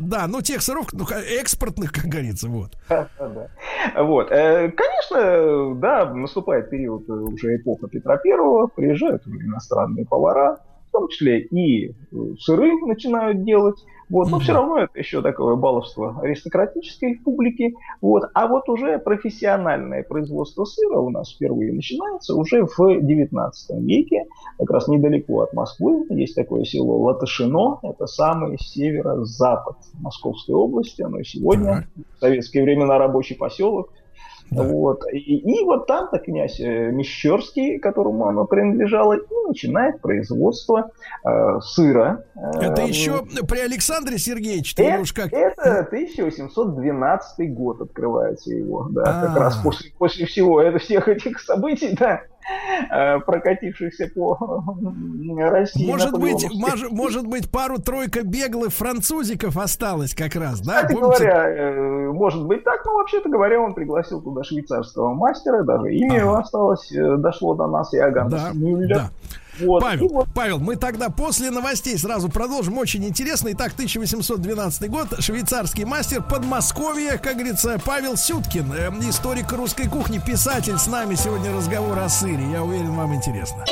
да, 0.00 0.26
ну 0.26 0.40
тех 0.40 0.62
сыров, 0.62 0.92
ну, 0.92 1.04
экспортных, 1.38 1.92
как 1.92 2.06
говорится, 2.06 2.48
вот. 2.48 2.76
Вот. 3.96 4.30
Э, 4.30 4.72
Конечно, 4.72 5.74
да, 5.74 6.14
наступает 6.14 6.70
период 6.70 7.08
уже 7.08 7.56
эпоха 7.56 7.86
Петра 7.88 8.16
Первого, 8.16 8.68
приезжают 8.68 9.26
иностранные 9.26 10.06
повара, 10.06 10.58
в 10.88 10.92
том 10.92 11.08
числе 11.08 11.40
и 11.40 11.94
сыры 12.40 12.72
начинают 12.86 13.44
делать. 13.44 13.76
Вот, 14.10 14.30
но 14.30 14.38
все 14.38 14.52
равно 14.52 14.78
это 14.78 14.98
еще 14.98 15.22
такое 15.22 15.56
баловство 15.56 16.16
аристократической 16.20 17.20
публики. 17.24 17.74
Вот. 18.00 18.24
А 18.34 18.46
вот 18.46 18.68
уже 18.68 18.98
профессиональное 18.98 20.02
производство 20.02 20.64
сыра 20.64 20.98
у 20.98 21.10
нас 21.10 21.32
впервые 21.32 21.72
начинается 21.72 22.34
уже 22.34 22.64
в 22.64 23.00
19 23.00 23.80
веке, 23.80 24.24
как 24.58 24.70
раз 24.70 24.88
недалеко 24.88 25.42
от 25.42 25.52
Москвы. 25.52 26.06
Есть 26.10 26.34
такое 26.34 26.64
село 26.64 26.98
Латышино, 27.02 27.78
это 27.82 28.06
самый 28.06 28.58
северо-запад 28.58 29.76
Московской 30.00 30.54
области, 30.54 31.02
оно 31.02 31.20
и 31.20 31.24
сегодня, 31.24 31.88
в 32.16 32.20
советские 32.20 32.64
времена 32.64 32.98
рабочий 32.98 33.34
поселок. 33.34 33.90
Вот. 34.50 35.02
И, 35.12 35.18
и 35.18 35.64
вот 35.64 35.86
там-то 35.86 36.18
князь 36.18 36.60
э, 36.60 36.90
Мещерский, 36.92 37.78
которому 37.78 38.26
оно 38.26 38.44
принадлежало, 38.46 39.14
и 39.14 39.20
начинает 39.48 40.00
производство 40.00 40.90
э, 41.24 41.60
сыра. 41.60 42.24
Э, 42.34 42.60
Это 42.60 42.82
еще 42.82 43.24
при 43.48 43.60
Александре 43.60 44.18
Сергеевиче, 44.18 44.74
это, 44.82 44.94
или 44.94 45.02
уж 45.02 45.12
как? 45.12 45.32
это 45.32 45.80
1812 45.80 47.54
год 47.54 47.80
открывается 47.80 48.52
его, 48.52 48.88
да, 48.90 49.02
как 49.04 49.36
А. 49.36 49.40
раз 49.40 49.56
после, 49.56 49.90
после 49.98 50.26
всего 50.26 50.60
это, 50.60 50.78
всех 50.78 51.08
этих 51.08 51.40
событий, 51.40 51.96
да, 51.98 52.14
э, 52.14 52.20
прокатившихся 53.26 54.10
по 54.14 54.38
э, 55.38 55.48
России. 55.48 55.86
Может 55.86 56.12
быть, 56.18 56.44
мож- 56.54 56.88
может 56.90 57.26
быть, 57.26 57.50
пару-тройка 57.50 58.22
беглых 58.22 58.72
французиков 58.72 59.56
осталось 59.56 60.14
как 60.14 60.34
раз, 60.36 60.60
да? 60.60 60.82
Кстати 60.82 60.92
Помните? 60.94 61.24
говоря, 61.24 61.48
э, 61.50 62.12
может 62.12 62.46
быть 62.46 62.64
так, 62.64 62.84
но 62.84 62.94
вообще-то 62.96 63.28
говоря, 63.28 63.60
он 63.60 63.74
пригласил 63.74 64.20
туда 64.20 64.42
швейцарского 64.44 65.14
мастера, 65.14 65.62
даже 65.62 65.92
имя 65.94 66.18
его 66.20 66.34
осталось, 66.36 66.90
э, 66.92 67.16
дошло 67.16 67.54
до 67.54 67.66
нас, 67.66 67.92
Иоганн 67.94 68.28
Да, 68.28 68.50
Мюллер. 68.52 68.96
да. 68.96 69.10
Вот. 69.60 69.80
Павел, 69.80 70.08
вот. 70.08 70.28
Павел, 70.34 70.58
мы 70.58 70.76
тогда 70.76 71.10
после 71.10 71.50
новостей 71.50 71.96
сразу 71.98 72.28
продолжим. 72.28 72.78
Очень 72.78 73.04
интересно. 73.04 73.50
Итак, 73.52 73.72
1812 73.72 74.90
год. 74.90 75.08
Швейцарский 75.18 75.84
мастер 75.84 76.22
Подмосковья, 76.22 77.16
как 77.18 77.34
говорится, 77.34 77.80
Павел 77.84 78.16
Сюткин, 78.16 78.72
э, 78.72 78.90
историк 79.08 79.52
русской 79.52 79.88
кухни, 79.88 80.18
писатель. 80.18 80.78
С 80.78 80.86
нами 80.86 81.14
сегодня 81.14 81.54
разговор 81.54 81.98
о 81.98 82.08
сыре. 82.08 82.44
Я 82.50 82.62
уверен, 82.62 82.94
вам 82.94 83.14
интересно. 83.14 83.64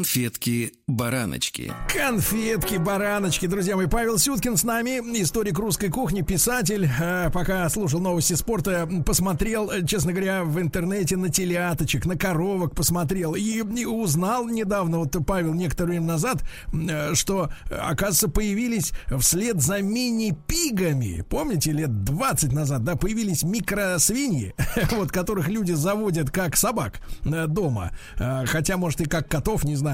Конфетки-бараночки. 0.00 1.70
Конфетки-бараночки, 1.94 3.46
друзья 3.46 3.76
мои. 3.76 3.86
Павел 3.86 4.16
Сюткин 4.16 4.56
с 4.56 4.64
нами, 4.64 4.92
историк 5.20 5.58
русской 5.58 5.90
кухни, 5.90 6.22
писатель. 6.22 6.88
Э, 6.98 7.28
пока 7.30 7.68
слушал 7.68 8.00
новости 8.00 8.32
спорта, 8.32 8.88
посмотрел, 9.04 9.70
э, 9.70 9.84
честно 9.84 10.12
говоря, 10.12 10.42
в 10.44 10.58
интернете 10.58 11.18
на 11.18 11.28
теляточек, 11.28 12.06
на 12.06 12.16
коровок 12.16 12.74
посмотрел. 12.74 13.34
И, 13.34 13.42
и 13.42 13.84
узнал 13.84 14.48
недавно, 14.48 15.00
вот 15.00 15.14
Павел 15.26 15.52
некоторое 15.52 15.90
время 15.90 16.06
назад, 16.06 16.44
э, 16.72 17.14
что, 17.14 17.50
оказывается, 17.70 18.28
появились 18.28 18.92
вслед 19.18 19.60
за 19.60 19.82
мини-пигами, 19.82 21.26
помните, 21.28 21.72
лет 21.72 22.04
20 22.04 22.52
назад, 22.52 22.84
да, 22.84 22.96
появились 22.96 23.42
микросвиньи, 23.42 24.54
вот, 24.92 25.12
которых 25.12 25.48
люди 25.48 25.72
заводят 25.72 26.30
как 26.30 26.56
собак 26.56 27.02
дома. 27.22 27.90
Хотя, 28.16 28.78
может, 28.78 29.02
и 29.02 29.04
как 29.04 29.28
котов, 29.28 29.64
не 29.64 29.76
знаю. 29.76 29.89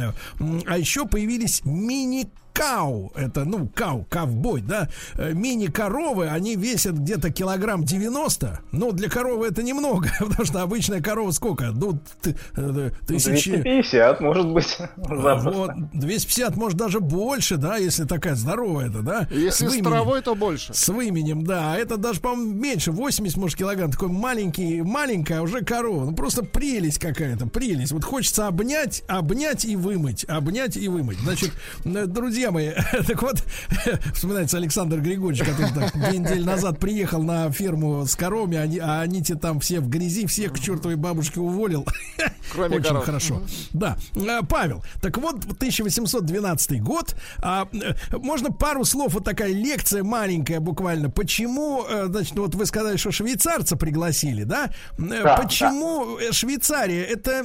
А 0.66 0.78
еще 0.78 1.06
появились 1.06 1.62
мини 1.64 2.28
кау, 2.56 3.12
это, 3.14 3.44
ну, 3.44 3.68
кау, 3.74 4.06
ковбой, 4.08 4.62
да, 4.62 4.88
э, 5.14 5.32
мини-коровы, 5.34 6.28
они 6.28 6.56
весят 6.56 6.94
где-то 6.94 7.30
килограмм 7.30 7.84
90, 7.84 8.60
но 8.72 8.92
для 8.92 9.10
коровы 9.10 9.46
это 9.48 9.62
немного, 9.62 10.08
потому 10.18 10.44
что 10.46 10.62
обычная 10.62 11.02
корова 11.02 11.30
сколько? 11.32 11.66
Ну, 11.66 12.00
э, 12.24 12.90
тысячи... 13.06 13.50
250, 13.50 14.20
может 14.20 14.48
быть. 14.48 14.78
Вот, 14.96 15.70
250, 15.92 16.56
может, 16.56 16.78
даже 16.78 17.00
больше, 17.00 17.56
да, 17.56 17.76
если 17.76 18.04
такая 18.04 18.34
здоровая 18.34 18.88
это, 18.88 19.02
да? 19.02 19.28
Если 19.30 19.68
с, 19.68 19.72
с 19.72 19.78
травой, 19.82 20.22
то 20.22 20.34
больше. 20.34 20.72
С 20.74 20.88
выменем, 20.88 21.44
да, 21.44 21.74
а 21.74 21.76
это 21.76 21.96
даже, 21.96 22.20
по-моему, 22.20 22.52
меньше, 22.54 22.90
80, 22.90 23.36
может, 23.36 23.58
килограмм, 23.58 23.90
такой 23.90 24.08
маленький, 24.08 24.82
маленькая 24.82 25.42
уже 25.42 25.60
корова, 25.64 26.06
ну, 26.06 26.14
просто 26.14 26.42
прелесть 26.42 26.98
какая-то, 26.98 27.46
прелесть. 27.46 27.92
Вот 27.92 28.04
хочется 28.04 28.46
обнять, 28.46 29.04
обнять 29.08 29.64
и 29.64 29.76
вымыть, 29.76 30.24
обнять 30.24 30.76
и 30.76 30.88
вымыть. 30.88 31.18
Значит, 31.18 31.52
э, 31.84 32.06
друзья, 32.06 32.45
мои, 32.50 32.72
так 33.06 33.22
вот, 33.22 33.42
вспоминается 34.14 34.56
Александр 34.56 35.00
Григорьевич, 35.00 35.46
который 35.46 35.72
так 35.72 35.92
две 35.92 36.18
недели 36.18 36.42
назад 36.42 36.78
приехал 36.78 37.22
на 37.22 37.50
ферму 37.50 38.06
с 38.06 38.14
коровами, 38.16 38.58
они, 38.58 38.78
а 38.78 39.00
они 39.00 39.22
те 39.22 39.34
там 39.34 39.60
все 39.60 39.80
в 39.80 39.88
грязи, 39.88 40.26
всех 40.26 40.52
к 40.52 40.58
чертовой 40.58 40.96
бабушке 40.96 41.40
уволил. 41.40 41.86
Кроме 42.52 42.76
Очень 42.76 42.88
коров. 42.88 43.04
хорошо. 43.04 43.42
Да. 43.72 43.96
А, 44.16 44.42
Павел, 44.42 44.84
так 45.00 45.16
вот, 45.18 45.44
1812 45.44 46.82
год. 46.82 47.16
А, 47.38 47.68
можно 48.12 48.52
пару 48.52 48.84
слов, 48.84 49.14
вот 49.14 49.24
такая 49.24 49.52
лекция 49.52 50.04
маленькая 50.04 50.60
буквально. 50.60 51.10
Почему, 51.10 51.84
э, 51.88 52.06
значит, 52.06 52.38
вот 52.38 52.54
вы 52.54 52.66
сказали, 52.66 52.96
что 52.96 53.10
швейцарца 53.10 53.76
пригласили, 53.76 54.44
да? 54.44 54.70
Э, 54.98 55.22
да 55.22 55.36
Почему 55.36 56.18
да. 56.18 56.32
Швейцария? 56.32 57.02
Это, 57.02 57.44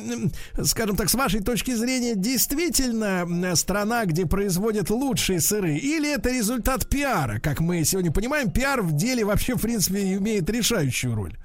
скажем 0.64 0.96
так, 0.96 1.10
с 1.10 1.16
вашей 1.16 1.42
точки 1.42 1.74
зрения, 1.74 2.16
действительно 2.16 3.56
страна, 3.56 4.06
где 4.06 4.26
производят 4.26 4.91
лучшие 4.92 5.40
сыры? 5.40 5.76
Или 5.76 6.14
это 6.14 6.30
результат 6.30 6.88
пиара? 6.88 7.40
Как 7.40 7.60
мы 7.60 7.84
сегодня 7.84 8.12
понимаем, 8.12 8.52
пиар 8.52 8.82
в 8.82 8.96
деле 8.96 9.24
вообще, 9.24 9.56
в 9.56 9.62
принципе, 9.62 10.14
имеет 10.14 10.50
решающую 10.50 11.16
роль. 11.16 11.36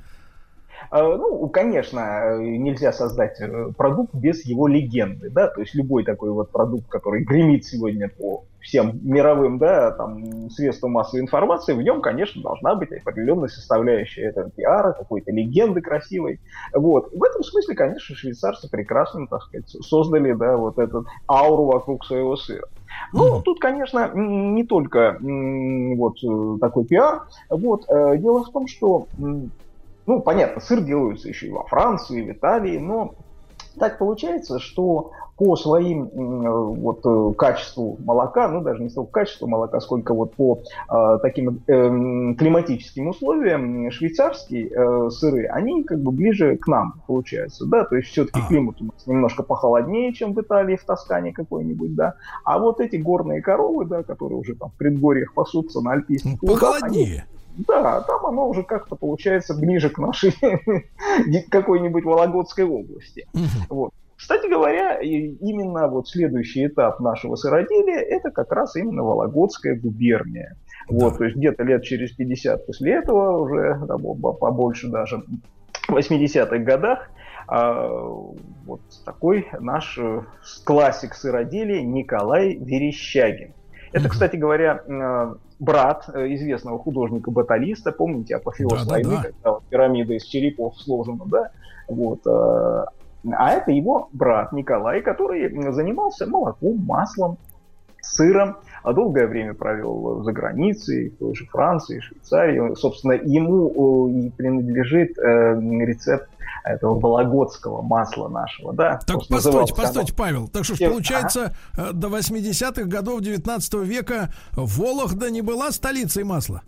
А, 0.90 1.16
ну, 1.16 1.48
конечно, 1.48 2.38
нельзя 2.38 2.92
создать 2.92 3.40
э, 3.40 3.72
продукт 3.76 4.14
без 4.14 4.44
его 4.44 4.66
легенды, 4.66 5.30
да, 5.30 5.48
то 5.48 5.60
есть 5.60 5.74
любой 5.74 6.04
такой 6.04 6.30
вот 6.30 6.50
продукт, 6.50 6.88
который 6.88 7.24
гремит 7.24 7.64
сегодня 7.64 8.08
по 8.08 8.44
всем 8.60 8.98
мировым, 9.02 9.58
да, 9.58 9.92
там, 9.92 10.50
средствам 10.50 10.92
массовой 10.92 11.22
информации, 11.22 11.72
в 11.72 11.82
нем, 11.82 12.02
конечно, 12.02 12.42
должна 12.42 12.74
быть 12.74 12.90
определенная 12.92 13.48
составляющая 13.48 14.22
этого 14.22 14.50
пиара, 14.50 14.92
какой-то 14.92 15.30
легенды 15.30 15.80
красивой. 15.80 16.40
Вот. 16.74 17.12
В 17.12 17.22
этом 17.22 17.44
смысле, 17.44 17.76
конечно, 17.76 18.16
швейцарцы 18.16 18.68
прекрасно, 18.68 19.28
так 19.28 19.42
сказать, 19.42 19.68
создали, 19.68 20.32
да, 20.32 20.56
вот 20.56 20.78
этот 20.78 21.06
ауру 21.28 21.66
вокруг 21.66 22.04
своего 22.04 22.36
сыра. 22.36 22.66
Ну, 23.12 23.40
тут, 23.42 23.60
конечно, 23.60 24.10
не 24.14 24.64
только 24.64 25.18
вот 25.20 26.16
э, 26.24 26.58
такой 26.60 26.86
пиар. 26.86 27.26
Вот. 27.50 27.84
Э, 27.88 28.16
дело 28.16 28.42
в 28.42 28.50
том, 28.50 28.66
что 28.66 29.06
ну, 30.06 30.20
понятно, 30.20 30.60
сыр 30.60 30.82
делается 30.82 31.28
еще 31.28 31.48
и 31.48 31.50
во 31.50 31.64
Франции, 31.64 32.22
и 32.22 32.22
в 32.22 32.32
Италии, 32.32 32.78
но 32.78 33.14
так 33.78 33.98
получается, 33.98 34.58
что 34.58 35.12
по 35.36 35.54
своим 35.56 36.08
вот, 36.08 37.00
э, 37.04 37.34
качеству 37.36 37.98
молока, 38.04 38.48
ну 38.48 38.62
даже 38.62 38.82
не 38.82 38.88
столько 38.88 39.12
качеству 39.12 39.46
молока, 39.46 39.80
сколько 39.80 40.14
вот 40.14 40.34
по 40.34 40.62
э, 40.90 41.18
таким 41.20 41.60
э, 41.66 42.34
климатическим 42.34 43.08
условиям 43.08 43.90
швейцарские 43.90 44.68
э, 44.68 45.10
сыры, 45.10 45.46
они 45.46 45.84
как 45.84 46.00
бы 46.00 46.10
ближе 46.10 46.56
к 46.56 46.66
нам 46.66 47.02
получаются, 47.06 47.66
да, 47.66 47.84
то 47.84 47.96
есть 47.96 48.08
все-таки 48.08 48.40
климат 48.48 48.80
у 48.80 48.86
нас 48.86 49.06
немножко 49.06 49.42
похолоднее, 49.42 50.12
чем 50.14 50.32
в 50.32 50.40
Италии, 50.40 50.76
в 50.76 50.84
Тоскане 50.84 51.32
какой-нибудь, 51.32 51.94
да, 51.94 52.14
а 52.44 52.58
вот 52.58 52.80
эти 52.80 52.96
горные 52.96 53.42
коровы, 53.42 53.84
да, 53.84 54.02
которые 54.02 54.38
уже 54.38 54.54
там 54.54 54.70
в 54.70 54.74
предгорьях 54.74 55.34
пасутся 55.34 55.80
на 55.80 55.92
альпийских 55.92 56.40
Похолоднее. 56.40 57.26
Они, 57.56 57.64
да, 57.68 58.00
там 58.02 58.26
оно 58.26 58.48
уже 58.48 58.62
как-то 58.62 58.96
получается 58.96 59.54
ближе 59.54 59.90
к 59.90 59.98
нашей 59.98 60.34
какой-нибудь 61.50 62.04
Вологодской 62.04 62.64
области. 62.64 63.26
Вот. 63.68 63.92
Кстати 64.16 64.48
говоря, 64.48 64.98
именно 64.98 65.88
вот 65.88 66.08
следующий 66.08 66.66
этап 66.66 67.00
нашего 67.00 67.36
сыроделия 67.36 68.00
это 68.00 68.30
как 68.30 68.50
раз 68.50 68.74
именно 68.76 69.02
Вологодская 69.02 69.78
губерния. 69.78 70.56
Да. 70.88 71.06
Вот, 71.06 71.18
то 71.18 71.24
есть 71.24 71.36
где-то 71.36 71.62
лет 71.64 71.82
через 71.82 72.12
50 72.12 72.66
после 72.66 72.94
этого, 72.94 73.38
уже 73.38 73.78
да, 73.86 73.96
побольше 73.98 74.88
даже, 74.88 75.22
в 75.88 75.94
80-х 75.94 76.58
годах, 76.58 77.10
а, 77.48 77.88
вот 78.64 78.80
такой 79.04 79.46
наш 79.60 79.98
э, 79.98 80.22
классик 80.64 81.14
сыроделия 81.14 81.82
Николай 81.82 82.54
Верещагин. 82.54 83.52
Это, 83.92 84.08
кстати 84.08 84.36
говоря, 84.36 84.82
э, 84.84 85.34
брат 85.60 86.10
э, 86.12 86.34
известного 86.34 86.78
художника-баталиста, 86.78 87.92
помните, 87.92 88.34
апофеоз 88.34 88.84
да, 88.84 88.90
войны, 88.90 89.10
да, 89.10 89.16
да. 89.16 89.22
когда 89.22 89.52
вот 89.52 89.64
пирамида 89.70 90.14
из 90.14 90.24
черепов 90.24 90.76
сложена, 90.76 91.24
да, 91.26 91.50
вот, 91.88 92.22
а 93.36 93.52
это 93.52 93.70
его 93.70 94.08
брат 94.12 94.52
Николай, 94.52 95.00
который 95.02 95.48
занимался 95.72 96.26
молоком, 96.26 96.78
маслом, 96.84 97.38
сыром, 98.00 98.56
а 98.82 98.92
долгое 98.92 99.26
время 99.26 99.54
провел 99.54 100.22
за 100.22 100.32
границей, 100.32 101.10
в 101.10 101.18
той 101.18 101.34
же 101.34 101.46
Франции, 101.46 102.00
Швейцарии. 102.00 102.74
Собственно, 102.74 103.12
ему 103.12 104.08
и 104.08 104.30
принадлежит 104.30 105.16
рецепт 105.18 106.28
этого 106.66 106.98
вологодского 106.98 107.80
масла 107.82 108.28
нашего, 108.28 108.72
да. 108.72 108.98
Так 109.06 109.26
постойте, 109.28 109.74
постойте, 109.74 110.14
Павел. 110.14 110.48
Так 110.48 110.64
что 110.64 110.74
ж, 110.74 110.78
получается, 110.80 111.54
ага. 111.74 111.90
Э, 111.90 111.92
до 111.92 112.08
80-х 112.08 112.84
годов 112.84 113.20
19 113.20 113.74
века 113.84 114.32
Вологда 114.52 115.30
не 115.30 115.42
была 115.42 115.70
столицей 115.70 116.24
масла? 116.24 116.62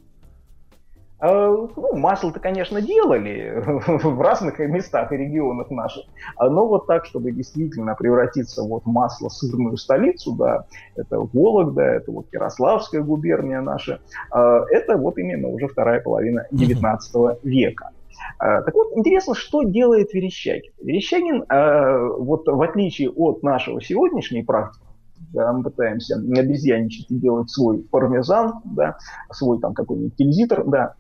А, 1.21 1.51
ну, 1.51 1.97
масло-то, 1.97 2.39
конечно, 2.39 2.81
делали 2.81 3.63
в 3.87 4.21
разных 4.21 4.59
местах 4.61 5.13
и 5.13 5.17
регионах 5.17 5.71
наших, 5.71 6.05
но 6.39 6.67
вот 6.67 6.87
так, 6.87 7.07
чтобы 7.07 7.33
действительно 7.33 7.95
превратиться 7.97 8.63
вот 8.63 8.85
в 8.85 8.89
масло-сырную 8.89 9.77
столицу, 9.77 10.37
да, 10.37 10.67
это 10.95 11.19
Вологда, 11.19 11.83
это 11.83 12.13
вот 12.13 12.27
Ярославская 12.33 13.03
губерния 13.03 13.61
наша, 13.61 14.01
а, 14.31 14.65
это 14.71 14.97
вот 14.97 15.19
именно 15.19 15.49
уже 15.49 15.67
вторая 15.67 16.01
половина 16.01 16.47
19 16.53 17.43
века. 17.43 17.91
А, 18.39 18.63
так 18.63 18.75
вот, 18.75 18.97
интересно, 18.97 19.35
что 19.35 19.65
делает 19.65 20.15
Верещагин. 20.15 20.73
Верещагин, 20.81 21.45
а, 21.49 21.99
вот 21.99 22.47
в 22.47 22.63
отличие 22.63 23.11
от 23.11 23.43
нашего 23.43 23.83
сегодняшней 23.83 24.45
практики, 24.45 24.85
да, 25.33 25.53
мы 25.53 25.65
пытаемся 25.65 26.15
обезьяничать 26.15 27.11
и 27.11 27.17
делать 27.17 27.51
свой 27.51 27.79
пармезан, 27.79 28.61
да, 28.65 28.97
свой 29.33 29.59
там 29.59 29.75
какой-нибудь 29.75 30.17
тильзитр, 30.17 30.63
да, 30.65 30.95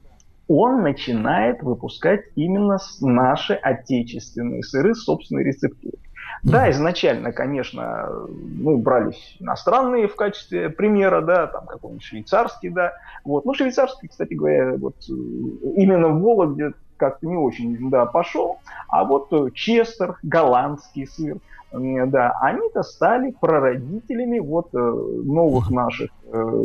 он 0.48 0.82
начинает 0.82 1.62
выпускать 1.62 2.22
именно 2.34 2.78
наши 3.00 3.54
отечественные 3.54 4.62
сыры 4.62 4.94
с 4.94 5.04
собственной 5.04 5.44
рецептурой. 5.44 5.98
Да, 6.42 6.70
изначально, 6.70 7.32
конечно, 7.32 8.08
ну, 8.28 8.78
брались 8.78 9.36
иностранные 9.40 10.08
в 10.08 10.14
качестве 10.14 10.70
примера, 10.70 11.20
да, 11.20 11.46
там 11.48 11.66
какой-нибудь 11.66 12.04
швейцарский, 12.04 12.70
да. 12.70 12.92
Вот. 13.24 13.44
Ну, 13.44 13.54
швейцарский, 13.54 14.08
кстати 14.08 14.34
говоря, 14.34 14.76
вот 14.76 14.96
именно 15.08 16.08
в 16.08 16.20
Вологде 16.20 16.72
как-то 16.96 17.26
не 17.26 17.36
очень 17.36 17.90
да, 17.90 18.06
пошел. 18.06 18.58
А 18.88 19.04
вот 19.04 19.32
э, 19.32 19.50
Честер, 19.54 20.18
голландский 20.22 21.06
сыр, 21.06 21.38
да, 21.72 22.36
они-то 22.40 22.82
стали 22.82 23.34
прародителями 23.40 24.38
вот 24.38 24.68
э, 24.74 24.78
новых 24.78 25.70
наших 25.70 26.10
э, 26.10 26.17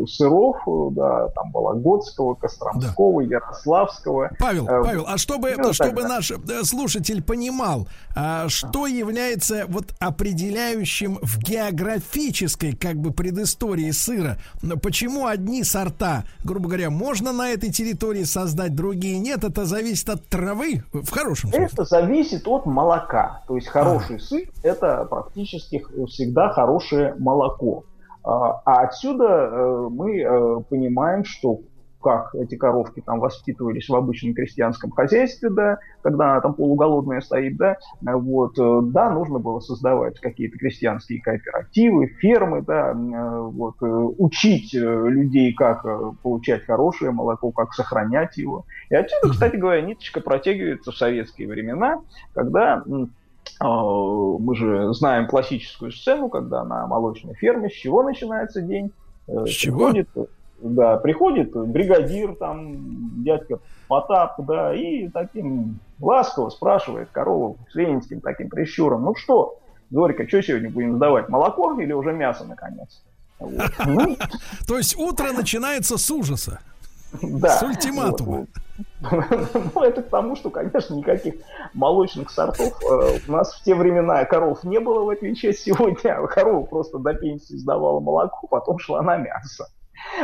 сыров, 0.07 0.57
э, 0.67 0.95
да, 0.95 1.29
там 1.29 1.51
Вологодского, 1.51 2.35
Костромского, 2.35 3.21
Ярославского. 3.21 4.31
Павел, 4.39 4.67
Э, 4.67 4.83
Павел, 4.83 5.05
а 5.07 5.17
чтобы, 5.17 5.53
ну, 5.57 5.73
чтобы 5.73 6.01
так, 6.01 6.09
да. 6.09 6.15
наш 6.15 6.31
э, 6.31 6.63
слушатель 6.63 7.23
понимал, 7.23 7.87
а, 8.15 8.47
что 8.49 8.87
является 8.87 9.65
вот 9.67 9.93
определяющим 9.99 11.19
в 11.21 11.39
географической 11.39 12.75
как 12.75 12.95
бы 12.95 13.11
предыстории 13.11 13.91
сыра, 13.91 14.37
Но 14.61 14.77
почему 14.77 15.27
одни 15.27 15.63
сорта, 15.63 16.23
грубо 16.43 16.67
говоря, 16.67 16.89
можно 16.89 17.31
на 17.31 17.49
этой 17.49 17.71
территории 17.71 18.23
создать, 18.23 18.75
другие 18.75 19.19
нет, 19.19 19.43
это 19.43 19.65
зависит 19.65 20.09
от 20.09 20.25
травы, 20.25 20.83
в 20.91 21.09
хорошем 21.09 21.51
смысле. 21.51 21.69
Это 21.71 21.85
зависит 21.85 22.47
от 22.47 22.65
молока. 22.65 23.43
То 23.47 23.55
есть 23.55 23.67
хороший 23.67 24.19
сыр 24.19 24.43
это 24.63 25.05
практически 25.09 25.85
всегда 26.07 26.49
хорошее 26.49 27.15
молоко. 27.19 27.83
А 28.23 28.61
а 28.65 28.83
отсюда 28.83 29.25
э, 29.25 29.87
мы 29.91 30.19
э, 30.19 30.59
понимаем, 30.69 31.25
что 31.25 31.59
как 32.01 32.35
эти 32.35 32.55
коровки 32.55 33.01
там 33.05 33.21
воспитывались 33.21 33.87
в 33.87 33.95
обычном 33.95 34.33
крестьянском 34.33 34.91
хозяйстве, 34.91 35.49
да, 35.49 35.77
когда 36.01 36.31
она 36.31 36.41
там 36.41 36.53
полуголодная 36.53 37.21
стоит, 37.21 37.55
да, 37.55 37.77
вот, 38.01 38.59
э, 38.59 38.79
да, 38.91 39.09
нужно 39.09 39.39
было 39.39 39.61
создавать 39.61 40.19
какие-то 40.19 40.57
крестьянские 40.57 41.21
кооперативы, 41.21 42.07
фермы, 42.07 42.61
да, 42.61 42.93
вот, 42.93 43.75
учить 43.81 44.73
людей, 44.73 45.53
как 45.53 45.85
получать 46.21 46.65
хорошее 46.65 47.11
молоко, 47.11 47.51
как 47.51 47.73
сохранять 47.73 48.35
его. 48.37 48.65
И 48.89 48.95
отсюда, 48.95 49.31
кстати 49.31 49.55
говоря, 49.55 49.81
ниточка 49.81 50.19
протягивается 50.19 50.91
в 50.91 50.97
советские 50.97 51.47
времена, 51.47 52.01
когда 52.33 52.83
мы 53.59 54.55
же 54.55 54.93
знаем 54.93 55.27
классическую 55.27 55.91
сцену, 55.91 56.29
когда 56.29 56.63
на 56.63 56.87
молочной 56.87 57.33
ферме, 57.35 57.69
с 57.69 57.73
чего 57.73 58.03
начинается 58.03 58.61
день? 58.61 58.91
С 59.27 59.49
чего? 59.49 59.91
Приходит, 59.91 60.09
да, 60.59 60.97
приходит 60.97 61.51
бригадир, 61.53 62.35
там, 62.35 63.23
дядька 63.23 63.59
Потап, 63.87 64.35
да, 64.39 64.73
и 64.73 65.07
таким 65.09 65.79
ласково 65.99 66.49
спрашивает 66.49 67.09
корову 67.11 67.57
с 67.69 67.75
ленинским 67.75 68.21
таким 68.21 68.49
прищуром, 68.49 69.03
ну 69.03 69.15
что, 69.15 69.59
Зорька, 69.91 70.27
что 70.27 70.41
сегодня 70.41 70.69
будем 70.69 70.95
сдавать, 70.95 71.29
молоко 71.29 71.79
или 71.79 71.93
уже 71.93 72.13
мясо, 72.13 72.45
наконец? 72.45 73.03
Ну, 73.85 74.15
То 74.67 74.77
есть 74.77 74.97
утро 74.97 75.33
начинается 75.33 75.97
с 75.97 76.09
ужаса, 76.09 76.61
да. 77.21 77.49
с 77.49 77.63
ультиматума. 77.63 78.47
Ну, 79.01 79.81
это 79.81 80.01
к 80.01 80.09
тому, 80.09 80.35
что, 80.35 80.49
конечно, 80.49 80.95
никаких 80.95 81.35
молочных 81.73 82.31
сортов 82.31 82.73
э, 82.81 83.19
у 83.27 83.31
нас 83.31 83.53
в 83.53 83.63
те 83.63 83.75
времена 83.75 84.23
коров 84.25 84.63
не 84.63 84.79
было, 84.79 85.03
в 85.03 85.09
отличие 85.09 85.51
от 85.51 85.57
сегодня. 85.57 86.25
Корова 86.27 86.65
просто 86.65 86.99
до 86.99 87.13
пенсии 87.13 87.55
сдавала 87.55 87.99
молоко, 87.99 88.47
потом 88.47 88.79
шла 88.79 89.01
на 89.01 89.17
мясо. 89.17 89.67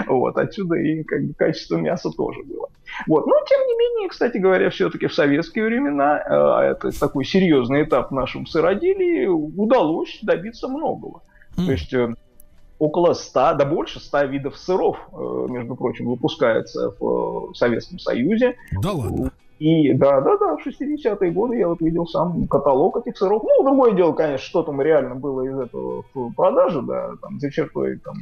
Вот, 0.07 0.37
отсюда 0.37 0.75
и 0.75 1.03
как 1.03 1.23
бы, 1.23 1.33
качество 1.33 1.77
мяса 1.77 2.09
тоже 2.09 2.43
было. 2.43 2.69
Вот. 3.07 3.27
Но, 3.27 3.33
тем 3.47 3.59
не 3.67 3.77
менее, 3.77 4.09
кстати 4.09 4.37
говоря, 4.37 4.69
все-таки 4.69 5.07
в 5.07 5.13
советские 5.13 5.65
времена, 5.65 6.17
э, 6.17 6.23
а 6.29 6.63
это 6.63 6.97
такой 6.97 7.25
серьезный 7.25 7.83
этап 7.83 8.09
в 8.09 8.13
нашем 8.13 8.45
сыроделии, 8.45 9.27
удалось 9.27 10.19
добиться 10.21 10.67
многого. 10.67 11.21
То 11.55 11.71
есть 11.71 11.93
э, 11.93 12.13
около 12.79 13.13
100, 13.13 13.55
да 13.55 13.65
больше 13.65 13.99
100 13.99 14.23
видов 14.23 14.57
сыров, 14.57 14.97
э, 15.11 15.45
между 15.49 15.75
прочим, 15.75 16.07
выпускается 16.07 16.95
в 16.99 17.51
э, 17.51 17.53
Советском 17.53 17.99
Союзе. 17.99 18.55
Да 18.81 18.91
ладно. 18.93 19.31
И 19.59 19.91
да, 19.91 20.21
да, 20.21 20.37
да, 20.37 20.55
в 20.55 20.65
60-е 20.65 21.31
годы 21.31 21.57
я 21.57 21.67
вот 21.67 21.81
видел 21.81 22.07
сам 22.07 22.47
каталог 22.47 22.95
этих 22.95 23.17
сыров. 23.17 23.43
Ну, 23.43 23.63
другое 23.65 23.91
дело, 23.91 24.13
конечно, 24.13 24.45
что 24.45 24.63
там 24.63 24.81
реально 24.81 25.15
было 25.15 25.41
из 25.41 25.59
этого 25.59 26.05
в 26.13 26.31
продаже, 26.33 26.81
да, 26.81 27.11
там, 27.21 27.39
за 27.41 27.51
чертой 27.51 27.97
там, 27.97 28.15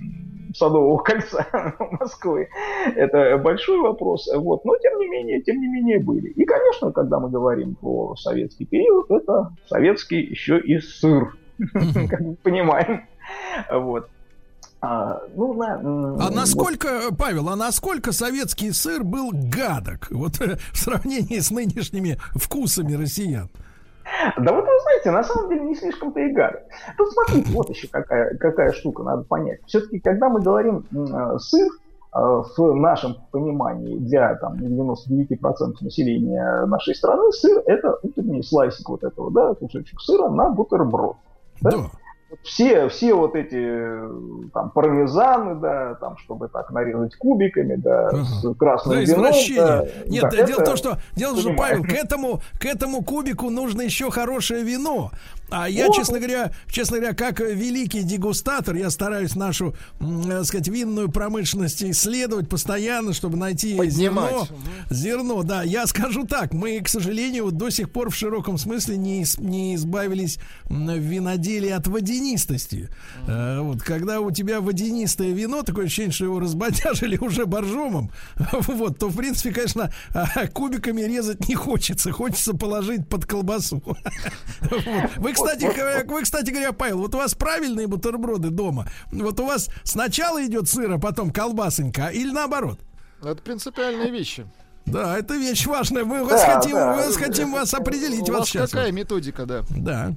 Садового 0.55 0.97
кольца 0.97 1.45
Москвы. 1.99 2.49
Это 2.95 3.37
большой 3.37 3.79
вопрос. 3.81 4.27
Вот. 4.35 4.65
Но, 4.65 4.75
тем 4.77 4.97
не 4.97 5.07
менее, 5.09 5.41
тем 5.43 5.61
не 5.61 5.67
менее, 5.67 5.99
были. 5.99 6.29
И, 6.29 6.43
конечно, 6.43 6.91
когда 6.91 7.19
мы 7.19 7.29
говорим 7.29 7.75
про 7.75 8.15
советский 8.15 8.65
период, 8.65 9.11
это 9.11 9.51
советский 9.67 10.21
еще 10.21 10.59
и 10.59 10.79
сыр. 10.79 11.37
Как 12.09 12.19
мы 12.19 12.35
понимаем. 12.41 13.03
Вот. 13.71 14.07
А, 14.79 15.21
нужно, 15.35 15.79
м, 15.83 16.05
А 16.19 16.25
вот- 16.25 16.35
насколько, 16.35 16.87
Павел, 17.17 17.49
а 17.49 17.55
насколько 17.55 18.11
советский 18.11 18.71
сыр 18.71 19.03
был 19.03 19.31
гадок 19.33 20.07
вот 20.11 20.39
э, 20.39 20.57
в 20.71 20.77
сравнении 20.77 21.39
с 21.39 21.49
нынешними 21.49 22.17
вкусами 22.35 22.93
россиян? 22.93 23.49
Да 24.37 24.53
вот 24.53 24.63
вы 24.63 24.79
знаете, 24.83 25.11
на 25.11 25.23
самом 25.23 25.49
деле 25.49 25.61
не 25.65 25.75
слишком-то 25.75 26.19
и 26.19 26.31
гадко. 26.31 26.61
Тут 26.97 27.11
смотрите, 27.11 27.51
вот 27.51 27.69
еще 27.69 27.87
какая, 27.87 28.37
какая 28.37 28.71
штука 28.71 29.03
надо 29.03 29.23
понять. 29.23 29.59
Все-таки, 29.65 29.99
когда 29.99 30.29
мы 30.29 30.41
говорим 30.41 30.85
э, 30.95 31.37
сыр, 31.39 31.67
э, 32.13 32.19
в 32.57 32.75
нашем 32.75 33.15
понимании 33.31 33.97
для 33.97 34.35
там, 34.35 34.53
99% 34.53 35.73
населения 35.81 36.65
нашей 36.67 36.95
страны 36.95 37.31
сыр 37.31 37.61
это 37.65 37.97
утренний 38.03 38.43
слайсик 38.43 38.87
вот 38.87 39.03
этого, 39.03 39.31
да, 39.31 39.55
кусочек 39.55 39.99
сыра 40.01 40.29
на 40.29 40.49
бутерброд. 40.51 41.17
Да? 41.61 41.71
Вот 41.77 41.91
Все, 42.43 42.89
все 42.89 43.13
вот 43.13 43.35
эти 43.35 43.55
э, 43.55 44.09
там 44.53 44.69
пармезаны, 44.71 45.55
да, 45.61 45.95
там, 45.95 46.17
чтобы 46.17 46.49
так 46.49 46.71
нарезать 46.71 47.15
кубиками, 47.15 47.75
да, 47.75 48.11
с 48.25 48.53
красным 48.55 48.95
Да, 48.97 49.01
вином. 49.01 49.33
да. 49.55 49.85
Нет, 50.07 50.25
Да, 50.31 50.43
дело 50.43 50.59
в 50.61 50.65
том, 50.65 50.75
что, 50.75 50.97
дело 51.15 51.31
в 51.35 51.43
том, 51.43 51.53
что. 51.53 51.55
Павел, 51.55 51.83
к 51.83 51.91
этому, 51.93 52.41
к 52.59 52.65
этому 52.65 53.01
кубику 53.01 53.49
нужно 53.49 53.81
еще 53.81 54.11
хорошее 54.11 54.63
вино. 54.63 55.11
А 55.49 55.69
я, 55.69 55.87
Вот. 55.87 55.95
честно 55.95 56.17
говоря, 56.17 56.51
честно 56.67 56.97
говоря, 56.97 57.15
как 57.15 57.39
великий 57.39 58.03
дегустатор, 58.03 58.75
я 58.75 58.89
стараюсь 58.89 59.33
нашу, 59.37 59.73
так 60.27 60.43
сказать, 60.43 60.67
винную 60.67 61.09
промышленность 61.09 61.81
исследовать 61.81 62.49
постоянно, 62.49 63.13
чтобы 63.13 63.37
найти 63.37 63.77
Поднимать. 63.77 64.31
зерно. 64.31 64.47
Зерно, 64.89 65.43
да. 65.43 65.63
Я 65.63 65.87
скажу 65.87 66.25
так, 66.25 66.51
мы, 66.53 66.81
к 66.81 66.89
сожалению, 66.89 67.45
вот 67.45 67.53
до 67.55 67.69
сих 67.69 67.89
пор 67.89 68.09
в 68.09 68.15
широком 68.15 68.57
смысле 68.57 68.97
не, 68.97 69.23
не 69.37 69.75
избавились 69.75 70.37
в 70.65 70.73
виноделии 70.97 71.69
от 71.71 71.87
водянистости. 72.17 72.89
Э, 73.27 73.59
вот, 73.61 73.81
когда 73.81 74.19
у 74.19 74.31
тебя 74.31 74.61
водянистое 74.61 75.31
вино, 75.31 75.63
такое 75.63 75.85
ощущение, 75.85 76.11
что 76.11 76.25
его 76.25 76.39
разбодяжили 76.39 77.17
уже 77.21 77.45
боржомом, 77.45 78.11
вот, 78.51 78.99
то, 78.99 79.07
в 79.07 79.15
принципе, 79.17 79.51
конечно, 79.51 79.91
а, 80.13 80.47
кубиками 80.47 81.01
резать 81.01 81.47
не 81.47 81.55
хочется. 81.55 82.11
Хочется 82.11 82.53
положить 82.53 83.07
под 83.07 83.25
колбасу. 83.25 83.81
Вы, 85.17 85.33
кстати, 85.33 85.65
вы, 86.07 86.21
кстати 86.23 86.49
говоря, 86.49 86.71
Павел, 86.71 86.99
вот 86.99 87.15
у 87.15 87.17
вас 87.17 87.35
правильные 87.35 87.87
бутерброды 87.87 88.49
дома. 88.49 88.87
Вот 89.11 89.39
у 89.39 89.45
вас 89.45 89.69
сначала 89.83 90.45
идет 90.45 90.67
сыр, 90.67 90.91
а 90.91 90.97
потом 90.97 91.31
колбасонька, 91.31 92.07
или 92.07 92.31
наоборот? 92.31 92.79
Это 93.21 93.41
принципиальные 93.41 94.11
вещи. 94.11 94.45
Да, 94.85 95.17
это 95.17 95.35
вещь 95.35 95.65
важная. 95.65 96.05
Мы 96.05 96.23
вас 96.23 96.41
Да, 96.41 96.55
хотим, 96.55 96.75
да. 96.75 96.91
мы 96.91 96.97
вас 96.97 97.17
хотим 97.17 97.51
вас 97.51 97.73
определить 97.73 98.29
У 98.29 98.31
вот 98.33 98.39
вас 98.39 98.49
сейчас. 98.49 98.71
какая 98.71 98.91
методика, 98.91 99.45
да? 99.45 99.63
Да. 99.69 100.13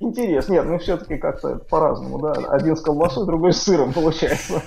Интересно. 0.00 0.52
Нет, 0.52 0.64
ну 0.66 0.78
все-таки 0.78 1.16
как-то 1.16 1.56
по-разному, 1.70 2.18
да. 2.18 2.32
Один 2.48 2.76
с 2.76 2.80
колбасой, 2.80 3.24
другой 3.24 3.52
с 3.52 3.62
сыром 3.62 3.92
получается. 3.92 4.60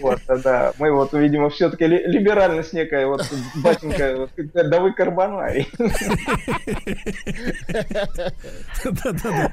Вот, 0.00 0.18
да. 0.42 0.72
Мы 0.78 0.92
вот, 0.92 1.12
видимо, 1.12 1.50
все-таки 1.50 1.86
либеральность 1.86 2.72
некая, 2.72 3.06
вот, 3.06 3.22
батенька, 3.62 4.28
да 4.54 4.80
вы 4.80 4.92
карбонарий. 4.92 5.68
Да-да-да. 8.84 9.50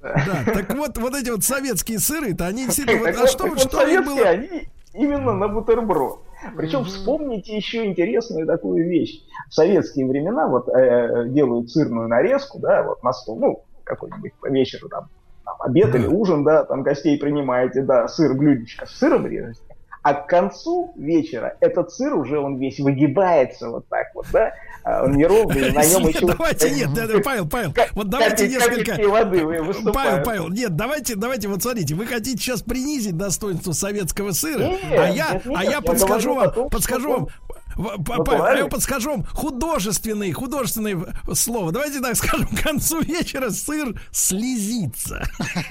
Да, 0.00 0.52
так 0.52 0.74
вот, 0.74 0.96
вот 0.96 1.14
эти 1.14 1.30
вот 1.30 1.44
советские 1.44 1.98
сыры-то, 1.98 2.46
они 2.46 2.64
действительно... 2.64 3.10
А 3.10 3.26
что, 3.26 3.44
советские, 3.58 4.00
было? 4.00 4.26
они 4.26 4.68
именно 4.94 5.34
на 5.34 5.48
бутерброд. 5.48 6.20
Причем 6.56 6.84
вспомните 6.84 7.54
еще 7.56 7.84
интересную 7.86 8.46
такую 8.46 8.88
вещь. 8.88 9.22
В 9.48 9.54
советские 9.54 10.06
времена 10.08 10.48
вот 10.48 10.68
э, 10.68 11.28
делают 11.28 11.70
сырную 11.70 12.08
нарезку, 12.08 12.58
да, 12.58 12.82
вот 12.82 13.02
на 13.02 13.12
стол, 13.12 13.38
ну, 13.38 13.64
какой-нибудь 13.84 14.32
по 14.40 14.48
вечеру 14.48 14.88
там, 14.88 15.08
там 15.44 15.54
обед 15.60 15.94
или 15.94 16.06
ужин, 16.06 16.44
да, 16.44 16.64
там 16.64 16.82
гостей 16.82 17.18
принимаете, 17.18 17.82
да, 17.82 18.08
сыр, 18.08 18.34
блюдечко 18.34 18.86
с 18.86 18.98
сыром 18.98 19.26
режете. 19.26 19.60
А 20.02 20.14
к 20.14 20.26
концу 20.26 20.92
вечера 20.96 21.56
этот 21.60 21.92
сыр 21.92 22.14
уже 22.14 22.40
он 22.40 22.58
весь 22.58 22.80
выгибается 22.80 23.70
вот 23.70 23.86
так 23.86 24.08
вот, 24.14 24.26
да, 24.32 24.52
а 24.82 25.04
он 25.04 25.12
неровный, 25.12 25.70
на 25.70 25.84
нем 25.84 26.08
еще... 26.08 26.26
давайте, 26.26 26.72
нет, 26.72 26.92
да, 26.92 27.06
да, 27.06 27.20
Павел, 27.20 27.48
Павел, 27.48 27.72
вот 27.92 28.08
давайте 28.08 28.48
несколько... 28.48 29.00
воды. 29.08 29.46
Павел, 29.92 30.24
Павел, 30.24 30.48
нет, 30.48 30.74
давайте, 30.74 31.14
давайте, 31.14 31.46
вот 31.46 31.62
смотрите, 31.62 31.94
вы 31.94 32.06
хотите 32.06 32.36
сейчас 32.36 32.62
принизить 32.62 33.16
достоинство 33.16 33.70
советского 33.70 34.32
сыра, 34.32 34.72
а 34.90 35.08
я, 35.08 35.40
а 35.54 35.64
я 35.64 35.80
подскажу 35.80 36.34
вам, 36.34 36.68
подскажу 36.68 37.08
вам, 37.08 37.28
Павел, 37.76 38.16
я 38.16 38.24
правильно. 38.24 38.68
подскажу 38.68 39.10
вам 39.10 39.24
художественный, 39.24 40.32
художественное 40.32 40.98
слово. 41.32 41.72
Давайте 41.72 42.00
так 42.00 42.16
скажем, 42.22 42.46
к 42.46 42.62
концу 42.62 43.00
вечера 43.00 43.50
сыр 43.50 43.94
слезится. 44.10 45.22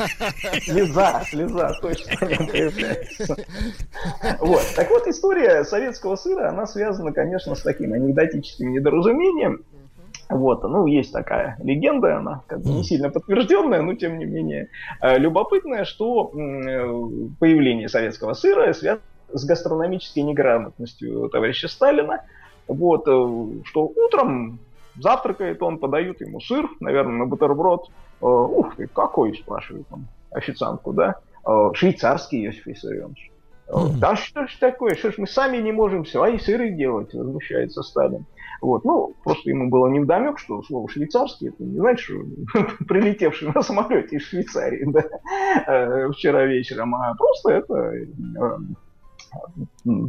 Слеза, 0.63 1.23
слеза, 1.29 1.77
точно. 1.81 2.11
Вот. 4.39 4.63
Так 4.75 4.89
вот, 4.89 5.07
история 5.07 5.63
советского 5.63 6.15
сыра, 6.15 6.49
она 6.49 6.65
связана, 6.65 7.11
конечно, 7.11 7.55
с 7.55 7.61
таким 7.61 7.93
анекдотическим 7.93 8.71
недоразумением. 8.71 9.63
Вот, 10.29 10.63
ну, 10.63 10.85
есть 10.85 11.11
такая 11.11 11.57
легенда, 11.61 12.17
она 12.17 12.43
как 12.47 12.61
бы 12.61 12.69
не 12.69 12.83
сильно 12.83 13.09
подтвержденная, 13.09 13.81
но 13.81 13.95
тем 13.95 14.17
не 14.17 14.23
менее 14.23 14.69
э, 15.01 15.17
любопытная, 15.17 15.83
что 15.83 16.31
э, 16.33 16.37
появление 17.39 17.89
советского 17.89 18.33
сыра 18.33 18.71
связано 18.71 19.01
с 19.33 19.45
гастрономической 19.45 20.23
неграмотностью 20.23 21.29
товарища 21.29 21.67
Сталина. 21.67 22.23
Вот, 22.67 23.07
э, 23.07 23.63
что 23.65 23.85
утром 23.85 24.59
завтракает 24.95 25.61
он, 25.61 25.77
подают 25.77 26.21
ему 26.21 26.39
сыр, 26.39 26.69
наверное, 26.79 27.17
на 27.17 27.25
бутерброд. 27.25 27.89
Ух 28.21 28.75
ты, 28.75 28.87
какой, 28.87 29.35
спрашивает 29.35 29.87
он 29.89 30.07
официантку, 30.29 30.93
да? 30.93 31.15
Швейцарский, 31.73 32.45
Иосиф 32.45 32.67
Виссарионович. 32.67 33.31
Да 33.99 34.15
что 34.15 34.47
ж 34.47 34.57
такое, 34.59 34.95
что 34.95 35.11
ж 35.11 35.17
мы 35.17 35.27
сами 35.27 35.57
не 35.57 35.71
можем 35.71 36.05
свои 36.05 36.37
сыры 36.37 36.71
делать, 36.71 37.13
возмущается 37.13 37.83
Сталин. 37.83 38.25
Вот, 38.61 38.85
ну, 38.85 39.15
просто 39.23 39.49
ему 39.49 39.69
было 39.69 39.87
невдомек, 39.87 40.37
что 40.37 40.61
слово 40.61 40.87
швейцарский, 40.87 41.49
это 41.49 41.63
не 41.63 41.79
значит, 41.79 42.01
что 42.01 42.15
прилетевший 42.87 43.51
на 43.53 43.63
самолете 43.63 44.17
из 44.17 44.23
Швейцарии, 44.23 44.85
да, 44.85 45.03
э, 45.67 46.11
вчера 46.11 46.45
вечером, 46.45 46.93
а 46.93 47.15
просто 47.15 47.53
это 47.53 47.73
э, 47.73 48.03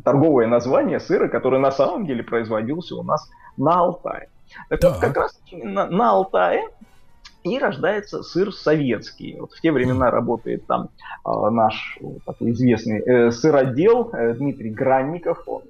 торговое 0.05 0.47
название 0.47 1.01
сыра, 1.01 1.29
который 1.29 1.61
на 1.61 1.71
самом 1.71 2.07
деле 2.07 2.23
производился 2.23 2.97
у 2.97 3.03
нас 3.03 3.31
на 3.57 3.81
Алтае. 3.81 4.29
Так 4.69 4.81
да. 4.81 4.91
вот, 4.91 4.99
как 4.99 5.17
раз 5.17 5.41
на, 5.53 5.87
на 5.87 6.11
Алтае 6.11 6.69
и 7.45 7.59
рождается 7.59 8.23
сыр 8.23 8.53
советский. 8.53 9.37
Вот 9.41 9.53
в 9.53 9.61
те 9.61 9.73
времена 9.73 10.11
работает 10.11 10.67
там 10.67 10.91
э, 11.25 11.51
наш 11.51 11.99
такой 12.25 12.53
известный 12.53 13.01
э, 13.01 13.31
сыродел 13.33 14.11
э, 14.13 14.35
Дмитрий 14.35 14.71
Гранников. 14.71 15.43
Он 15.47 15.63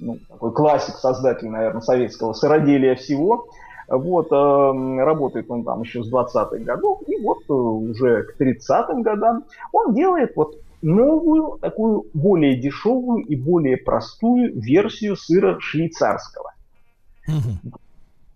ну, 0.00 0.18
такой 0.28 0.52
классик, 0.52 0.96
создатель, 0.96 1.48
наверное, 1.48 1.80
советского 1.80 2.32
сыроделия 2.32 2.94
всего. 2.96 3.48
Вот, 3.88 4.32
э, 4.32 5.04
работает 5.04 5.48
он 5.48 5.62
там 5.62 5.82
еще 5.82 6.02
с 6.02 6.12
20-х 6.12 6.58
годов, 6.58 7.02
и 7.06 7.22
вот 7.22 7.38
э, 7.48 7.52
уже 7.52 8.24
к 8.24 8.40
30-м 8.40 9.02
годам 9.02 9.44
он 9.72 9.94
делает 9.94 10.32
вот 10.34 10.56
новую, 10.86 11.58
такую 11.58 12.06
более 12.14 12.56
дешевую 12.56 13.24
и 13.24 13.34
более 13.34 13.76
простую 13.76 14.58
версию 14.60 15.16
сыра 15.16 15.58
швейцарского. 15.60 16.54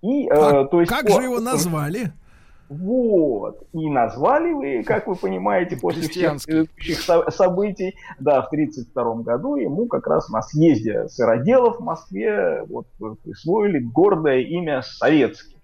И, 0.03 0.27
э, 0.27 0.31
а 0.31 0.65
то 0.65 0.81
есть, 0.81 0.91
как 0.91 1.07
по... 1.07 1.13
же 1.13 1.23
его 1.23 1.41
назвали? 1.41 2.13
Вот. 2.69 3.67
И 3.73 3.89
назвали 3.91 4.53
вы, 4.53 4.83
как 4.85 5.07
вы 5.07 5.17
понимаете, 5.17 5.77
после 5.77 6.09
всех 6.09 6.43
предыдущих 6.43 7.01
со- 7.01 7.31
событий, 7.31 7.97
да, 8.19 8.43
в 8.43 8.47
1932 8.47 9.23
году 9.23 9.57
ему 9.57 9.87
как 9.87 10.07
раз 10.07 10.29
на 10.29 10.41
съезде 10.41 11.09
сыроделов 11.09 11.79
в 11.79 11.85
Москве 11.85 12.65
вот, 12.69 12.87
присвоили 13.23 13.81
гордое 13.81 14.39
имя 14.39 14.83
Советский. 14.83 15.60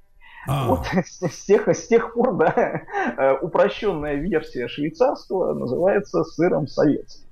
А. 0.46 0.68
Вот 0.68 0.86
с 1.04 1.44
тех, 1.44 1.68
с 1.68 1.86
тех 1.88 2.14
пор, 2.14 2.36
да, 2.36 2.82
э, 3.18 3.38
упрощенная 3.40 4.14
версия 4.14 4.68
швейцарского 4.68 5.54
называется 5.54 6.24
сыром 6.24 6.66
советским. 6.66 7.26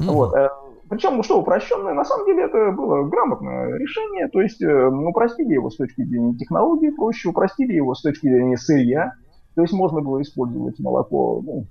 Mm. 0.00 0.04
Вот. 0.06 0.34
Э, 0.34 0.50
Причем, 0.88 1.16
ну 1.16 1.22
что, 1.22 1.40
упрощенное, 1.40 1.94
на 1.94 2.04
самом 2.04 2.26
деле 2.26 2.44
это 2.44 2.70
было 2.72 3.04
грамотное 3.04 3.76
решение, 3.78 4.28
то 4.28 4.40
есть 4.40 4.62
э, 4.62 4.86
упростили 4.86 5.54
его 5.54 5.70
с 5.70 5.76
точки 5.76 6.02
зрения 6.04 6.36
технологии 6.36 6.90
проще, 6.90 7.28
упростили 7.28 7.72
его 7.74 7.94
с 7.94 8.02
точки 8.02 8.26
зрения 8.26 8.56
сырья, 8.56 9.12
то 9.54 9.62
есть 9.62 9.72
можно 9.74 10.00
было 10.00 10.22
использовать 10.22 10.78
молоко, 10.78 11.42
ну, 11.44 11.66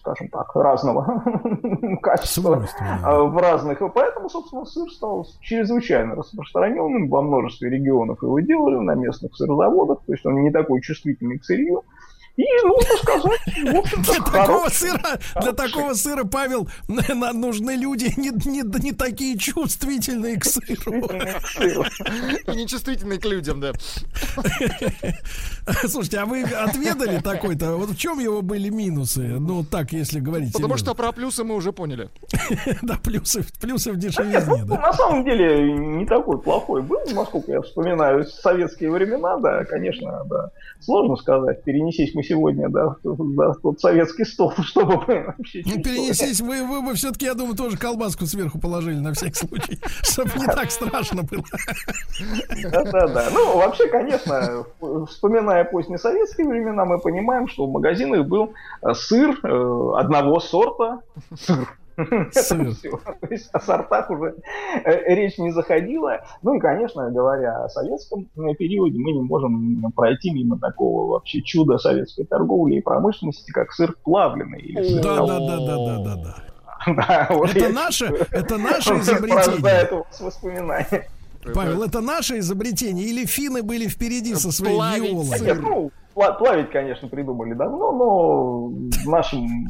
скажем 0.00 0.28
так, 0.28 0.54
разного 0.54 1.22
качества 2.02 2.66
а, 3.02 3.22
в 3.22 3.36
разных. 3.36 3.80
Поэтому, 3.94 4.28
собственно, 4.28 4.64
сыр 4.64 4.90
стал 4.90 5.26
чрезвычайно 5.40 6.14
распространенным 6.14 7.08
во 7.08 7.22
множестве 7.22 7.70
регионов. 7.70 8.22
Его 8.22 8.40
делали 8.40 8.76
на 8.76 8.94
местных 8.94 9.34
сырозаводах, 9.36 10.00
то 10.06 10.12
есть 10.12 10.24
он 10.24 10.42
не 10.42 10.50
такой 10.50 10.80
чувствительный 10.80 11.38
к 11.38 11.44
сырью. 11.44 11.84
И, 12.36 12.44
нужно 12.64 12.96
сказать, 12.96 13.40
для 14.02 14.24
такого 14.24 14.68
сыра, 14.68 15.18
для 15.40 15.52
такого 15.52 15.94
сыра, 15.94 16.24
Павел, 16.24 16.68
нужны 16.88 17.72
люди 17.72 18.12
не, 18.16 18.30
не, 18.50 18.62
не 18.82 18.92
такие 18.92 19.36
чувствительные 19.36 20.38
к 20.38 20.44
сыру. 20.44 21.08
И 22.46 22.56
нечувствительные 22.56 23.18
к 23.18 23.24
людям, 23.26 23.60
да. 23.60 23.72
Слушайте, 25.86 26.18
а 26.18 26.26
вы 26.26 26.42
отведали 26.42 27.20
такой-то? 27.20 27.76
Вот 27.76 27.90
в 27.90 27.96
чем 27.96 28.18
его 28.18 28.42
были 28.42 28.70
минусы? 28.70 29.20
Ну, 29.20 29.64
так, 29.64 29.92
если 29.92 30.20
говорить. 30.20 30.52
Потому 30.52 30.76
что 30.76 30.94
про 30.94 31.12
плюсы 31.12 31.44
мы 31.44 31.54
уже 31.54 31.72
поняли. 31.72 32.08
Да, 32.82 32.98
плюсы, 33.02 33.44
плюсы 33.60 33.92
в 33.92 33.98
дешевизне. 33.98 34.64
Да. 34.64 34.78
На 34.78 34.92
самом 34.92 35.24
деле, 35.24 35.72
не 35.72 36.06
такой 36.06 36.40
плохой 36.40 36.82
был, 36.82 37.00
насколько 37.12 37.52
я 37.52 37.60
вспоминаю 37.60 38.24
советские 38.24 38.90
времена, 38.90 39.36
да, 39.38 39.64
конечно, 39.64 40.24
да. 40.26 40.50
Сложно 40.80 41.16
сказать, 41.16 41.62
перенесись 41.62 42.14
мы 42.14 42.19
сегодня, 42.22 42.68
да, 42.68 42.96
в 43.02 43.60
тот 43.62 43.80
советский 43.80 44.24
стол, 44.24 44.52
чтобы 44.62 44.96
вообще... 44.96 45.62
Ну, 45.64 45.82
перенесись, 45.82 46.40
вы, 46.40 46.64
вы 46.66 46.82
бы 46.82 46.94
все-таки, 46.94 47.26
я 47.26 47.34
думаю, 47.34 47.56
тоже 47.56 47.76
колбаску 47.76 48.26
сверху 48.26 48.58
положили 48.58 48.98
на 48.98 49.12
всякий 49.12 49.46
случай, 49.46 49.78
чтобы 50.02 50.30
не 50.38 50.46
так 50.46 50.70
страшно 50.70 51.22
было. 51.22 51.44
Да-да-да. 52.70 53.28
Ну, 53.32 53.56
вообще, 53.56 53.88
конечно, 53.88 54.64
вспоминая 55.08 55.64
поздние 55.64 55.98
советские 55.98 56.48
времена, 56.48 56.84
мы 56.84 56.98
понимаем, 56.98 57.48
что 57.48 57.66
в 57.66 57.70
магазинах 57.70 58.26
был 58.26 58.52
э, 58.82 58.94
сыр 58.94 59.38
э, 59.42 59.92
одного 59.96 60.40
сорта, 60.40 61.00
сыр, 61.38 61.68
это 62.10 62.30
все. 62.30 62.90
То 62.98 63.26
есть 63.30 63.48
о 63.52 63.60
сортах 63.60 64.10
уже 64.10 64.34
э, 64.84 65.14
речь 65.14 65.38
не 65.38 65.50
заходила. 65.52 66.20
Ну 66.42 66.54
и, 66.54 66.60
конечно, 66.60 67.10
говоря 67.10 67.64
о 67.64 67.68
советском 67.68 68.26
периоде, 68.58 68.98
мы 68.98 69.12
не 69.12 69.22
можем 69.22 69.92
пройти 69.92 70.30
мимо 70.30 70.58
такого 70.58 71.12
вообще 71.12 71.42
чуда 71.42 71.78
советской 71.78 72.24
торговли 72.24 72.76
и 72.76 72.80
промышленности, 72.80 73.50
как 73.50 73.72
сыр 73.72 73.94
плавленый. 74.04 74.60
Или 74.60 74.82
сыр 74.82 75.02
да, 75.02 75.26
да, 75.26 75.38
да, 75.38 75.58
да, 75.58 75.76
да, 75.76 75.98
да, 75.98 76.16
да. 76.16 76.36
Да, 76.86 77.26
вот 77.30 77.54
это, 77.54 77.68
наше, 77.68 78.06
это 78.30 78.56
наше 78.56 78.94
изобретение. 78.94 80.04
воспоминания. 80.18 81.08
Павел, 81.54 81.82
это 81.82 82.00
наше 82.00 82.38
изобретение 82.38 83.06
или 83.06 83.24
финны 83.24 83.62
были 83.62 83.86
впереди 83.86 84.34
со 84.34 84.52
своей 84.52 84.76
виолой? 84.76 85.54
Ну, 85.54 85.90
плавить, 86.14 86.70
конечно, 86.70 87.08
придумали 87.08 87.54
давно, 87.54 87.92
но 87.92 88.66
в 88.66 89.08
нашем, 89.08 89.68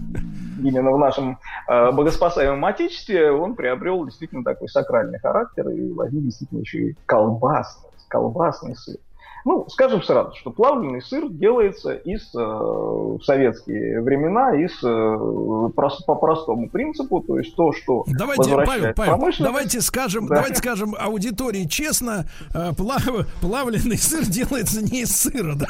именно 0.63 0.91
в 0.91 0.99
нашем 0.99 1.39
э, 1.69 1.93
богоспасаемом 1.93 2.65
отечестве 2.65 3.31
он 3.33 3.55
приобрел 3.55 4.05
действительно 4.05 4.45
такой 4.45 4.69
сакральный 4.69 5.19
характер 5.19 5.69
и 5.71 5.93
возник 5.93 6.25
действительно 6.25 6.61
еще 6.61 6.79
и 6.79 6.97
колбасный, 7.07 7.91
колбасный 8.09 8.77
сыр. 8.77 8.97
Ну, 9.45 9.67
скажем 9.69 10.03
сразу, 10.03 10.35
что 10.37 10.51
плавленый 10.51 11.01
сыр 11.01 11.29
делается 11.31 11.93
из, 11.93 12.35
э, 12.35 12.39
в 12.39 13.21
советские 13.23 14.03
времена 14.03 14.55
из, 14.55 14.73
э, 14.83 15.71
прос, 15.75 16.03
по 16.05 16.15
простому 16.15 16.69
принципу, 16.69 17.23
то 17.23 17.39
есть 17.39 17.57
то, 17.57 17.73
что 17.73 18.05
давайте, 18.07 18.51
Павел, 18.55 18.93
Павел, 18.95 19.33
давайте 19.39 19.81
скажем, 19.81 20.27
да. 20.27 20.37
давайте 20.37 20.57
скажем 20.57 20.95
аудитории 20.99 21.65
честно, 21.65 22.27
э, 22.55 22.73
плав, 22.77 23.03
плавленый 23.41 23.97
сыр 23.97 24.27
делается 24.27 24.83
не 24.83 25.03
из 25.03 25.17
сыра, 25.17 25.55
да? 25.55 25.67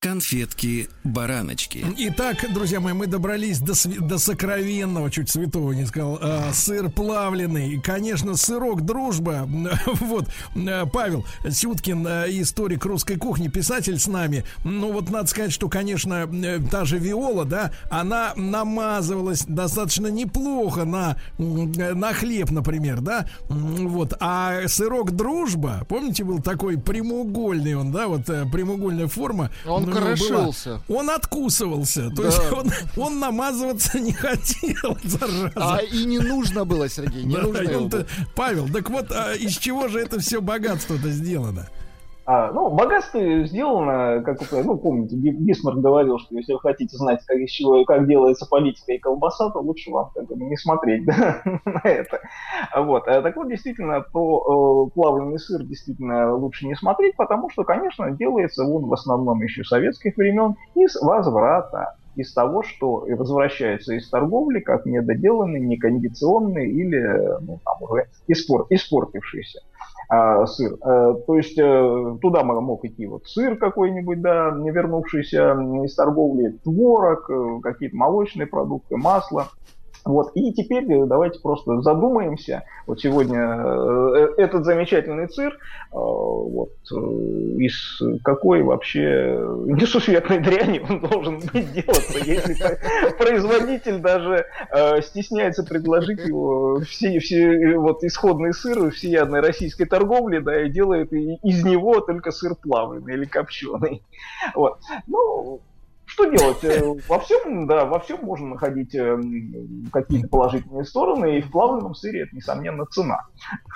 конфетки-бараночки. 0.00 1.84
Итак, 1.98 2.46
друзья 2.54 2.80
мои, 2.80 2.94
мы 2.94 3.06
добрались 3.06 3.58
до, 3.58 3.74
до 4.00 4.16
сокровенного, 4.16 5.10
чуть 5.10 5.28
святого 5.28 5.72
не 5.72 5.84
сказал, 5.84 6.18
э, 6.22 6.52
сыр 6.54 6.88
плавленый. 6.88 7.78
Конечно, 7.82 8.34
сырок 8.34 8.80
дружба. 8.86 9.46
вот, 10.00 10.24
э, 10.54 10.86
Павел 10.90 11.26
Сюткин, 11.46 12.06
э, 12.06 12.24
историк 12.30 12.86
русской 12.86 13.16
кухни, 13.16 13.48
писатель 13.48 13.98
с 13.98 14.06
нами. 14.06 14.44
Ну 14.64 14.90
вот 14.90 15.10
надо 15.10 15.26
сказать, 15.28 15.52
что, 15.52 15.68
конечно, 15.68 16.26
э, 16.32 16.60
та 16.70 16.86
же 16.86 16.98
Виола, 16.98 17.44
да, 17.44 17.70
она 17.90 18.32
намазывалась 18.36 19.44
достаточно 19.46 20.06
неплохо 20.06 20.86
на, 20.86 21.18
на 21.36 22.14
хлеб, 22.14 22.50
например, 22.50 23.02
да. 23.02 23.26
Вот, 23.50 24.14
а 24.18 24.66
сырок 24.66 25.10
дружба, 25.10 25.84
помните, 25.86 26.24
был 26.24 26.40
такой 26.40 26.78
прямоугольный 26.78 27.74
он, 27.74 27.92
да, 27.92 28.08
вот 28.08 28.30
э, 28.30 28.46
прямоугольная 28.50 29.06
форма. 29.06 29.50
Он 29.66 29.89
крошился. 29.92 30.80
Была. 30.88 31.00
Он 31.00 31.10
откусывался. 31.10 32.10
То 32.10 32.22
да. 32.22 32.28
есть 32.28 32.52
он, 32.52 32.72
он 32.96 33.18
намазываться 33.20 33.98
не 33.98 34.12
хотел, 34.12 34.98
зараза. 35.04 35.52
А 35.56 35.78
и 35.78 36.04
не 36.04 36.18
нужно 36.18 36.64
было, 36.64 36.88
Сергей, 36.88 37.24
не 37.24 37.36
да, 37.36 37.42
нужно. 37.42 38.06
Павел, 38.34 38.68
так 38.68 38.90
вот, 38.90 39.10
а 39.10 39.32
из 39.34 39.56
чего 39.56 39.88
же 39.88 40.00
это 40.00 40.20
все 40.20 40.40
богатство-то 40.40 41.10
сделано? 41.10 41.68
А, 42.32 42.52
ну, 42.52 42.70
богатство 42.70 43.20
сделано, 43.44 44.22
как 44.22 44.38
ну, 44.52 44.78
помните, 44.78 45.16
Бисмарк 45.16 45.78
говорил, 45.78 46.20
что 46.20 46.36
если 46.36 46.52
вы 46.52 46.60
хотите 46.60 46.96
знать, 46.96 47.24
как, 47.26 47.36
из 47.38 47.50
чего, 47.50 47.84
как 47.84 48.06
делается 48.06 48.46
политика 48.48 48.92
и 48.92 48.98
колбаса, 48.98 49.50
то 49.50 49.58
лучше 49.58 49.90
вам 49.90 50.12
как 50.14 50.28
бы, 50.28 50.36
не 50.36 50.56
смотреть 50.56 51.04
да, 51.06 51.42
на 51.64 51.80
это. 51.82 52.20
Вот. 52.76 53.08
А, 53.08 53.20
так 53.22 53.34
вот, 53.34 53.48
действительно, 53.48 54.04
про 54.12 54.86
э, 54.86 54.90
плавленый 54.94 55.40
сыр 55.40 55.64
действительно 55.64 56.32
лучше 56.36 56.68
не 56.68 56.76
смотреть, 56.76 57.16
потому 57.16 57.50
что, 57.50 57.64
конечно, 57.64 58.08
делается 58.12 58.64
он 58.64 58.86
в 58.86 58.92
основном 58.92 59.42
еще 59.42 59.64
советских 59.64 60.16
времен 60.16 60.54
из 60.76 60.94
возврата 61.02 61.96
из 62.14 62.32
того, 62.32 62.62
что 62.62 63.06
возвращается 63.08 63.94
из 63.94 64.08
торговли 64.08 64.60
как 64.60 64.86
недоделанный, 64.86 65.58
некондиционный 65.58 66.70
или 66.70 67.40
ну, 67.40 67.58
там 67.64 67.82
уже 67.82 68.06
испор- 68.28 68.66
испортившийся 68.70 69.62
а, 70.10 70.44
сыр. 70.46 70.76
А, 70.82 71.14
то 71.14 71.36
есть 71.36 71.56
а, 71.58 72.18
туда 72.20 72.42
мог 72.42 72.84
идти 72.84 73.06
вот 73.06 73.26
сыр 73.26 73.56
какой-нибудь, 73.56 74.20
да, 74.20 74.50
не 74.50 74.70
вернувшийся 74.70 75.52
из 75.84 75.94
торговли, 75.94 76.58
творог, 76.64 77.30
какие-то 77.62 77.96
молочные 77.96 78.48
продукты, 78.48 78.96
масло. 78.96 79.48
Вот. 80.04 80.32
И 80.34 80.52
теперь 80.52 80.86
давайте 81.06 81.40
просто 81.40 81.82
задумаемся. 81.82 82.64
Вот 82.86 83.00
сегодня 83.00 83.38
э, 83.38 84.34
этот 84.38 84.64
замечательный 84.64 85.26
цирк, 85.26 85.54
э, 85.54 85.58
вот, 85.92 86.72
э, 86.90 86.96
из 87.58 88.00
какой 88.24 88.62
вообще 88.62 89.38
несусветной 89.66 90.38
дряни 90.40 90.80
он 90.80 91.00
должен 91.00 91.40
быть 91.52 91.72
делаться, 91.72 92.18
если 92.18 92.56
производитель 93.18 93.98
даже 93.98 94.46
стесняется 95.02 95.64
предложить 95.64 96.26
его 96.26 96.80
все, 96.80 97.18
все 97.18 97.76
вот 97.76 98.02
исходный 98.02 98.54
сыр 98.54 98.90
всеядной 98.90 99.40
российской 99.40 99.84
торговли, 99.84 100.38
да, 100.38 100.62
и 100.62 100.70
делает 100.70 101.12
из 101.12 101.64
него 101.64 102.00
только 102.00 102.30
сыр 102.30 102.54
плавленый 102.54 103.14
или 103.14 103.24
копченый. 103.26 104.02
Вот. 104.54 104.78
Ну, 105.06 105.60
что 106.20 106.30
делать? 106.30 106.64
Э, 106.64 106.94
во 107.08 107.18
всем, 107.20 107.66
да, 107.66 107.84
во 107.84 108.00
всем 108.00 108.20
можно 108.22 108.48
находить 108.48 108.94
э, 108.94 109.18
какие-то 109.92 110.28
положительные 110.28 110.84
стороны, 110.84 111.38
и 111.38 111.42
в 111.42 111.50
плавленном 111.50 111.94
сыре 111.94 112.22
это, 112.22 112.36
несомненно, 112.36 112.84
цена. 112.86 113.20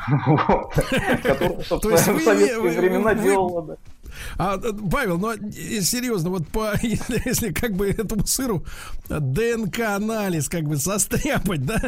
Которую, 1.23 1.62
собственно, 1.65 1.97
в 1.97 2.23
советские 2.23 2.61
времена 2.61 3.15
делала, 3.15 3.79
а, 4.39 4.59
Павел, 4.59 5.19
ну 5.19 5.33
серьезно, 5.51 6.31
вот 6.31 6.47
по, 6.49 6.75
если, 6.83 7.21
если 7.25 7.53
как 7.53 7.73
бы 7.73 7.91
этому 7.91 8.27
сыру 8.27 8.65
ДНК-анализ 9.09 10.49
как 10.49 10.65
бы 10.65 10.77
состряпать, 10.77 11.65
да, 11.65 11.81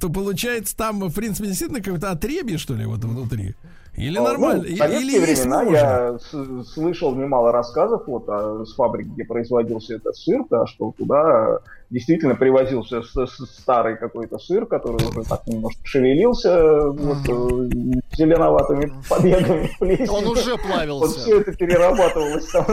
то 0.00 0.08
получается 0.08 0.76
там, 0.76 1.00
в 1.00 1.14
принципе, 1.14 1.48
действительно 1.48 1.80
какое-то 1.80 2.10
отребье, 2.10 2.58
что 2.58 2.74
ли, 2.74 2.86
вот 2.86 3.04
внутри. 3.04 3.54
Или 3.96 4.18
ну, 4.18 4.24
нормально? 4.24 4.64
Ну, 4.66 4.74
в 4.74 4.76
советские 4.76 5.18
или 5.18 5.24
времена 5.24 5.62
я 5.62 6.18
слышал 6.64 7.14
немало 7.14 7.52
рассказов 7.52 8.02
вот, 8.06 8.28
о, 8.28 8.64
с 8.64 8.74
фабрики, 8.74 9.08
где 9.08 9.24
производился 9.24 9.94
этот 9.94 10.16
сыр, 10.16 10.44
да, 10.50 10.66
что 10.66 10.92
туда 10.96 11.60
действительно 11.94 12.34
привозился 12.34 13.02
старый 13.02 13.96
какой-то 13.96 14.38
сыр, 14.38 14.66
который 14.66 15.06
уже 15.06 15.22
так 15.22 15.46
немножко 15.46 15.80
шевелился 15.84 16.88
вот, 16.90 17.18
э, 17.28 17.70
зеленоватыми 18.16 18.92
побегами. 19.08 19.70
Он 20.10 20.26
уже 20.26 20.56
плавился. 20.58 21.06
Вот 21.06 21.16
все 21.16 21.40
это 21.40 21.52
перерабатывалось. 21.54 22.46
Там, 22.46 22.66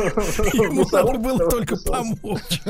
Ему 0.53 0.85
надо 0.91 1.19
было 1.19 1.49
только 1.49 1.77
помочь. 1.77 2.61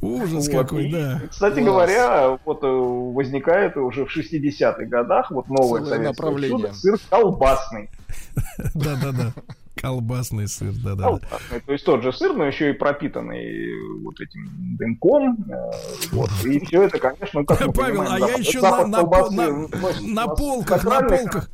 Ужас 0.00 0.48
какой, 0.48 0.92
да. 0.92 1.20
Кстати 1.28 1.58
говоря, 1.58 2.38
вот 2.44 2.62
э, 2.62 2.66
возникает 2.68 3.76
уже 3.76 4.06
в 4.06 4.16
60-х 4.16 4.84
годах 4.84 5.32
вот 5.32 5.48
новое 5.48 5.84
советское 5.84 6.48
чудо, 6.48 6.72
сыр 6.72 6.96
колбасный. 7.10 7.90
Да-да-да. 8.74 9.32
Колбасный 9.80 10.48
сыр, 10.48 10.72
да-да. 10.84 11.04
Колбасный, 11.04 11.60
то 11.64 11.72
есть 11.72 11.84
тот 11.84 12.02
же 12.02 12.12
сыр, 12.12 12.34
но 12.34 12.44
еще 12.44 12.70
и 12.70 12.72
пропитанный 12.72 14.02
вот 14.02 14.20
этим 14.20 14.76
дымком. 14.76 15.44
Э, 15.50 15.70
вот. 16.12 16.30
И 16.44 16.64
все 16.64 16.82
это, 16.82 16.98
конечно, 16.98 17.44
как 17.44 17.66
мы 17.66 17.72
Павел, 17.72 18.02
понимаем, 18.02 18.24
а 18.24 18.28
я 18.28 18.34
еще 18.34 18.60
на, 18.60 18.86
на, 18.86 19.02
на, 19.02 19.68
на 20.00 20.28
полках, 20.28 20.84
на 20.84 21.02
полках, 21.02 21.50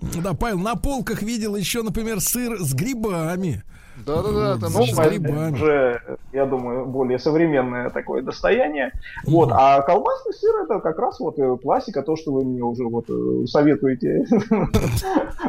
да, 0.00 0.34
Павел, 0.34 0.58
на 0.58 0.76
полках 0.76 1.22
видел 1.22 1.56
еще, 1.56 1.82
например, 1.82 2.20
сыр 2.20 2.58
с 2.60 2.72
грибами. 2.72 3.64
Да-да-да, 4.08 4.58
там 4.58 4.72
ну, 4.72 4.86
с 4.86 4.96
грибами. 4.96 5.52
уже, 5.52 6.00
я 6.32 6.46
думаю, 6.46 6.86
более 6.86 7.18
современное 7.18 7.90
такое 7.90 8.22
достояние. 8.22 8.86
Mm-hmm. 8.86 9.30
Вот, 9.30 9.50
а 9.52 9.82
колбасный 9.82 10.32
сыр 10.32 10.62
это 10.62 10.80
как 10.80 10.98
раз 10.98 11.20
вот 11.20 11.38
э, 11.38 11.56
классика, 11.62 12.02
то, 12.02 12.16
что 12.16 12.32
вы 12.32 12.44
мне 12.44 12.62
уже 12.62 12.84
вот 12.84 13.04
э, 13.10 13.46
советуете 13.46 14.24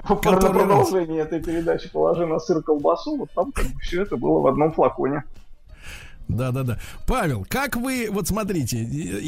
на 0.09 0.15
продолжение 0.15 1.21
этой 1.21 1.41
передачи 1.41 1.89
«Положи 1.89 2.25
на 2.25 2.39
сыр 2.39 2.61
колбасу», 2.61 3.15
вот 3.15 3.29
там 3.33 3.53
все 3.81 4.01
это 4.01 4.17
было 4.17 4.41
в 4.41 4.47
одном 4.47 4.73
флаконе. 4.73 5.23
Да, 6.29 6.51
да, 6.51 6.61
да. 6.61 6.77
Павел, 7.07 7.43
как 7.49 7.75
вы, 7.75 8.07
вот 8.11 8.27
смотрите, 8.27 8.83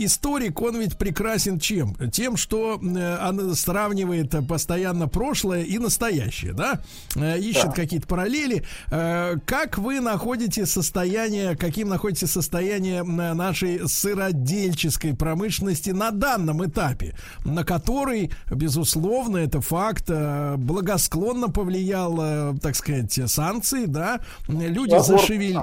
историк, 0.06 0.62
он 0.62 0.80
ведь 0.80 0.98
прекрасен 0.98 1.60
чем? 1.60 1.96
Тем, 2.12 2.38
что 2.38 2.80
э, 2.80 3.28
он 3.28 3.56
сравнивает 3.56 4.36
постоянно 4.48 5.08
прошлое 5.08 5.64
и 5.64 5.80
настоящее, 5.80 6.54
да? 6.54 6.80
Э, 7.16 7.40
ищет 7.40 7.66
да. 7.66 7.72
какие-то 7.72 8.06
параллели. 8.06 8.64
Э, 8.92 9.38
как 9.46 9.80
вы 9.80 10.00
находите 10.00 10.68
состояние, 10.68 11.58
каким 11.58 11.90
находите 11.90 12.28
состояние 12.28 13.02
нашей 13.02 13.90
сыродельческой 13.90 15.16
промышленности 15.16 15.90
на 15.90 16.12
данном 16.12 16.64
этапе, 16.64 17.16
на 17.44 17.64
который, 17.64 18.32
безусловно, 18.52 19.38
это 19.38 19.60
факт, 19.60 20.08
благосклонно 20.08 21.50
повлиял, 21.50 22.56
так 22.60 22.76
сказать, 22.76 23.20
санкции, 23.26 23.86
да? 23.86 24.20
Люди 24.48 25.00
зашевели... 25.00 25.60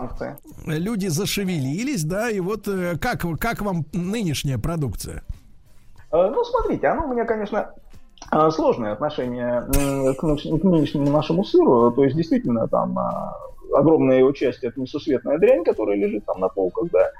Люди 0.66 1.06
зашевелились 1.06 1.27
зашевелились, 1.28 2.04
да, 2.04 2.30
и 2.30 2.40
вот 2.40 2.66
э, 2.68 2.96
как, 3.00 3.24
как 3.38 3.60
вам 3.60 3.84
нынешняя 3.92 4.58
продукция? 4.58 5.22
Э, 6.10 6.30
ну, 6.30 6.42
смотрите, 6.44 6.86
оно 6.88 7.06
у 7.06 7.12
меня, 7.12 7.24
конечно, 7.24 7.70
э, 8.32 8.50
сложное 8.50 8.92
отношение 8.92 9.66
к, 10.14 10.22
нынешнему 10.64 11.10
нашему 11.10 11.44
сыру. 11.44 11.90
То 11.92 12.04
есть, 12.04 12.16
действительно, 12.16 12.66
там 12.66 12.98
огромная 13.74 14.18
его 14.18 14.32
часть 14.32 14.64
это 14.64 14.80
несусветная 14.80 15.38
дрянь, 15.38 15.62
которая 15.62 15.96
лежит 15.96 16.24
там 16.24 16.40
на 16.40 16.48
полках, 16.48 16.88
да, 16.90 17.10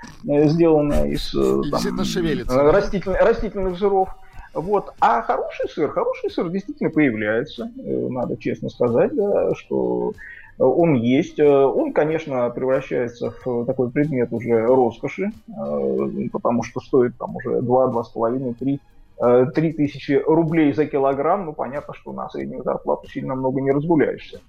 сделанная 0.48 1.06
из 1.08 1.30
там, 1.30 2.70
растительных, 2.70 3.20
растительных 3.20 3.76
жиров. 3.76 4.08
Вот. 4.54 4.94
А 4.98 5.20
хороший 5.20 5.68
сыр, 5.68 5.90
хороший 5.90 6.30
сыр 6.30 6.48
действительно 6.48 6.88
появляется, 6.88 7.70
надо 7.76 8.38
честно 8.38 8.70
сказать, 8.70 9.14
да, 9.14 9.54
что 9.54 10.14
он 10.58 10.94
есть. 10.94 11.40
Он, 11.40 11.92
конечно, 11.92 12.50
превращается 12.50 13.32
в 13.44 13.64
такой 13.66 13.90
предмет 13.90 14.32
уже 14.32 14.66
роскоши, 14.66 15.30
э, 15.48 16.28
потому 16.32 16.62
что 16.62 16.80
стоит 16.80 17.16
там 17.16 17.36
уже 17.36 17.60
2, 17.60 17.86
2,5, 17.86 18.54
3 18.54 18.80
3 19.18 19.72
тысячи 19.72 20.12
рублей 20.12 20.72
за 20.72 20.86
килограмм, 20.86 21.46
ну, 21.46 21.52
понятно, 21.52 21.92
что 21.92 22.12
на 22.12 22.28
среднюю 22.28 22.62
зарплату 22.62 23.08
сильно 23.08 23.34
много 23.34 23.60
не 23.60 23.72
разгуляешься 23.72 24.40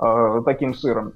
э, 0.00 0.42
таким 0.44 0.74
сыром. 0.74 1.12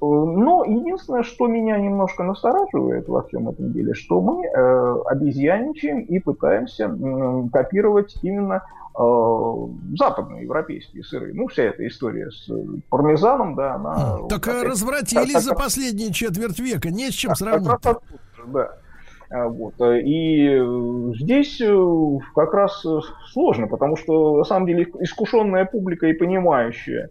Но 0.00 0.64
единственное, 0.64 1.22
что 1.22 1.46
меня 1.46 1.78
немножко 1.78 2.22
настораживает 2.22 3.08
во 3.08 3.22
всем 3.22 3.48
этом 3.48 3.72
деле, 3.72 3.94
что 3.94 4.20
мы 4.20 4.46
э, 4.46 5.02
обезьяничаем 5.06 6.00
и 6.00 6.18
пытаемся 6.18 6.84
э, 6.84 7.48
копировать 7.52 8.16
именно 8.22 8.62
Э, 9.00 9.66
западные 9.96 10.42
европейские 10.42 11.04
сыры. 11.04 11.32
Ну, 11.32 11.46
вся 11.46 11.64
эта 11.64 11.86
история 11.86 12.32
с 12.32 12.50
э, 12.50 12.64
пармезаном, 12.88 13.54
да, 13.54 13.74
она... 13.74 14.26
Так 14.28 14.44
вот, 14.48 14.64
развратились 14.64 15.34
так, 15.34 15.42
за 15.42 15.50
так, 15.50 15.58
последние 15.58 16.12
четверть 16.12 16.58
века, 16.58 16.90
не 16.90 17.08
с 17.12 17.14
чем 17.14 17.36
сравнить. 17.36 17.68
Как 17.80 18.02
да. 18.46 18.72
А, 19.30 19.48
вот. 19.48 19.74
И 19.80 20.58
здесь 21.16 21.60
э, 21.60 22.18
как 22.34 22.54
раз 22.54 22.84
сложно, 23.30 23.66
потому 23.66 23.96
что 23.96 24.38
на 24.38 24.44
самом 24.44 24.66
деле 24.66 24.86
искушенная 25.00 25.66
публика 25.66 26.06
и 26.06 26.14
понимающая, 26.14 27.10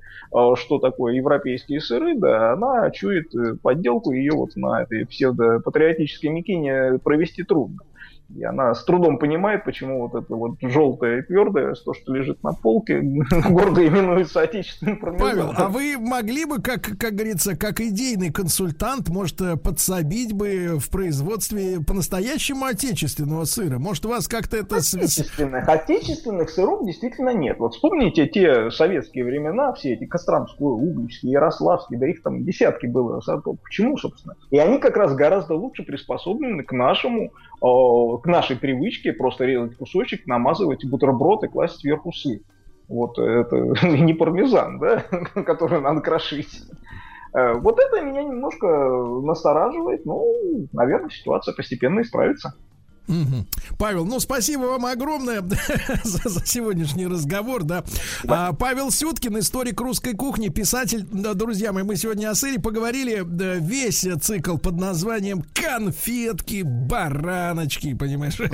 что 0.56 0.80
такое 0.80 1.14
европейские 1.14 1.80
сыры, 1.80 2.15
да, 2.18 2.53
она 2.53 2.89
чует 2.91 3.31
подделку, 3.61 4.11
ее 4.11 4.34
вот 4.34 4.56
на 4.56 4.81
этой 4.81 5.06
псевдопатриотической 5.06 6.30
мякине 6.31 6.99
провести 7.03 7.44
трудно. 7.44 7.81
И 8.35 8.43
она 8.43 8.75
с 8.75 8.83
трудом 8.83 9.19
понимает, 9.19 9.63
почему 9.63 10.07
вот 10.07 10.21
это 10.21 10.35
вот 10.35 10.57
желтое 10.61 11.19
и 11.19 11.21
твердое, 11.21 11.73
то, 11.73 11.93
что 11.93 12.13
лежит 12.13 12.43
на 12.43 12.53
полке, 12.53 12.99
гордо 13.49 13.87
именуется 13.87 14.41
отечественным 14.41 14.99
Павел, 14.99 15.53
а 15.55 15.69
вы 15.69 15.97
могли 15.97 16.45
бы, 16.45 16.61
как, 16.61 16.81
как 16.81 17.13
говорится, 17.13 17.55
как 17.55 17.79
идейный 17.79 18.31
консультант, 18.31 19.09
может, 19.09 19.39
э, 19.41 19.55
подсобить 19.55 20.33
бы 20.33 20.77
в 20.77 20.89
производстве 20.89 21.79
по-настоящему 21.79 22.65
отечественного 22.65 23.45
сыра? 23.45 23.79
Может, 23.79 24.05
у 24.05 24.09
вас 24.09 24.27
как-то 24.27 24.57
это... 24.57 24.77
Отечественных, 24.77 25.67
отечественных 25.67 26.49
сыров 26.49 26.85
действительно 26.85 27.33
нет. 27.33 27.57
Вот 27.59 27.73
вспомните 27.75 28.27
те 28.27 28.69
советские 28.71 29.23
времена, 29.23 29.73
все 29.73 29.93
эти 29.93 30.05
Костромские, 30.05 30.67
Угличские, 30.67 31.31
Ярославские, 31.31 31.99
да 31.99 32.07
их 32.07 32.21
там 32.21 32.43
десятки 32.43 32.87
было 32.87 33.21
сортов. 33.21 33.57
Почему, 33.63 33.97
собственно? 33.97 34.35
И 34.51 34.57
они 34.57 34.79
как 34.79 34.97
раз 34.97 35.15
гораздо 35.15 35.55
лучше 35.55 35.83
приспособлены 35.83 36.63
к 36.63 36.71
нашему 36.71 37.31
к 37.59 38.25
нашей 38.25 38.55
привычке 38.55 39.13
просто 39.13 39.45
резать 39.45 39.77
кусочек, 39.77 40.27
намазывать 40.27 40.85
бутерброд 40.85 41.43
и 41.43 41.47
класть 41.47 41.79
сверху 41.79 42.11
сыр. 42.11 42.39
Вот 42.88 43.17
это 43.17 43.55
не 43.88 44.13
пармезан, 44.13 44.79
да, 44.79 44.99
который 45.45 45.81
надо 45.81 46.01
крошить. 46.01 46.63
Э, 47.34 47.53
вот 47.53 47.79
это 47.79 48.01
меня 48.01 48.23
немножко 48.23 48.67
настораживает, 49.23 50.05
но, 50.05 50.23
наверное, 50.71 51.09
ситуация 51.09 51.53
постепенно 51.53 52.01
исправится. 52.01 52.55
Мгм. 53.07 53.47
Павел, 53.77 54.05
ну 54.05 54.19
спасибо 54.19 54.63
вам 54.63 54.85
огромное 54.85 55.41
за, 56.03 56.29
за 56.29 56.45
сегодняшний 56.45 57.07
разговор, 57.07 57.63
да. 57.63 57.84
А, 58.27 58.53
Павел 58.53 58.91
Сюткин, 58.91 59.39
историк 59.39 59.79
русской 59.79 60.13
кухни, 60.13 60.49
писатель. 60.49 61.05
Да, 61.11 61.34
друзья 61.34 61.71
мои, 61.71 61.84
мы 61.84 61.95
сегодня 61.95 62.29
о 62.29 62.35
сыре 62.35 62.59
поговорили. 62.59 63.23
Да, 63.25 63.55
весь 63.55 64.05
цикл 64.21 64.57
под 64.57 64.77
названием 64.77 65.43
«Конфетки, 65.53 66.63
бараночки», 66.63 67.93
понимаешь? 67.93 68.38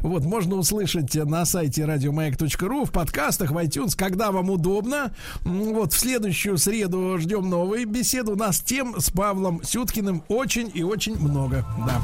Вот, 0.00 0.24
можно 0.24 0.56
услышать 0.56 1.14
на 1.14 1.44
сайте 1.44 1.84
радиомаяк.ру, 1.84 2.84
в 2.84 2.90
подкастах, 2.90 3.50
в 3.50 3.56
iTunes, 3.58 3.96
когда 3.96 4.32
вам 4.32 4.50
удобно. 4.50 5.12
Вот, 5.44 5.92
в 5.92 5.98
следующую 5.98 6.58
среду 6.58 7.16
ждем 7.18 7.48
новые 7.48 7.84
беседы. 7.84 8.32
У 8.32 8.36
нас 8.36 8.60
тем 8.60 8.98
с 8.98 9.10
Павлом 9.10 9.62
Сюткиным 9.62 10.24
очень 10.28 10.70
и 10.74 10.82
очень 10.82 11.18
много, 11.18 11.64
да. 11.86 12.00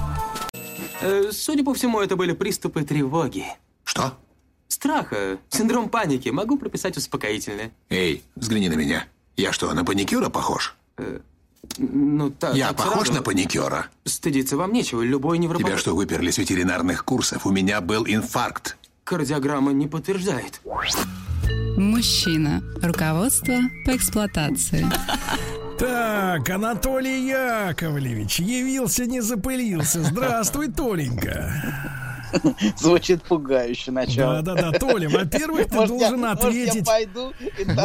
Э, 1.02 1.30
Судя 1.32 1.64
по 1.64 1.74
всему, 1.74 1.95
это 2.02 2.16
были 2.16 2.32
приступы 2.32 2.84
тревоги. 2.84 3.46
Что? 3.84 4.16
Страха, 4.68 5.38
синдром 5.48 5.88
паники. 5.88 6.28
Могу 6.28 6.58
прописать 6.58 6.96
успокоительное. 6.96 7.70
Эй, 7.88 8.22
взгляни 8.34 8.68
на 8.68 8.74
меня. 8.74 9.06
Я 9.36 9.52
что, 9.52 9.72
на 9.72 9.84
паникюра 9.84 10.28
похож? 10.28 10.76
Ну, 11.78 12.30
та- 12.30 12.52
Я 12.52 12.68
так 12.68 12.76
похож 12.78 13.06
сразу. 13.06 13.12
на 13.14 13.22
паникюра? 13.22 13.86
Стыдиться 14.04 14.56
вам 14.56 14.72
нечего. 14.72 15.02
Любой 15.02 15.38
невропат... 15.38 15.66
Тебя 15.66 15.78
что, 15.78 15.94
выперли 15.94 16.30
с 16.30 16.38
ветеринарных 16.38 17.04
курсов? 17.04 17.46
У 17.46 17.50
меня 17.50 17.80
был 17.80 18.06
инфаркт. 18.06 18.76
Кардиограмма 19.04 19.72
не 19.72 19.86
подтверждает. 19.86 20.60
Мужчина. 21.76 22.62
Руководство 22.82 23.56
по 23.84 23.96
эксплуатации. 23.96 24.86
Так, 25.78 26.48
Анатолий 26.48 27.28
Яковлевич 27.28 28.40
явился, 28.40 29.04
не 29.06 29.20
запылился. 29.20 30.02
Здравствуй, 30.02 30.68
Толенька. 30.72 31.52
Звучит 32.78 33.22
пугающе 33.22 33.90
начало. 33.92 34.42
Да-да-да, 34.42 34.78
Толя, 34.78 35.08
во-первых, 35.08 35.66
ты 35.68 35.74
Может, 35.76 36.00
я- 36.00 36.10
должен 36.10 36.20
может, 36.20 36.42
я 36.42 36.48
ответить. 36.48 36.86
пойду? 36.86 37.32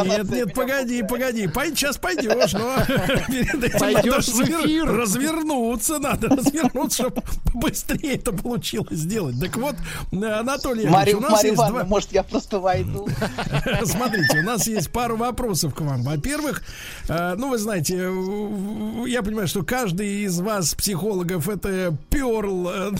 Нет, 0.04 0.30
нет, 0.30 0.54
погоди, 0.54 1.02
погоди. 1.02 1.46
Пой, 1.48 1.68
сейчас 1.70 1.96
пойдешь, 1.98 2.52
но 2.52 2.76
перед 3.28 3.62
этим 3.64 3.78
Пойдешь 3.78 4.28
надо 4.28 4.44
в 4.52 4.64
эфир. 4.64 4.86
развернуться, 4.86 5.98
надо 5.98 6.28
развернуться, 6.28 7.02
чтобы 7.04 7.22
быстрее 7.54 8.14
это 8.14 8.32
получилось 8.32 8.98
сделать. 8.98 9.38
Так 9.40 9.56
вот, 9.56 9.76
Анатолий 10.12 10.86
Мария 10.86 11.16
у 11.16 11.20
нас 11.20 11.42
есть 11.44 11.56
Ивановна, 11.56 11.80
два... 11.80 11.88
может, 11.88 12.12
я 12.12 12.22
просто 12.22 12.58
войду? 12.58 13.08
Смотрите, 13.84 14.38
у 14.38 14.42
нас 14.42 14.66
есть 14.66 14.90
пару 14.90 15.16
вопросов 15.16 15.74
к 15.74 15.80
вам. 15.80 16.02
Во-первых, 16.02 16.62
э, 17.08 17.34
ну, 17.36 17.50
вы 17.50 17.58
знаете, 17.58 17.96
э, 17.98 19.08
я 19.08 19.22
понимаю, 19.22 19.48
что 19.48 19.62
каждый 19.62 20.22
из 20.24 20.40
вас, 20.40 20.74
психологов, 20.74 21.48
это 21.48 21.96
перл, 22.10 22.68
э, 22.68 22.90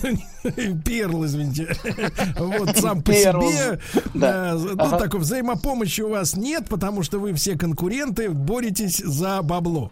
перл, 0.84 1.24
извините, 1.32 1.74
вот 2.38 2.76
сам 2.76 3.02
по 3.02 3.12
себе. 3.12 3.78
Э, 4.14 4.52
Ну, 4.54 4.98
такой 4.98 5.20
взаимопомощи 5.20 6.02
у 6.02 6.10
вас 6.10 6.36
нет, 6.36 6.68
потому 6.68 7.02
что 7.02 7.18
вы 7.18 7.32
все 7.34 7.56
конкуренты, 7.56 8.30
боретесь 8.30 8.98
за 8.98 9.42
бабло 9.42 9.90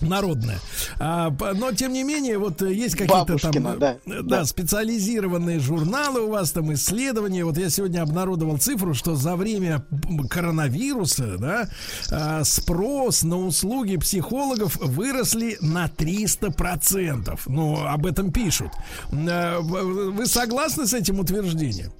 народное. 0.00 0.58
А, 0.98 1.30
но 1.54 1.72
тем 1.72 1.92
не 1.92 2.04
менее, 2.04 2.38
вот 2.38 2.62
э, 2.62 2.72
есть 2.72 2.96
какие-то 2.96 3.36
там 3.38 3.52
э, 3.66 3.76
да, 3.76 3.96
да, 4.06 4.22
да. 4.22 4.44
специализированные 4.44 5.58
журналы 5.60 6.20
у 6.20 6.30
вас 6.30 6.52
там 6.52 6.72
исследования. 6.74 7.44
Вот 7.44 7.58
я 7.58 7.70
сегодня 7.70 8.02
обнародовал 8.02 8.58
цифру, 8.58 8.94
что 8.94 9.14
за 9.14 9.36
время 9.36 9.84
коронавируса, 10.30 11.36
да, 11.38 11.68
а, 12.10 12.44
спрос 12.44 13.22
на 13.22 13.38
услуги 13.38 13.96
психологов 13.96 14.76
выросли 14.76 15.58
на 15.60 15.86
300%. 15.86 17.38
Ну, 17.46 17.84
об 17.86 18.06
этом 18.06 18.32
пишут. 18.32 18.72
Э, 19.12 19.58
Вы 19.60 20.26
согласны 20.26 20.86
с 20.86 20.94
этим 20.94 21.20
утверждением? 21.20 21.92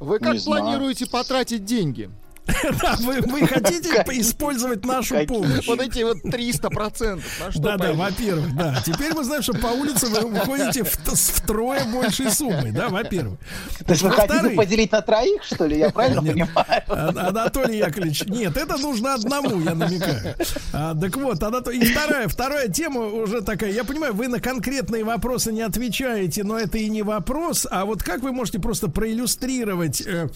Вы 0.00 0.18
как 0.18 0.34
Не 0.34 0.38
знаю. 0.38 0.62
планируете 0.62 1.06
потратить 1.06 1.64
деньги? 1.64 2.10
Да, 2.80 2.96
вы, 3.00 3.20
вы 3.22 3.46
хотите 3.46 3.90
использовать 4.20 4.84
нашу 4.84 5.24
помощь? 5.26 5.66
Вот 5.66 5.80
эти 5.80 6.02
вот 6.02 6.22
300 6.22 6.70
процентов. 6.70 7.24
Да, 7.56 7.76
да, 7.76 7.92
во-первых, 7.92 8.54
да. 8.56 8.82
Теперь 8.84 9.12
мы 9.14 9.24
знаем, 9.24 9.42
что 9.42 9.54
по 9.54 9.66
улице 9.68 10.06
вы 10.08 10.72
т- 10.72 11.16
с 11.16 11.28
втрое 11.30 11.84
большей 11.92 12.30
суммой, 12.30 12.70
да, 12.72 12.88
во-первых. 12.88 13.38
То 13.84 13.92
есть 13.92 14.02
вы 14.02 14.10
хотите 14.10 14.50
поделить 14.50 14.92
на 14.92 15.02
троих, 15.02 15.42
что 15.44 15.66
ли? 15.66 15.78
Я 15.78 15.90
правильно 15.90 16.22
понимаю? 16.22 16.82
А- 16.88 17.28
Анатолий 17.28 17.78
Яковлевич, 17.78 18.24
нет, 18.26 18.56
это 18.56 18.76
нужно 18.76 19.14
одному, 19.14 19.60
я 19.60 19.74
намекаю. 19.74 20.34
А, 20.72 20.94
так 20.94 21.16
вот, 21.16 21.42
Анатолий, 21.42 21.80
и 21.80 21.84
вторая, 21.92 22.28
вторая 22.28 22.68
тема 22.68 23.00
уже 23.06 23.40
такая. 23.42 23.72
Я 23.72 23.84
понимаю, 23.84 24.14
вы 24.14 24.28
на 24.28 24.40
конкретные 24.40 25.04
вопросы 25.04 25.52
не 25.52 25.62
отвечаете, 25.62 26.44
но 26.44 26.58
это 26.58 26.78
и 26.78 26.88
не 26.88 27.02
вопрос. 27.02 27.66
А 27.70 27.84
вот 27.84 28.02
как 28.02 28.22
вы 28.22 28.32
можете 28.32 28.58
просто 28.58 28.88
проиллюстрировать 28.88 30.00
э, 30.06 30.28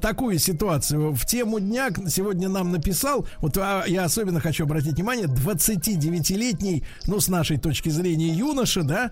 такую 0.00 0.38
ситуацию? 0.38 1.12
В 1.12 1.26
тему 1.42 1.58
дня 1.58 1.90
сегодня 2.08 2.48
нам 2.48 2.70
написал, 2.70 3.26
вот 3.40 3.58
а, 3.58 3.82
я 3.86 4.04
особенно 4.04 4.38
хочу 4.38 4.62
обратить 4.62 4.94
внимание, 4.94 5.26
29-летний, 5.26 6.84
ну, 7.06 7.18
с 7.18 7.26
нашей 7.26 7.58
точки 7.58 7.88
зрения, 7.88 8.28
юноша, 8.28 8.84
да, 8.84 9.10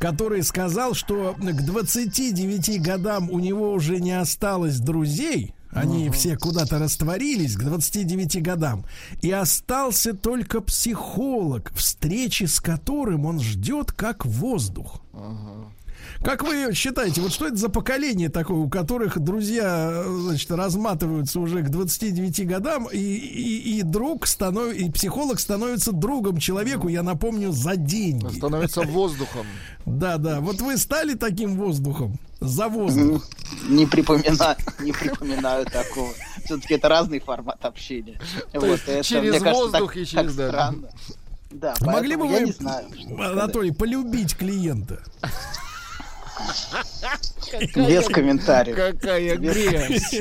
который 0.00 0.42
сказал, 0.42 0.94
что 0.94 1.36
к 1.38 1.64
29 1.64 2.82
годам 2.82 3.30
у 3.30 3.38
него 3.38 3.72
уже 3.72 4.00
не 4.00 4.18
осталось 4.18 4.80
друзей. 4.80 5.54
Они 5.70 6.10
все 6.10 6.36
куда-то 6.36 6.78
растворились 6.80 7.54
к 7.54 7.62
29 7.62 8.42
годам. 8.42 8.84
И 9.22 9.30
остался 9.30 10.14
только 10.14 10.60
психолог, 10.60 11.70
встречи 11.76 12.44
с 12.44 12.60
которым 12.60 13.26
он 13.26 13.40
ждет 13.40 13.92
как 13.92 14.26
воздух. 14.26 15.00
Как 16.26 16.42
вы 16.42 16.74
считаете, 16.74 17.20
вот 17.20 17.32
что 17.32 17.46
это 17.46 17.54
за 17.54 17.68
поколение 17.68 18.28
такое, 18.28 18.56
у 18.56 18.68
которых 18.68 19.16
друзья, 19.20 20.02
э, 20.04 20.18
значит, 20.22 20.50
разматываются 20.50 21.38
уже 21.38 21.62
к 21.62 21.68
29 21.68 22.48
годам, 22.48 22.88
и, 22.92 22.98
и, 22.98 23.78
и 23.78 23.82
друг 23.82 24.26
станов... 24.26 24.74
и 24.74 24.90
психолог 24.90 25.38
становится 25.38 25.92
другом 25.92 26.38
человеку, 26.38 26.88
я 26.88 27.04
напомню, 27.04 27.52
за 27.52 27.76
деньги. 27.76 28.38
Становится 28.38 28.82
воздухом. 28.82 29.46
Да, 29.84 30.18
да. 30.18 30.40
Вот 30.40 30.60
вы 30.60 30.78
стали 30.78 31.14
таким 31.14 31.54
воздухом 31.54 32.18
за 32.40 32.66
воздух. 32.66 33.24
Не 33.68 33.86
припоминаю, 33.86 34.56
не 34.80 34.90
припоминаю 34.90 35.64
такого. 35.66 36.12
Все-таки 36.44 36.74
это 36.74 36.88
разный 36.88 37.20
формат 37.20 37.64
общения. 37.64 38.20
Вот, 38.52 38.80
это, 38.88 39.04
через 39.04 39.34
кажется, 39.34 39.52
воздух 39.52 39.92
так- 39.92 39.96
и 39.96 40.04
через 40.04 40.34
так 40.34 40.36
да. 40.36 40.48
странно. 40.48 40.88
Да, 41.52 41.74
Могли 41.82 42.16
бы 42.16 42.26
вы. 42.26 42.52
Анатолий, 43.24 43.70
полюбить 43.70 44.36
клиента? 44.36 45.04
Без 47.74 48.06
комментариев. 48.06 48.76
Какая 48.76 49.36
Без- 49.36 49.54
грязь. 49.54 50.14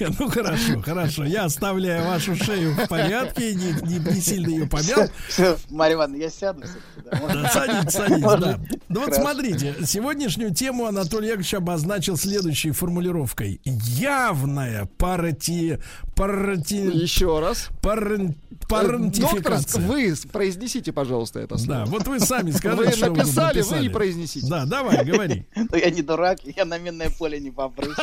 Ну 0.18 0.28
хорошо, 0.30 0.80
хорошо. 0.82 1.24
Я 1.24 1.44
оставляю 1.44 2.06
вашу 2.06 2.36
шею 2.36 2.74
в 2.74 2.86
порядке, 2.88 3.54
не, 3.54 3.72
не- 3.88 3.98
не 4.14 4.20
сильно 4.20 4.48
ее 4.48 4.66
помял. 4.66 5.08
Все, 5.28 5.56
Марья 5.70 5.94
Ивановна, 5.96 6.22
я 6.22 6.30
сяду. 6.30 6.62
да? 7.04 7.18
Можно? 7.18 7.42
Да, 7.42 7.48
садитесь, 7.50 7.92
садитесь, 7.92 8.22
Можно? 8.22 8.46
да. 8.46 8.60
Ну 8.88 9.00
вот 9.04 9.14
смотрите, 9.14 9.74
сегодняшнюю 9.84 10.54
тему 10.54 10.86
Анатолий 10.86 11.28
Яковлевич 11.28 11.54
обозначил 11.54 12.16
следующей 12.16 12.70
формулировкой. 12.70 13.60
Явная 13.64 14.86
парати... 14.98 15.78
парати... 16.14 16.76
Еще 16.92 17.40
раз. 17.40 17.68
Парен- 17.82 18.34
Доктор, 18.68 18.88
парентификация. 18.88 19.86
вы 19.86 20.14
произнесите, 20.32 20.92
пожалуйста, 20.92 21.40
это 21.40 21.58
слово. 21.58 21.80
Да, 21.80 21.84
вот 21.86 22.06
вы 22.06 22.20
сами 22.20 22.52
скажите, 22.52 22.84
Вы 22.84 22.92
что 22.92 23.10
вы 23.10 23.16
тут 23.16 23.36
написали, 23.36 23.60
вы 23.62 23.84
и 23.84 23.88
произнесите. 23.88 24.46
Да, 24.48 24.64
давай, 24.64 25.01
говори. 25.04 25.46
Ну, 25.54 25.76
я 25.76 25.90
не 25.90 26.02
дурак, 26.02 26.40
я 26.44 26.64
на 26.64 26.78
минное 26.78 27.10
поле 27.10 27.40
не 27.40 27.50
попрусь. 27.50 27.96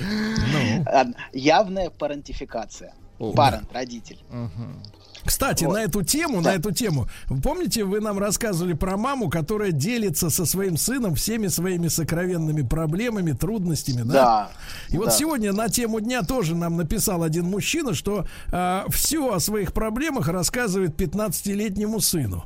Ну. 0.00 1.14
Явная 1.32 1.90
парентификация. 1.90 2.94
Парент, 3.34 3.72
родитель. 3.72 4.18
Кстати, 5.24 5.64
на 5.64 5.78
эту 5.78 6.02
тему, 6.02 6.42
на 6.42 6.54
эту 6.54 6.70
тему, 6.70 7.08
помните, 7.42 7.84
вы 7.84 8.00
нам 8.00 8.18
рассказывали 8.18 8.74
про 8.74 8.96
маму, 8.98 9.30
которая 9.30 9.72
делится 9.72 10.28
со 10.28 10.44
своим 10.44 10.76
сыном 10.76 11.14
всеми 11.14 11.46
своими 11.46 11.88
сокровенными 11.88 12.60
проблемами, 12.60 13.32
трудностями, 13.32 14.02
да? 14.02 14.12
Да, 14.12 14.50
И 14.90 14.98
вот 14.98 15.06
да. 15.06 15.10
сегодня 15.12 15.52
на 15.52 15.68
тему 15.70 16.00
дня 16.00 16.22
тоже 16.22 16.54
нам 16.54 16.76
написал 16.76 17.22
один 17.22 17.46
мужчина, 17.46 17.94
что 17.94 18.26
все 18.90 19.32
о 19.32 19.40
своих 19.40 19.72
проблемах 19.72 20.28
рассказывает 20.28 21.00
15-летнему 21.00 22.00
сыну. 22.00 22.44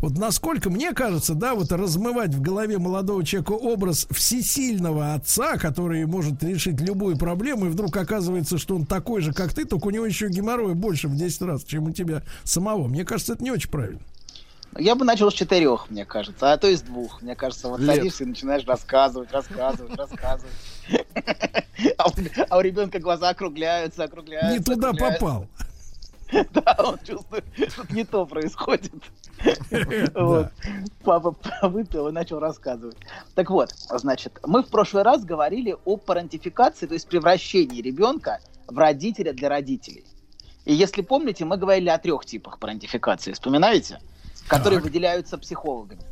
Вот 0.00 0.16
насколько, 0.16 0.70
мне 0.70 0.92
кажется, 0.92 1.34
да, 1.34 1.54
вот 1.54 1.70
размывать 1.72 2.34
в 2.34 2.40
голове 2.40 2.78
молодого 2.78 3.24
человека 3.24 3.52
образ 3.52 4.06
всесильного 4.10 5.12
отца, 5.14 5.58
который 5.58 6.06
может 6.06 6.42
решить 6.42 6.80
любую 6.80 7.18
проблему, 7.18 7.66
и 7.66 7.68
вдруг 7.68 7.94
оказывается, 7.96 8.56
что 8.56 8.76
он 8.76 8.86
такой 8.86 9.20
же, 9.20 9.34
как 9.34 9.52
ты, 9.52 9.66
только 9.66 9.88
у 9.88 9.90
него 9.90 10.06
еще 10.06 10.28
геморроя 10.28 10.74
больше 10.74 11.08
в 11.08 11.16
10 11.16 11.42
раз, 11.42 11.64
чем 11.64 11.84
у 11.88 11.92
тебя 11.92 12.22
самого. 12.44 12.88
Мне 12.88 13.04
кажется, 13.04 13.34
это 13.34 13.44
не 13.44 13.50
очень 13.50 13.70
правильно. 13.70 14.00
Я 14.78 14.94
бы 14.94 15.04
начал 15.04 15.30
с 15.30 15.34
четырех, 15.34 15.90
мне 15.90 16.04
кажется, 16.06 16.52
а 16.52 16.56
то 16.56 16.68
и 16.68 16.76
с 16.76 16.80
двух. 16.80 17.20
Мне 17.22 17.34
кажется, 17.34 17.68
вот 17.68 17.80
Лет. 17.80 17.96
садишься 17.96 18.22
и 18.24 18.26
начинаешь 18.28 18.64
рассказывать, 18.64 19.30
рассказывать, 19.32 19.96
рассказывать. 19.96 20.52
А 21.96 22.08
у- 22.08 22.12
А 22.50 22.62
ребенка 22.62 22.98
глаза 22.98 23.30
округляются, 23.30 24.04
округляются. 24.04 24.52
Не 24.58 24.62
туда 24.62 24.92
попал. 24.92 25.46
Да, 26.52 26.76
он 26.78 26.98
чувствует, 26.98 27.44
что 27.68 27.84
не 27.90 28.04
то 28.04 28.26
происходит. 28.26 28.92
Вот. 30.14 30.48
Папа 31.02 31.34
выпил 31.62 32.08
и 32.08 32.12
начал 32.12 32.38
рассказывать. 32.40 32.96
Так 33.34 33.50
вот, 33.50 33.70
значит, 33.90 34.38
мы 34.46 34.62
в 34.62 34.68
прошлый 34.68 35.02
раз 35.02 35.24
говорили 35.24 35.76
о 35.84 35.96
парентификации, 35.96 36.86
то 36.86 36.94
есть 36.94 37.08
превращении 37.08 37.80
ребенка 37.80 38.40
в 38.66 38.76
родителя 38.76 39.32
для 39.32 39.48
родителей. 39.48 40.04
И 40.66 40.74
если 40.74 41.02
помните, 41.02 41.44
мы 41.44 41.56
говорили 41.56 41.88
о 41.88 41.98
трех 41.98 42.26
типах 42.26 42.58
парентификации, 42.58 43.32
вспоминаете? 43.32 44.00
Которые 44.46 44.80
выделяются 44.80 45.38
психологами. 45.38 46.02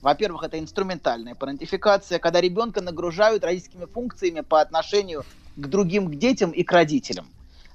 Во-первых, 0.00 0.44
это 0.44 0.58
инструментальная 0.58 1.34
парентификация, 1.34 2.18
когда 2.18 2.40
ребенка 2.40 2.80
нагружают 2.80 3.44
родительскими 3.44 3.84
функциями 3.84 4.40
по 4.40 4.60
отношению 4.60 5.24
к 5.56 5.66
другим, 5.66 6.08
к 6.08 6.16
детям 6.16 6.52
и 6.52 6.62
к 6.62 6.72
родителям. 6.72 7.28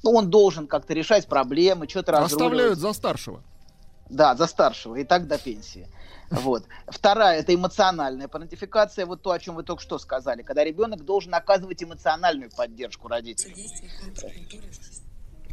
Ну, 0.03 0.11
он 0.11 0.29
должен 0.29 0.67
как-то 0.67 0.93
решать 0.93 1.27
проблемы, 1.27 1.87
что-то 1.87 2.11
разруливать. 2.11 2.33
Оставляют 2.33 2.79
за 2.79 2.93
старшего. 2.93 3.41
Да, 4.09 4.35
за 4.35 4.47
старшего, 4.47 4.95
и 4.97 5.05
так 5.05 5.27
до 5.27 5.37
пенсии. 5.37 5.87
Вот. 6.29 6.65
Вторая 6.87 7.39
это 7.39 7.55
эмоциональная 7.55 8.27
парентификация, 8.27 9.05
вот 9.05 9.21
то, 9.21 9.31
о 9.31 9.39
чем 9.39 9.55
вы 9.55 9.63
только 9.63 9.81
что 9.81 9.97
сказали, 9.97 10.41
когда 10.41 10.63
ребенок 10.63 11.05
должен 11.05 11.33
оказывать 11.33 11.81
эмоциональную 11.83 12.51
поддержку 12.51 13.07
родителей. 13.07 13.55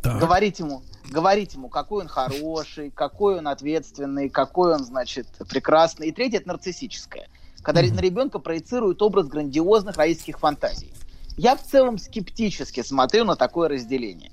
Говорить 0.02 0.58
ему, 0.58 0.82
говорить 1.10 1.54
ему, 1.54 1.68
какой 1.68 2.02
он 2.02 2.08
хороший, 2.08 2.90
какой 2.90 3.38
он 3.38 3.48
ответственный, 3.48 4.30
какой 4.30 4.74
он, 4.74 4.84
значит, 4.84 5.26
прекрасный. 5.48 6.08
И 6.08 6.12
третье 6.12 6.38
это 6.38 6.48
нарциссическое, 6.48 7.28
когда 7.62 7.82
на 7.82 8.00
ребенка 8.00 8.38
проецируют 8.38 9.02
образ 9.02 9.28
грандиозных 9.28 9.96
родительских 9.96 10.38
фантазий. 10.38 10.92
Я 11.36 11.56
в 11.56 11.62
целом 11.62 11.98
скептически 11.98 12.82
смотрю 12.82 13.24
на 13.24 13.36
такое 13.36 13.68
разделение. 13.68 14.32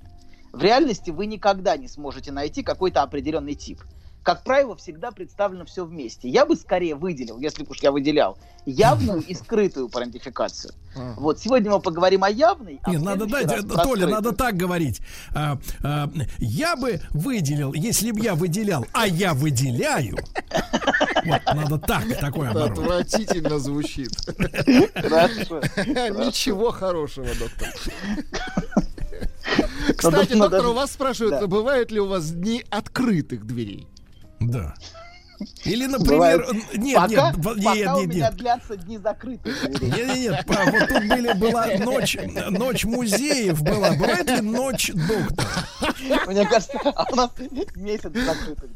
В 0.57 0.61
реальности 0.63 1.11
вы 1.11 1.27
никогда 1.27 1.77
не 1.77 1.87
сможете 1.87 2.31
найти 2.31 2.63
какой-то 2.63 3.03
определенный 3.03 3.53
тип 3.53 3.83
как 4.27 4.43
правило, 4.43 4.75
всегда 4.75 5.11
представлено 5.11 5.63
все 5.63 5.85
вместе. 5.85 6.27
Я 6.27 6.45
бы 6.45 6.57
скорее 6.57 6.95
выделил, 6.95 7.39
если 7.39 7.63
уж 7.63 7.77
я 7.81 7.93
выделял, 7.93 8.37
явную 8.65 9.21
и 9.21 9.33
скрытую 9.33 9.87
парентификацию. 9.87 10.73
Вот, 11.15 11.39
сегодня 11.39 11.71
мы 11.71 11.79
поговорим 11.79 12.25
о 12.25 12.29
явной. 12.29 12.81
А 12.83 12.91
Нет, 12.91 13.03
надо 13.03 13.25
дать, 13.25 13.49
раз, 13.49 13.63
Толя, 13.63 13.83
скрытую. 13.83 14.09
надо 14.09 14.33
так 14.33 14.57
говорить. 14.57 14.99
А, 15.33 15.57
а, 15.81 16.09
я 16.39 16.75
бы 16.75 16.99
выделил, 17.11 17.71
если 17.71 18.11
бы 18.11 18.19
я 18.19 18.35
выделял, 18.35 18.85
а 18.91 19.07
я 19.07 19.33
выделяю. 19.33 20.17
Вот, 21.23 21.41
надо 21.45 21.79
так, 21.79 22.03
такое 22.19 22.51
Это 22.51 22.65
отвратительно 22.65 23.59
звучит. 23.59 24.11
Хорошо. 24.93 25.61
Ничего 25.85 26.71
хорошего, 26.71 27.27
доктор. 27.39 27.73
Кстати, 29.95 30.33
доктор, 30.33 30.65
у 30.67 30.73
вас 30.73 30.91
спрашивают, 30.91 31.47
бывают 31.47 31.91
ли 31.91 31.99
у 31.99 32.07
вас 32.07 32.31
дни 32.31 32.63
открытых 32.69 33.45
дверей? 33.45 33.87
Да. 34.39 34.73
Или, 35.65 35.85
например, 35.85 36.39
Бывает. 36.47 36.77
нет, 36.77 36.95
пока, 36.95 37.31
нет, 37.31 37.43
пока 37.43 37.75
нет, 37.75 37.87
у 37.93 37.99
нет, 37.99 38.07
меня 38.09 38.25
нет. 38.29 38.35
длятся 38.37 38.75
дни 38.77 38.97
закрытых 38.97 39.71
дверей. 39.71 40.05
Нет, 40.05 40.07
нет, 40.07 40.17
нет, 40.17 40.45
па- 40.47 40.65
вот 40.65 40.87
тут 40.87 41.07
были, 41.07 41.33
была 41.33 41.67
ночь, 41.77 42.17
ночь 42.49 42.85
музеев 42.85 43.61
была. 43.61 43.91
Бывает 43.91 44.27
ли 44.29 44.41
ночь 44.41 44.91
доктора? 44.93 45.47
Мне 46.25 46.43
кажется, 46.47 46.79
а 46.83 47.05
у 47.11 47.15
нас 47.15 47.29
месяц 47.75 48.11
закрытых. 48.13 48.71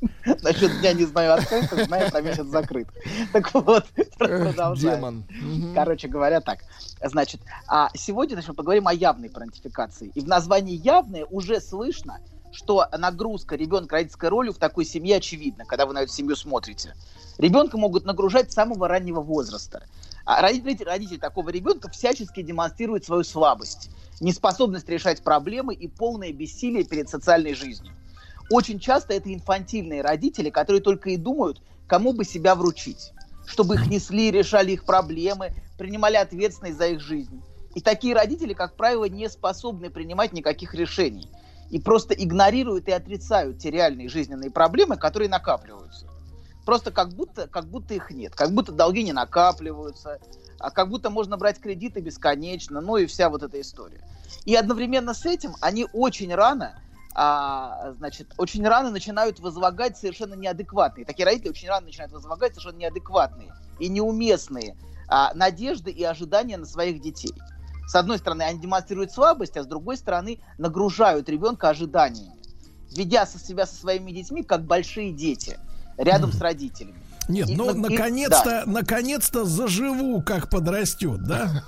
Насчет 0.42 0.80
дня 0.80 0.92
не 0.92 1.04
знаю 1.04 1.34
открытых, 1.34 1.86
знаю 1.86 2.10
про 2.10 2.20
месяц 2.20 2.46
закрыт. 2.46 2.88
Так 3.32 3.52
вот, 3.54 3.84
продолжаем. 4.18 5.24
Демон. 5.32 5.74
Короче 5.74 6.08
говоря, 6.08 6.40
так. 6.40 6.60
Значит, 7.02 7.40
а 7.66 7.90
сегодня 7.94 8.34
значит, 8.34 8.48
мы 8.48 8.54
поговорим 8.54 8.88
о 8.88 8.92
явной 8.92 9.30
парентификации. 9.30 10.10
И 10.14 10.20
в 10.20 10.28
названии 10.28 10.76
«явная» 10.76 11.24
уже 11.26 11.60
слышно, 11.60 12.20
что 12.52 12.86
нагрузка 12.96 13.56
ребенка 13.56 13.96
родительской 13.96 14.28
ролью 14.28 14.52
в 14.52 14.58
такой 14.58 14.84
семье 14.84 15.16
очевидна, 15.16 15.64
когда 15.64 15.86
вы 15.86 15.92
на 15.92 16.02
эту 16.02 16.12
семью 16.12 16.36
смотрите. 16.36 16.94
Ребенка 17.38 17.76
могут 17.78 18.04
нагружать 18.04 18.50
с 18.50 18.54
самого 18.54 18.88
раннего 18.88 19.20
возраста. 19.20 19.84
А 20.24 20.42
родители, 20.42 20.84
родители 20.84 21.18
такого 21.18 21.50
ребенка 21.50 21.88
всячески 21.90 22.42
демонстрируют 22.42 23.04
свою 23.04 23.24
слабость, 23.24 23.90
неспособность 24.20 24.88
решать 24.88 25.22
проблемы 25.22 25.74
и 25.74 25.88
полное 25.88 26.32
бессилие 26.32 26.84
перед 26.84 27.08
социальной 27.08 27.54
жизнью. 27.54 27.92
Очень 28.50 28.80
часто 28.80 29.12
это 29.12 29.32
инфантильные 29.32 30.02
родители, 30.02 30.50
которые 30.50 30.80
только 30.80 31.10
и 31.10 31.16
думают, 31.16 31.60
кому 31.86 32.12
бы 32.12 32.24
себя 32.24 32.54
вручить, 32.54 33.12
чтобы 33.46 33.74
их 33.74 33.88
несли, 33.88 34.30
решали 34.30 34.72
их 34.72 34.84
проблемы, 34.84 35.52
принимали 35.76 36.16
ответственность 36.16 36.78
за 36.78 36.88
их 36.88 37.00
жизнь. 37.00 37.42
И 37.74 37.80
такие 37.80 38.14
родители, 38.14 38.54
как 38.54 38.74
правило, 38.74 39.04
не 39.04 39.28
способны 39.28 39.90
принимать 39.90 40.32
никаких 40.32 40.74
решений 40.74 41.28
и 41.70 41.78
просто 41.78 42.14
игнорируют 42.14 42.88
и 42.88 42.92
отрицают 42.92 43.58
те 43.58 43.70
реальные 43.70 44.08
жизненные 44.08 44.50
проблемы, 44.50 44.96
которые 44.96 45.28
накапливаются. 45.28 46.06
Просто 46.64 46.90
как 46.90 47.14
будто, 47.14 47.46
как 47.48 47.66
будто 47.66 47.94
их 47.94 48.10
нет, 48.10 48.34
как 48.34 48.52
будто 48.52 48.72
долги 48.72 49.02
не 49.02 49.12
накапливаются, 49.12 50.18
а 50.58 50.70
как 50.70 50.88
будто 50.88 51.08
можно 51.10 51.36
брать 51.36 51.60
кредиты 51.60 52.00
бесконечно, 52.00 52.80
ну 52.80 52.96
и 52.96 53.06
вся 53.06 53.30
вот 53.30 53.42
эта 53.42 53.60
история. 53.60 54.00
И 54.44 54.54
одновременно 54.54 55.14
с 55.14 55.24
этим 55.24 55.54
они 55.60 55.86
очень 55.92 56.34
рано, 56.34 56.74
а, 57.20 57.94
значит, 57.98 58.28
очень 58.36 58.64
рано 58.64 58.92
начинают 58.92 59.40
возлагать 59.40 59.98
совершенно 59.98 60.34
неадекватные, 60.34 61.04
такие 61.04 61.26
родители 61.26 61.48
очень 61.48 61.68
рано 61.68 61.86
начинают 61.86 62.12
возлагать 62.12 62.52
совершенно 62.52 62.78
неадекватные 62.78 63.52
и 63.80 63.88
неуместные 63.88 64.76
а, 65.08 65.34
надежды 65.34 65.90
и 65.90 66.04
ожидания 66.04 66.56
на 66.56 66.64
своих 66.64 67.02
детей. 67.02 67.34
С 67.88 67.96
одной 67.96 68.18
стороны, 68.18 68.42
они 68.42 68.60
демонстрируют 68.60 69.10
слабость, 69.10 69.56
а 69.56 69.64
с 69.64 69.66
другой 69.66 69.96
стороны, 69.96 70.38
нагружают 70.58 71.28
ребенка 71.28 71.70
ожиданиями, 71.70 72.36
ведя 72.94 73.26
со 73.26 73.40
себя 73.40 73.66
со 73.66 73.74
своими 73.74 74.12
детьми 74.12 74.44
как 74.44 74.62
большие 74.62 75.12
дети, 75.12 75.58
рядом 75.96 76.32
с 76.32 76.40
родителями. 76.40 77.02
Нет, 77.28 77.48
И- 77.48 77.56
ну, 77.56 77.70
и- 77.74 77.78
наконец-то, 77.78 78.62
наконец-то 78.66 79.44
заживу, 79.44 80.22
как 80.22 80.50
подрастет, 80.50 81.24
да? 81.24 81.64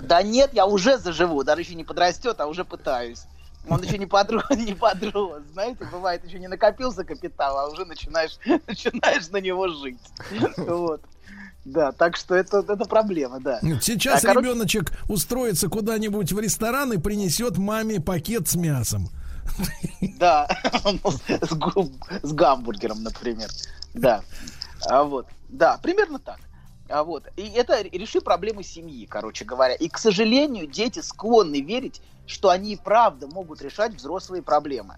Да 0.00 0.22
нет, 0.22 0.54
я 0.54 0.64
уже 0.64 0.96
заживу, 0.96 1.44
даже 1.44 1.60
еще 1.60 1.74
не 1.74 1.84
подрастет, 1.84 2.40
а 2.40 2.46
уже 2.46 2.64
пытаюсь. 2.64 3.24
Он 3.68 3.82
еще 3.82 3.98
не 3.98 4.06
подрос, 4.06 4.44
не 4.50 4.74
подрос. 4.74 5.42
Знаете, 5.52 5.84
бывает, 5.90 6.24
еще 6.24 6.38
не 6.38 6.48
накопился 6.48 7.04
капитал, 7.04 7.58
а 7.58 7.68
уже 7.68 7.84
начинаешь, 7.84 8.38
начинаешь 8.66 9.28
на 9.30 9.38
него 9.38 9.68
жить. 9.68 10.00
Вот. 10.56 11.02
Да, 11.64 11.92
так 11.92 12.16
что 12.16 12.34
это, 12.34 12.58
это 12.60 12.84
проблема, 12.86 13.40
да. 13.40 13.60
Сейчас 13.82 14.24
А, 14.24 14.28
короче, 14.28 14.48
ребеночек 14.48 14.92
устроится 15.06 15.68
куда-нибудь 15.68 16.32
в 16.32 16.40
ресторан 16.40 16.94
и 16.94 16.98
принесет 16.98 17.58
маме 17.58 18.00
пакет 18.00 18.48
с 18.48 18.54
мясом. 18.54 19.10
Да, 20.18 20.48
с 22.22 22.32
гамбургером, 22.32 23.02
например. 23.02 23.50
Да. 23.92 24.22
А 24.86 25.02
вот. 25.02 25.26
Да, 25.48 25.78
примерно 25.82 26.18
так. 26.18 26.38
А 26.88 27.04
вот. 27.04 27.24
И 27.36 27.48
это 27.50 27.82
реши 27.82 28.20
проблемы 28.20 28.62
семьи, 28.62 29.06
короче 29.06 29.44
говоря. 29.44 29.74
И, 29.74 29.88
к 29.88 29.98
сожалению, 29.98 30.66
дети 30.66 31.00
склонны 31.00 31.60
верить, 31.60 32.00
что 32.26 32.48
они 32.50 32.72
и 32.72 32.76
правда 32.76 33.26
могут 33.26 33.62
решать 33.62 33.94
взрослые 33.94 34.42
проблемы. 34.42 34.96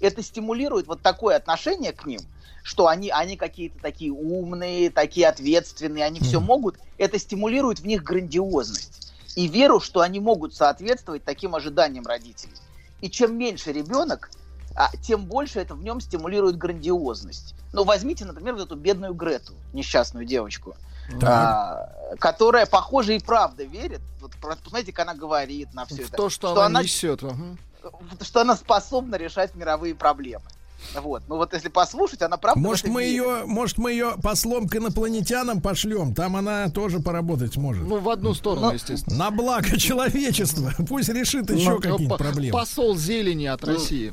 Это 0.00 0.22
стимулирует 0.22 0.86
вот 0.86 1.00
такое 1.00 1.36
отношение 1.36 1.92
к 1.92 2.04
ним, 2.06 2.20
что 2.62 2.88
они, 2.88 3.10
они 3.10 3.36
какие-то 3.36 3.78
такие 3.80 4.12
умные, 4.12 4.90
такие 4.90 5.28
ответственные, 5.28 6.04
они 6.04 6.20
все 6.20 6.40
могут. 6.40 6.76
Это 6.98 7.18
стимулирует 7.18 7.80
в 7.80 7.86
них 7.86 8.02
грандиозность 8.02 9.12
и 9.36 9.46
веру, 9.46 9.80
что 9.80 10.00
они 10.00 10.20
могут 10.20 10.54
соответствовать 10.54 11.24
таким 11.24 11.54
ожиданиям 11.54 12.04
родителей. 12.06 12.54
И 13.00 13.08
чем 13.08 13.36
меньше 13.38 13.72
ребенок, 13.72 14.30
а, 14.74 14.90
тем 15.00 15.24
больше 15.26 15.60
это 15.60 15.74
в 15.74 15.82
нем 15.82 16.00
стимулирует 16.00 16.56
грандиозность. 16.56 17.54
Ну, 17.72 17.84
возьмите, 17.84 18.24
например, 18.24 18.54
вот 18.54 18.64
эту 18.64 18.76
бедную 18.76 19.14
Грету, 19.14 19.54
несчастную 19.72 20.26
девочку, 20.26 20.76
а, 21.22 21.88
которая, 22.18 22.66
похоже, 22.66 23.16
и 23.16 23.18
правда 23.20 23.64
верит. 23.64 24.00
Вот, 24.20 24.32
посмотрите, 24.40 24.92
как 24.92 25.08
она 25.08 25.14
говорит 25.18 25.72
на 25.74 25.84
все 25.86 25.96
В 26.04 26.08
это. 26.08 26.16
то, 26.16 26.28
что, 26.30 26.60
она, 26.62 26.82
несет. 26.82 27.22
ага. 27.22 27.56
что 28.20 28.40
она 28.42 28.56
способна 28.56 29.16
решать 29.16 29.54
мировые 29.54 29.94
проблемы. 29.94 30.44
Вот. 31.00 31.22
Ну 31.28 31.36
вот 31.36 31.52
если 31.54 31.68
послушать, 31.68 32.22
она 32.22 32.36
правда. 32.36 32.58
Может, 32.60 32.88
мы 32.88 33.04
верит. 33.04 33.12
ее, 33.14 33.44
может, 33.46 33.78
мы 33.78 33.92
ее 33.92 34.16
послом 34.20 34.68
к 34.68 34.74
инопланетянам 34.74 35.60
пошлем. 35.60 36.12
Там 36.12 36.34
она 36.36 36.68
тоже 36.70 36.98
поработать 36.98 37.54
сможет. 37.54 37.86
Ну, 37.86 38.00
в 38.00 38.08
одну 38.10 38.34
сторону, 38.34 38.72
естественно. 38.72 39.16
На 39.16 39.30
благо 39.30 39.76
человечества. 39.78 40.72
Пусть 40.88 41.08
решит 41.08 41.50
еще 41.50 41.70
Ну, 41.70 41.76
какие-нибудь 41.76 42.08
по- 42.08 42.16
проблемы. 42.18 42.52
Посол 42.58 42.96
зелени 42.96 43.46
от 43.46 43.62
Ну, 43.62 43.74
России. 43.74 44.12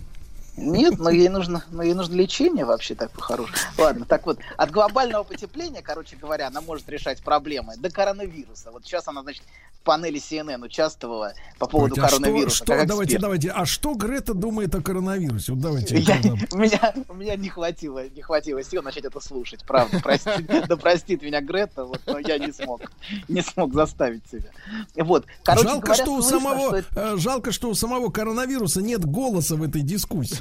Нет, 0.59 0.99
но 0.99 1.09
ей 1.09 1.29
нужно, 1.29 1.63
но 1.71 1.83
ей 1.83 1.93
нужно 1.93 2.15
лечение 2.15 2.65
вообще 2.65 2.95
так 2.95 3.11
по-хорошему. 3.11 3.57
Ладно, 3.77 4.05
так 4.05 4.25
вот, 4.25 4.39
от 4.57 4.71
глобального 4.71 5.23
потепления, 5.23 5.81
короче 5.81 6.15
говоря, 6.15 6.47
она 6.47 6.61
может 6.61 6.87
решать 6.89 7.21
проблемы 7.23 7.75
до 7.77 7.89
коронавируса. 7.89 8.71
Вот 8.71 8.83
сейчас 8.85 9.07
она, 9.07 9.21
значит, 9.23 9.43
в 9.73 9.81
панели 9.83 10.19
CNN 10.19 10.63
участвовала 10.63 11.33
по 11.57 11.65
поводу 11.65 11.95
Давайте, 11.95 12.15
а 12.15 12.19
коронавируса. 12.19 12.55
Что, 12.57 12.65
что, 12.77 12.85
давайте, 12.85 13.17
давайте. 13.17 13.49
А 13.51 13.65
что 13.65 13.93
Грета 13.93 14.33
думает 14.33 14.75
о 14.75 14.81
коронавирусе? 14.81 15.53
Вот 15.53 15.61
давайте. 15.61 15.97
Я- 15.97 16.19
у, 16.51 16.57
меня, 16.57 16.93
у 17.07 17.13
меня 17.13 17.35
не 17.37 17.47
хватило, 17.47 18.07
не 18.09 18.21
хватило 18.21 18.61
сил 18.63 18.81
начать 18.83 19.05
это 19.05 19.19
слушать, 19.21 19.63
правда. 19.65 19.99
Прости, 20.03 20.43
да 20.67 20.75
простит 20.75 21.21
меня 21.21 21.39
Грета, 21.41 21.85
вот, 21.85 22.01
но 22.05 22.19
я 22.19 22.37
не 22.37 22.51
смог, 22.51 22.81
не 23.29 23.41
смог 23.41 23.73
заставить 23.73 24.23
себя. 24.29 24.49
Вот, 24.97 25.25
короче 25.43 25.67
жалко, 25.69 25.85
говоря, 25.87 26.03
что 26.03 26.13
у 26.13 26.21
слышно, 26.21 26.39
самого, 26.39 26.67
что 26.67 26.75
это- 26.75 26.87
э, 27.13 27.17
жалко, 27.17 27.51
что 27.53 27.69
у 27.69 27.73
самого 27.73 28.09
коронавируса 28.09 28.81
нет 28.81 29.05
голоса 29.05 29.55
в 29.55 29.63
этой 29.63 29.81
дискуссии. 29.81 30.39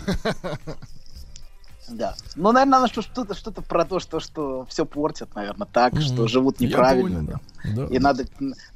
Да. 1.88 2.14
Ну, 2.36 2.52
наверное, 2.52 2.86
что- 2.88 3.00
что-то, 3.00 3.34
что-то 3.34 3.62
про 3.62 3.86
то, 3.86 3.98
что, 3.98 4.20
что 4.20 4.66
все 4.66 4.84
портят, 4.84 5.34
наверное, 5.34 5.66
так, 5.66 5.94
Мгм. 5.94 6.02
что 6.02 6.28
живут 6.28 6.60
неправильно. 6.60 7.20
понял, 7.20 7.40
да. 7.64 7.70
Да. 7.74 7.86
И 7.94 7.98
надо, 7.98 8.24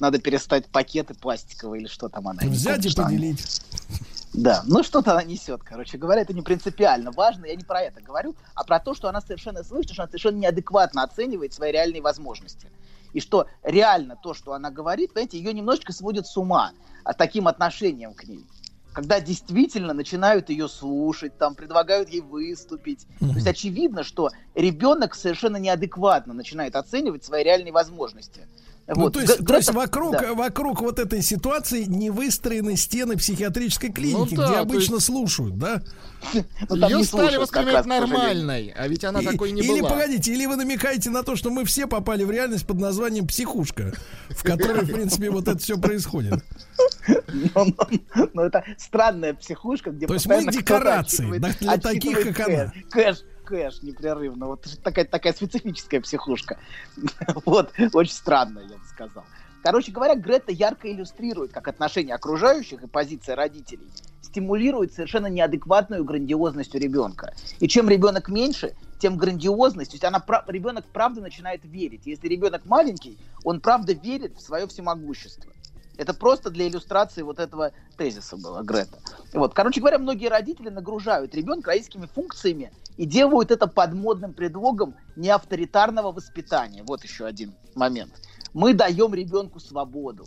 надо 0.00 0.18
перестать 0.18 0.66
пакеты 0.66 1.12
пластиковые 1.14 1.82
или 1.82 1.88
что 1.88 2.08
там 2.08 2.26
она. 2.28 2.40
Взять 2.42 2.86
и 2.86 2.90
она- 2.96 3.04
поделить. 3.08 3.60
Да, 4.32 4.62
ну 4.64 4.82
что-то 4.82 5.12
она 5.12 5.22
несет, 5.24 5.62
короче 5.62 5.98
говоря, 5.98 6.22
это 6.22 6.32
не 6.32 6.40
принципиально 6.40 7.10
важно, 7.10 7.44
я 7.44 7.54
не 7.54 7.64
про 7.64 7.82
это 7.82 8.00
говорю, 8.00 8.34
а 8.54 8.64
про 8.64 8.80
то, 8.80 8.94
что 8.94 9.10
она 9.10 9.20
совершенно 9.20 9.62
слышит, 9.62 9.92
что 9.92 10.02
она 10.04 10.08
совершенно 10.08 10.38
неадекватно 10.38 11.02
оценивает 11.02 11.52
свои 11.52 11.70
реальные 11.70 12.00
возможности. 12.00 12.68
И 13.12 13.20
что 13.20 13.46
реально 13.62 14.16
то, 14.22 14.32
что 14.32 14.54
она 14.54 14.70
говорит, 14.70 15.12
понимаете, 15.12 15.36
ее 15.36 15.52
немножечко 15.52 15.92
сводит 15.92 16.26
с 16.26 16.34
ума 16.38 16.72
от 17.04 17.18
таким 17.18 17.46
отношением 17.46 18.14
к 18.14 18.24
ней. 18.24 18.42
Когда 18.92 19.20
действительно 19.20 19.94
начинают 19.94 20.50
ее 20.50 20.68
слушать, 20.68 21.36
там 21.38 21.54
предлагают 21.54 22.10
ей 22.10 22.20
выступить. 22.20 23.06
То 23.18 23.26
есть 23.26 23.46
очевидно, 23.46 24.04
что 24.04 24.30
ребенок 24.54 25.14
совершенно 25.14 25.56
неадекватно 25.56 26.34
начинает 26.34 26.76
оценивать 26.76 27.24
свои 27.24 27.42
реальные 27.42 27.72
возможности. 27.72 28.48
Ну, 28.88 29.02
Вот. 29.02 29.12
то 29.14 29.20
есть, 29.20 29.38
Г- 29.38 29.44
то 29.44 29.56
есть 29.56 29.72
вокруг, 29.72 30.12
да. 30.12 30.34
вокруг 30.34 30.80
вот 30.80 30.98
этой 30.98 31.22
ситуации 31.22 31.84
не 31.84 32.10
выстроены 32.10 32.76
стены 32.76 33.16
психиатрической 33.16 33.92
клиники, 33.92 34.34
да, 34.34 34.48
где 34.48 34.56
обычно 34.58 34.94
есть- 34.94 35.06
слушают, 35.06 35.56
да? 35.56 35.82
Ну, 36.68 36.76
Ее 36.88 37.04
стали 37.04 37.36
воспринимать 37.36 37.86
нормальной, 37.86 38.72
а 38.76 38.88
ведь 38.88 39.04
она 39.04 39.20
И- 39.20 39.24
такой 39.24 39.52
не 39.52 39.62
или 39.62 39.80
была. 39.80 39.90
погодите, 39.90 40.32
или 40.32 40.46
вы 40.46 40.56
намекаете 40.56 41.10
на 41.10 41.22
то, 41.22 41.36
что 41.36 41.50
мы 41.50 41.64
все 41.64 41.86
попали 41.86 42.24
в 42.24 42.30
реальность 42.30 42.66
под 42.66 42.78
названием 42.78 43.26
психушка, 43.26 43.92
в 44.30 44.42
которой, 44.42 44.82
в 44.84 44.92
принципе, 44.92 45.30
вот 45.30 45.46
это 45.48 45.58
все 45.58 45.78
происходит. 45.78 46.42
Но, 47.54 47.66
но 48.34 48.44
это 48.44 48.64
странная 48.78 49.34
психушка, 49.34 49.90
где 49.90 50.06
То 50.06 50.14
есть 50.14 50.26
мы 50.26 50.44
декорации, 50.46 51.38
для 51.38 51.76
таких, 51.78 52.34
как 52.34 52.48
она. 52.48 52.72
кэш, 52.90 53.18
Кэш, 53.52 53.82
непрерывно. 53.82 54.46
Вот 54.46 54.66
такая, 54.82 55.04
такая 55.04 55.34
специфическая 55.34 56.00
психушка. 56.00 56.58
Вот, 57.44 57.70
очень 57.92 58.12
странно, 58.12 58.60
я 58.60 58.78
бы 58.78 58.84
сказал. 58.86 59.24
Короче 59.62 59.92
говоря, 59.92 60.14
Грета 60.14 60.52
ярко 60.52 60.90
иллюстрирует, 60.90 61.52
как 61.52 61.68
отношение 61.68 62.14
окружающих 62.14 62.82
и 62.82 62.86
позиция 62.86 63.36
родителей 63.36 63.86
стимулирует 64.22 64.94
совершенно 64.94 65.26
неадекватную 65.26 66.02
грандиозность 66.02 66.74
у 66.74 66.78
ребенка. 66.78 67.34
И 67.60 67.68
чем 67.68 67.90
ребенок 67.90 68.28
меньше, 68.28 68.74
тем 68.98 69.18
грандиозность, 69.18 69.90
то 69.90 69.94
есть 69.96 70.04
она, 70.04 70.24
ребенок 70.46 70.86
правда 70.90 71.20
начинает 71.20 71.62
верить. 71.64 72.06
Если 72.06 72.28
ребенок 72.28 72.64
маленький, 72.64 73.18
он 73.44 73.60
правда 73.60 73.92
верит 73.92 74.38
в 74.38 74.40
свое 74.40 74.66
всемогущество. 74.66 75.52
Это 75.98 76.14
просто 76.14 76.50
для 76.50 76.66
иллюстрации 76.68 77.20
вот 77.20 77.38
этого 77.38 77.72
тезиса 77.98 78.36
было, 78.38 78.62
Грета. 78.62 78.98
Вот. 79.34 79.52
Короче 79.52 79.80
говоря, 79.80 79.98
многие 79.98 80.28
родители 80.28 80.70
нагружают 80.70 81.34
ребенка 81.34 81.68
родительскими 81.68 82.06
функциями 82.06 82.72
и 82.96 83.06
делают 83.06 83.50
это 83.50 83.66
под 83.66 83.94
модным 83.94 84.32
предлогом 84.34 84.94
неавторитарного 85.16 86.12
воспитания. 86.12 86.82
Вот 86.82 87.04
еще 87.04 87.24
один 87.24 87.54
момент. 87.74 88.12
Мы 88.52 88.74
даем 88.74 89.14
ребенку 89.14 89.60
свободу. 89.60 90.24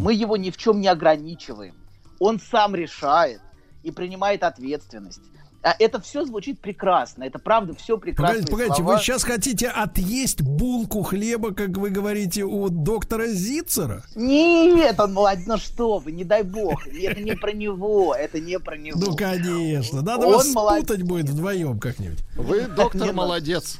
Мы 0.00 0.14
его 0.14 0.36
ни 0.36 0.50
в 0.50 0.56
чем 0.56 0.80
не 0.80 0.88
ограничиваем. 0.88 1.76
Он 2.18 2.40
сам 2.40 2.74
решает 2.74 3.40
и 3.82 3.90
принимает 3.90 4.42
ответственность. 4.42 5.22
А 5.62 5.76
Это 5.78 6.00
все 6.00 6.24
звучит 6.24 6.60
прекрасно. 6.60 7.24
Это 7.24 7.38
правда 7.38 7.74
все 7.74 7.96
прекрасно. 7.96 8.34
Погодите, 8.34 8.52
погодите, 8.52 8.82
вы 8.82 8.98
сейчас 8.98 9.22
хотите 9.22 9.68
отъесть 9.68 10.42
булку 10.42 11.02
хлеба, 11.02 11.54
как 11.54 11.76
вы 11.76 11.90
говорите, 11.90 12.42
у 12.42 12.68
доктора 12.68 13.28
Зицера? 13.28 14.02
Нет, 14.16 14.98
он 14.98 15.12
молодец. 15.12 15.46
Ну 15.46 15.56
что 15.58 15.98
вы, 15.98 16.10
не 16.12 16.24
дай 16.24 16.42
бог. 16.42 16.86
Это 16.86 17.20
не 17.20 17.36
про 17.36 17.52
него. 17.52 18.14
Это 18.14 18.40
не 18.40 18.58
про 18.58 18.76
него. 18.76 18.98
Ну, 18.98 19.16
конечно. 19.16 20.02
Надо 20.02 20.26
Он 20.26 20.34
вас 20.34 20.52
молодец. 20.52 20.84
спутать 20.84 21.02
будет 21.04 21.28
вдвоем 21.28 21.78
как-нибудь. 21.78 22.18
Вы, 22.36 22.62
доктор, 22.62 23.00
Не, 23.00 23.08
ну- 23.08 23.12
молодец. 23.14 23.78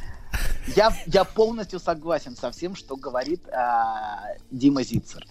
Я, 0.77 0.97
я 1.07 1.25
полностью 1.25 1.79
согласен 1.81 2.37
со 2.37 2.51
всем, 2.53 2.75
что 2.75 2.97
говорит 2.97 3.43
а, 3.53 4.23
Дима 4.51 4.83
Зицер. 4.83 5.27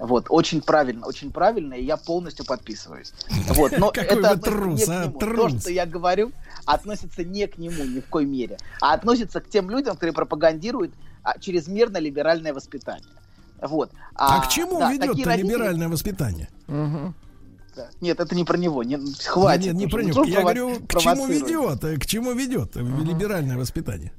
Вот, 0.00 0.26
очень 0.30 0.62
правильно, 0.62 1.06
очень 1.06 1.30
правильно, 1.30 1.74
и 1.74 1.84
я 1.84 1.98
полностью 1.98 2.46
подписываюсь. 2.46 3.12
Вот, 3.48 3.72
но 3.76 3.90
Какой 3.94 4.18
это 4.18 4.38
трус, 4.38 4.80
не 4.80 4.86
к 4.86 4.88
а, 4.88 5.04
нему. 5.04 5.18
трус. 5.18 5.52
То, 5.52 5.60
что 5.60 5.70
я 5.70 5.84
говорю, 5.84 6.32
относится 6.64 7.22
не 7.22 7.46
к 7.46 7.58
нему 7.58 7.84
ни 7.84 8.00
в 8.00 8.06
коей 8.08 8.26
мере, 8.26 8.56
а 8.80 8.94
относится 8.94 9.40
к 9.40 9.48
тем 9.50 9.68
людям, 9.70 9.94
которые 9.94 10.14
пропагандируют 10.14 10.94
а, 11.22 11.38
чрезмерно 11.38 11.98
либеральное 11.98 12.54
воспитание. 12.54 13.12
Вот. 13.60 13.90
А, 14.14 14.40
к 14.40 14.48
чему 14.48 14.78
да, 14.78 14.90
ведет 14.90 15.26
родители- 15.26 15.42
либеральное 15.46 15.88
воспитание? 15.88 16.48
Да. 16.66 17.88
Нет, 18.00 18.18
это 18.18 18.34
не 18.34 18.44
про 18.44 18.56
него. 18.56 18.82
Не, 18.82 18.98
хватит. 19.26 19.66
Нет, 19.66 19.74
не 19.74 19.86
про 19.86 20.02
него. 20.02 20.24
Я 20.24 20.40
говорю, 20.40 20.76
к 20.88 20.98
чему 20.98 21.26
ведет? 21.26 21.84
э, 21.84 21.96
К 21.98 22.06
чему 22.06 22.32
ведет 22.32 22.76
э, 22.76 22.80
либеральное 22.80 23.56
воспитание? 23.56 24.12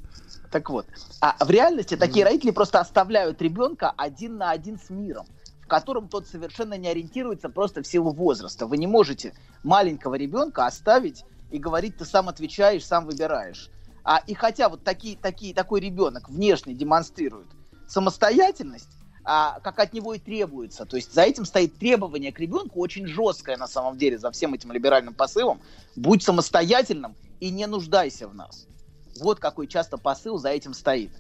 Так 0.52 0.70
вот, 0.70 0.86
а 1.22 1.36
в 1.44 1.50
реальности 1.50 1.96
такие 1.98 2.24
родители 2.26 2.52
просто 2.52 2.80
оставляют 2.80 3.42
ребенка 3.42 3.94
один 3.98 4.38
на 4.38 4.52
один 4.52 4.78
с 4.80 4.90
миром, 4.90 5.26
котором 5.72 6.10
тот 6.10 6.28
совершенно 6.28 6.78
не 6.78 6.90
ориентируется 6.90 7.48
просто 7.48 7.82
в 7.82 7.88
силу 7.88 8.12
возраста. 8.12 8.68
Вы 8.68 8.76
не 8.76 8.88
можете 8.88 9.34
маленького 9.64 10.16
ребенка 10.16 10.66
оставить 10.66 11.24
и 11.50 11.58
говорить, 11.58 11.96
ты 11.96 12.04
сам 12.04 12.28
отвечаешь, 12.28 12.86
сам 12.86 13.06
выбираешь. 13.06 13.70
А, 14.04 14.22
и 14.28 14.34
хотя 14.34 14.68
вот 14.68 14.84
такие, 14.84 15.16
такие, 15.16 15.54
такой 15.54 15.80
ребенок 15.80 16.28
внешне 16.28 16.74
демонстрирует 16.74 17.48
самостоятельность, 17.88 18.90
а, 19.24 19.62
как 19.62 19.80
от 19.80 19.94
него 19.94 20.14
и 20.14 20.20
требуется. 20.20 20.86
То 20.86 20.98
есть 20.98 21.14
за 21.14 21.22
этим 21.22 21.46
стоит 21.46 21.78
требование 21.78 22.34
к 22.34 22.40
ребенку 22.42 22.82
очень 22.82 23.08
жесткое 23.08 23.56
на 23.56 23.68
самом 23.68 23.98
деле, 23.98 24.18
за 24.18 24.30
всем 24.32 24.54
этим 24.54 24.74
либеральным 24.74 25.14
посылом. 25.14 25.62
Будь 25.96 26.22
самостоятельным 26.22 27.16
и 27.40 27.50
не 27.50 27.66
нуждайся 27.66 28.28
в 28.28 28.36
нас. 28.36 28.68
Вот 29.22 29.40
какой 29.40 29.68
часто 29.68 29.98
посыл 29.98 30.38
за 30.38 30.50
этим 30.50 30.74
стоит. 30.74 31.12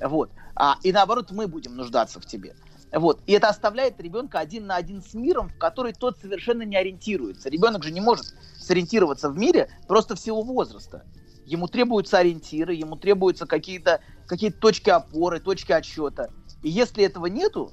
Вот. 0.00 0.32
А, 0.56 0.78
и 0.82 0.90
наоборот, 0.90 1.30
мы 1.30 1.46
будем 1.46 1.76
нуждаться 1.76 2.18
в 2.18 2.26
тебе. 2.26 2.56
Вот. 2.92 3.20
И 3.26 3.32
это 3.32 3.48
оставляет 3.48 4.00
ребенка 4.00 4.38
один 4.38 4.66
на 4.66 4.76
один 4.76 5.02
с 5.02 5.14
миром, 5.14 5.48
в 5.48 5.58
который 5.58 5.92
тот 5.92 6.18
совершенно 6.18 6.62
не 6.62 6.76
ориентируется. 6.76 7.48
Ребенок 7.48 7.84
же 7.84 7.92
не 7.92 8.00
может 8.00 8.34
сориентироваться 8.58 9.30
в 9.30 9.38
мире 9.38 9.70
просто 9.86 10.16
в 10.16 10.20
силу 10.20 10.42
возраста. 10.42 11.04
Ему 11.46 11.66
требуются 11.68 12.18
ориентиры, 12.18 12.74
ему 12.74 12.96
требуются 12.96 13.46
какие-то 13.46 14.00
какие 14.26 14.50
точки 14.50 14.90
опоры, 14.90 15.40
точки 15.40 15.72
отсчета. 15.72 16.30
И 16.62 16.70
если 16.70 17.04
этого 17.04 17.26
нету, 17.26 17.72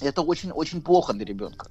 это 0.00 0.22
очень-очень 0.22 0.82
плохо 0.82 1.12
для 1.12 1.24
ребенка. 1.24 1.68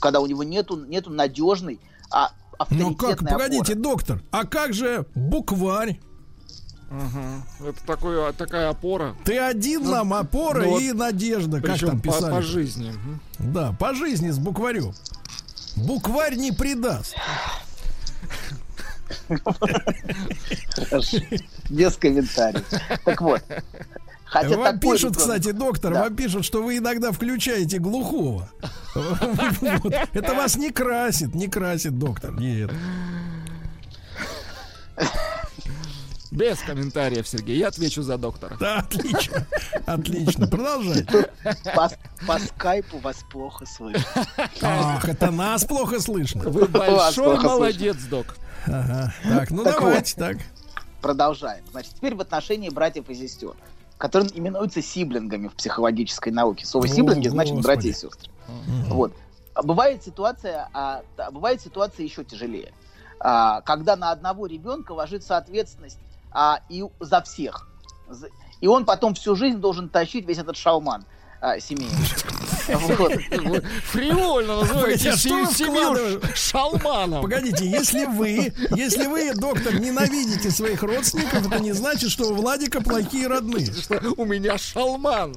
Когда 0.00 0.20
у 0.20 0.26
него 0.26 0.42
нету, 0.42 0.76
нету 0.84 1.10
надежной, 1.10 1.80
а, 2.10 2.32
Ну 2.70 2.94
как, 2.96 3.18
погодите, 3.20 3.74
опоры. 3.74 3.80
доктор, 3.80 4.22
а 4.32 4.44
как 4.46 4.74
же 4.74 5.06
букварь? 5.14 6.00
Это 7.60 7.86
такой, 7.86 8.32
такая 8.34 8.68
опора. 8.68 9.14
Ты 9.24 9.38
один 9.38 9.82
Ну, 9.84 9.90
нам 9.92 10.12
опора 10.14 10.62
ну 10.62 10.70
вот, 10.70 10.82
и 10.82 10.92
надежда, 10.92 11.60
как 11.60 11.78
там 11.78 12.00
по- 12.00 12.08
писали. 12.12 12.30
по 12.32 12.42
жизни. 12.42 12.90
Мгм. 12.90 13.20
Да, 13.52 13.72
по 13.78 13.94
жизни 13.94 14.30
с 14.30 14.38
букварем. 14.38 14.92
Букварь 15.76 16.34
не 16.36 16.52
предаст. 16.52 17.14
Хорошо. 20.88 21.18
Без 21.70 21.96
комментариев. 21.96 22.64
Так 23.04 23.20
вот. 23.20 23.42
Хотя 24.24 24.56
вам 24.56 24.64
такой 24.74 24.80
пишут, 24.92 25.10
ребенок- 25.12 25.18
кстати, 25.18 25.50
доктор, 25.52 25.92
Да. 25.94 26.00
вам 26.04 26.16
пишут, 26.16 26.44
что 26.46 26.62
вы 26.62 26.78
иногда 26.78 27.12
включаете 27.12 27.78
глухого. 27.78 28.48
Это 30.12 30.34
вас 30.34 30.56
не 30.56 30.70
красит, 30.70 31.34
не 31.34 31.48
красит, 31.48 31.98
доктор. 31.98 32.32
Нет. 32.40 32.70
Без 36.32 36.60
комментариев, 36.60 37.28
Сергей. 37.28 37.58
Я 37.58 37.68
отвечу 37.68 38.02
за 38.02 38.16
доктора. 38.16 38.56
Да, 38.58 38.78
отлично. 38.78 39.46
Отлично. 39.84 40.46
Продолжайте. 40.46 41.30
По, 41.76 41.90
по 42.26 42.38
скайпу 42.38 42.98
вас 43.00 43.18
плохо 43.30 43.66
слышно. 43.66 44.02
Ах, 44.62 45.06
это 45.06 45.30
нас 45.30 45.66
плохо 45.66 46.00
слышно. 46.00 46.48
Вы 46.48 46.66
большой 46.68 47.38
молодец, 47.38 47.96
док. 48.04 48.34
Ага. 48.66 49.12
Так, 49.24 49.50
ну 49.50 49.62
Так 49.62 49.74
давайте, 49.78 50.14
так. 50.16 50.38
Продолжаем. 51.02 51.64
Значит, 51.70 51.92
теперь 51.96 52.14
в 52.14 52.20
отношении 52.22 52.70
братьев 52.70 53.10
и 53.10 53.14
сестер, 53.14 53.52
которые 53.98 54.30
именуются 54.38 54.80
сиблингами 54.80 55.48
в 55.48 55.52
психологической 55.54 56.32
науке. 56.32 56.64
Слово 56.64 56.86
О, 56.86 56.88
сиблинги 56.88 57.28
значит 57.28 57.56
Господи. 57.56 57.66
братья 57.66 57.88
и 57.90 57.92
сестры. 57.92 58.30
Вот. 58.88 59.12
А 59.52 59.62
Бывает 59.62 60.02
ситуация, 60.02 60.70
а, 60.72 61.02
та- 61.16 61.30
бывает 61.30 61.60
ситуация 61.60 62.04
еще 62.04 62.24
тяжелее. 62.24 62.72
а, 63.20 63.60
когда 63.60 63.96
на 63.96 64.12
одного 64.12 64.46
ребенка 64.46 64.92
ложится 64.92 65.36
ответственность 65.36 65.98
а, 66.34 66.60
и 66.68 66.84
за 67.00 67.22
всех. 67.22 67.68
И 68.60 68.66
он 68.66 68.84
потом 68.84 69.14
всю 69.14 69.34
жизнь 69.34 69.58
должен 69.58 69.88
тащить 69.88 70.26
весь 70.26 70.38
этот 70.38 70.56
шалман 70.56 71.04
а, 71.40 71.58
семейный. 71.58 71.96
Вот. 72.68 73.12
Фривольно 73.86 74.60
называете 74.60 75.10
а 75.10 75.16
что 75.16 75.46
семью 75.46 75.72
вкладываете? 75.82 76.34
шалманом. 76.36 77.22
Погодите, 77.22 77.68
если 77.68 78.04
вы, 78.04 78.52
если 78.76 79.06
вы, 79.06 79.34
доктор, 79.34 79.80
ненавидите 79.80 80.48
своих 80.52 80.82
родственников, 80.84 81.44
это 81.48 81.60
не 81.60 81.72
значит, 81.72 82.10
что 82.10 82.28
у 82.30 82.34
Владика 82.34 82.80
плохие 82.80 83.26
родные. 83.26 83.68
У 84.16 84.24
меня 84.24 84.58
шалман. 84.58 85.34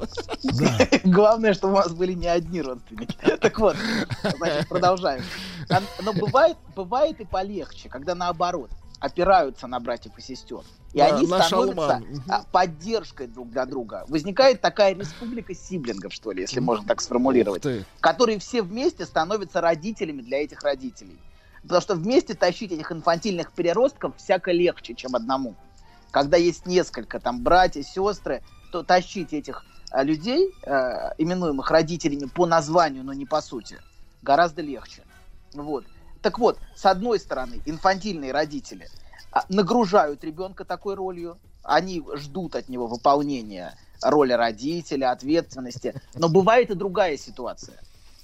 Главное, 1.03 1.55
что 1.55 1.69
у 1.69 1.71
вас 1.71 1.91
были 1.93 2.13
не 2.13 2.27
одни 2.27 2.61
родственники. 2.61 3.17
Так 3.41 3.59
вот, 3.59 3.75
значит, 4.37 4.67
продолжаем. 4.69 5.23
А- 5.69 5.81
Но 6.03 6.13
бывает, 6.13 6.57
бывает 6.75 7.19
и 7.19 7.25
полегче, 7.25 7.89
когда 7.89 8.13
наоборот 8.13 8.69
опираются 8.99 9.65
на 9.65 9.79
братьев 9.79 10.13
и 10.17 10.21
сестер. 10.21 10.61
И 10.95 10.97
Да, 10.97 11.07
они 11.07 11.25
становятся 11.25 11.49
шалман. 11.49 12.03
Мгм. 12.03 12.23
а, 12.29 12.43
поддержкой 12.53 13.27
друг 13.27 13.49
для 13.49 13.65
друга. 13.65 14.05
Возникает 14.07 14.61
такая 14.61 14.95
республика 14.95 15.53
сиблингов, 15.53 16.13
что 16.13 16.31
ли, 16.31 16.43
если 16.43 16.61
можно 16.61 16.87
так 16.87 17.01
сформулировать, 17.01 17.63
которые 17.99 18.39
все 18.39 18.61
вместе 18.61 19.05
становятся 19.05 19.59
родителями 19.59 20.21
для 20.21 20.41
этих 20.41 20.63
родителей. 20.63 21.19
Потому 21.63 21.81
что 21.81 21.95
вместе 21.95 22.33
тащить 22.33 22.71
этих 22.71 22.93
инфантильных 22.93 23.51
переростков 23.51 24.15
всяко 24.15 24.53
легче, 24.53 24.95
чем 24.95 25.17
одному. 25.17 25.55
Когда 26.11 26.37
есть 26.37 26.65
несколько, 26.65 27.19
там, 27.19 27.43
братья, 27.43 27.83
сестры, 27.83 28.41
то 28.71 28.81
тащить 28.81 29.33
этих 29.33 29.65
а, 29.91 30.01
людей, 30.01 30.53
э, 30.63 31.11
именуемых 31.17 31.71
родителями 31.71 32.29
по 32.33 32.45
названию, 32.45 33.03
но 33.03 33.11
не 33.11 33.25
по 33.25 33.41
сути, 33.41 33.79
гораздо 34.21 34.61
легче. 34.61 35.03
Вот. 35.53 35.83
Так 36.21 36.39
вот, 36.39 36.57
с 36.73 36.85
одной 36.85 37.19
стороны, 37.19 37.61
инфантильные 37.65 38.31
родители 38.31 38.87
нагружают 39.49 40.23
ребенка 40.23 40.63
такой 40.65 40.95
ролью, 40.95 41.37
они 41.63 42.03
ждут 42.15 42.55
от 42.55 42.69
него 42.69 42.87
выполнения 42.87 43.77
роли 44.01 44.33
родителя, 44.33 45.11
ответственности. 45.11 45.99
Но 46.13 46.29
бывает 46.29 46.69
и 46.69 46.75
другая 46.75 47.17
ситуация. 47.17 47.81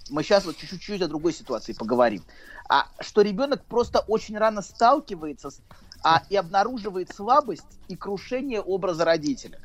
Мы 0.10 0.24
сейчас 0.24 0.46
вот 0.46 0.58
чуть-чуть 0.58 1.02
о 1.02 1.08
другой 1.08 1.34
ситуации 1.34 1.74
поговорим. 1.74 2.24
А 2.70 2.88
что 3.00 3.22
ребенок 3.22 3.64
просто 3.66 4.00
очень 4.00 4.38
рано 4.38 4.62
сталкивается 4.62 5.52
с, 5.52 5.60
а, 6.04 6.24
и 6.30 6.36
обнаруживает 6.36 7.14
слабость 7.14 7.64
и 7.88 7.96
крушение 7.96 8.62
образа 8.62 9.06
родителя. 9.06 9.60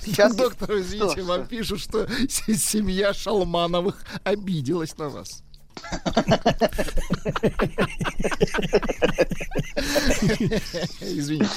Сейчас 0.00 0.36
Доктор, 0.36 0.78
извините, 0.78 1.20
Что, 1.20 1.24
вам 1.24 1.40
что? 1.40 1.48
пишут, 1.48 1.80
что 1.80 2.08
семья 2.28 3.12
Шалмановых 3.12 4.04
обиделась 4.22 4.96
на 4.96 5.08
вас. 5.08 5.42
Извините. 11.00 11.48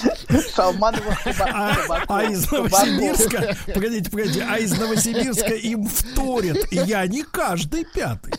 Шалмановых 0.55 1.17
А, 1.39 1.75
а 2.07 2.23
из 2.23 2.51
Новосибирска, 2.51 3.55
погодите, 3.73 4.09
погодите, 4.09 4.45
а 4.47 4.57
из 4.57 4.77
Новосибирска 4.77 5.53
им 5.53 5.87
вторят, 5.87 6.57
я 6.71 7.05
не 7.07 7.23
каждый 7.23 7.85
пятый. 7.85 8.33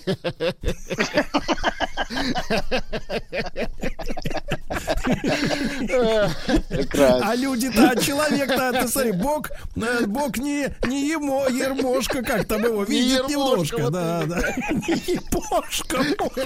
Прекрасно. 6.69 7.31
А 7.31 7.35
люди-то, 7.35 7.91
а 7.91 7.97
человек-то, 7.97 8.73
ты 8.73 8.89
смотри, 8.89 9.13
Бог, 9.13 9.51
э, 9.77 10.07
Бог 10.07 10.37
не, 10.39 10.69
не 10.87 11.13
емо, 11.13 11.49
ермошка, 11.49 12.23
как 12.23 12.47
там 12.47 12.63
его, 12.65 12.85
Не 12.85 13.01
видит 13.01 13.29
Ермошка, 13.31 13.77
немножко, 13.77 13.83
вот 13.83 13.93
да, 13.93 14.25
да. 14.27 14.41
Не 14.71 15.21
епошка, 15.69 15.97
вот, 16.19 16.36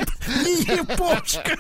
не 0.45 0.77
епошка. 0.77 1.59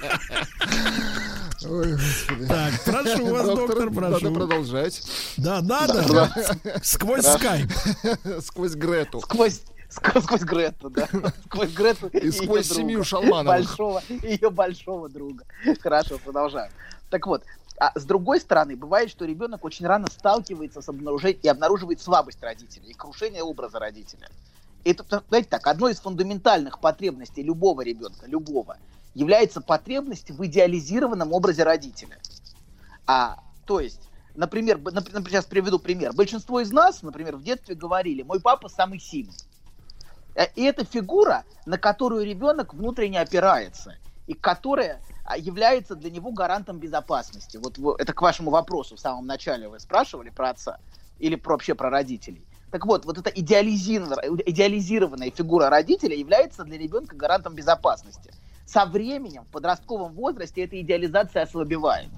Ой, 1.64 1.93
господи. 1.93 2.47
Так, 2.47 2.72
прошу 2.84 3.26
вас, 3.26 3.47
доктор, 3.47 3.90
прошу. 3.90 4.10
Надо 4.10 4.30
продолжать. 4.32 5.02
Да, 5.36 5.62
надо. 5.62 6.05
Да. 6.12 6.80
Сквозь 6.82 7.24
Хорошо. 7.24 7.39
скайп. 7.39 7.72
Сквозь 8.44 8.74
Грету. 8.74 9.20
Сквозь, 9.20 9.60
сквозь, 9.89 10.24
сквозь 10.24 10.40
Грету, 10.43 10.90
да. 10.90 11.09
Сквозь 11.47 11.72
Грету 11.72 12.09
И 12.09 12.30
сквозь 12.32 12.68
друга. 12.68 12.82
семью 12.82 13.05
Шалмановых. 13.05 13.47
Большого, 13.66 14.02
ее 14.09 14.51
большого 14.51 15.09
друга. 15.09 15.44
Хорошо, 15.80 16.18
продолжаем. 16.18 16.72
Так 17.10 17.26
вот, 17.26 17.44
а 17.78 17.97
с 17.98 18.05
другой 18.05 18.40
стороны, 18.40 18.76
бывает, 18.76 19.10
что 19.10 19.24
ребенок 19.24 19.64
очень 19.64 19.86
рано 19.86 20.09
сталкивается 20.10 20.82
с 20.82 20.89
обнаружением 20.89 21.40
и 21.43 21.48
обнаруживает 21.48 22.01
слабость 22.01 22.43
родителя 22.43 22.86
и 22.86 22.93
крушение 22.93 23.43
образа 23.43 23.78
родителя. 23.78 24.28
Это, 24.84 25.22
знаете 25.28 25.48
так, 25.48 25.66
одной 25.66 25.92
из 25.92 26.00
фундаментальных 26.00 26.80
потребностей 26.80 27.42
любого 27.42 27.82
ребенка, 27.82 28.26
любого, 28.26 28.78
является 29.14 29.60
потребность 29.60 30.30
в 30.30 30.44
идеализированном 30.44 31.32
образе 31.32 31.62
родителя. 31.62 32.18
А, 33.06 33.38
то 33.66 33.80
есть, 33.80 34.09
например, 34.34 34.78
например, 34.78 35.22
сейчас 35.28 35.44
приведу 35.44 35.78
пример. 35.78 36.12
Большинство 36.12 36.60
из 36.60 36.72
нас, 36.72 37.02
например, 37.02 37.36
в 37.36 37.42
детстве 37.42 37.74
говорили, 37.74 38.22
мой 38.22 38.40
папа 38.40 38.68
самый 38.68 38.98
сильный. 38.98 39.34
Э, 40.34 40.46
И 40.56 40.62
это 40.62 40.84
фигура, 40.84 41.44
на 41.66 41.78
которую 41.78 42.24
ребенок 42.24 42.74
внутренне 42.74 43.20
опирается, 43.20 43.96
и 44.26 44.34
которая 44.34 45.00
а, 45.24 45.36
является 45.36 45.94
для 45.94 46.10
него 46.10 46.32
гарантом 46.32 46.78
безопасности. 46.78 47.56
Вот 47.59 47.78
это 48.00 48.12
к 48.12 48.22
вашему 48.22 48.50
вопросу 48.50 48.96
в 48.96 49.00
самом 49.00 49.26
начале 49.26 49.68
вы 49.68 49.78
спрашивали 49.78 50.30
про 50.30 50.50
отца 50.50 50.78
или 51.18 51.36
про, 51.36 51.52
вообще 51.52 51.74
про 51.74 51.90
родителей. 51.90 52.44
Так 52.73 52.86
вот, 52.86 53.05
вот 53.05 53.19
эта 53.19 53.28
идеализированная, 53.28 55.31
фигура 55.31 55.69
родителя 55.69 56.16
является 56.16 56.65
для 56.65 56.78
ребенка 56.78 57.15
гарантом 57.15 57.55
безопасности. 57.55 58.32
Со 58.65 58.86
временем, 58.86 59.44
в 59.44 59.49
подростковом 59.49 60.15
возрасте, 60.15 60.65
эта 60.65 60.81
идеализация 60.81 61.43
ослабевает. 61.43 62.09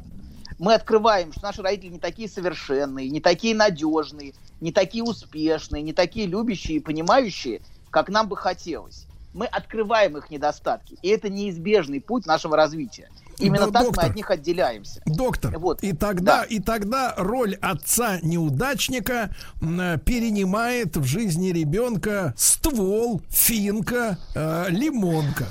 Мы 0.61 0.75
открываем, 0.75 1.33
что 1.33 1.43
наши 1.43 1.61
родители 1.61 1.95
не 1.95 1.99
такие 1.99 2.29
совершенные, 2.29 3.11
не 3.11 3.21
такие 3.21 3.57
надежные, 3.57 4.35
не 4.61 4.71
такие 4.71 5.03
успешные, 5.03 5.83
не 5.83 5.93
такие 5.93 6.29
любящие 6.29 6.77
и 6.77 6.81
понимающие, 6.81 7.61
как 7.91 8.09
нам 8.09 8.29
бы 8.29 8.37
хотелось. 8.37 9.09
Мы 9.33 9.47
открываем 9.47 10.17
их 10.17 10.31
недостатки, 10.31 10.97
и 11.03 11.09
это 11.09 11.31
неизбежный 11.31 12.01
путь 12.01 12.27
нашего 12.27 12.57
развития. 12.57 13.09
Именно 13.39 13.67
Да, 13.67 13.73
так 13.73 13.83
доктор. 13.87 14.05
мы 14.05 14.11
от 14.11 14.17
них 14.17 14.31
отделяемся. 14.31 15.01
Доктор, 15.07 15.59
Вот. 15.59 15.83
и 15.83 15.93
тогда, 15.93 16.39
Да. 16.39 16.45
и 16.45 16.61
тогда 16.61 17.15
роль 17.17 17.55
отца 17.57 18.19
неудачника 18.23 19.31
перенимает 19.61 20.97
в 20.97 21.05
жизни 21.05 21.49
ребенка 21.49 22.35
ствол, 22.37 23.21
финка, 23.31 24.19
э, 24.35 24.67
лимонка. 24.69 25.47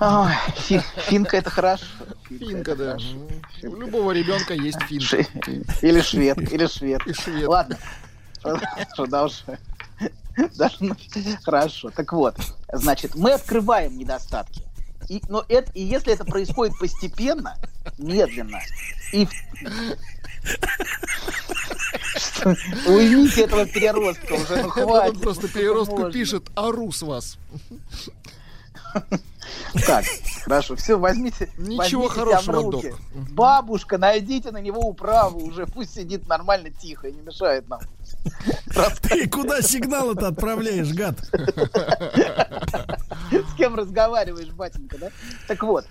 Ой, 0.00 0.32
фи- 0.56 0.82
финка 1.08 1.36
это 1.36 1.50
хорошо. 1.50 1.84
Финка, 2.28 2.74
да. 2.74 2.96
У 3.62 3.76
любого 3.76 4.10
ребенка 4.10 4.54
есть 4.54 4.80
финка. 4.82 5.04
Ши- 5.06 5.26
Или 5.82 6.00
швед, 6.00 6.52
или 6.52 6.66
швед. 6.66 7.06
И 7.06 7.12
швед. 7.14 7.48
Ладно, 7.48 7.78
продолжаем. 8.96 9.58
Даже, 10.56 10.76
Хорошо. 11.44 11.90
Так 11.90 12.12
вот, 12.12 12.36
значит, 12.72 13.14
мы 13.14 13.32
открываем 13.32 13.96
недостатки. 13.96 14.62
И, 15.08 15.22
но 15.28 15.44
это, 15.48 15.70
и 15.72 15.82
если 15.82 16.12
это 16.12 16.24
происходит 16.24 16.78
постепенно, 16.78 17.56
медленно, 17.98 18.60
и... 19.12 19.28
Уймите 22.86 23.42
этого 23.44 23.66
переростка 23.66 24.34
уже, 24.34 24.62
ну 24.62 24.68
хватит. 24.68 25.16
Он 25.16 25.20
просто 25.20 25.42
ну, 25.42 25.48
переростку 25.48 26.10
пишет, 26.10 26.50
ору 26.54 26.92
с 26.92 27.02
вас. 27.02 27.38
Так, 29.86 30.04
хорошо, 30.44 30.76
все, 30.76 30.98
возьмите. 30.98 31.50
Ничего 31.58 32.02
возьмите 32.02 32.26
себя 32.26 32.40
в 32.40 32.44
хорошего, 32.44 32.62
руки. 32.62 32.90
док. 32.90 33.00
Бабушка, 33.32 33.98
найдите 33.98 34.50
на 34.52 34.60
него 34.60 34.80
управу 34.80 35.40
уже, 35.40 35.66
пусть 35.66 35.94
сидит 35.94 36.28
нормально, 36.28 36.70
тихо 36.70 37.08
и 37.08 37.12
не 37.12 37.20
мешает 37.20 37.68
нам. 37.68 37.80
Ты 39.02 39.28
куда 39.28 39.62
сигналы-то 39.62 40.28
отправляешь, 40.28 40.92
гад? 40.92 41.16
Кем 43.56 43.74
разговариваешь, 43.74 44.50
батенька, 44.50 44.98
да? 44.98 45.10
Так 45.48 45.62
вот, 45.62 45.86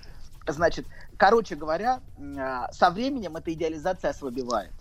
значит, 0.48 0.85
короче 1.18 1.56
говоря, 1.56 2.02
а, 2.38 2.72
со 2.72 2.90
временем 2.90 3.35
эта 3.35 3.53
идеализация 3.53 4.11
ослабевает. 4.11 4.72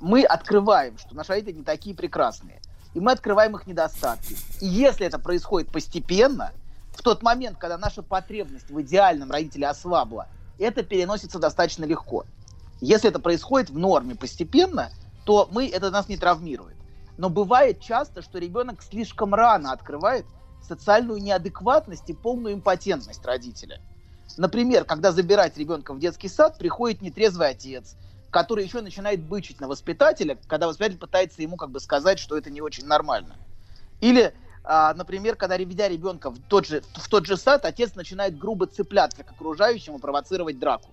Мы 0.00 0.22
открываем, 0.22 0.98
что 0.98 1.14
наши 1.14 1.30
родители 1.30 1.58
не 1.58 1.64
такие 1.64 1.94
прекрасные. 1.94 2.60
И 2.94 3.00
мы 3.00 3.12
открываем 3.12 3.56
их 3.56 3.66
недостатки. 3.66 4.36
И 4.60 4.66
если 4.66 5.06
это 5.06 5.18
происходит 5.18 5.70
постепенно, 5.70 6.52
в 6.92 7.02
тот 7.02 7.22
момент, 7.22 7.56
когда 7.58 7.78
наша 7.78 8.02
потребность 8.02 8.68
в 8.70 8.80
идеальном 8.82 9.30
родителе 9.30 9.68
ослабла, 9.68 10.26
это 10.58 10.82
переносится 10.82 11.38
достаточно 11.38 11.84
легко. 11.84 12.24
Если 12.80 13.08
это 13.08 13.20
происходит 13.20 13.70
в 13.70 13.78
норме 13.78 14.14
постепенно, 14.14 14.90
то 15.24 15.48
мы, 15.52 15.68
это 15.68 15.90
нас 15.90 16.08
не 16.08 16.16
травмирует. 16.16 16.76
Но 17.16 17.28
бывает 17.28 17.80
часто, 17.80 18.22
что 18.22 18.38
ребенок 18.38 18.82
слишком 18.82 19.34
рано 19.34 19.72
открывает 19.72 20.26
социальную 20.66 21.20
неадекватность 21.20 22.08
и 22.08 22.14
полную 22.14 22.54
импотентность 22.54 23.24
родителя. 23.24 23.80
Например, 24.36 24.84
когда 24.84 25.12
забирать 25.12 25.56
ребенка 25.56 25.92
в 25.92 25.98
детский 25.98 26.28
сад, 26.28 26.58
приходит 26.58 27.02
нетрезвый 27.02 27.48
отец, 27.48 27.96
который 28.30 28.64
еще 28.64 28.80
начинает 28.80 29.22
бычить 29.22 29.60
на 29.60 29.68
воспитателя, 29.68 30.38
когда 30.46 30.66
воспитатель 30.66 30.98
пытается 30.98 31.42
ему 31.42 31.56
как 31.56 31.70
бы 31.70 31.80
сказать, 31.80 32.18
что 32.18 32.38
это 32.38 32.50
не 32.50 32.60
очень 32.60 32.86
нормально. 32.86 33.36
Или 34.00 34.32
а, 34.62 34.94
например, 34.94 35.36
когда 35.36 35.56
ведя 35.56 35.88
ребенка 35.88 36.30
в 36.30 36.38
тот, 36.48 36.66
же, 36.66 36.82
в 36.94 37.08
тот 37.08 37.26
же 37.26 37.36
сад, 37.36 37.64
отец 37.64 37.94
начинает 37.94 38.38
грубо 38.38 38.66
цепляться 38.66 39.24
к 39.24 39.30
окружающему, 39.30 39.98
провоцировать 39.98 40.58
драку. 40.58 40.90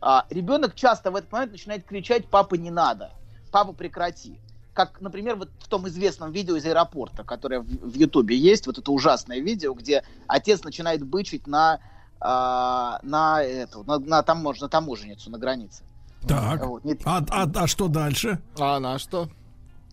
А, 0.00 0.26
ребенок 0.30 0.74
часто 0.74 1.10
в 1.10 1.16
этот 1.16 1.32
момент 1.32 1.52
начинает 1.52 1.84
кричать 1.84 2.28
«папа, 2.28 2.56
не 2.56 2.70
надо», 2.70 3.10
«папа, 3.50 3.72
прекрати». 3.72 4.38
Как, 4.74 5.00
например, 5.02 5.36
вот 5.36 5.50
в 5.60 5.68
том 5.68 5.86
известном 5.88 6.32
видео 6.32 6.56
из 6.56 6.64
аэропорта, 6.64 7.24
которое 7.24 7.60
в, 7.60 7.94
Ютубе 7.94 8.36
есть, 8.36 8.66
вот 8.66 8.78
это 8.78 8.90
ужасное 8.90 9.38
видео, 9.40 9.74
где 9.74 10.02
отец 10.26 10.64
начинает 10.64 11.02
бычить 11.04 11.46
на, 11.46 11.78
а, 12.20 12.98
на, 13.02 13.42
эту, 13.42 13.84
на, 13.84 13.98
на, 13.98 14.22
тамож, 14.22 14.60
на 14.60 14.68
таможенницу 14.68 15.30
на 15.30 15.38
границе. 15.38 15.82
Так. 16.26 16.64
Вот, 16.66 16.84
не- 16.84 16.96
А, 17.04 17.22
а, 17.30 17.50
а 17.54 17.66
что 17.66 17.88
дальше? 17.88 18.40
А 18.58 18.76
она 18.76 18.98
что? 18.98 19.28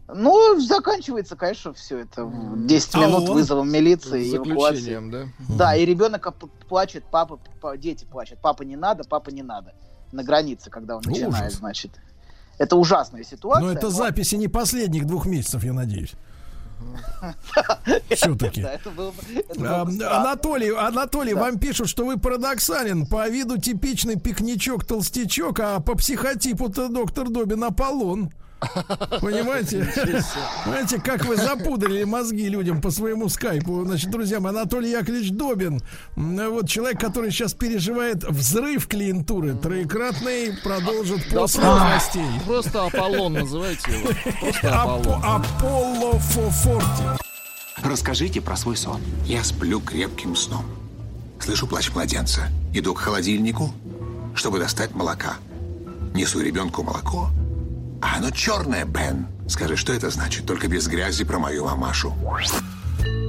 Ну, 0.07 0.59
заканчивается, 0.59 1.35
конечно, 1.35 1.73
все 1.73 1.99
это 1.99 2.23
в 2.25 2.65
10 2.65 2.95
А 2.95 2.99
минут 2.99 3.29
он? 3.29 3.35
вызовом 3.35 3.69
милиции, 3.69 4.31
С 4.31 4.35
эвакуации. 4.35 4.99
да? 5.11 5.25
Да, 5.57 5.75
и 5.75 5.85
ребенок 5.85 6.33
плачет, 6.67 7.03
папа, 7.11 7.37
па- 7.61 7.77
дети 7.77 8.05
плачут, 8.05 8.39
папа 8.41 8.63
не 8.63 8.75
надо, 8.75 9.03
папа 9.03 9.29
не 9.29 9.43
надо. 9.43 9.73
На 10.11 10.23
границе, 10.23 10.69
когда 10.71 10.95
он 10.95 11.03
начинает, 11.05 11.33
Ужас. 11.33 11.53
значит. 11.55 11.91
Это 12.59 12.75
ужасная 12.75 13.23
ситуация. 13.23 13.65
Но 13.65 13.71
это 13.71 13.89
записи 13.89 14.35
не 14.35 14.47
последних 14.47 15.07
двух 15.07 15.25
месяцев, 15.25 15.63
я 15.63 15.73
надеюсь. 15.73 16.13
Все-таки. 18.09 18.65
Анатолий, 19.57 20.73
Анатолий, 20.75 21.33
вам 21.33 21.57
пишут, 21.57 21.89
что 21.89 22.05
вы 22.05 22.17
парадоксален. 22.17 23.05
По 23.05 23.27
виду 23.27 23.57
типичный 23.57 24.17
пикничок-толстячок, 24.17 25.59
а 25.59 25.79
по 25.79 25.95
психотипу-то 25.95 26.89
доктор 26.89 27.29
Добин 27.29 27.63
Аполлон. 27.63 28.31
Понимаете? 29.21 29.87
Понимаете, 30.65 30.99
как 30.99 31.25
вы 31.25 31.37
запудрили 31.37 32.03
мозги 32.03 32.49
людям 32.49 32.81
по 32.81 32.91
своему 32.91 33.29
скайпу. 33.29 33.83
Значит, 33.85 34.11
друзья 34.11 34.39
мои, 34.39 34.51
Анатолий 34.51 34.91
Яковлевич 34.91 35.31
Добин, 35.31 35.81
вот 36.15 36.67
человек, 36.67 36.99
который 36.99 37.31
сейчас 37.31 37.53
переживает 37.53 38.23
взрыв 38.25 38.87
клиентуры, 38.87 39.55
троекратный, 39.55 40.53
продолжит 40.63 41.21
Да 41.31 41.41
после 41.41 41.61
просто- 41.61 41.61
новостей. 41.61 42.25
Просто 42.45 42.85
Аполлон 42.85 43.33
называйте 43.33 43.91
его. 43.91 44.09
Просто 44.39 44.67
Апо- 44.67 44.99
Аполлон. 44.99 45.23
Аполло 45.23 46.19
Фофорти. 46.19 47.03
Расскажите 47.83 48.41
про 48.41 48.57
свой 48.57 48.75
сон. 48.75 48.99
Я 49.25 49.43
сплю 49.43 49.79
крепким 49.79 50.35
сном. 50.35 50.65
Слышу 51.39 51.65
плач 51.65 51.89
младенца. 51.93 52.41
Иду 52.73 52.93
к 52.93 52.99
холодильнику, 52.99 53.73
чтобы 54.35 54.59
достать 54.59 54.93
молока. 54.93 55.35
Несу 56.13 56.41
ребенку 56.41 56.83
молоко. 56.83 57.29
А 58.01 58.17
оно 58.17 58.31
черное, 58.31 58.85
Бен. 58.85 59.27
Скажи, 59.47 59.75
что 59.75 59.93
это 59.93 60.09
значит? 60.09 60.45
Только 60.45 60.67
без 60.67 60.87
грязи 60.87 61.23
про 61.25 61.39
мою 61.39 61.65
мамашу. 61.65 62.13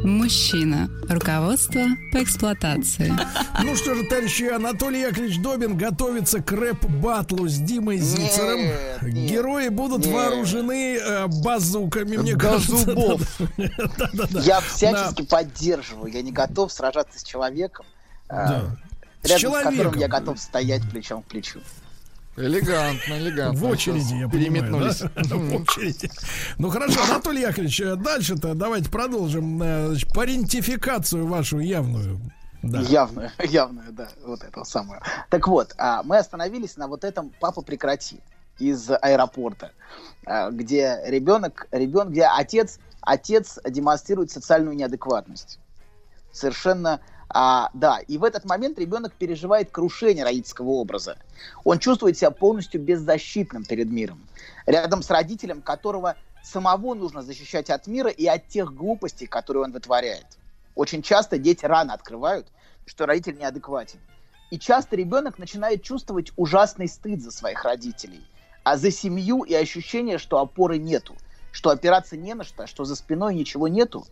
Мужчина. 0.04 0.88
Руководство 1.08 1.82
по 2.12 2.22
эксплуатации. 2.22 3.12
Ну 3.62 3.76
что 3.76 3.94
же, 3.94 4.04
товарищи, 4.04 4.44
Анатолий 4.44 5.00
Яковлевич 5.02 5.38
Добин 5.42 5.76
готовится 5.76 6.40
к 6.40 6.50
рэп-батлу 6.50 7.46
с 7.46 7.56
Димой 7.58 7.98
Зицером. 7.98 8.60
Герои 9.02 9.68
будут 9.68 10.06
нет. 10.06 10.14
вооружены 10.14 10.96
э, 10.96 11.26
базуками, 11.26 12.16
мне 12.16 12.32
До 12.34 12.38
кажется. 12.40 12.76
зубов. 12.86 13.20
Да-да-да. 13.58 14.40
Я 14.40 14.60
всячески 14.60 15.22
поддерживаю. 15.22 16.10
Я 16.10 16.22
не 16.22 16.32
готов 16.32 16.72
сражаться 16.72 17.18
с 17.18 17.22
человеком, 17.22 17.84
э, 18.30 18.34
Да. 18.34 18.62
С 19.22 19.28
рядом 19.28 19.50
с 19.52 19.54
которым 19.56 19.74
человеком. 19.76 20.00
я 20.00 20.08
готов 20.08 20.38
стоять 20.40 20.90
плечом 20.90 21.22
к 21.22 21.26
плечу. 21.26 21.60
Элегантно, 22.40 23.14
элегантно. 23.18 23.60
В 23.60 23.64
очереди, 23.70 24.14
я 24.14 24.28
понимаю, 24.28 24.30
Переметнулись. 24.30 25.00
да? 25.00 25.10
В 25.36 25.62
очереди. 25.62 26.10
Ну 26.58 26.70
хорошо, 26.70 27.02
Анатолий 27.04 27.42
Яковлевич, 27.42 27.80
э, 27.80 27.96
дальше-то 27.96 28.54
давайте 28.54 28.90
продолжим 28.90 29.62
э, 29.62 29.88
значит, 29.88 30.12
парентификацию 30.12 31.26
вашу 31.26 31.58
явную. 31.58 32.20
Да. 32.62 32.80
Явную, 32.80 33.30
явную, 33.44 33.92
да, 33.92 34.08
вот 34.24 34.42
этого 34.42 34.64
самого. 34.64 35.02
Так 35.30 35.48
вот, 35.48 35.74
а, 35.78 36.02
мы 36.02 36.18
остановились 36.18 36.76
на 36.76 36.88
вот 36.88 37.04
этом 37.04 37.32
«Папа, 37.40 37.62
прекрати» 37.62 38.20
из 38.58 38.90
аэропорта, 38.90 39.72
а, 40.26 40.50
где 40.50 41.00
ребенок, 41.06 41.66
ребенок, 41.72 42.10
где 42.10 42.24
отец, 42.24 42.78
отец 43.00 43.58
демонстрирует 43.66 44.30
социальную 44.30 44.76
неадекватность. 44.76 45.58
Совершенно, 46.32 47.00
а, 47.32 47.70
да, 47.74 48.00
и 48.00 48.18
в 48.18 48.24
этот 48.24 48.44
момент 48.44 48.78
ребенок 48.78 49.12
переживает 49.12 49.70
крушение 49.70 50.24
родительского 50.24 50.70
образа. 50.70 51.16
Он 51.64 51.78
чувствует 51.78 52.18
себя 52.18 52.32
полностью 52.32 52.80
беззащитным 52.80 53.64
перед 53.64 53.88
миром, 53.88 54.20
рядом 54.66 55.02
с 55.02 55.10
родителем, 55.10 55.62
которого 55.62 56.16
самого 56.42 56.94
нужно 56.94 57.22
защищать 57.22 57.70
от 57.70 57.86
мира 57.86 58.10
и 58.10 58.26
от 58.26 58.48
тех 58.48 58.74
глупостей, 58.74 59.26
которые 59.26 59.62
он 59.62 59.72
вытворяет. 59.72 60.26
Очень 60.74 61.02
часто 61.02 61.38
дети 61.38 61.64
рано 61.64 61.94
открывают, 61.94 62.48
что 62.84 63.06
родитель 63.06 63.38
неадекватен. 63.38 64.00
И 64.50 64.58
часто 64.58 64.96
ребенок 64.96 65.38
начинает 65.38 65.84
чувствовать 65.84 66.32
ужасный 66.36 66.88
стыд 66.88 67.22
за 67.22 67.30
своих 67.30 67.64
родителей, 67.64 68.26
а 68.64 68.76
за 68.76 68.90
семью 68.90 69.44
и 69.44 69.54
ощущение, 69.54 70.18
что 70.18 70.40
опоры 70.40 70.78
нету, 70.78 71.14
что 71.52 71.70
опираться 71.70 72.16
не 72.16 72.34
на 72.34 72.42
что, 72.42 72.66
что 72.66 72.84
за 72.84 72.96
спиной 72.96 73.36
ничего 73.36 73.68
нету, 73.68 74.04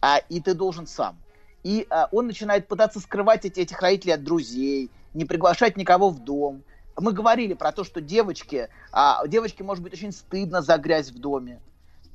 а, 0.00 0.18
и 0.18 0.40
ты 0.40 0.54
должен 0.54 0.86
сам. 0.86 1.18
И 1.62 1.86
а, 1.90 2.08
он 2.12 2.26
начинает 2.26 2.68
пытаться 2.68 3.00
скрывать 3.00 3.44
эти, 3.44 3.60
этих 3.60 3.80
родителей 3.80 4.14
от 4.14 4.24
друзей, 4.24 4.90
не 5.14 5.24
приглашать 5.24 5.76
никого 5.76 6.10
в 6.10 6.20
дом. 6.20 6.62
Мы 6.96 7.12
говорили 7.12 7.54
про 7.54 7.72
то, 7.72 7.84
что 7.84 8.00
девочке, 8.00 8.68
а, 8.92 9.26
девочке 9.26 9.64
может 9.64 9.82
быть 9.82 9.92
очень 9.92 10.12
стыдно 10.12 10.62
за 10.62 10.76
грязь 10.78 11.10
в 11.10 11.18
доме. 11.18 11.60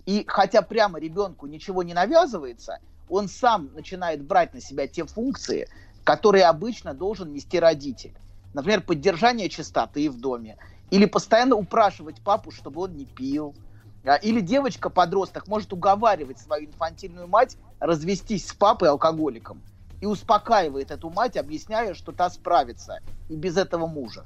И 0.06 0.24
хотя 0.28 0.62
прямо 0.62 1.00
ребенку 1.00 1.48
ничего 1.48 1.84
не 1.84 1.94
навязывается, 1.94 2.80
он 3.10 3.28
сам 3.28 3.70
начинает 3.74 4.24
брать 4.24 4.54
на 4.54 4.62
себя 4.62 4.88
те 4.88 5.06
функции, 5.06 5.68
которые 6.04 6.46
обычно 6.46 6.94
должен 6.94 7.32
нести 7.32 7.60
родитель. 7.60 8.14
Например, 8.54 8.82
поддержание 8.82 9.50
чистоты 9.50 10.10
в 10.10 10.20
доме. 10.20 10.58
Или 10.92 11.06
постоянно 11.06 11.56
упрашивать 11.56 12.22
папу, 12.22 12.52
чтобы 12.52 12.82
он 12.82 12.96
не 12.96 13.06
пил. 13.06 13.56
А, 14.04 14.16
Или 14.16 14.40
девочка-подросток 14.40 15.48
может 15.48 15.74
уговаривать 15.74 16.40
свою 16.40 16.68
инфантильную 16.68 17.28
мать 17.28 17.58
развестись 17.80 18.48
с 18.48 18.54
папой-алкоголиком. 18.54 19.62
И 20.02 20.06
успокаивает 20.06 20.92
эту 20.92 21.10
мать, 21.10 21.38
объясняя, 21.38 21.94
что 21.94 22.12
та 22.12 22.30
справится 22.30 23.00
и 23.30 23.36
без 23.36 23.58
этого 23.58 23.88
мужа. 23.88 24.26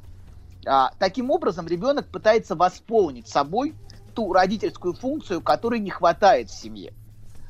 А, 0.66 0.92
таким 1.00 1.32
образом, 1.32 1.68
ребенок 1.68 2.08
пытается 2.08 2.56
восполнить 2.56 3.28
собой 3.28 3.76
ту 4.14 4.34
родительскую 4.34 4.94
функцию, 4.94 5.42
которой 5.42 5.80
не 5.80 5.90
хватает 5.90 6.50
в 6.50 6.60
семье. 6.60 6.94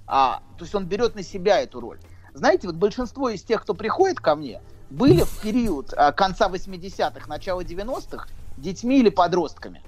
А, 0.06 0.42
то 0.58 0.66
есть 0.66 0.76
он 0.76 0.86
берет 0.86 1.16
на 1.16 1.24
себя 1.24 1.60
эту 1.62 1.80
роль. 1.80 2.00
Знаете, 2.34 2.68
вот 2.68 2.76
большинство 2.76 3.30
из 3.30 3.42
тех, 3.42 3.62
кто 3.62 3.74
приходит 3.74 4.20
ко 4.20 4.36
мне, 4.36 4.62
были 4.90 5.24
в 5.24 5.42
период 5.42 5.94
а, 5.96 6.12
конца 6.12 6.50
80-х, 6.50 7.28
начала 7.28 7.62
90-х 7.62 8.28
детьми 8.58 9.00
или 9.00 9.10
подростками. 9.10 9.82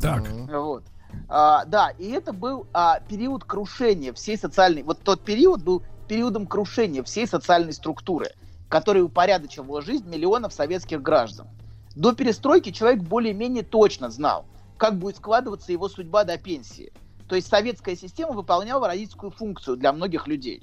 Так. 0.00 0.22
Вот. 0.48 0.84
А, 1.28 1.64
да, 1.64 1.90
и 1.98 2.10
это 2.10 2.32
был 2.32 2.66
а, 2.72 3.00
период 3.00 3.44
крушения 3.44 4.12
всей 4.12 4.36
социальной... 4.36 4.82
Вот 4.82 5.00
тот 5.02 5.22
период 5.22 5.62
был 5.62 5.82
периодом 6.08 6.46
крушения 6.46 7.02
всей 7.02 7.26
социальной 7.26 7.72
структуры, 7.72 8.30
который 8.68 9.02
упорядочивала 9.02 9.82
жизнь 9.82 10.08
миллионов 10.08 10.52
советских 10.52 11.02
граждан. 11.02 11.48
До 11.94 12.12
перестройки 12.14 12.70
человек 12.70 13.02
более-менее 13.02 13.62
точно 13.62 14.10
знал, 14.10 14.46
как 14.76 14.98
будет 14.98 15.16
складываться 15.16 15.72
его 15.72 15.88
судьба 15.88 16.24
до 16.24 16.36
пенсии. 16.38 16.92
То 17.28 17.36
есть 17.36 17.48
советская 17.48 17.96
система 17.96 18.32
выполняла 18.32 18.86
родительскую 18.86 19.30
функцию 19.30 19.76
для 19.76 19.92
многих 19.92 20.26
людей. 20.26 20.62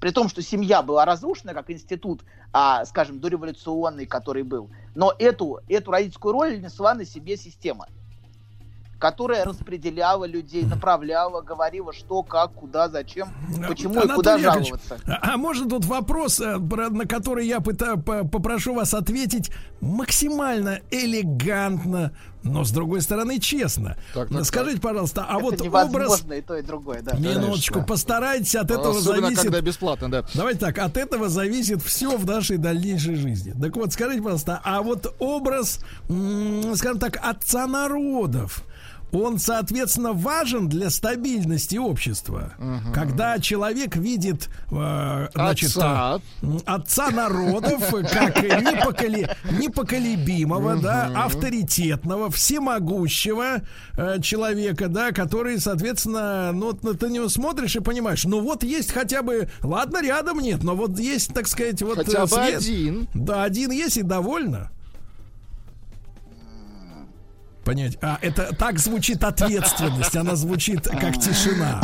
При 0.00 0.10
том, 0.10 0.28
что 0.28 0.42
семья 0.42 0.82
была 0.82 1.04
разрушена 1.06 1.54
как 1.54 1.70
институт, 1.70 2.22
а, 2.52 2.84
скажем, 2.84 3.18
дореволюционный, 3.18 4.04
который 4.06 4.42
был. 4.42 4.70
Но 4.94 5.14
эту, 5.18 5.60
эту 5.68 5.90
родительскую 5.90 6.32
роль 6.32 6.60
несла 6.60 6.94
на 6.94 7.06
себе 7.06 7.36
система, 7.36 7.88
которая 8.98 9.44
распределяла 9.44 10.24
людей, 10.24 10.64
направляла, 10.64 11.42
говорила, 11.42 11.92
что, 11.92 12.22
как, 12.22 12.52
куда, 12.52 12.88
зачем, 12.88 13.28
почему 13.68 13.94
и 13.94 13.96
Анатолий 13.98 14.14
куда 14.14 14.34
Яковлевич, 14.36 14.68
жаловаться. 14.68 14.98
А, 15.06 15.34
а 15.34 15.36
может 15.36 15.68
тут 15.68 15.84
вопрос, 15.84 16.40
э, 16.40 16.56
на 16.56 17.06
который 17.06 17.46
я 17.46 17.58
пыта- 17.58 18.00
по- 18.00 18.26
попрошу 18.26 18.74
вас 18.74 18.94
ответить 18.94 19.50
максимально 19.80 20.80
элегантно, 20.90 22.12
но 22.42 22.64
с 22.64 22.70
другой 22.70 23.02
стороны 23.02 23.38
честно. 23.38 23.96
Так, 24.14 24.28
так, 24.28 24.44
Скажите, 24.44 24.80
пожалуйста, 24.80 25.26
а 25.28 25.36
Это 25.36 25.42
вот 25.42 25.60
образ... 25.60 26.24
и 26.34 26.40
то, 26.40 26.56
и 26.56 26.62
другое, 26.62 27.02
да. 27.02 27.16
Минуточку, 27.16 27.74
Конечно. 27.74 27.82
постарайтесь, 27.82 28.54
от 28.54 28.70
этого 28.70 28.96
Особенно, 28.96 29.26
зависит... 29.26 29.42
когда 29.42 29.60
бесплатно, 29.60 30.10
да. 30.10 30.24
Давайте 30.34 30.60
так, 30.60 30.78
от 30.78 30.96
этого 30.96 31.28
зависит 31.28 31.82
все 31.82 32.16
в 32.16 32.24
нашей 32.24 32.56
дальнейшей 32.56 33.16
жизни. 33.16 33.52
Так 33.60 33.76
вот, 33.76 33.92
скажите, 33.92 34.22
пожалуйста, 34.22 34.60
а 34.64 34.80
вот 34.82 35.14
образ, 35.18 35.80
скажем 36.06 36.98
так, 36.98 37.18
отца 37.22 37.66
народов, 37.66 38.62
он, 39.12 39.38
соответственно, 39.38 40.12
важен 40.12 40.68
для 40.68 40.90
стабильности 40.90 41.76
общества. 41.76 42.52
Когда 42.94 43.38
человек 43.38 43.96
видит 43.96 44.48
э, 44.70 45.28
значит, 45.34 45.70
Отца. 45.70 46.20
э, 46.42 46.46
отца 46.66 47.10
народов 47.10 47.82
как 48.12 48.36
непоколи- 48.42 49.30
непоколебимого, 49.58 50.76
да, 50.76 51.10
авторитетного, 51.24 52.30
всемогущего 52.30 53.62
э, 53.96 54.20
человека, 54.20 54.88
да, 54.88 55.12
который, 55.12 55.58
соответственно, 55.60 56.52
ну, 56.52 56.72
ты 56.72 57.06
на 57.08 57.12
него 57.12 57.28
смотришь 57.28 57.76
и 57.76 57.80
понимаешь, 57.80 58.24
ну 58.24 58.40
вот 58.40 58.64
есть 58.64 58.92
хотя 58.92 59.22
бы, 59.22 59.48
ладно, 59.62 60.02
рядом 60.02 60.38
нет, 60.40 60.62
но 60.62 60.74
вот 60.74 60.98
есть, 60.98 61.32
так 61.32 61.46
сказать, 61.48 61.80
вот 61.82 61.96
Хотя 61.96 62.18
э, 62.18 62.22
бы 62.22 62.28
свет. 62.28 62.56
один. 62.58 63.08
Да, 63.14 63.44
один 63.44 63.70
есть 63.70 63.96
и 63.96 64.02
довольно. 64.02 64.70
Понять. 67.66 67.98
А, 68.00 68.18
это 68.22 68.54
так 68.54 68.78
звучит 68.78 69.24
ответственность, 69.24 70.14
она 70.14 70.36
звучит 70.36 70.86
как 70.86 71.18
тишина. 71.18 71.82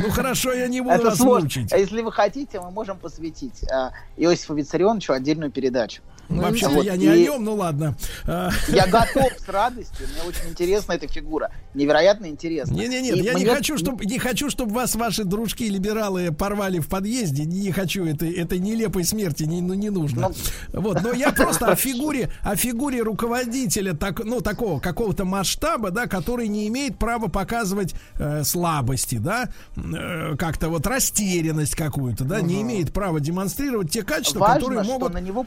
Ну 0.00 0.10
хорошо, 0.10 0.54
я 0.54 0.66
не 0.66 0.80
буду 0.80 0.94
Это 0.94 1.04
вас 1.04 1.18
сложно. 1.18 1.44
мучить. 1.44 1.70
А 1.70 1.76
Если 1.76 2.00
вы 2.00 2.10
хотите, 2.10 2.58
мы 2.58 2.70
можем 2.70 2.96
посвятить 2.96 3.64
э, 3.64 3.90
Иосифу 4.16 4.54
Виссарионовичу 4.54 5.12
отдельную 5.12 5.50
передачу. 5.50 6.00
Ну, 6.28 6.42
Вообще-то 6.42 6.72
Вот, 6.74 6.84
я 6.84 6.96
не 6.96 7.06
и 7.06 7.08
о 7.08 7.16
нем, 7.16 7.44
ну 7.44 7.54
ладно. 7.54 7.96
А, 8.26 8.50
Я 8.68 8.86
готов 8.86 9.32
с 9.38 9.48
радостью. 9.48 10.06
Мне 10.12 10.28
очень 10.28 10.50
интересна 10.50 10.92
эта 10.92 11.08
фигура. 11.08 11.50
Невероятно 11.74 12.26
интересно. 12.26 12.74
Не, 12.74 12.86
не, 12.88 13.00
нет, 13.00 13.16
И 13.16 13.20
я 13.20 13.34
не 13.34 13.44
мне- 13.44 13.54
хочу, 13.54 13.78
чтобы 13.78 14.04
не 14.04 14.18
хочу, 14.18 14.50
чтобы 14.50 14.74
вас 14.74 14.94
ваши 14.94 15.24
дружки 15.24 15.68
либералы 15.68 16.30
порвали 16.32 16.80
в 16.80 16.88
подъезде. 16.88 17.44
Не 17.44 17.72
хочу 17.72 18.04
этой 18.04 18.30
этой 18.32 18.58
нелепой 18.58 19.04
смерти, 19.04 19.44
не, 19.44 19.62
ну, 19.62 19.72
не 19.74 19.88
нужно. 19.90 20.30
вот, 20.72 21.02
но 21.02 21.12
я 21.12 21.32
просто 21.32 21.66
о 21.66 21.76
фигуре, 21.76 22.30
о 22.42 22.56
фигуре 22.56 23.00
руководителя 23.02 23.94
так, 23.94 24.22
ну 24.24 24.40
такого 24.40 24.80
какого-то 24.80 25.24
масштаба, 25.24 25.90
да, 25.90 26.06
который 26.06 26.48
не 26.48 26.68
имеет 26.68 26.98
права 26.98 27.28
показывать 27.28 27.94
э, 28.18 28.44
слабости, 28.44 29.16
да, 29.16 29.48
э, 29.76 30.36
как-то 30.36 30.68
вот 30.68 30.86
растерянность 30.86 31.74
какую-то, 31.74 32.24
да, 32.24 32.40
не 32.42 32.60
имеет 32.62 32.92
права 32.92 33.18
демонстрировать 33.20 33.90
те 33.90 34.02
качества, 34.02 34.40
Важно, 34.40 34.54
которые 34.56 34.84
что 34.84 34.92
могут 34.92 35.14
на 35.14 35.18
него 35.20 35.42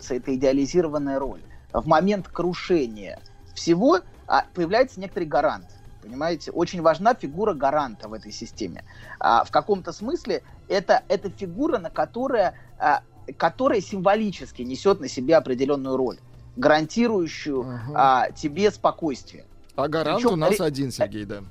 проецируется 0.00 0.14
эта 0.14 0.34
идеализированная 0.34 1.18
роль. 1.18 1.40
В 1.72 1.86
момент 1.86 2.28
крушения 2.28 3.20
всего 3.54 4.00
а, 4.26 4.44
появляется 4.54 5.00
некоторый 5.00 5.24
гарант. 5.24 5.66
Понимаете, 6.02 6.50
очень 6.50 6.80
важна 6.80 7.14
фигура 7.14 7.52
гаранта 7.52 8.08
в 8.08 8.14
этой 8.14 8.32
системе. 8.32 8.84
А, 9.18 9.44
в 9.44 9.50
каком-то 9.50 9.92
смысле 9.92 10.42
это, 10.68 11.02
это 11.08 11.30
фигура, 11.30 11.78
на 11.78 11.90
которая, 11.90 12.54
а, 12.78 13.02
которая 13.36 13.80
символически 13.80 14.62
несет 14.62 15.00
на 15.00 15.08
себе 15.08 15.36
определенную 15.36 15.96
роль, 15.96 16.18
гарантирующую 16.56 17.80
а, 17.94 18.30
тебе 18.30 18.70
спокойствие. 18.70 19.44
А 19.76 19.88
гарант 19.88 20.18
Причем 20.22 20.32
у 20.34 20.36
нас 20.36 20.60
один, 20.60 20.90
Сергей, 20.90 21.24
да. 21.24 21.42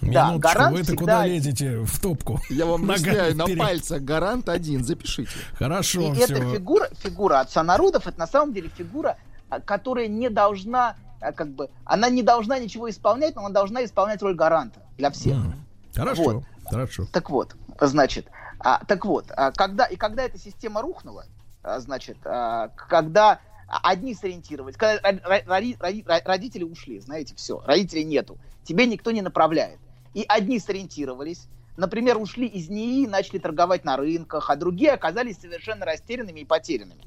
Да, 0.00 0.28
Минуточку, 0.30 0.38
гарант 0.58 0.72
вы-то 0.72 0.84
всегда 0.84 1.00
куда 1.00 1.26
лезете 1.26 1.78
в 1.78 2.00
топку? 2.00 2.40
Я 2.50 2.66
вам 2.66 2.82
объясняю, 2.90 3.36
на 3.36 3.46
пальцах 3.46 4.02
гарант 4.02 4.48
один, 4.48 4.84
запишите. 4.84 5.30
Хорошо, 5.54 6.00
И 6.02 6.14
все. 6.14 6.24
эта 6.24 6.52
фигура, 6.52 6.88
фигура 6.98 7.40
отца 7.40 7.62
народов, 7.62 8.06
это 8.06 8.18
на 8.18 8.26
самом 8.26 8.52
деле 8.52 8.68
фигура, 8.76 9.16
а, 9.48 9.60
которая 9.60 10.08
не 10.08 10.28
должна, 10.28 10.96
а, 11.20 11.32
как 11.32 11.48
бы, 11.50 11.70
она 11.84 12.10
не 12.10 12.22
должна 12.22 12.58
ничего 12.58 12.90
исполнять, 12.90 13.34
но 13.36 13.42
она 13.46 13.50
должна 13.54 13.84
исполнять 13.84 14.20
роль 14.22 14.34
гаранта 14.34 14.80
для 14.98 15.10
всех. 15.10 15.36
Хорошо, 15.94 16.22
Вот. 16.24 16.44
хорошо. 16.68 17.06
Так 17.12 17.30
вот, 17.30 17.54
значит, 17.80 18.26
а, 18.58 18.84
так 18.84 19.04
вот, 19.06 19.26
а, 19.36 19.52
когда 19.52 19.84
и 19.86 19.96
когда 19.96 20.24
эта 20.24 20.38
система 20.38 20.82
рухнула, 20.82 21.24
а, 21.62 21.78
значит, 21.80 22.18
а, 22.24 22.68
когда 22.88 23.38
одни 23.68 24.14
сориентировались, 24.14 24.76
когда 24.76 24.96
ро- 24.98 25.22
ро- 25.24 25.44
роди- 25.46 25.78
роди- 25.78 26.04
ро- 26.04 26.22
родители 26.24 26.64
ушли, 26.64 26.98
знаете, 27.00 27.34
все, 27.36 27.62
родителей 27.64 28.04
нету, 28.04 28.36
тебе 28.64 28.86
никто 28.86 29.10
не 29.10 29.22
направляет. 29.22 29.78
И 30.14 30.24
одни 30.28 30.58
сориентировались, 30.60 31.48
например, 31.76 32.16
ушли 32.18 32.46
из 32.46 32.68
НИИ 32.68 33.04
и 33.04 33.08
начали 33.08 33.38
торговать 33.38 33.84
на 33.84 33.96
рынках, 33.96 34.48
а 34.48 34.56
другие 34.56 34.92
оказались 34.92 35.38
совершенно 35.38 35.84
растерянными 35.84 36.40
и 36.40 36.44
потерянными. 36.44 37.02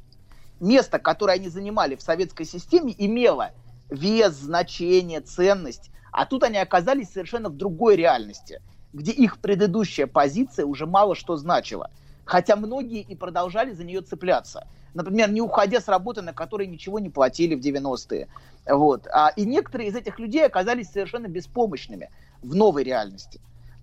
Место, 0.60 1.00
которое 1.00 1.34
они 1.34 1.50
занимали 1.50 1.96
в 1.96 2.02
советской 2.02 2.46
системе, 2.46 2.94
имело 2.98 3.52
вес, 3.90 4.34
значение, 4.34 5.22
ценность, 5.22 5.92
а 6.12 6.26
тут 6.26 6.44
они 6.44 6.58
оказались 6.58 7.12
совершенно 7.12 7.50
в 7.50 7.56
другой 7.56 7.96
реальности, 7.96 8.62
где 8.92 9.12
их 9.12 9.40
предыдущая 9.40 10.08
позиция 10.08 10.66
уже 10.66 10.86
мало 10.86 11.16
что 11.16 11.38
значила. 11.38 11.92
Хотя 12.26 12.58
многие 12.58 13.02
и 13.02 13.16
продолжали 13.16 13.72
за 13.72 13.86
нее 13.86 14.02
цепляться. 14.02 14.68
Например, 14.94 15.30
не 15.30 15.42
уходя 15.42 15.80
с 15.80 15.88
работы, 15.88 16.22
на 16.22 16.34
которой 16.34 16.68
ничего 16.68 17.00
не 17.00 17.10
платили 17.10 17.56
в 17.56 17.60
90-е. 17.60 18.28
Вот. 18.68 19.08
А, 19.14 19.30
и 19.36 19.46
некоторые 19.46 19.90
из 19.90 19.96
этих 19.96 20.20
людей 20.20 20.46
оказались 20.46 20.90
совершенно 20.90 21.28
беспомощными 21.28 22.10
в 22.42 22.56
новой 22.56 22.84
реальности. 22.84 23.40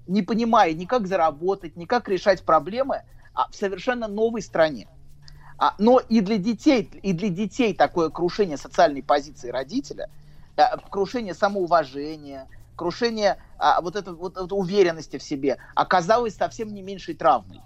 Не 0.06 0.22
понимая 0.22 0.72
ни 0.74 0.84
как 0.84 1.06
заработать, 1.06 1.76
ни 1.76 1.84
как 1.84 2.08
решать 2.08 2.42
проблемы 2.42 3.02
а 3.34 3.48
в 3.50 3.56
совершенно 3.56 4.06
новой 4.06 4.42
стране. 4.42 4.88
А, 5.58 5.74
но 5.78 5.98
и 5.98 6.20
для 6.20 6.38
детей, 6.38 6.88
и 7.02 7.12
для 7.12 7.28
детей 7.28 7.74
такое 7.74 8.08
крушение 8.10 8.56
социальной 8.56 9.02
позиции 9.02 9.50
родителя, 9.50 10.08
а, 10.56 10.78
крушение 10.78 11.34
самоуважения, 11.34 12.48
крушение 12.76 13.38
а, 13.58 13.80
вот, 13.80 13.96
это, 13.96 14.12
вот 14.14 14.36
этой 14.36 14.52
уверенности 14.52 15.18
в 15.18 15.22
себе 15.22 15.58
оказалось 15.74 16.34
совсем 16.34 16.72
не 16.72 16.82
меньшей 16.82 17.14
травмой. 17.14 17.60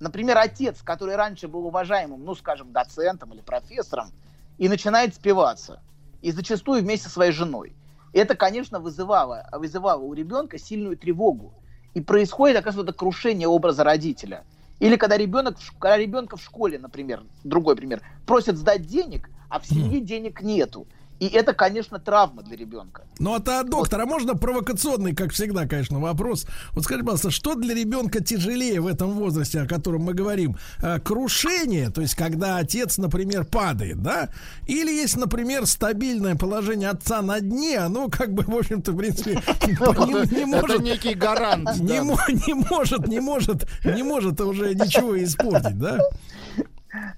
Например, 0.00 0.36
отец, 0.38 0.82
который 0.82 1.14
раньше 1.14 1.46
был 1.46 1.66
уважаемым, 1.66 2.24
ну, 2.24 2.34
скажем, 2.34 2.72
доцентом 2.72 3.32
или 3.32 3.40
профессором, 3.40 4.10
и 4.58 4.68
начинает 4.68 5.14
спиваться. 5.14 5.80
И 6.22 6.32
зачастую 6.32 6.82
вместе 6.82 7.08
со 7.08 7.14
своей 7.14 7.32
женой. 7.32 7.74
Это, 8.12 8.34
конечно, 8.36 8.78
вызывало, 8.78 9.48
вызывало 9.52 10.02
у 10.02 10.12
ребенка 10.12 10.58
сильную 10.58 10.96
тревогу. 10.96 11.54
И 11.94 12.00
происходит, 12.00 12.58
оказывается, 12.58 12.94
крушение 12.94 13.48
образа 13.48 13.84
родителя. 13.84 14.44
Или 14.80 14.96
когда, 14.96 15.16
ребенок, 15.16 15.56
когда 15.78 15.96
ребенка 15.96 16.36
в 16.36 16.42
школе, 16.42 16.78
например, 16.78 17.22
другой 17.44 17.76
пример, 17.76 18.02
просят 18.26 18.56
сдать 18.56 18.86
денег, 18.86 19.30
а 19.48 19.60
в 19.60 19.66
семье 19.66 20.00
денег 20.00 20.42
нету. 20.42 20.86
И 21.22 21.26
это, 21.26 21.54
конечно, 21.54 22.00
травма 22.00 22.42
для 22.42 22.56
ребенка. 22.56 23.02
Ну, 23.20 23.32
а 23.32 23.38
то, 23.38 23.62
доктор, 23.62 24.00
а 24.00 24.06
можно 24.06 24.34
провокационный, 24.34 25.14
как 25.14 25.30
всегда, 25.30 25.68
конечно, 25.68 26.00
вопрос? 26.00 26.46
Вот 26.72 26.82
скажите, 26.82 27.04
пожалуйста, 27.04 27.30
что 27.30 27.54
для 27.54 27.76
ребенка 27.76 28.24
тяжелее 28.24 28.80
в 28.80 28.88
этом 28.88 29.12
возрасте, 29.12 29.60
о 29.60 29.68
котором 29.68 30.02
мы 30.02 30.14
говорим? 30.14 30.56
Э, 30.82 30.98
Крушение, 30.98 31.90
то 31.90 32.00
есть 32.00 32.16
когда 32.16 32.56
отец, 32.56 32.98
например, 32.98 33.44
падает, 33.44 34.02
да? 34.02 34.30
Или 34.66 34.90
есть, 34.90 35.16
например, 35.16 35.66
стабильное 35.66 36.34
положение 36.34 36.88
отца 36.88 37.22
на 37.22 37.38
дне, 37.38 37.78
оно 37.78 38.08
как 38.08 38.34
бы, 38.34 38.42
в 38.42 38.56
общем-то, 38.56 38.90
в 38.90 38.96
принципе, 38.96 39.40
не, 39.68 40.44
может... 40.44 40.70
Это 40.70 40.82
некий 40.82 41.14
гарант. 41.14 41.78
Не 41.78 42.02
может, 42.02 43.06
не 43.06 43.20
может, 43.20 43.64
не 43.84 44.02
может 44.02 44.40
уже 44.40 44.74
ничего 44.74 45.22
испортить, 45.22 45.78
да? 45.78 46.00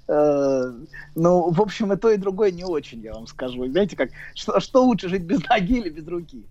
Э, 0.08 0.72
Ну, 1.14 1.50
в 1.50 1.60
общем, 1.60 1.92
и 1.92 1.96
то, 1.96 2.10
и 2.10 2.16
другое 2.16 2.50
не 2.50 2.64
очень, 2.64 3.00
я 3.00 3.14
вам 3.14 3.26
скажу. 3.26 3.66
Знаете, 3.68 3.96
как, 3.96 4.10
что, 4.34 4.60
что 4.60 4.84
лучше, 4.84 5.08
жить 5.08 5.22
без 5.22 5.46
ноги 5.48 5.78
или 5.78 5.88
без 5.88 6.06
руки? 6.06 6.44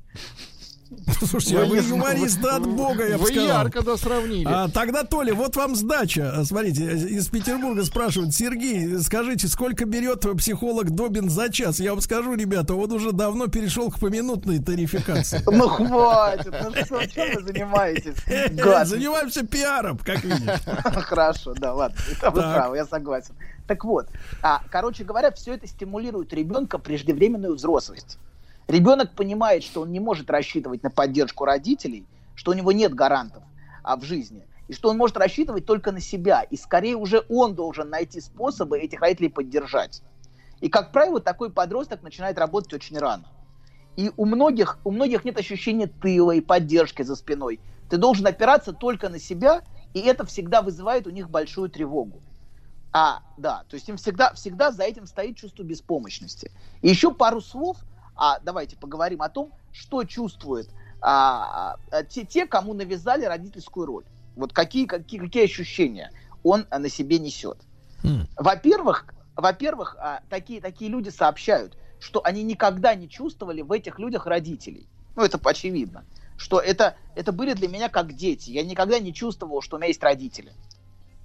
Слушайте, 1.28 1.60
а 1.60 1.66
вы 1.66 1.78
юморист 1.78 2.44
от 2.44 2.66
бога, 2.68 3.08
я 3.08 3.18
бы 3.18 3.24
Вы 3.24 3.32
сказал. 3.32 3.48
ярко 3.48 3.82
да 3.82 3.98
сравнили. 3.98 4.48
А, 4.48 4.70
тогда, 4.70 5.04
Толя, 5.04 5.34
вот 5.34 5.56
вам 5.56 5.76
сдача. 5.76 6.34
А, 6.36 6.44
Смотрите, 6.44 6.84
из 6.84 7.28
Петербурга 7.28 7.84
спрашивают, 7.84 8.34
Сергей, 8.34 9.00
скажите, 9.00 9.48
сколько 9.48 9.86
берет 9.86 10.26
психолог 10.38 10.92
Добин 10.92 11.30
за 11.30 11.50
час? 11.52 11.80
Я 11.80 11.92
вам 11.92 12.02
скажу, 12.02 12.34
ребята, 12.36 12.76
он 12.76 12.92
уже 12.92 13.12
давно 13.12 13.48
перешел 13.48 13.92
к 13.92 14.00
поминутной 14.00 14.60
тарификации. 14.60 15.42
Ну, 15.54 15.68
хватит, 15.68 16.54
ну 16.64 16.72
что, 16.84 17.06
чем 17.06 17.36
вы 17.36 17.44
занимаетесь? 17.44 18.16
Занимаемся 18.90 19.46
пиаром, 19.46 19.98
как 20.00 20.24
видишь. 20.24 20.60
Хорошо, 21.06 21.54
да, 21.56 21.74
ладно, 21.74 21.96
это 22.12 22.32
вы 22.32 22.42
правы, 22.42 22.78
я 22.78 22.86
согласен. 22.86 23.34
Так 23.68 23.86
вот, 23.86 24.08
а, 24.42 24.62
короче 24.70 25.04
говоря, 25.04 25.32
все 25.32 25.54
это 25.54 25.68
стимулирует 25.68 26.34
ребенка 26.34 26.78
преждевременную 26.80 27.56
взрослость. 27.56 28.18
Ребенок 28.67 29.16
понимает, 29.16 29.64
что 29.64 29.82
он 29.82 29.92
не 29.92 30.00
может 30.00 30.30
рассчитывать 30.30 30.83
на 30.83 30.90
поддержку 30.90 31.45
родителей, 31.45 32.06
что 32.35 32.51
у 32.51 32.53
него 32.53 32.72
нет 32.72 32.93
гарантов 32.93 33.43
а, 33.83 33.98
в 33.98 34.03
жизни, 34.03 34.48
и 34.67 34.74
что 34.74 34.90
он 34.90 34.98
может 34.98 35.17
рассчитывать 35.17 35.66
только 35.66 35.92
на 35.92 36.00
себя, 36.00 36.43
и 36.43 36.56
скорее 36.56 36.95
уже 36.95 37.25
он 37.30 37.56
должен 37.56 37.90
найти 37.90 38.22
способы 38.22 38.80
этих 38.80 39.01
родителей 39.01 39.30
поддержать. 39.30 40.01
И, 40.61 40.69
как 40.69 40.92
правило, 40.92 41.19
такой 41.19 41.51
подросток 41.51 42.03
начинает 42.03 42.38
работать 42.38 42.74
очень 42.74 42.98
рано. 42.98 43.25
И 43.98 44.11
у 44.16 44.25
многих, 44.25 44.80
у 44.83 44.92
многих 44.92 45.25
нет 45.25 45.38
ощущения 45.38 45.88
тыла 45.88 46.32
и 46.32 46.42
поддержки 46.42 47.03
за 47.03 47.16
спиной. 47.16 47.59
Ты 47.90 47.98
должен 47.98 48.25
опираться 48.25 48.74
только 48.74 49.09
на 49.09 49.19
себя, 49.19 49.61
и 49.93 50.00
это 50.00 50.25
всегда 50.25 50.61
вызывает 50.61 51.06
у 51.06 51.09
них 51.09 51.30
большую 51.30 51.69
тревогу. 51.69 52.22
А, 52.92 53.24
да, 53.38 53.64
то 53.67 53.75
есть 53.75 53.90
им 53.90 53.98
всегда, 53.98 54.33
всегда 54.33 54.72
за 54.72 54.83
этим 54.83 55.06
стоит 55.06 55.35
чувство 55.35 55.64
беспомощности. 55.64 56.51
И 56.82 56.90
еще 56.90 57.14
пару 57.14 57.42
слов, 57.42 57.77
а, 58.24 58.40
давайте 58.40 58.77
поговорим 58.77 59.22
о 59.22 59.27
том, 59.27 59.52
что 59.74 60.06
чувствуют 60.06 60.69
а, 61.02 61.76
а, 61.92 62.03
те, 62.03 62.24
те, 62.24 62.48
кому 62.48 62.74
навязали 62.74 63.26
родительскую 63.26 63.85
роль. 63.85 64.06
Вот 64.38 64.53
какие, 64.53 64.85
какие, 64.85 65.19
какие 65.19 65.43
ощущения 65.43 66.10
он 66.42 66.66
а, 66.69 66.80
на 66.80 66.88
себе 66.88 67.19
несет. 67.19 67.58
Во-первых, 68.38 69.08
во-первых, 69.35 69.98
а, 70.00 70.22
такие, 70.30 70.61
такие 70.61 70.90
люди 70.90 71.10
сообщают, 71.10 71.77
что 72.00 72.22
они 72.24 72.43
никогда 72.43 72.95
не 72.95 73.10
чувствовали 73.10 73.61
в 73.61 73.74
этих 73.74 74.00
людях 74.00 74.26
родителей. 74.26 74.88
Ну, 75.18 75.24
это 75.24 75.38
очевидно. 75.43 76.06
Что 76.38 76.61
это, 76.61 76.95
это 77.16 77.34
были 77.34 77.52
для 77.52 77.68
меня 77.68 77.90
как 77.90 78.14
дети. 78.14 78.52
Я 78.52 78.64
никогда 78.64 79.00
не 79.00 79.14
чувствовал, 79.14 79.61
что 79.61 79.76
у 79.76 79.80
меня 79.80 79.90
есть 79.90 80.02
родители. 80.02 80.53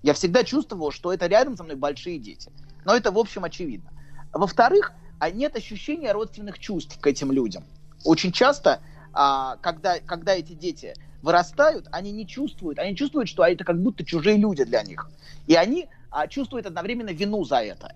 Я 0.02 0.14
всегда 0.14 0.42
чувствовал, 0.42 0.90
что 0.90 1.12
это 1.12 1.28
рядом 1.28 1.56
со 1.56 1.62
мной 1.62 1.76
большие 1.76 2.18
дети. 2.18 2.50
Но 2.84 2.96
это, 2.96 3.12
в 3.12 3.18
общем, 3.18 3.44
очевидно. 3.44 3.92
Во-вторых, 4.32 4.92
а 5.18 5.30
нет 5.30 5.56
ощущения 5.56 6.12
родственных 6.12 6.58
чувств 6.58 6.98
к 6.98 7.06
этим 7.06 7.32
людям. 7.32 7.64
Очень 8.04 8.32
часто, 8.32 8.80
а, 9.12 9.56
когда, 9.56 9.98
когда 10.00 10.34
эти 10.34 10.52
дети 10.52 10.94
вырастают, 11.22 11.88
они 11.90 12.12
не 12.12 12.26
чувствуют, 12.26 12.78
они 12.78 12.96
чувствуют, 12.96 13.28
что 13.28 13.44
это 13.44 13.64
как 13.64 13.80
будто 13.80 14.04
чужие 14.04 14.36
люди 14.36 14.64
для 14.64 14.82
них. 14.82 15.10
И 15.46 15.54
они 15.54 15.88
а, 16.10 16.28
чувствуют 16.28 16.66
одновременно 16.66 17.10
вину 17.10 17.44
за 17.44 17.56
это, 17.56 17.94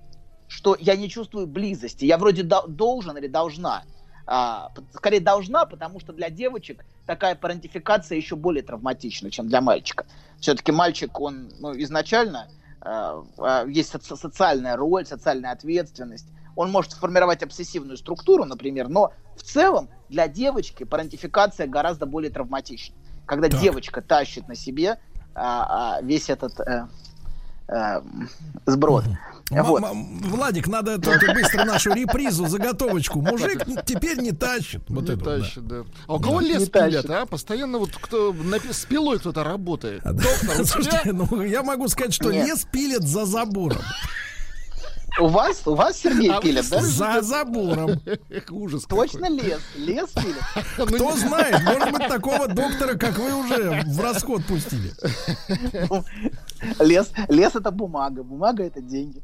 что 0.48 0.76
я 0.80 0.96
не 0.96 1.08
чувствую 1.08 1.46
близости, 1.46 2.04
я 2.04 2.18
вроде 2.18 2.42
до, 2.42 2.66
должен 2.66 3.16
или 3.16 3.28
должна. 3.28 3.84
А, 4.26 4.72
скорее 4.94 5.20
должна, 5.20 5.66
потому 5.66 6.00
что 6.00 6.12
для 6.12 6.30
девочек 6.30 6.84
такая 7.06 7.34
парентификация 7.34 8.16
еще 8.16 8.36
более 8.36 8.62
травматична, 8.62 9.30
чем 9.30 9.48
для 9.48 9.60
мальчика. 9.60 10.06
Все-таки 10.40 10.72
мальчик, 10.72 11.20
он 11.20 11.52
ну, 11.58 11.72
изначально 11.80 12.48
а, 12.80 13.24
а, 13.38 13.66
есть 13.66 13.94
соци- 13.94 14.16
социальная 14.16 14.76
роль, 14.76 15.06
социальная 15.06 15.52
ответственность. 15.52 16.26
Он 16.56 16.70
может 16.70 16.92
сформировать 16.92 17.42
обсессивную 17.42 17.96
структуру, 17.96 18.44
например, 18.44 18.88
но 18.88 19.12
в 19.36 19.42
целом 19.42 19.88
для 20.08 20.28
девочки 20.28 20.84
парентификация 20.84 21.66
гораздо 21.66 22.06
более 22.06 22.30
травматична. 22.30 22.94
Когда 23.26 23.48
Так. 23.48 23.60
девочка 23.60 24.02
тащит 24.02 24.48
на 24.48 24.54
себе 24.54 24.98
а, 25.34 25.96
а, 25.98 26.02
весь 26.02 26.28
этот 26.28 26.60
э, 26.60 26.86
э, 27.68 28.02
сброд. 28.66 29.04
М- 29.50 29.64
Вот. 29.64 29.82
м- 29.82 30.18
Владик, 30.30 30.66
надо 30.68 30.98
тут 30.98 31.14
быстро 31.34 31.64
нашу 31.64 31.92
репризу, 31.94 32.46
заготовочку. 32.46 33.20
Мужик 33.22 33.64
теперь 33.86 34.18
не 34.20 34.32
тащит. 34.32 34.82
Вот 34.88 35.04
Не 35.08 35.14
это 35.14 35.16
вот, 35.16 35.24
да. 35.24 35.38
тащит, 35.40 35.66
да. 35.66 35.84
А 36.06 36.14
у 36.14 36.20
кого 36.20 36.40
Да. 36.40 36.46
лес 36.46 36.68
пилят, 36.68 36.92
тащит. 37.06 37.10
а? 37.10 37.24
Постоянно 37.26 37.78
вот 37.78 37.90
кто 37.96 38.32
на 38.34 38.56
с 38.58 38.84
пилой 38.84 39.18
кто-то 39.18 39.42
работает. 39.44 40.02
Доктор, 40.04 40.24
у 40.50 40.52
тебя- 40.54 40.64
Слушайте, 40.64 41.12
ну 41.12 41.42
я 41.42 41.62
могу 41.62 41.88
сказать, 41.88 42.12
что 42.12 42.30
Нет. 42.30 42.46
лес 42.46 42.66
пилят 42.70 43.02
за 43.04 43.24
забором. 43.24 43.80
У 45.20 45.28
вас, 45.28 45.66
у 45.66 45.74
вас 45.74 45.98
Сергей 45.98 46.30
А 46.30 46.40
пилят, 46.40 46.68
да? 46.70 46.80
За 46.80 47.20
забором. 47.22 48.00
Ужас 48.50 48.84
Точно 48.84 49.28
лес? 49.28 49.60
Лес 49.76 50.10
пилят? 50.10 50.42
Ну, 50.78 50.86
Кто 50.86 51.16
знает, 51.16 51.62
может 51.64 51.92
быть, 51.92 52.08
такого 52.08 52.48
доктора, 52.48 52.94
как 52.96 53.18
вы, 53.18 53.34
уже 53.34 53.82
в 53.86 54.00
расход 54.00 54.44
пустили. 54.46 54.92
Лес, 56.80 57.12
лес 57.28 57.54
это 57.54 57.70
бумага, 57.70 58.22
бумага 58.22 58.64
это 58.64 58.80
деньги. 58.80 59.22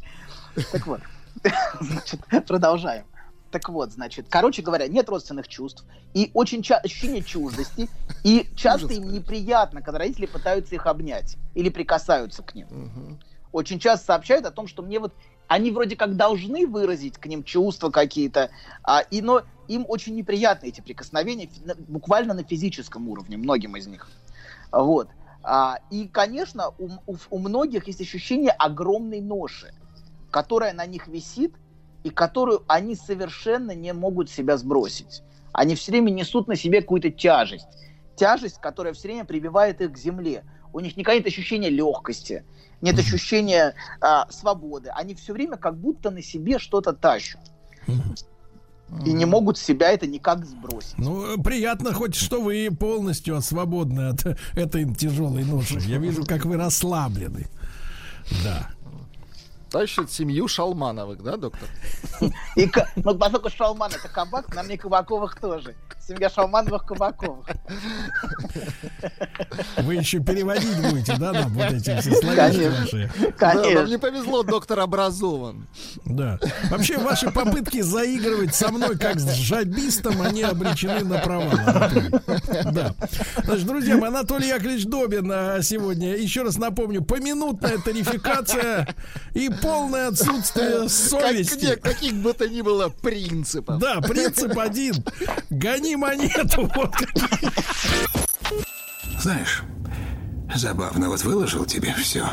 Так 0.72 0.86
вот, 0.86 1.00
значит, 1.80 2.20
продолжаем. 2.46 3.04
Так 3.50 3.70
вот, 3.70 3.92
значит, 3.92 4.26
короче 4.28 4.60
говоря, 4.60 4.88
нет 4.88 5.08
родственных 5.08 5.48
чувств 5.48 5.84
и 6.12 6.30
очень 6.34 6.62
ча- 6.62 6.76
ощущение 6.76 7.22
чуждости, 7.22 7.88
и 8.22 8.46
часто 8.54 8.92
им 8.92 9.10
неприятно, 9.10 9.80
когда 9.80 10.00
родители 10.00 10.26
пытаются 10.26 10.74
их 10.74 10.86
обнять 10.86 11.38
или 11.54 11.70
прикасаются 11.70 12.42
к 12.42 12.54
ним. 12.54 13.18
Очень 13.50 13.78
часто 13.78 14.04
сообщают 14.04 14.44
о 14.44 14.50
том, 14.50 14.66
что 14.68 14.82
мне 14.82 14.98
вот 15.00 15.14
они 15.48 15.70
вроде 15.70 15.96
как 15.96 16.16
должны 16.16 16.66
выразить 16.66 17.18
к 17.18 17.26
ним 17.26 17.42
чувства 17.42 17.90
какие-то, 17.90 18.50
а, 18.82 19.00
и, 19.00 19.22
но 19.22 19.42
им 19.66 19.84
очень 19.88 20.14
неприятны 20.14 20.66
эти 20.66 20.80
прикосновения 20.80 21.48
буквально 21.88 22.34
на 22.34 22.44
физическом 22.44 23.08
уровне, 23.08 23.36
многим 23.36 23.76
из 23.76 23.86
них. 23.86 24.08
Вот. 24.70 25.08
А, 25.42 25.78
и, 25.90 26.06
конечно, 26.06 26.74
у, 26.78 26.90
у- 27.06 27.16
у 27.30 27.38
многих 27.38 27.86
есть 27.86 28.00
ощущение 28.00 28.50
огромной 28.50 29.20
ноши, 29.20 29.72
которая 30.30 30.74
на 30.74 30.84
них 30.86 31.08
висит 31.08 31.54
и 32.04 32.10
которую 32.10 32.62
они 32.68 32.94
совершенно 32.94 33.74
не 33.74 33.92
могут 33.92 34.30
себя 34.30 34.56
сбросить. 34.58 35.22
Они 35.52 35.74
все 35.74 35.92
время 35.92 36.10
несут 36.10 36.46
на 36.46 36.56
себе 36.56 36.82
какую-то 36.82 37.10
тяжесть. 37.10 37.66
Тяжесть, 38.16 38.60
которая 38.60 38.92
все 38.92 39.08
время 39.08 39.24
прибивает 39.24 39.80
их 39.80 39.92
к 39.92 39.96
земле. 39.96 40.44
У 40.72 40.80
них 40.80 40.96
никакого 40.96 41.16
нет 41.16 41.26
ощущения 41.26 41.70
легкости, 41.70 42.44
нет 42.80 42.98
ощущения 42.98 43.74
а, 44.00 44.30
свободы. 44.30 44.90
Они 44.90 45.14
все 45.14 45.32
время 45.32 45.56
как 45.56 45.76
будто 45.76 46.10
на 46.10 46.22
себе 46.22 46.58
что-то 46.58 46.92
тащат. 46.92 47.40
И 49.04 49.12
не 49.12 49.26
могут 49.26 49.58
себя 49.58 49.90
это 49.90 50.06
никак 50.06 50.46
сбросить. 50.46 50.96
Ну, 50.96 51.42
приятно 51.42 51.92
хоть, 51.92 52.14
что 52.14 52.40
вы 52.40 52.70
полностью 52.70 53.40
свободны 53.42 54.08
от 54.08 54.24
этой 54.56 54.94
тяжелой 54.94 55.44
ноши. 55.44 55.78
Я 55.80 55.98
вижу, 55.98 56.24
как 56.24 56.46
вы 56.46 56.56
расслаблены. 56.56 57.48
Да. 58.42 58.70
Тащит 59.70 60.10
семью 60.10 60.48
Шалмановых, 60.48 61.22
да, 61.22 61.36
доктор? 61.36 61.68
И, 62.56 62.70
ну, 62.96 63.18
поскольку 63.18 63.50
Шалман 63.50 63.90
это 63.90 64.08
кабак, 64.08 64.54
нам 64.54 64.66
не 64.66 64.78
Кабаковых 64.78 65.38
тоже. 65.38 65.74
Семья 66.08 66.30
Шалмановых 66.30 66.86
Кабаковых. 66.86 67.46
Вы 69.76 69.96
еще 69.96 70.20
переводить 70.20 70.80
будете, 70.90 71.14
да, 71.18 71.32
нам 71.32 71.52
вот 71.52 71.66
эти 71.70 72.00
все 72.00 72.14
словечки 72.14 72.34
Конечно. 72.34 72.80
ваши? 72.80 73.10
Да, 73.38 73.54
нам 73.54 73.86
не 73.86 73.98
повезло, 73.98 74.42
доктор 74.42 74.80
образован. 74.80 75.68
Да. 76.06 76.38
Вообще, 76.70 76.96
ваши 76.96 77.30
попытки 77.30 77.82
заигрывать 77.82 78.54
со 78.54 78.70
мной 78.70 78.96
как 78.96 79.20
с 79.20 79.34
жабистом, 79.34 80.22
они 80.22 80.42
обречены 80.42 81.04
на 81.04 81.18
провал. 81.18 81.50
Да. 82.72 82.94
Значит, 83.44 83.66
друзья 83.66 83.96
мои, 83.98 84.08
Анатолий 84.08 84.48
Яковлевич 84.48 84.86
Добин 84.86 85.30
а, 85.30 85.60
сегодня, 85.60 86.16
еще 86.16 86.42
раз 86.42 86.56
напомню, 86.56 87.02
поминутная 87.02 87.76
тарификация 87.78 88.88
и 89.34 89.50
полное 89.50 90.08
отсутствие 90.08 90.80
Как- 90.80 90.90
совести. 90.90 91.76
каких 91.76 92.14
бы 92.14 92.32
то 92.32 92.48
ни 92.48 92.62
было 92.62 92.88
принципов. 92.88 93.78
Да, 93.78 94.00
принцип 94.00 94.58
один. 94.58 94.94
Гони 95.50 95.97
монету. 95.98 96.70
Вот. 96.74 96.94
Знаешь, 99.20 99.62
забавно, 100.54 101.08
вот 101.08 101.22
выложил 101.24 101.64
тебе 101.64 101.94
все. 101.94 102.26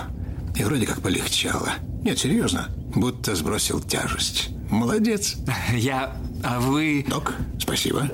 И 0.55 0.63
вроде 0.63 0.85
как 0.85 1.01
полегчало. 1.01 1.73
Нет, 2.03 2.19
серьезно, 2.19 2.69
будто 2.95 3.35
сбросил 3.35 3.81
тяжесть. 3.81 4.49
Молодец. 4.69 5.35
Я... 5.73 6.15
А 6.43 6.59
вы... 6.59 7.05
Док, 7.07 7.33
спасибо. 7.59 8.07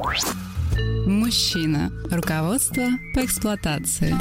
Мужчина. 1.06 1.92
Руководство 2.10 2.84
по 3.14 3.26
эксплуатации. 3.26 4.16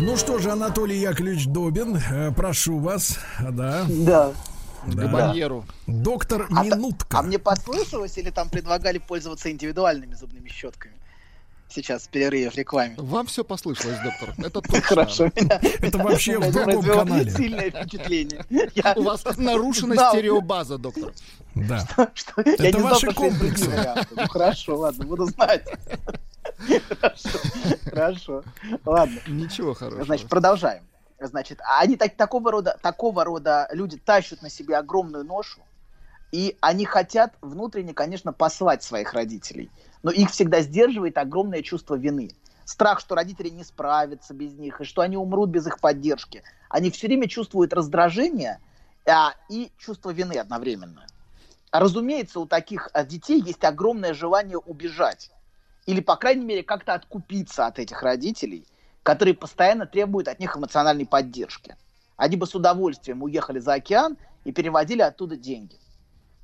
Ну 0.00 0.16
что 0.16 0.38
же, 0.38 0.50
Анатолий 0.50 0.98
Яковлевич 0.98 1.46
Добин, 1.46 1.96
э, 1.96 2.30
прошу 2.32 2.78
вас. 2.78 3.18
Да. 3.40 3.84
Да. 3.88 4.32
Да. 4.94 5.08
барьеру. 5.08 5.64
Доктор 5.86 6.46
А, 6.50 6.64
Минутка. 6.64 7.18
а 7.18 7.22
мне 7.22 7.38
послышалось 7.38 8.16
или 8.18 8.30
там 8.30 8.48
предлагали 8.48 8.98
пользоваться 8.98 9.50
индивидуальными 9.50 10.14
зубными 10.14 10.48
щетками? 10.48 10.94
Сейчас 11.68 12.04
в 12.04 12.10
перерыве 12.10 12.48
в 12.50 12.54
рекламе. 12.54 12.94
Вам 12.96 13.26
все 13.26 13.42
послышалось, 13.42 13.98
доктор. 13.98 14.34
Это 14.38 14.60
точно. 14.62 14.80
Хорошо, 14.82 15.24
Это 15.34 15.98
вообще 15.98 16.38
в 16.38 16.42
это 16.42 16.64
другом 16.64 16.84
канале. 17.08 17.30
Сильное 17.30 17.70
впечатление. 17.70 18.44
У 18.96 19.02
вас 19.02 19.24
нарушена 19.36 19.96
Да. 19.96 20.10
стереобаза, 20.12 20.78
доктор. 20.78 21.12
Да. 21.56 21.84
Это 22.44 22.78
ваши 22.78 23.12
комплексы. 23.12 23.70
Ну 24.12 24.28
хорошо, 24.28 24.76
ладно, 24.76 25.04
буду 25.06 25.26
знать. 25.26 25.64
Хорошо, 27.00 27.38
хорошо. 27.84 28.44
Ладно. 28.84 29.20
Ничего 29.26 29.74
хорошего. 29.74 30.04
Значит, 30.04 30.28
продолжаем. 30.28 30.84
Значит, 31.18 31.60
а 31.62 31.80
они 31.80 31.96
так, 31.96 32.14
такого, 32.16 32.50
рода, 32.50 32.78
такого 32.82 33.24
рода 33.24 33.68
люди 33.72 33.96
тащат 33.96 34.42
на 34.42 34.50
себе 34.50 34.76
огромную 34.76 35.24
ношу, 35.24 35.62
и 36.30 36.56
они 36.60 36.84
хотят 36.84 37.34
внутренне, 37.40 37.94
конечно, 37.94 38.32
послать 38.32 38.82
своих 38.82 39.14
родителей. 39.14 39.70
Но 40.02 40.10
их 40.10 40.30
всегда 40.30 40.60
сдерживает 40.60 41.16
огромное 41.16 41.62
чувство 41.62 41.94
вины. 41.94 42.30
Страх, 42.64 43.00
что 43.00 43.14
родители 43.14 43.48
не 43.48 43.64
справятся 43.64 44.34
без 44.34 44.54
них, 44.54 44.80
и 44.80 44.84
что 44.84 45.00
они 45.00 45.16
умрут 45.16 45.50
без 45.50 45.66
их 45.66 45.80
поддержки. 45.80 46.42
Они 46.68 46.90
все 46.90 47.06
время 47.06 47.28
чувствуют 47.28 47.72
раздражение 47.72 48.60
а, 49.06 49.34
и 49.48 49.70
чувство 49.78 50.10
вины 50.10 50.34
одновременно. 50.34 51.06
Разумеется, 51.70 52.40
у 52.40 52.46
таких 52.46 52.90
а, 52.92 53.04
детей 53.04 53.40
есть 53.40 53.64
огромное 53.64 54.14
желание 54.14 54.58
убежать. 54.58 55.30
Или, 55.86 56.00
по 56.00 56.16
крайней 56.16 56.44
мере, 56.44 56.62
как-то 56.64 56.94
откупиться 56.94 57.66
от 57.66 57.78
этих 57.78 58.02
родителей, 58.02 58.66
которые 59.06 59.34
постоянно 59.34 59.86
требуют 59.86 60.26
от 60.26 60.40
них 60.40 60.56
эмоциональной 60.56 61.06
поддержки. 61.06 61.76
Они 62.16 62.34
бы 62.36 62.44
с 62.44 62.56
удовольствием 62.56 63.22
уехали 63.22 63.60
за 63.60 63.74
океан 63.74 64.16
и 64.42 64.50
переводили 64.50 65.00
оттуда 65.00 65.36
деньги. 65.36 65.76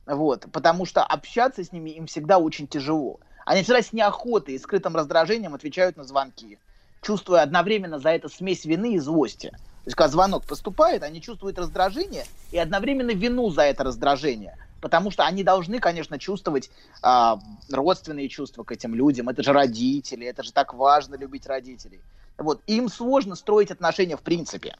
Вот, 0.06 0.46
потому 0.52 0.86
что 0.86 1.02
общаться 1.02 1.64
с 1.64 1.72
ними 1.72 1.90
им 1.90 2.06
всегда 2.06 2.38
очень 2.38 2.68
тяжело. 2.68 3.18
Они 3.46 3.64
всегда 3.64 3.82
с 3.82 3.92
неохотой 3.92 4.54
и 4.54 4.60
скрытым 4.60 4.94
раздражением 4.94 5.54
отвечают 5.54 5.96
на 5.96 6.04
звонки, 6.04 6.60
чувствуя 7.02 7.42
одновременно 7.42 7.98
за 7.98 8.10
это 8.10 8.28
смесь 8.28 8.64
вины 8.64 8.94
и 8.94 9.00
злости. 9.00 9.48
То 9.48 9.86
есть, 9.86 9.96
когда 9.96 10.12
звонок 10.12 10.44
поступает, 10.46 11.02
они 11.02 11.20
чувствуют 11.20 11.58
раздражение 11.58 12.26
и 12.52 12.58
одновременно 12.58 13.10
вину 13.10 13.50
за 13.50 13.62
это 13.62 13.82
раздражение. 13.82 14.56
Потому 14.80 15.10
что 15.10 15.26
они 15.26 15.42
должны, 15.42 15.80
конечно, 15.80 16.16
чувствовать 16.16 16.70
а, 17.02 17.40
родственные 17.72 18.28
чувства 18.28 18.62
к 18.62 18.70
этим 18.70 18.94
людям. 18.94 19.28
Это 19.28 19.42
же 19.42 19.52
родители, 19.52 20.24
это 20.24 20.44
же 20.44 20.52
так 20.52 20.74
важно 20.74 21.16
любить 21.16 21.46
родителей. 21.48 22.00
Вот. 22.38 22.62
Им 22.66 22.88
сложно 22.88 23.36
строить 23.36 23.70
отношения 23.70 24.16
в 24.16 24.22
принципе 24.22 24.76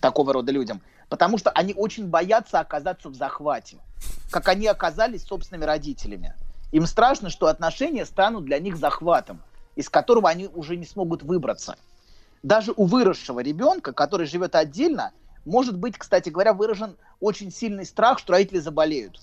такого 0.00 0.32
рода 0.32 0.52
людям, 0.52 0.82
потому 1.08 1.38
что 1.38 1.50
они 1.50 1.74
очень 1.74 2.08
боятся 2.08 2.60
оказаться 2.60 3.08
в 3.08 3.14
захвате, 3.14 3.78
как 4.30 4.48
они 4.48 4.66
оказались 4.66 5.24
собственными 5.24 5.64
родителями. 5.64 6.34
Им 6.72 6.86
страшно, 6.86 7.30
что 7.30 7.46
отношения 7.46 8.04
станут 8.04 8.44
для 8.44 8.58
них 8.58 8.76
захватом, 8.76 9.40
из 9.76 9.88
которого 9.88 10.28
они 10.28 10.48
уже 10.48 10.76
не 10.76 10.84
смогут 10.84 11.22
выбраться. 11.22 11.76
Даже 12.42 12.72
у 12.76 12.84
выросшего 12.84 13.40
ребенка, 13.40 13.92
который 13.92 14.26
живет 14.26 14.54
отдельно, 14.54 15.12
может 15.44 15.78
быть, 15.78 15.96
кстати 15.96 16.28
говоря, 16.30 16.52
выражен 16.52 16.96
очень 17.20 17.50
сильный 17.50 17.86
страх, 17.86 18.18
что 18.18 18.32
родители 18.32 18.58
заболеют. 18.58 19.20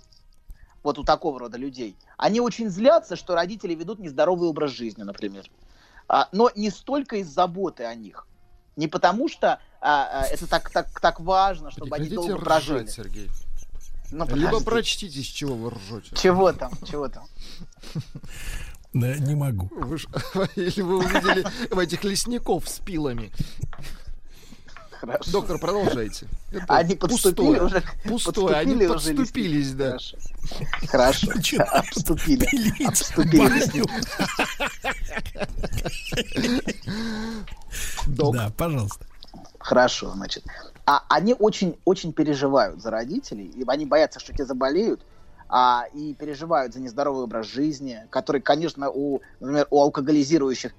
Вот 0.81 0.97
у 0.97 1.03
такого 1.03 1.39
рода 1.39 1.57
людей. 1.57 1.95
Они 2.17 2.39
очень 2.39 2.69
злятся, 2.69 3.15
что 3.15 3.35
родители 3.35 3.75
ведут 3.75 3.99
нездоровый 3.99 4.49
образ 4.49 4.71
жизни, 4.71 5.03
например. 5.03 5.45
А, 6.13 6.27
но 6.33 6.51
не 6.55 6.69
столько 6.69 7.15
из 7.15 7.29
заботы 7.29 7.85
о 7.85 7.95
них. 7.95 8.27
Не 8.75 8.89
потому 8.89 9.29
что 9.29 9.61
а, 9.79 10.23
а, 10.23 10.25
это 10.25 10.45
так, 10.45 10.69
так, 10.69 10.99
так 10.99 11.21
важно, 11.21 11.71
чтобы 11.71 11.95
они 11.95 12.09
долго 12.09 12.33
ржать, 12.33 12.43
прожили. 12.43 12.87
Сергей. 12.87 13.29
Ну, 14.11 14.27
Либо 14.35 14.59
прочтите, 14.59 15.21
с 15.23 15.25
чего 15.25 15.55
вы 15.55 15.69
ржете. 15.69 16.13
Чего 16.17 16.51
там, 16.51 16.73
чего 16.85 17.07
там? 17.07 17.27
Да, 18.93 19.15
не 19.15 19.35
могу. 19.35 19.69
Вы 19.73 19.97
ж- 19.97 20.07
Или 20.57 20.81
вы 20.81 20.97
увидели 20.97 21.45
в 21.73 21.79
этих 21.79 22.03
лесников 22.03 22.67
с 22.67 22.79
пилами. 22.79 23.31
Хорошо. 25.01 25.31
Доктор, 25.31 25.57
продолжайте. 25.57 26.27
Это 26.51 26.65
Они 26.67 26.95
подступили 26.95 27.57
пустое. 27.57 27.63
уже. 27.63 27.83
Пустое, 28.03 28.55
они 28.55 28.75
подступили 28.75 28.85
уже 28.85 29.15
подступились, 29.15 29.73
да. 29.73 29.97
Хорошо. 30.87 31.31
Обступили. 31.71 32.85
Обступили 32.85 33.47
лесники. 33.49 33.91
Да, 38.07 38.51
пожалуйста. 38.55 39.07
Хорошо, 39.57 40.11
значит. 40.11 40.43
А 40.85 41.03
они 41.09 41.35
очень, 41.37 41.79
очень 41.83 42.13
переживают 42.13 42.79
за 42.81 42.91
родителей, 42.91 43.47
и 43.47 43.63
они 43.65 43.87
боятся, 43.87 44.19
что 44.19 44.33
те 44.33 44.45
заболеют, 44.45 45.01
а, 45.49 45.85
и 45.95 46.13
переживают 46.13 46.75
за 46.75 46.79
нездоровый 46.79 47.23
образ 47.23 47.47
жизни, 47.47 48.05
который, 48.11 48.41
конечно, 48.41 48.91
у, 48.91 49.21
например, 49.39 49.65
у 49.71 49.81
алкоголизирующих 49.81 50.73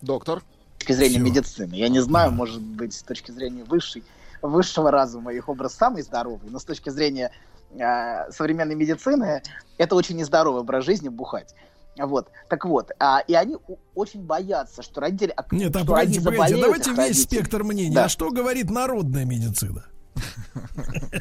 Доктор. 0.00 0.42
Точки 0.84 0.92
зрения 0.92 1.16
Всё. 1.16 1.24
медицины. 1.24 1.74
Я 1.74 1.88
не 1.88 2.00
знаю, 2.00 2.30
может 2.32 2.60
быть, 2.60 2.94
с 2.94 3.02
точки 3.02 3.30
зрения 3.30 3.64
высшей, 3.64 4.04
высшего 4.42 4.90
разума 4.90 5.32
их 5.32 5.48
образ 5.48 5.74
самый 5.74 6.02
здоровый, 6.02 6.50
но 6.50 6.58
с 6.58 6.64
точки 6.64 6.90
зрения 6.90 7.30
э, 7.78 8.30
современной 8.30 8.74
медицины 8.74 9.42
это 9.78 9.94
очень 9.94 10.16
нездоровый 10.16 10.60
образ 10.60 10.84
жизни 10.84 11.08
бухать. 11.08 11.54
Вот, 11.96 12.28
так 12.48 12.64
вот, 12.64 12.90
а, 12.98 13.20
и 13.20 13.34
они 13.34 13.56
очень 13.94 14.20
боятся, 14.22 14.82
что 14.82 15.00
родители, 15.00 15.32
Нет, 15.52 15.74
а 15.76 15.78
что 15.80 15.86
погодите, 15.92 16.18
они 16.18 16.36
погодите, 16.36 16.60
давайте 16.60 16.90
весь 16.90 16.98
родители. 16.98 17.22
спектр 17.22 17.62
мнений. 17.62 17.94
Да. 17.94 18.04
А 18.04 18.08
что 18.08 18.30
говорит 18.30 18.68
народная 18.68 19.24
медицина? 19.24 19.84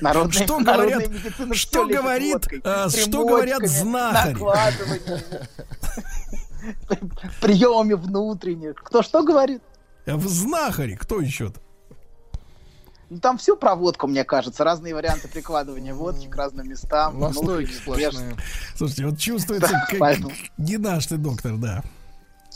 Народная- 0.02 0.32
что 0.46 0.60
говорят, 0.60 1.04
что 1.54 1.86
говорит, 1.88 2.34
водкой, 2.34 2.62
а, 2.64 2.90
что 2.90 3.26
говорят 3.26 3.62
знахари? 3.68 4.38
приемами 7.42 7.94
внутренних. 7.94 8.76
Кто 8.76 9.02
что 9.02 9.24
говорит? 9.24 9.62
В 10.06 10.28
знахари, 10.28 10.96
кто 10.96 11.20
еще-то? 11.20 11.60
Ну, 13.10 13.20
там 13.20 13.38
все 13.38 13.56
про 13.56 13.76
водку, 13.76 14.08
мне 14.08 14.24
кажется. 14.24 14.64
Разные 14.64 14.96
варианты 14.96 15.28
прикладывания 15.28 15.94
водки 15.94 16.28
к 16.28 16.36
разным 16.36 16.68
местам. 16.68 17.20
Настойки 17.20 17.46
внутренних, 17.72 17.76
сплошные. 17.76 18.36
Слушайте, 18.76 19.06
вот 19.06 19.20
чувствуется, 19.20 19.70
Да, 19.72 19.86
как 19.90 20.00
поэтому- 20.00 20.32
не 20.58 20.78
наш 20.78 21.06
ты 21.08 21.18
доктор, 21.18 21.58
да. 21.58 21.84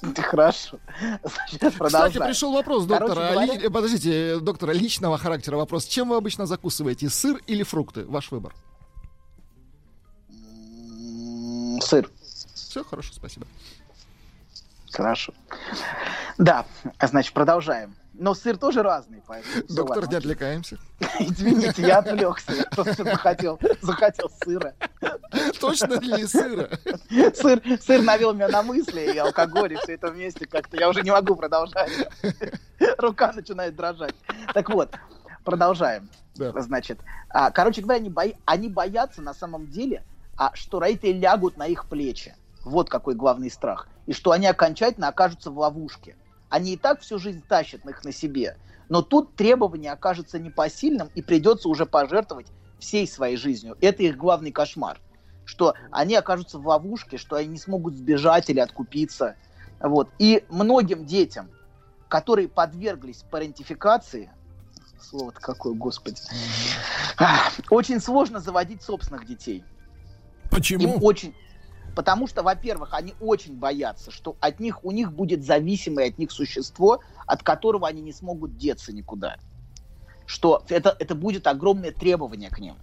внешних. 0.02 0.26
Хорошо. 0.26 0.80
Значит, 1.00 1.74
Кстати, 1.86 2.18
пришел 2.18 2.54
вопрос, 2.54 2.88
Короче 2.88 3.06
доктора. 3.14 3.34
говоря- 3.34 3.70
Подождите, 3.70 4.40
доктора, 4.40 4.72
личного 4.72 5.18
характера 5.18 5.58
вопрос. 5.58 5.86
Чем 5.86 6.10
вы 6.10 6.16
обычно 6.18 6.46
закусываете? 6.48 7.10
Сыр 7.10 7.40
или 7.48 7.64
фрукты? 7.64 8.06
Ваш 8.06 8.32
выбор. 8.32 8.54
Сыр. 11.82 12.10
Все 12.56 12.84
хорошо, 12.84 13.14
спасибо. 13.14 13.46
Хорошо. 14.92 15.34
Да, 16.38 16.66
значит, 17.02 17.34
продолжаем. 17.34 17.96
Но 18.20 18.34
сыр 18.34 18.58
тоже 18.58 18.82
разный, 18.82 19.22
поэтому... 19.28 19.64
Доктор, 19.70 19.98
ладно. 19.98 20.10
не 20.10 20.16
отвлекаемся. 20.16 20.78
Извините, 21.20 21.84
я 21.84 22.00
отвлекся. 22.00 22.52
Я 22.52 22.64
просто 22.64 23.04
захотел, 23.04 23.60
захотел 23.82 24.32
сыра. 24.44 24.74
Точно 25.60 26.00
ли 26.00 26.26
сыра? 26.26 26.70
Сыр, 27.36 27.62
сыр 27.80 28.02
навел 28.02 28.34
меня 28.34 28.48
на 28.48 28.64
мысли, 28.64 29.14
и 29.14 29.18
алкоголь, 29.18 29.74
и 29.74 29.76
все 29.78 29.94
это 29.94 30.08
вместе 30.08 30.48
как-то. 30.48 30.78
Я 30.78 30.90
уже 30.90 31.04
не 31.04 31.12
могу 31.12 31.36
продолжать. 31.36 31.92
Рука 32.98 33.34
начинает 33.34 33.76
дрожать. 33.76 34.16
Так 34.54 34.70
вот, 34.70 34.96
продолжаем. 35.44 36.10
Значит, 36.36 37.00
а, 37.30 37.52
короче 37.52 37.82
говоря, 37.82 38.00
они, 38.00 38.10
бои- 38.10 38.36
они 38.46 38.68
боятся 38.70 39.22
на 39.22 39.34
самом 39.36 39.68
деле, 39.68 40.04
а, 40.38 40.52
что 40.56 40.80
родители 40.80 41.14
лягут 41.14 41.58
на 41.58 41.68
их 41.68 41.86
плечи. 41.86 42.36
Вот 42.68 42.90
какой 42.90 43.16
главный 43.16 43.50
страх. 43.50 43.88
И 44.08 44.14
что 44.14 44.32
они 44.32 44.46
окончательно 44.46 45.08
окажутся 45.08 45.52
в 45.52 45.58
ловушке. 45.58 46.16
Они 46.50 46.74
и 46.74 46.78
так 46.78 47.02
всю 47.02 47.18
жизнь 47.18 47.42
тащат 47.48 47.86
их 47.86 48.04
на 48.04 48.12
себе. 48.12 48.58
Но 48.90 49.02
тут 49.02 49.36
требование 49.36 49.92
окажется 49.92 50.40
непосильным, 50.40 51.10
и 51.16 51.22
придется 51.22 51.70
уже 51.70 51.86
пожертвовать 51.86 52.48
всей 52.80 53.08
своей 53.08 53.38
жизнью. 53.38 53.78
Это 53.82 54.04
их 54.04 54.18
главный 54.18 54.52
кошмар. 54.52 55.00
Что 55.46 55.76
они 55.92 56.16
окажутся 56.16 56.60
в 56.60 56.68
ловушке, 56.68 57.18
что 57.18 57.38
они 57.38 57.48
не 57.48 57.58
смогут 57.58 57.96
сбежать 57.96 58.50
или 58.50 58.60
откупиться. 58.60 59.36
Вот. 59.80 60.10
И 60.20 60.44
многим 60.50 61.06
детям, 61.06 61.50
которые 62.10 62.50
подверглись 62.50 63.24
парентификации, 63.30 64.30
слово-то 65.02 65.40
какое, 65.40 65.74
господи, 65.74 66.22
очень 67.70 68.02
сложно 68.02 68.40
заводить 68.40 68.82
собственных 68.82 69.26
детей. 69.26 69.64
Почему? 70.52 70.84
Им 70.84 71.04
очень... 71.04 71.34
Потому 71.98 72.28
что, 72.28 72.44
во-первых, 72.44 72.94
они 72.94 73.16
очень 73.20 73.56
боятся, 73.56 74.12
что 74.12 74.36
от 74.40 74.60
них, 74.60 74.86
у 74.86 74.92
них 74.92 75.12
будет 75.12 75.44
зависимое 75.44 76.10
от 76.10 76.20
них 76.20 76.32
существо, 76.32 77.00
от 77.26 77.42
которого 77.42 77.88
они 77.88 78.04
не 78.04 78.14
смогут 78.14 78.56
деться 78.56 78.94
никуда. 78.94 79.38
Что 80.28 80.64
это, 80.70 80.96
это 81.00 81.16
будет 81.16 81.48
огромное 81.48 81.92
требование 81.92 82.52
к 82.52 82.60
ним, 82.60 82.76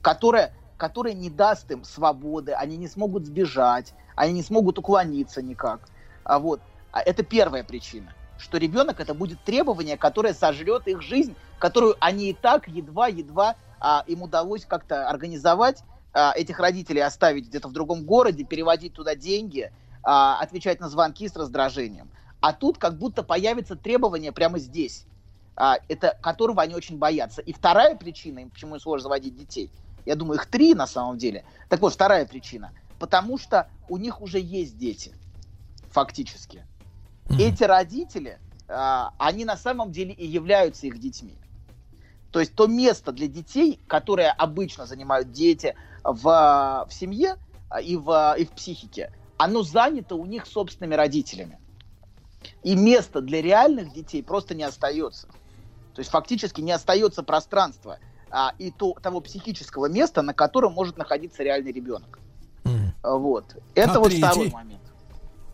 которое, 0.00 0.54
которое 0.78 1.12
не 1.12 1.28
даст 1.28 1.70
им 1.70 1.84
свободы, 1.84 2.52
они 2.52 2.78
не 2.78 2.88
смогут 2.88 3.26
сбежать, 3.26 3.92
они 4.16 4.32
не 4.32 4.42
смогут 4.42 4.78
уклониться 4.78 5.42
никак. 5.42 5.86
А 6.24 6.38
вот, 6.38 6.62
а 6.90 7.02
это 7.02 7.22
первая 7.22 7.64
причина, 7.64 8.14
что 8.38 8.56
ребенок 8.56 8.98
это 8.98 9.12
будет 9.12 9.44
требование, 9.44 9.98
которое 9.98 10.32
сожрет 10.32 10.88
их 10.88 11.02
жизнь, 11.02 11.34
которую 11.58 11.96
они 12.00 12.30
и 12.30 12.32
так 12.32 12.66
едва-едва 12.66 13.56
а, 13.78 14.04
им 14.06 14.22
удалось 14.22 14.64
как-то 14.64 15.06
организовать, 15.10 15.84
этих 16.14 16.60
родителей 16.60 17.00
оставить 17.00 17.48
где-то 17.48 17.68
в 17.68 17.72
другом 17.72 18.04
городе, 18.04 18.44
переводить 18.44 18.94
туда 18.94 19.14
деньги, 19.14 19.72
а, 20.04 20.38
отвечать 20.38 20.80
на 20.80 20.88
звонки 20.88 21.28
с 21.28 21.34
раздражением. 21.34 22.10
А 22.40 22.52
тут 22.52 22.76
как 22.76 22.98
будто 22.98 23.22
появится 23.22 23.74
требование 23.74 24.32
прямо 24.32 24.58
здесь, 24.58 25.06
а, 25.56 25.78
это 25.88 26.18
которого 26.20 26.62
они 26.62 26.74
очень 26.74 26.98
боятся. 26.98 27.40
И 27.40 27.54
вторая 27.54 27.96
причина, 27.96 28.40
им 28.40 28.50
почему 28.50 28.78
сложно 28.78 29.04
заводить 29.04 29.34
детей, 29.34 29.70
я 30.04 30.14
думаю, 30.14 30.38
их 30.38 30.46
три 30.46 30.74
на 30.74 30.86
самом 30.86 31.16
деле. 31.16 31.46
Так 31.70 31.80
вот, 31.80 31.94
вторая 31.94 32.26
причина, 32.26 32.72
потому 32.98 33.38
что 33.38 33.68
у 33.88 33.96
них 33.96 34.20
уже 34.20 34.38
есть 34.38 34.76
дети, 34.76 35.14
фактически. 35.90 36.66
Эти 37.38 37.64
родители, 37.64 38.38
а, 38.68 39.14
они 39.18 39.46
на 39.46 39.56
самом 39.56 39.90
деле 39.90 40.12
и 40.12 40.26
являются 40.26 40.86
их 40.86 40.98
детьми. 40.98 41.38
То 42.34 42.40
есть 42.40 42.56
то 42.56 42.66
место 42.66 43.12
для 43.12 43.28
детей, 43.28 43.78
которое 43.86 44.32
обычно 44.32 44.86
занимают 44.86 45.30
дети 45.30 45.76
в, 46.02 46.24
в 46.24 46.92
семье 46.92 47.36
а, 47.70 47.80
и 47.80 47.94
в, 47.96 48.34
и 48.36 48.44
в 48.44 48.50
психике, 48.50 49.12
оно 49.36 49.62
занято 49.62 50.16
у 50.16 50.26
них 50.26 50.44
собственными 50.44 50.96
родителями. 50.96 51.60
И 52.64 52.74
места 52.74 53.20
для 53.20 53.40
реальных 53.40 53.92
детей 53.92 54.20
просто 54.20 54.56
не 54.56 54.64
остается. 54.64 55.28
То 55.94 56.00
есть 56.00 56.10
фактически 56.10 56.60
не 56.60 56.72
остается 56.72 57.22
пространства 57.22 58.00
а, 58.32 58.52
и 58.58 58.72
то, 58.72 58.94
того 59.00 59.20
психического 59.20 59.86
места, 59.86 60.22
на 60.22 60.34
котором 60.34 60.72
может 60.72 60.96
находиться 60.96 61.44
реальный 61.44 61.70
ребенок. 61.70 62.18
А, 63.04 63.14
Вот. 63.16 63.56
Это 63.76 63.92
А 63.92 63.98
вот 64.00 64.08
третий? 64.08 64.24
второй 64.24 64.50
момент. 64.50 64.82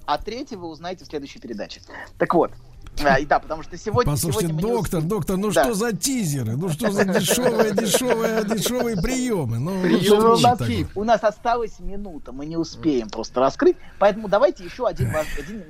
А 0.07 0.17
третий 0.17 0.57
вы 0.57 0.67
узнаете 0.67 1.05
в 1.05 1.09
следующей 1.09 1.41
передаче. 1.41 1.83
Так 2.17 2.33
вот. 2.33 2.53
А, 3.03 3.19
и 3.19 3.25
да, 3.25 3.39
потому 3.39 3.63
что 3.63 3.77
сегодня... 3.79 4.13
Послушайте, 4.13 4.49
сегодня 4.49 4.63
мы 4.63 4.69
не 4.71 4.77
доктор, 4.77 5.03
доктор, 5.03 5.37
ну 5.37 5.51
Да. 5.51 5.65
что 5.65 5.75
за 5.75 5.97
тизеры? 5.97 6.57
Ну 6.57 6.69
что 6.69 6.91
за 6.91 7.05
дешевые, 7.05 7.73
дешевые, 7.73 8.45
дешевые 8.45 8.97
приемы? 8.97 9.59
Ну, 9.59 9.75
ну, 9.75 9.89
Ну, 9.89 10.01
что 10.01 10.33
у, 10.33 10.37
же 10.37 10.43
нас, 10.43 10.61
у 10.95 11.05
нас 11.05 11.25
осталась 11.25 11.79
минута, 11.81 12.33
мы 12.33 12.47
не 12.47 12.57
успеем 12.57 13.09
просто 13.09 13.41
раскрыть. 13.41 13.77
Поэтому 13.99 14.29
давайте 14.29 14.65
еще 14.65 14.87
один, 14.87 15.11
один 15.39 15.65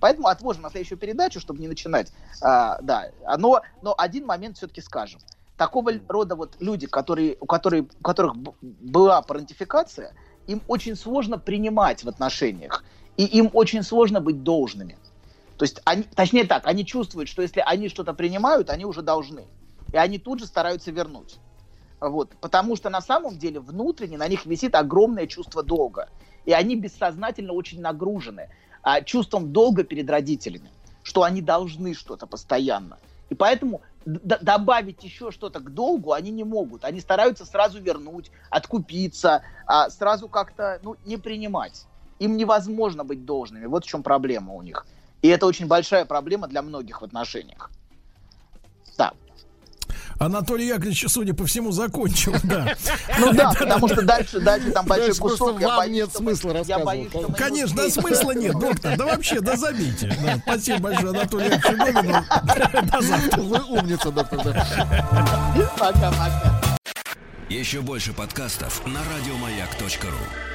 Поэтому 0.00 0.26
отложим 0.26 0.62
на 0.62 0.70
следующую 0.70 0.98
передачу, 0.98 1.38
чтобы 1.38 1.60
не 1.60 1.68
начинать. 1.68 2.12
А, 2.40 2.80
да, 2.82 3.10
А, 3.24 3.38
но, 3.38 3.60
но 3.82 3.94
один 3.96 4.26
момент 4.26 4.56
все-таки 4.56 4.80
скажем. 4.80 5.20
Такого 5.56 5.92
рода 6.08 6.34
вот 6.34 6.56
люди, 6.58 6.88
которые, 6.88 7.36
у, 7.38 7.46
которые, 7.46 7.82
у 7.84 8.02
которых 8.02 8.34
была 8.60 9.22
парентификация, 9.22 10.12
им 10.48 10.60
очень 10.66 10.96
сложно 10.96 11.38
принимать 11.38 12.02
в 12.02 12.08
отношениях. 12.08 12.82
И 13.16 13.24
им 13.24 13.48
очень 13.52 13.84
сложно 13.84 14.20
быть 14.20 14.42
должными. 14.42 14.98
То 15.56 15.64
есть, 15.64 15.80
они, 15.84 16.02
точнее 16.02 16.44
так, 16.44 16.66
они 16.66 16.84
чувствуют, 16.84 17.28
что 17.28 17.42
если 17.42 17.62
они 17.64 17.88
что-то 17.88 18.14
принимают, 18.14 18.70
они 18.70 18.84
уже 18.84 19.02
должны. 19.02 19.46
И 19.92 19.96
они 19.96 20.18
тут 20.18 20.40
же 20.40 20.46
стараются 20.46 20.90
вернуть. 20.90 21.38
Вот, 22.00 22.30
потому 22.40 22.74
что 22.74 22.90
на 22.90 23.00
самом 23.00 23.38
деле 23.38 23.60
внутренне 23.60 24.18
на 24.18 24.26
них 24.26 24.44
висит 24.44 24.74
огромное 24.74 25.26
чувство 25.26 25.62
долга. 25.62 26.08
И 26.44 26.52
они 26.52 26.74
бессознательно 26.74 27.52
очень 27.52 27.80
нагружены 27.80 28.48
а, 28.82 29.02
чувством 29.02 29.52
долга 29.52 29.84
перед 29.84 30.10
родителями, 30.10 30.70
что 31.04 31.22
они 31.22 31.40
должны 31.40 31.94
что-то 31.94 32.26
постоянно. 32.26 32.98
И 33.30 33.34
поэтому 33.34 33.82
добавить 34.04 35.04
еще 35.04 35.30
что-то 35.30 35.60
к 35.60 35.72
долгу 35.72 36.12
они 36.12 36.32
не 36.32 36.44
могут. 36.44 36.84
Они 36.84 37.00
стараются 37.00 37.44
сразу 37.44 37.80
вернуть, 37.80 38.32
откупиться, 38.50 39.42
а, 39.66 39.88
сразу 39.90 40.28
как-то 40.28 40.80
ну, 40.82 40.96
не 41.06 41.16
принимать. 41.16 41.86
Им 42.18 42.36
невозможно 42.36 43.04
быть 43.04 43.24
должными. 43.24 43.66
Вот 43.66 43.84
в 43.84 43.88
чем 43.88 44.02
проблема 44.02 44.54
у 44.54 44.62
них. 44.62 44.86
И 45.22 45.28
это 45.28 45.46
очень 45.46 45.66
большая 45.66 46.04
проблема 46.04 46.48
для 46.48 46.62
многих 46.62 47.00
в 47.00 47.04
отношениях. 47.04 47.70
Да. 48.98 49.12
Анатолий 50.18 50.66
Яковлевич, 50.66 51.04
судя 51.08 51.32
по 51.32 51.46
всему, 51.46 51.70
закончил, 51.70 52.34
да. 52.42 52.74
Ну 53.18 53.32
да, 53.32 53.52
потому 53.58 53.88
что 53.88 54.02
дальше, 54.02 54.40
дальше 54.40 54.72
там 54.72 54.86
большой 54.86 55.14
кусок. 55.14 55.60
я 55.60 55.76
боюсь, 55.76 55.94
нет 55.94 56.12
смысла 56.12 56.52
рассказывать. 56.52 57.36
Конечно, 57.36 57.88
смысла 57.88 58.32
нет, 58.32 58.58
доктор. 58.58 58.96
Да 58.96 59.06
вообще, 59.06 59.40
да 59.40 59.56
забейте. 59.56 60.12
Спасибо 60.42 60.80
большое, 60.80 61.10
Анатолий 61.10 61.50
Яковлевич. 61.50 62.90
До 62.92 63.00
завтра. 63.00 63.40
Вы 63.42 63.78
умница, 63.78 64.10
доктор. 64.10 64.56
Пока-пока. 65.78 66.62
Еще 67.48 67.80
больше 67.80 68.12
подкастов 68.12 68.84
на 68.86 69.00
радиомаяк.ру. 69.04 70.51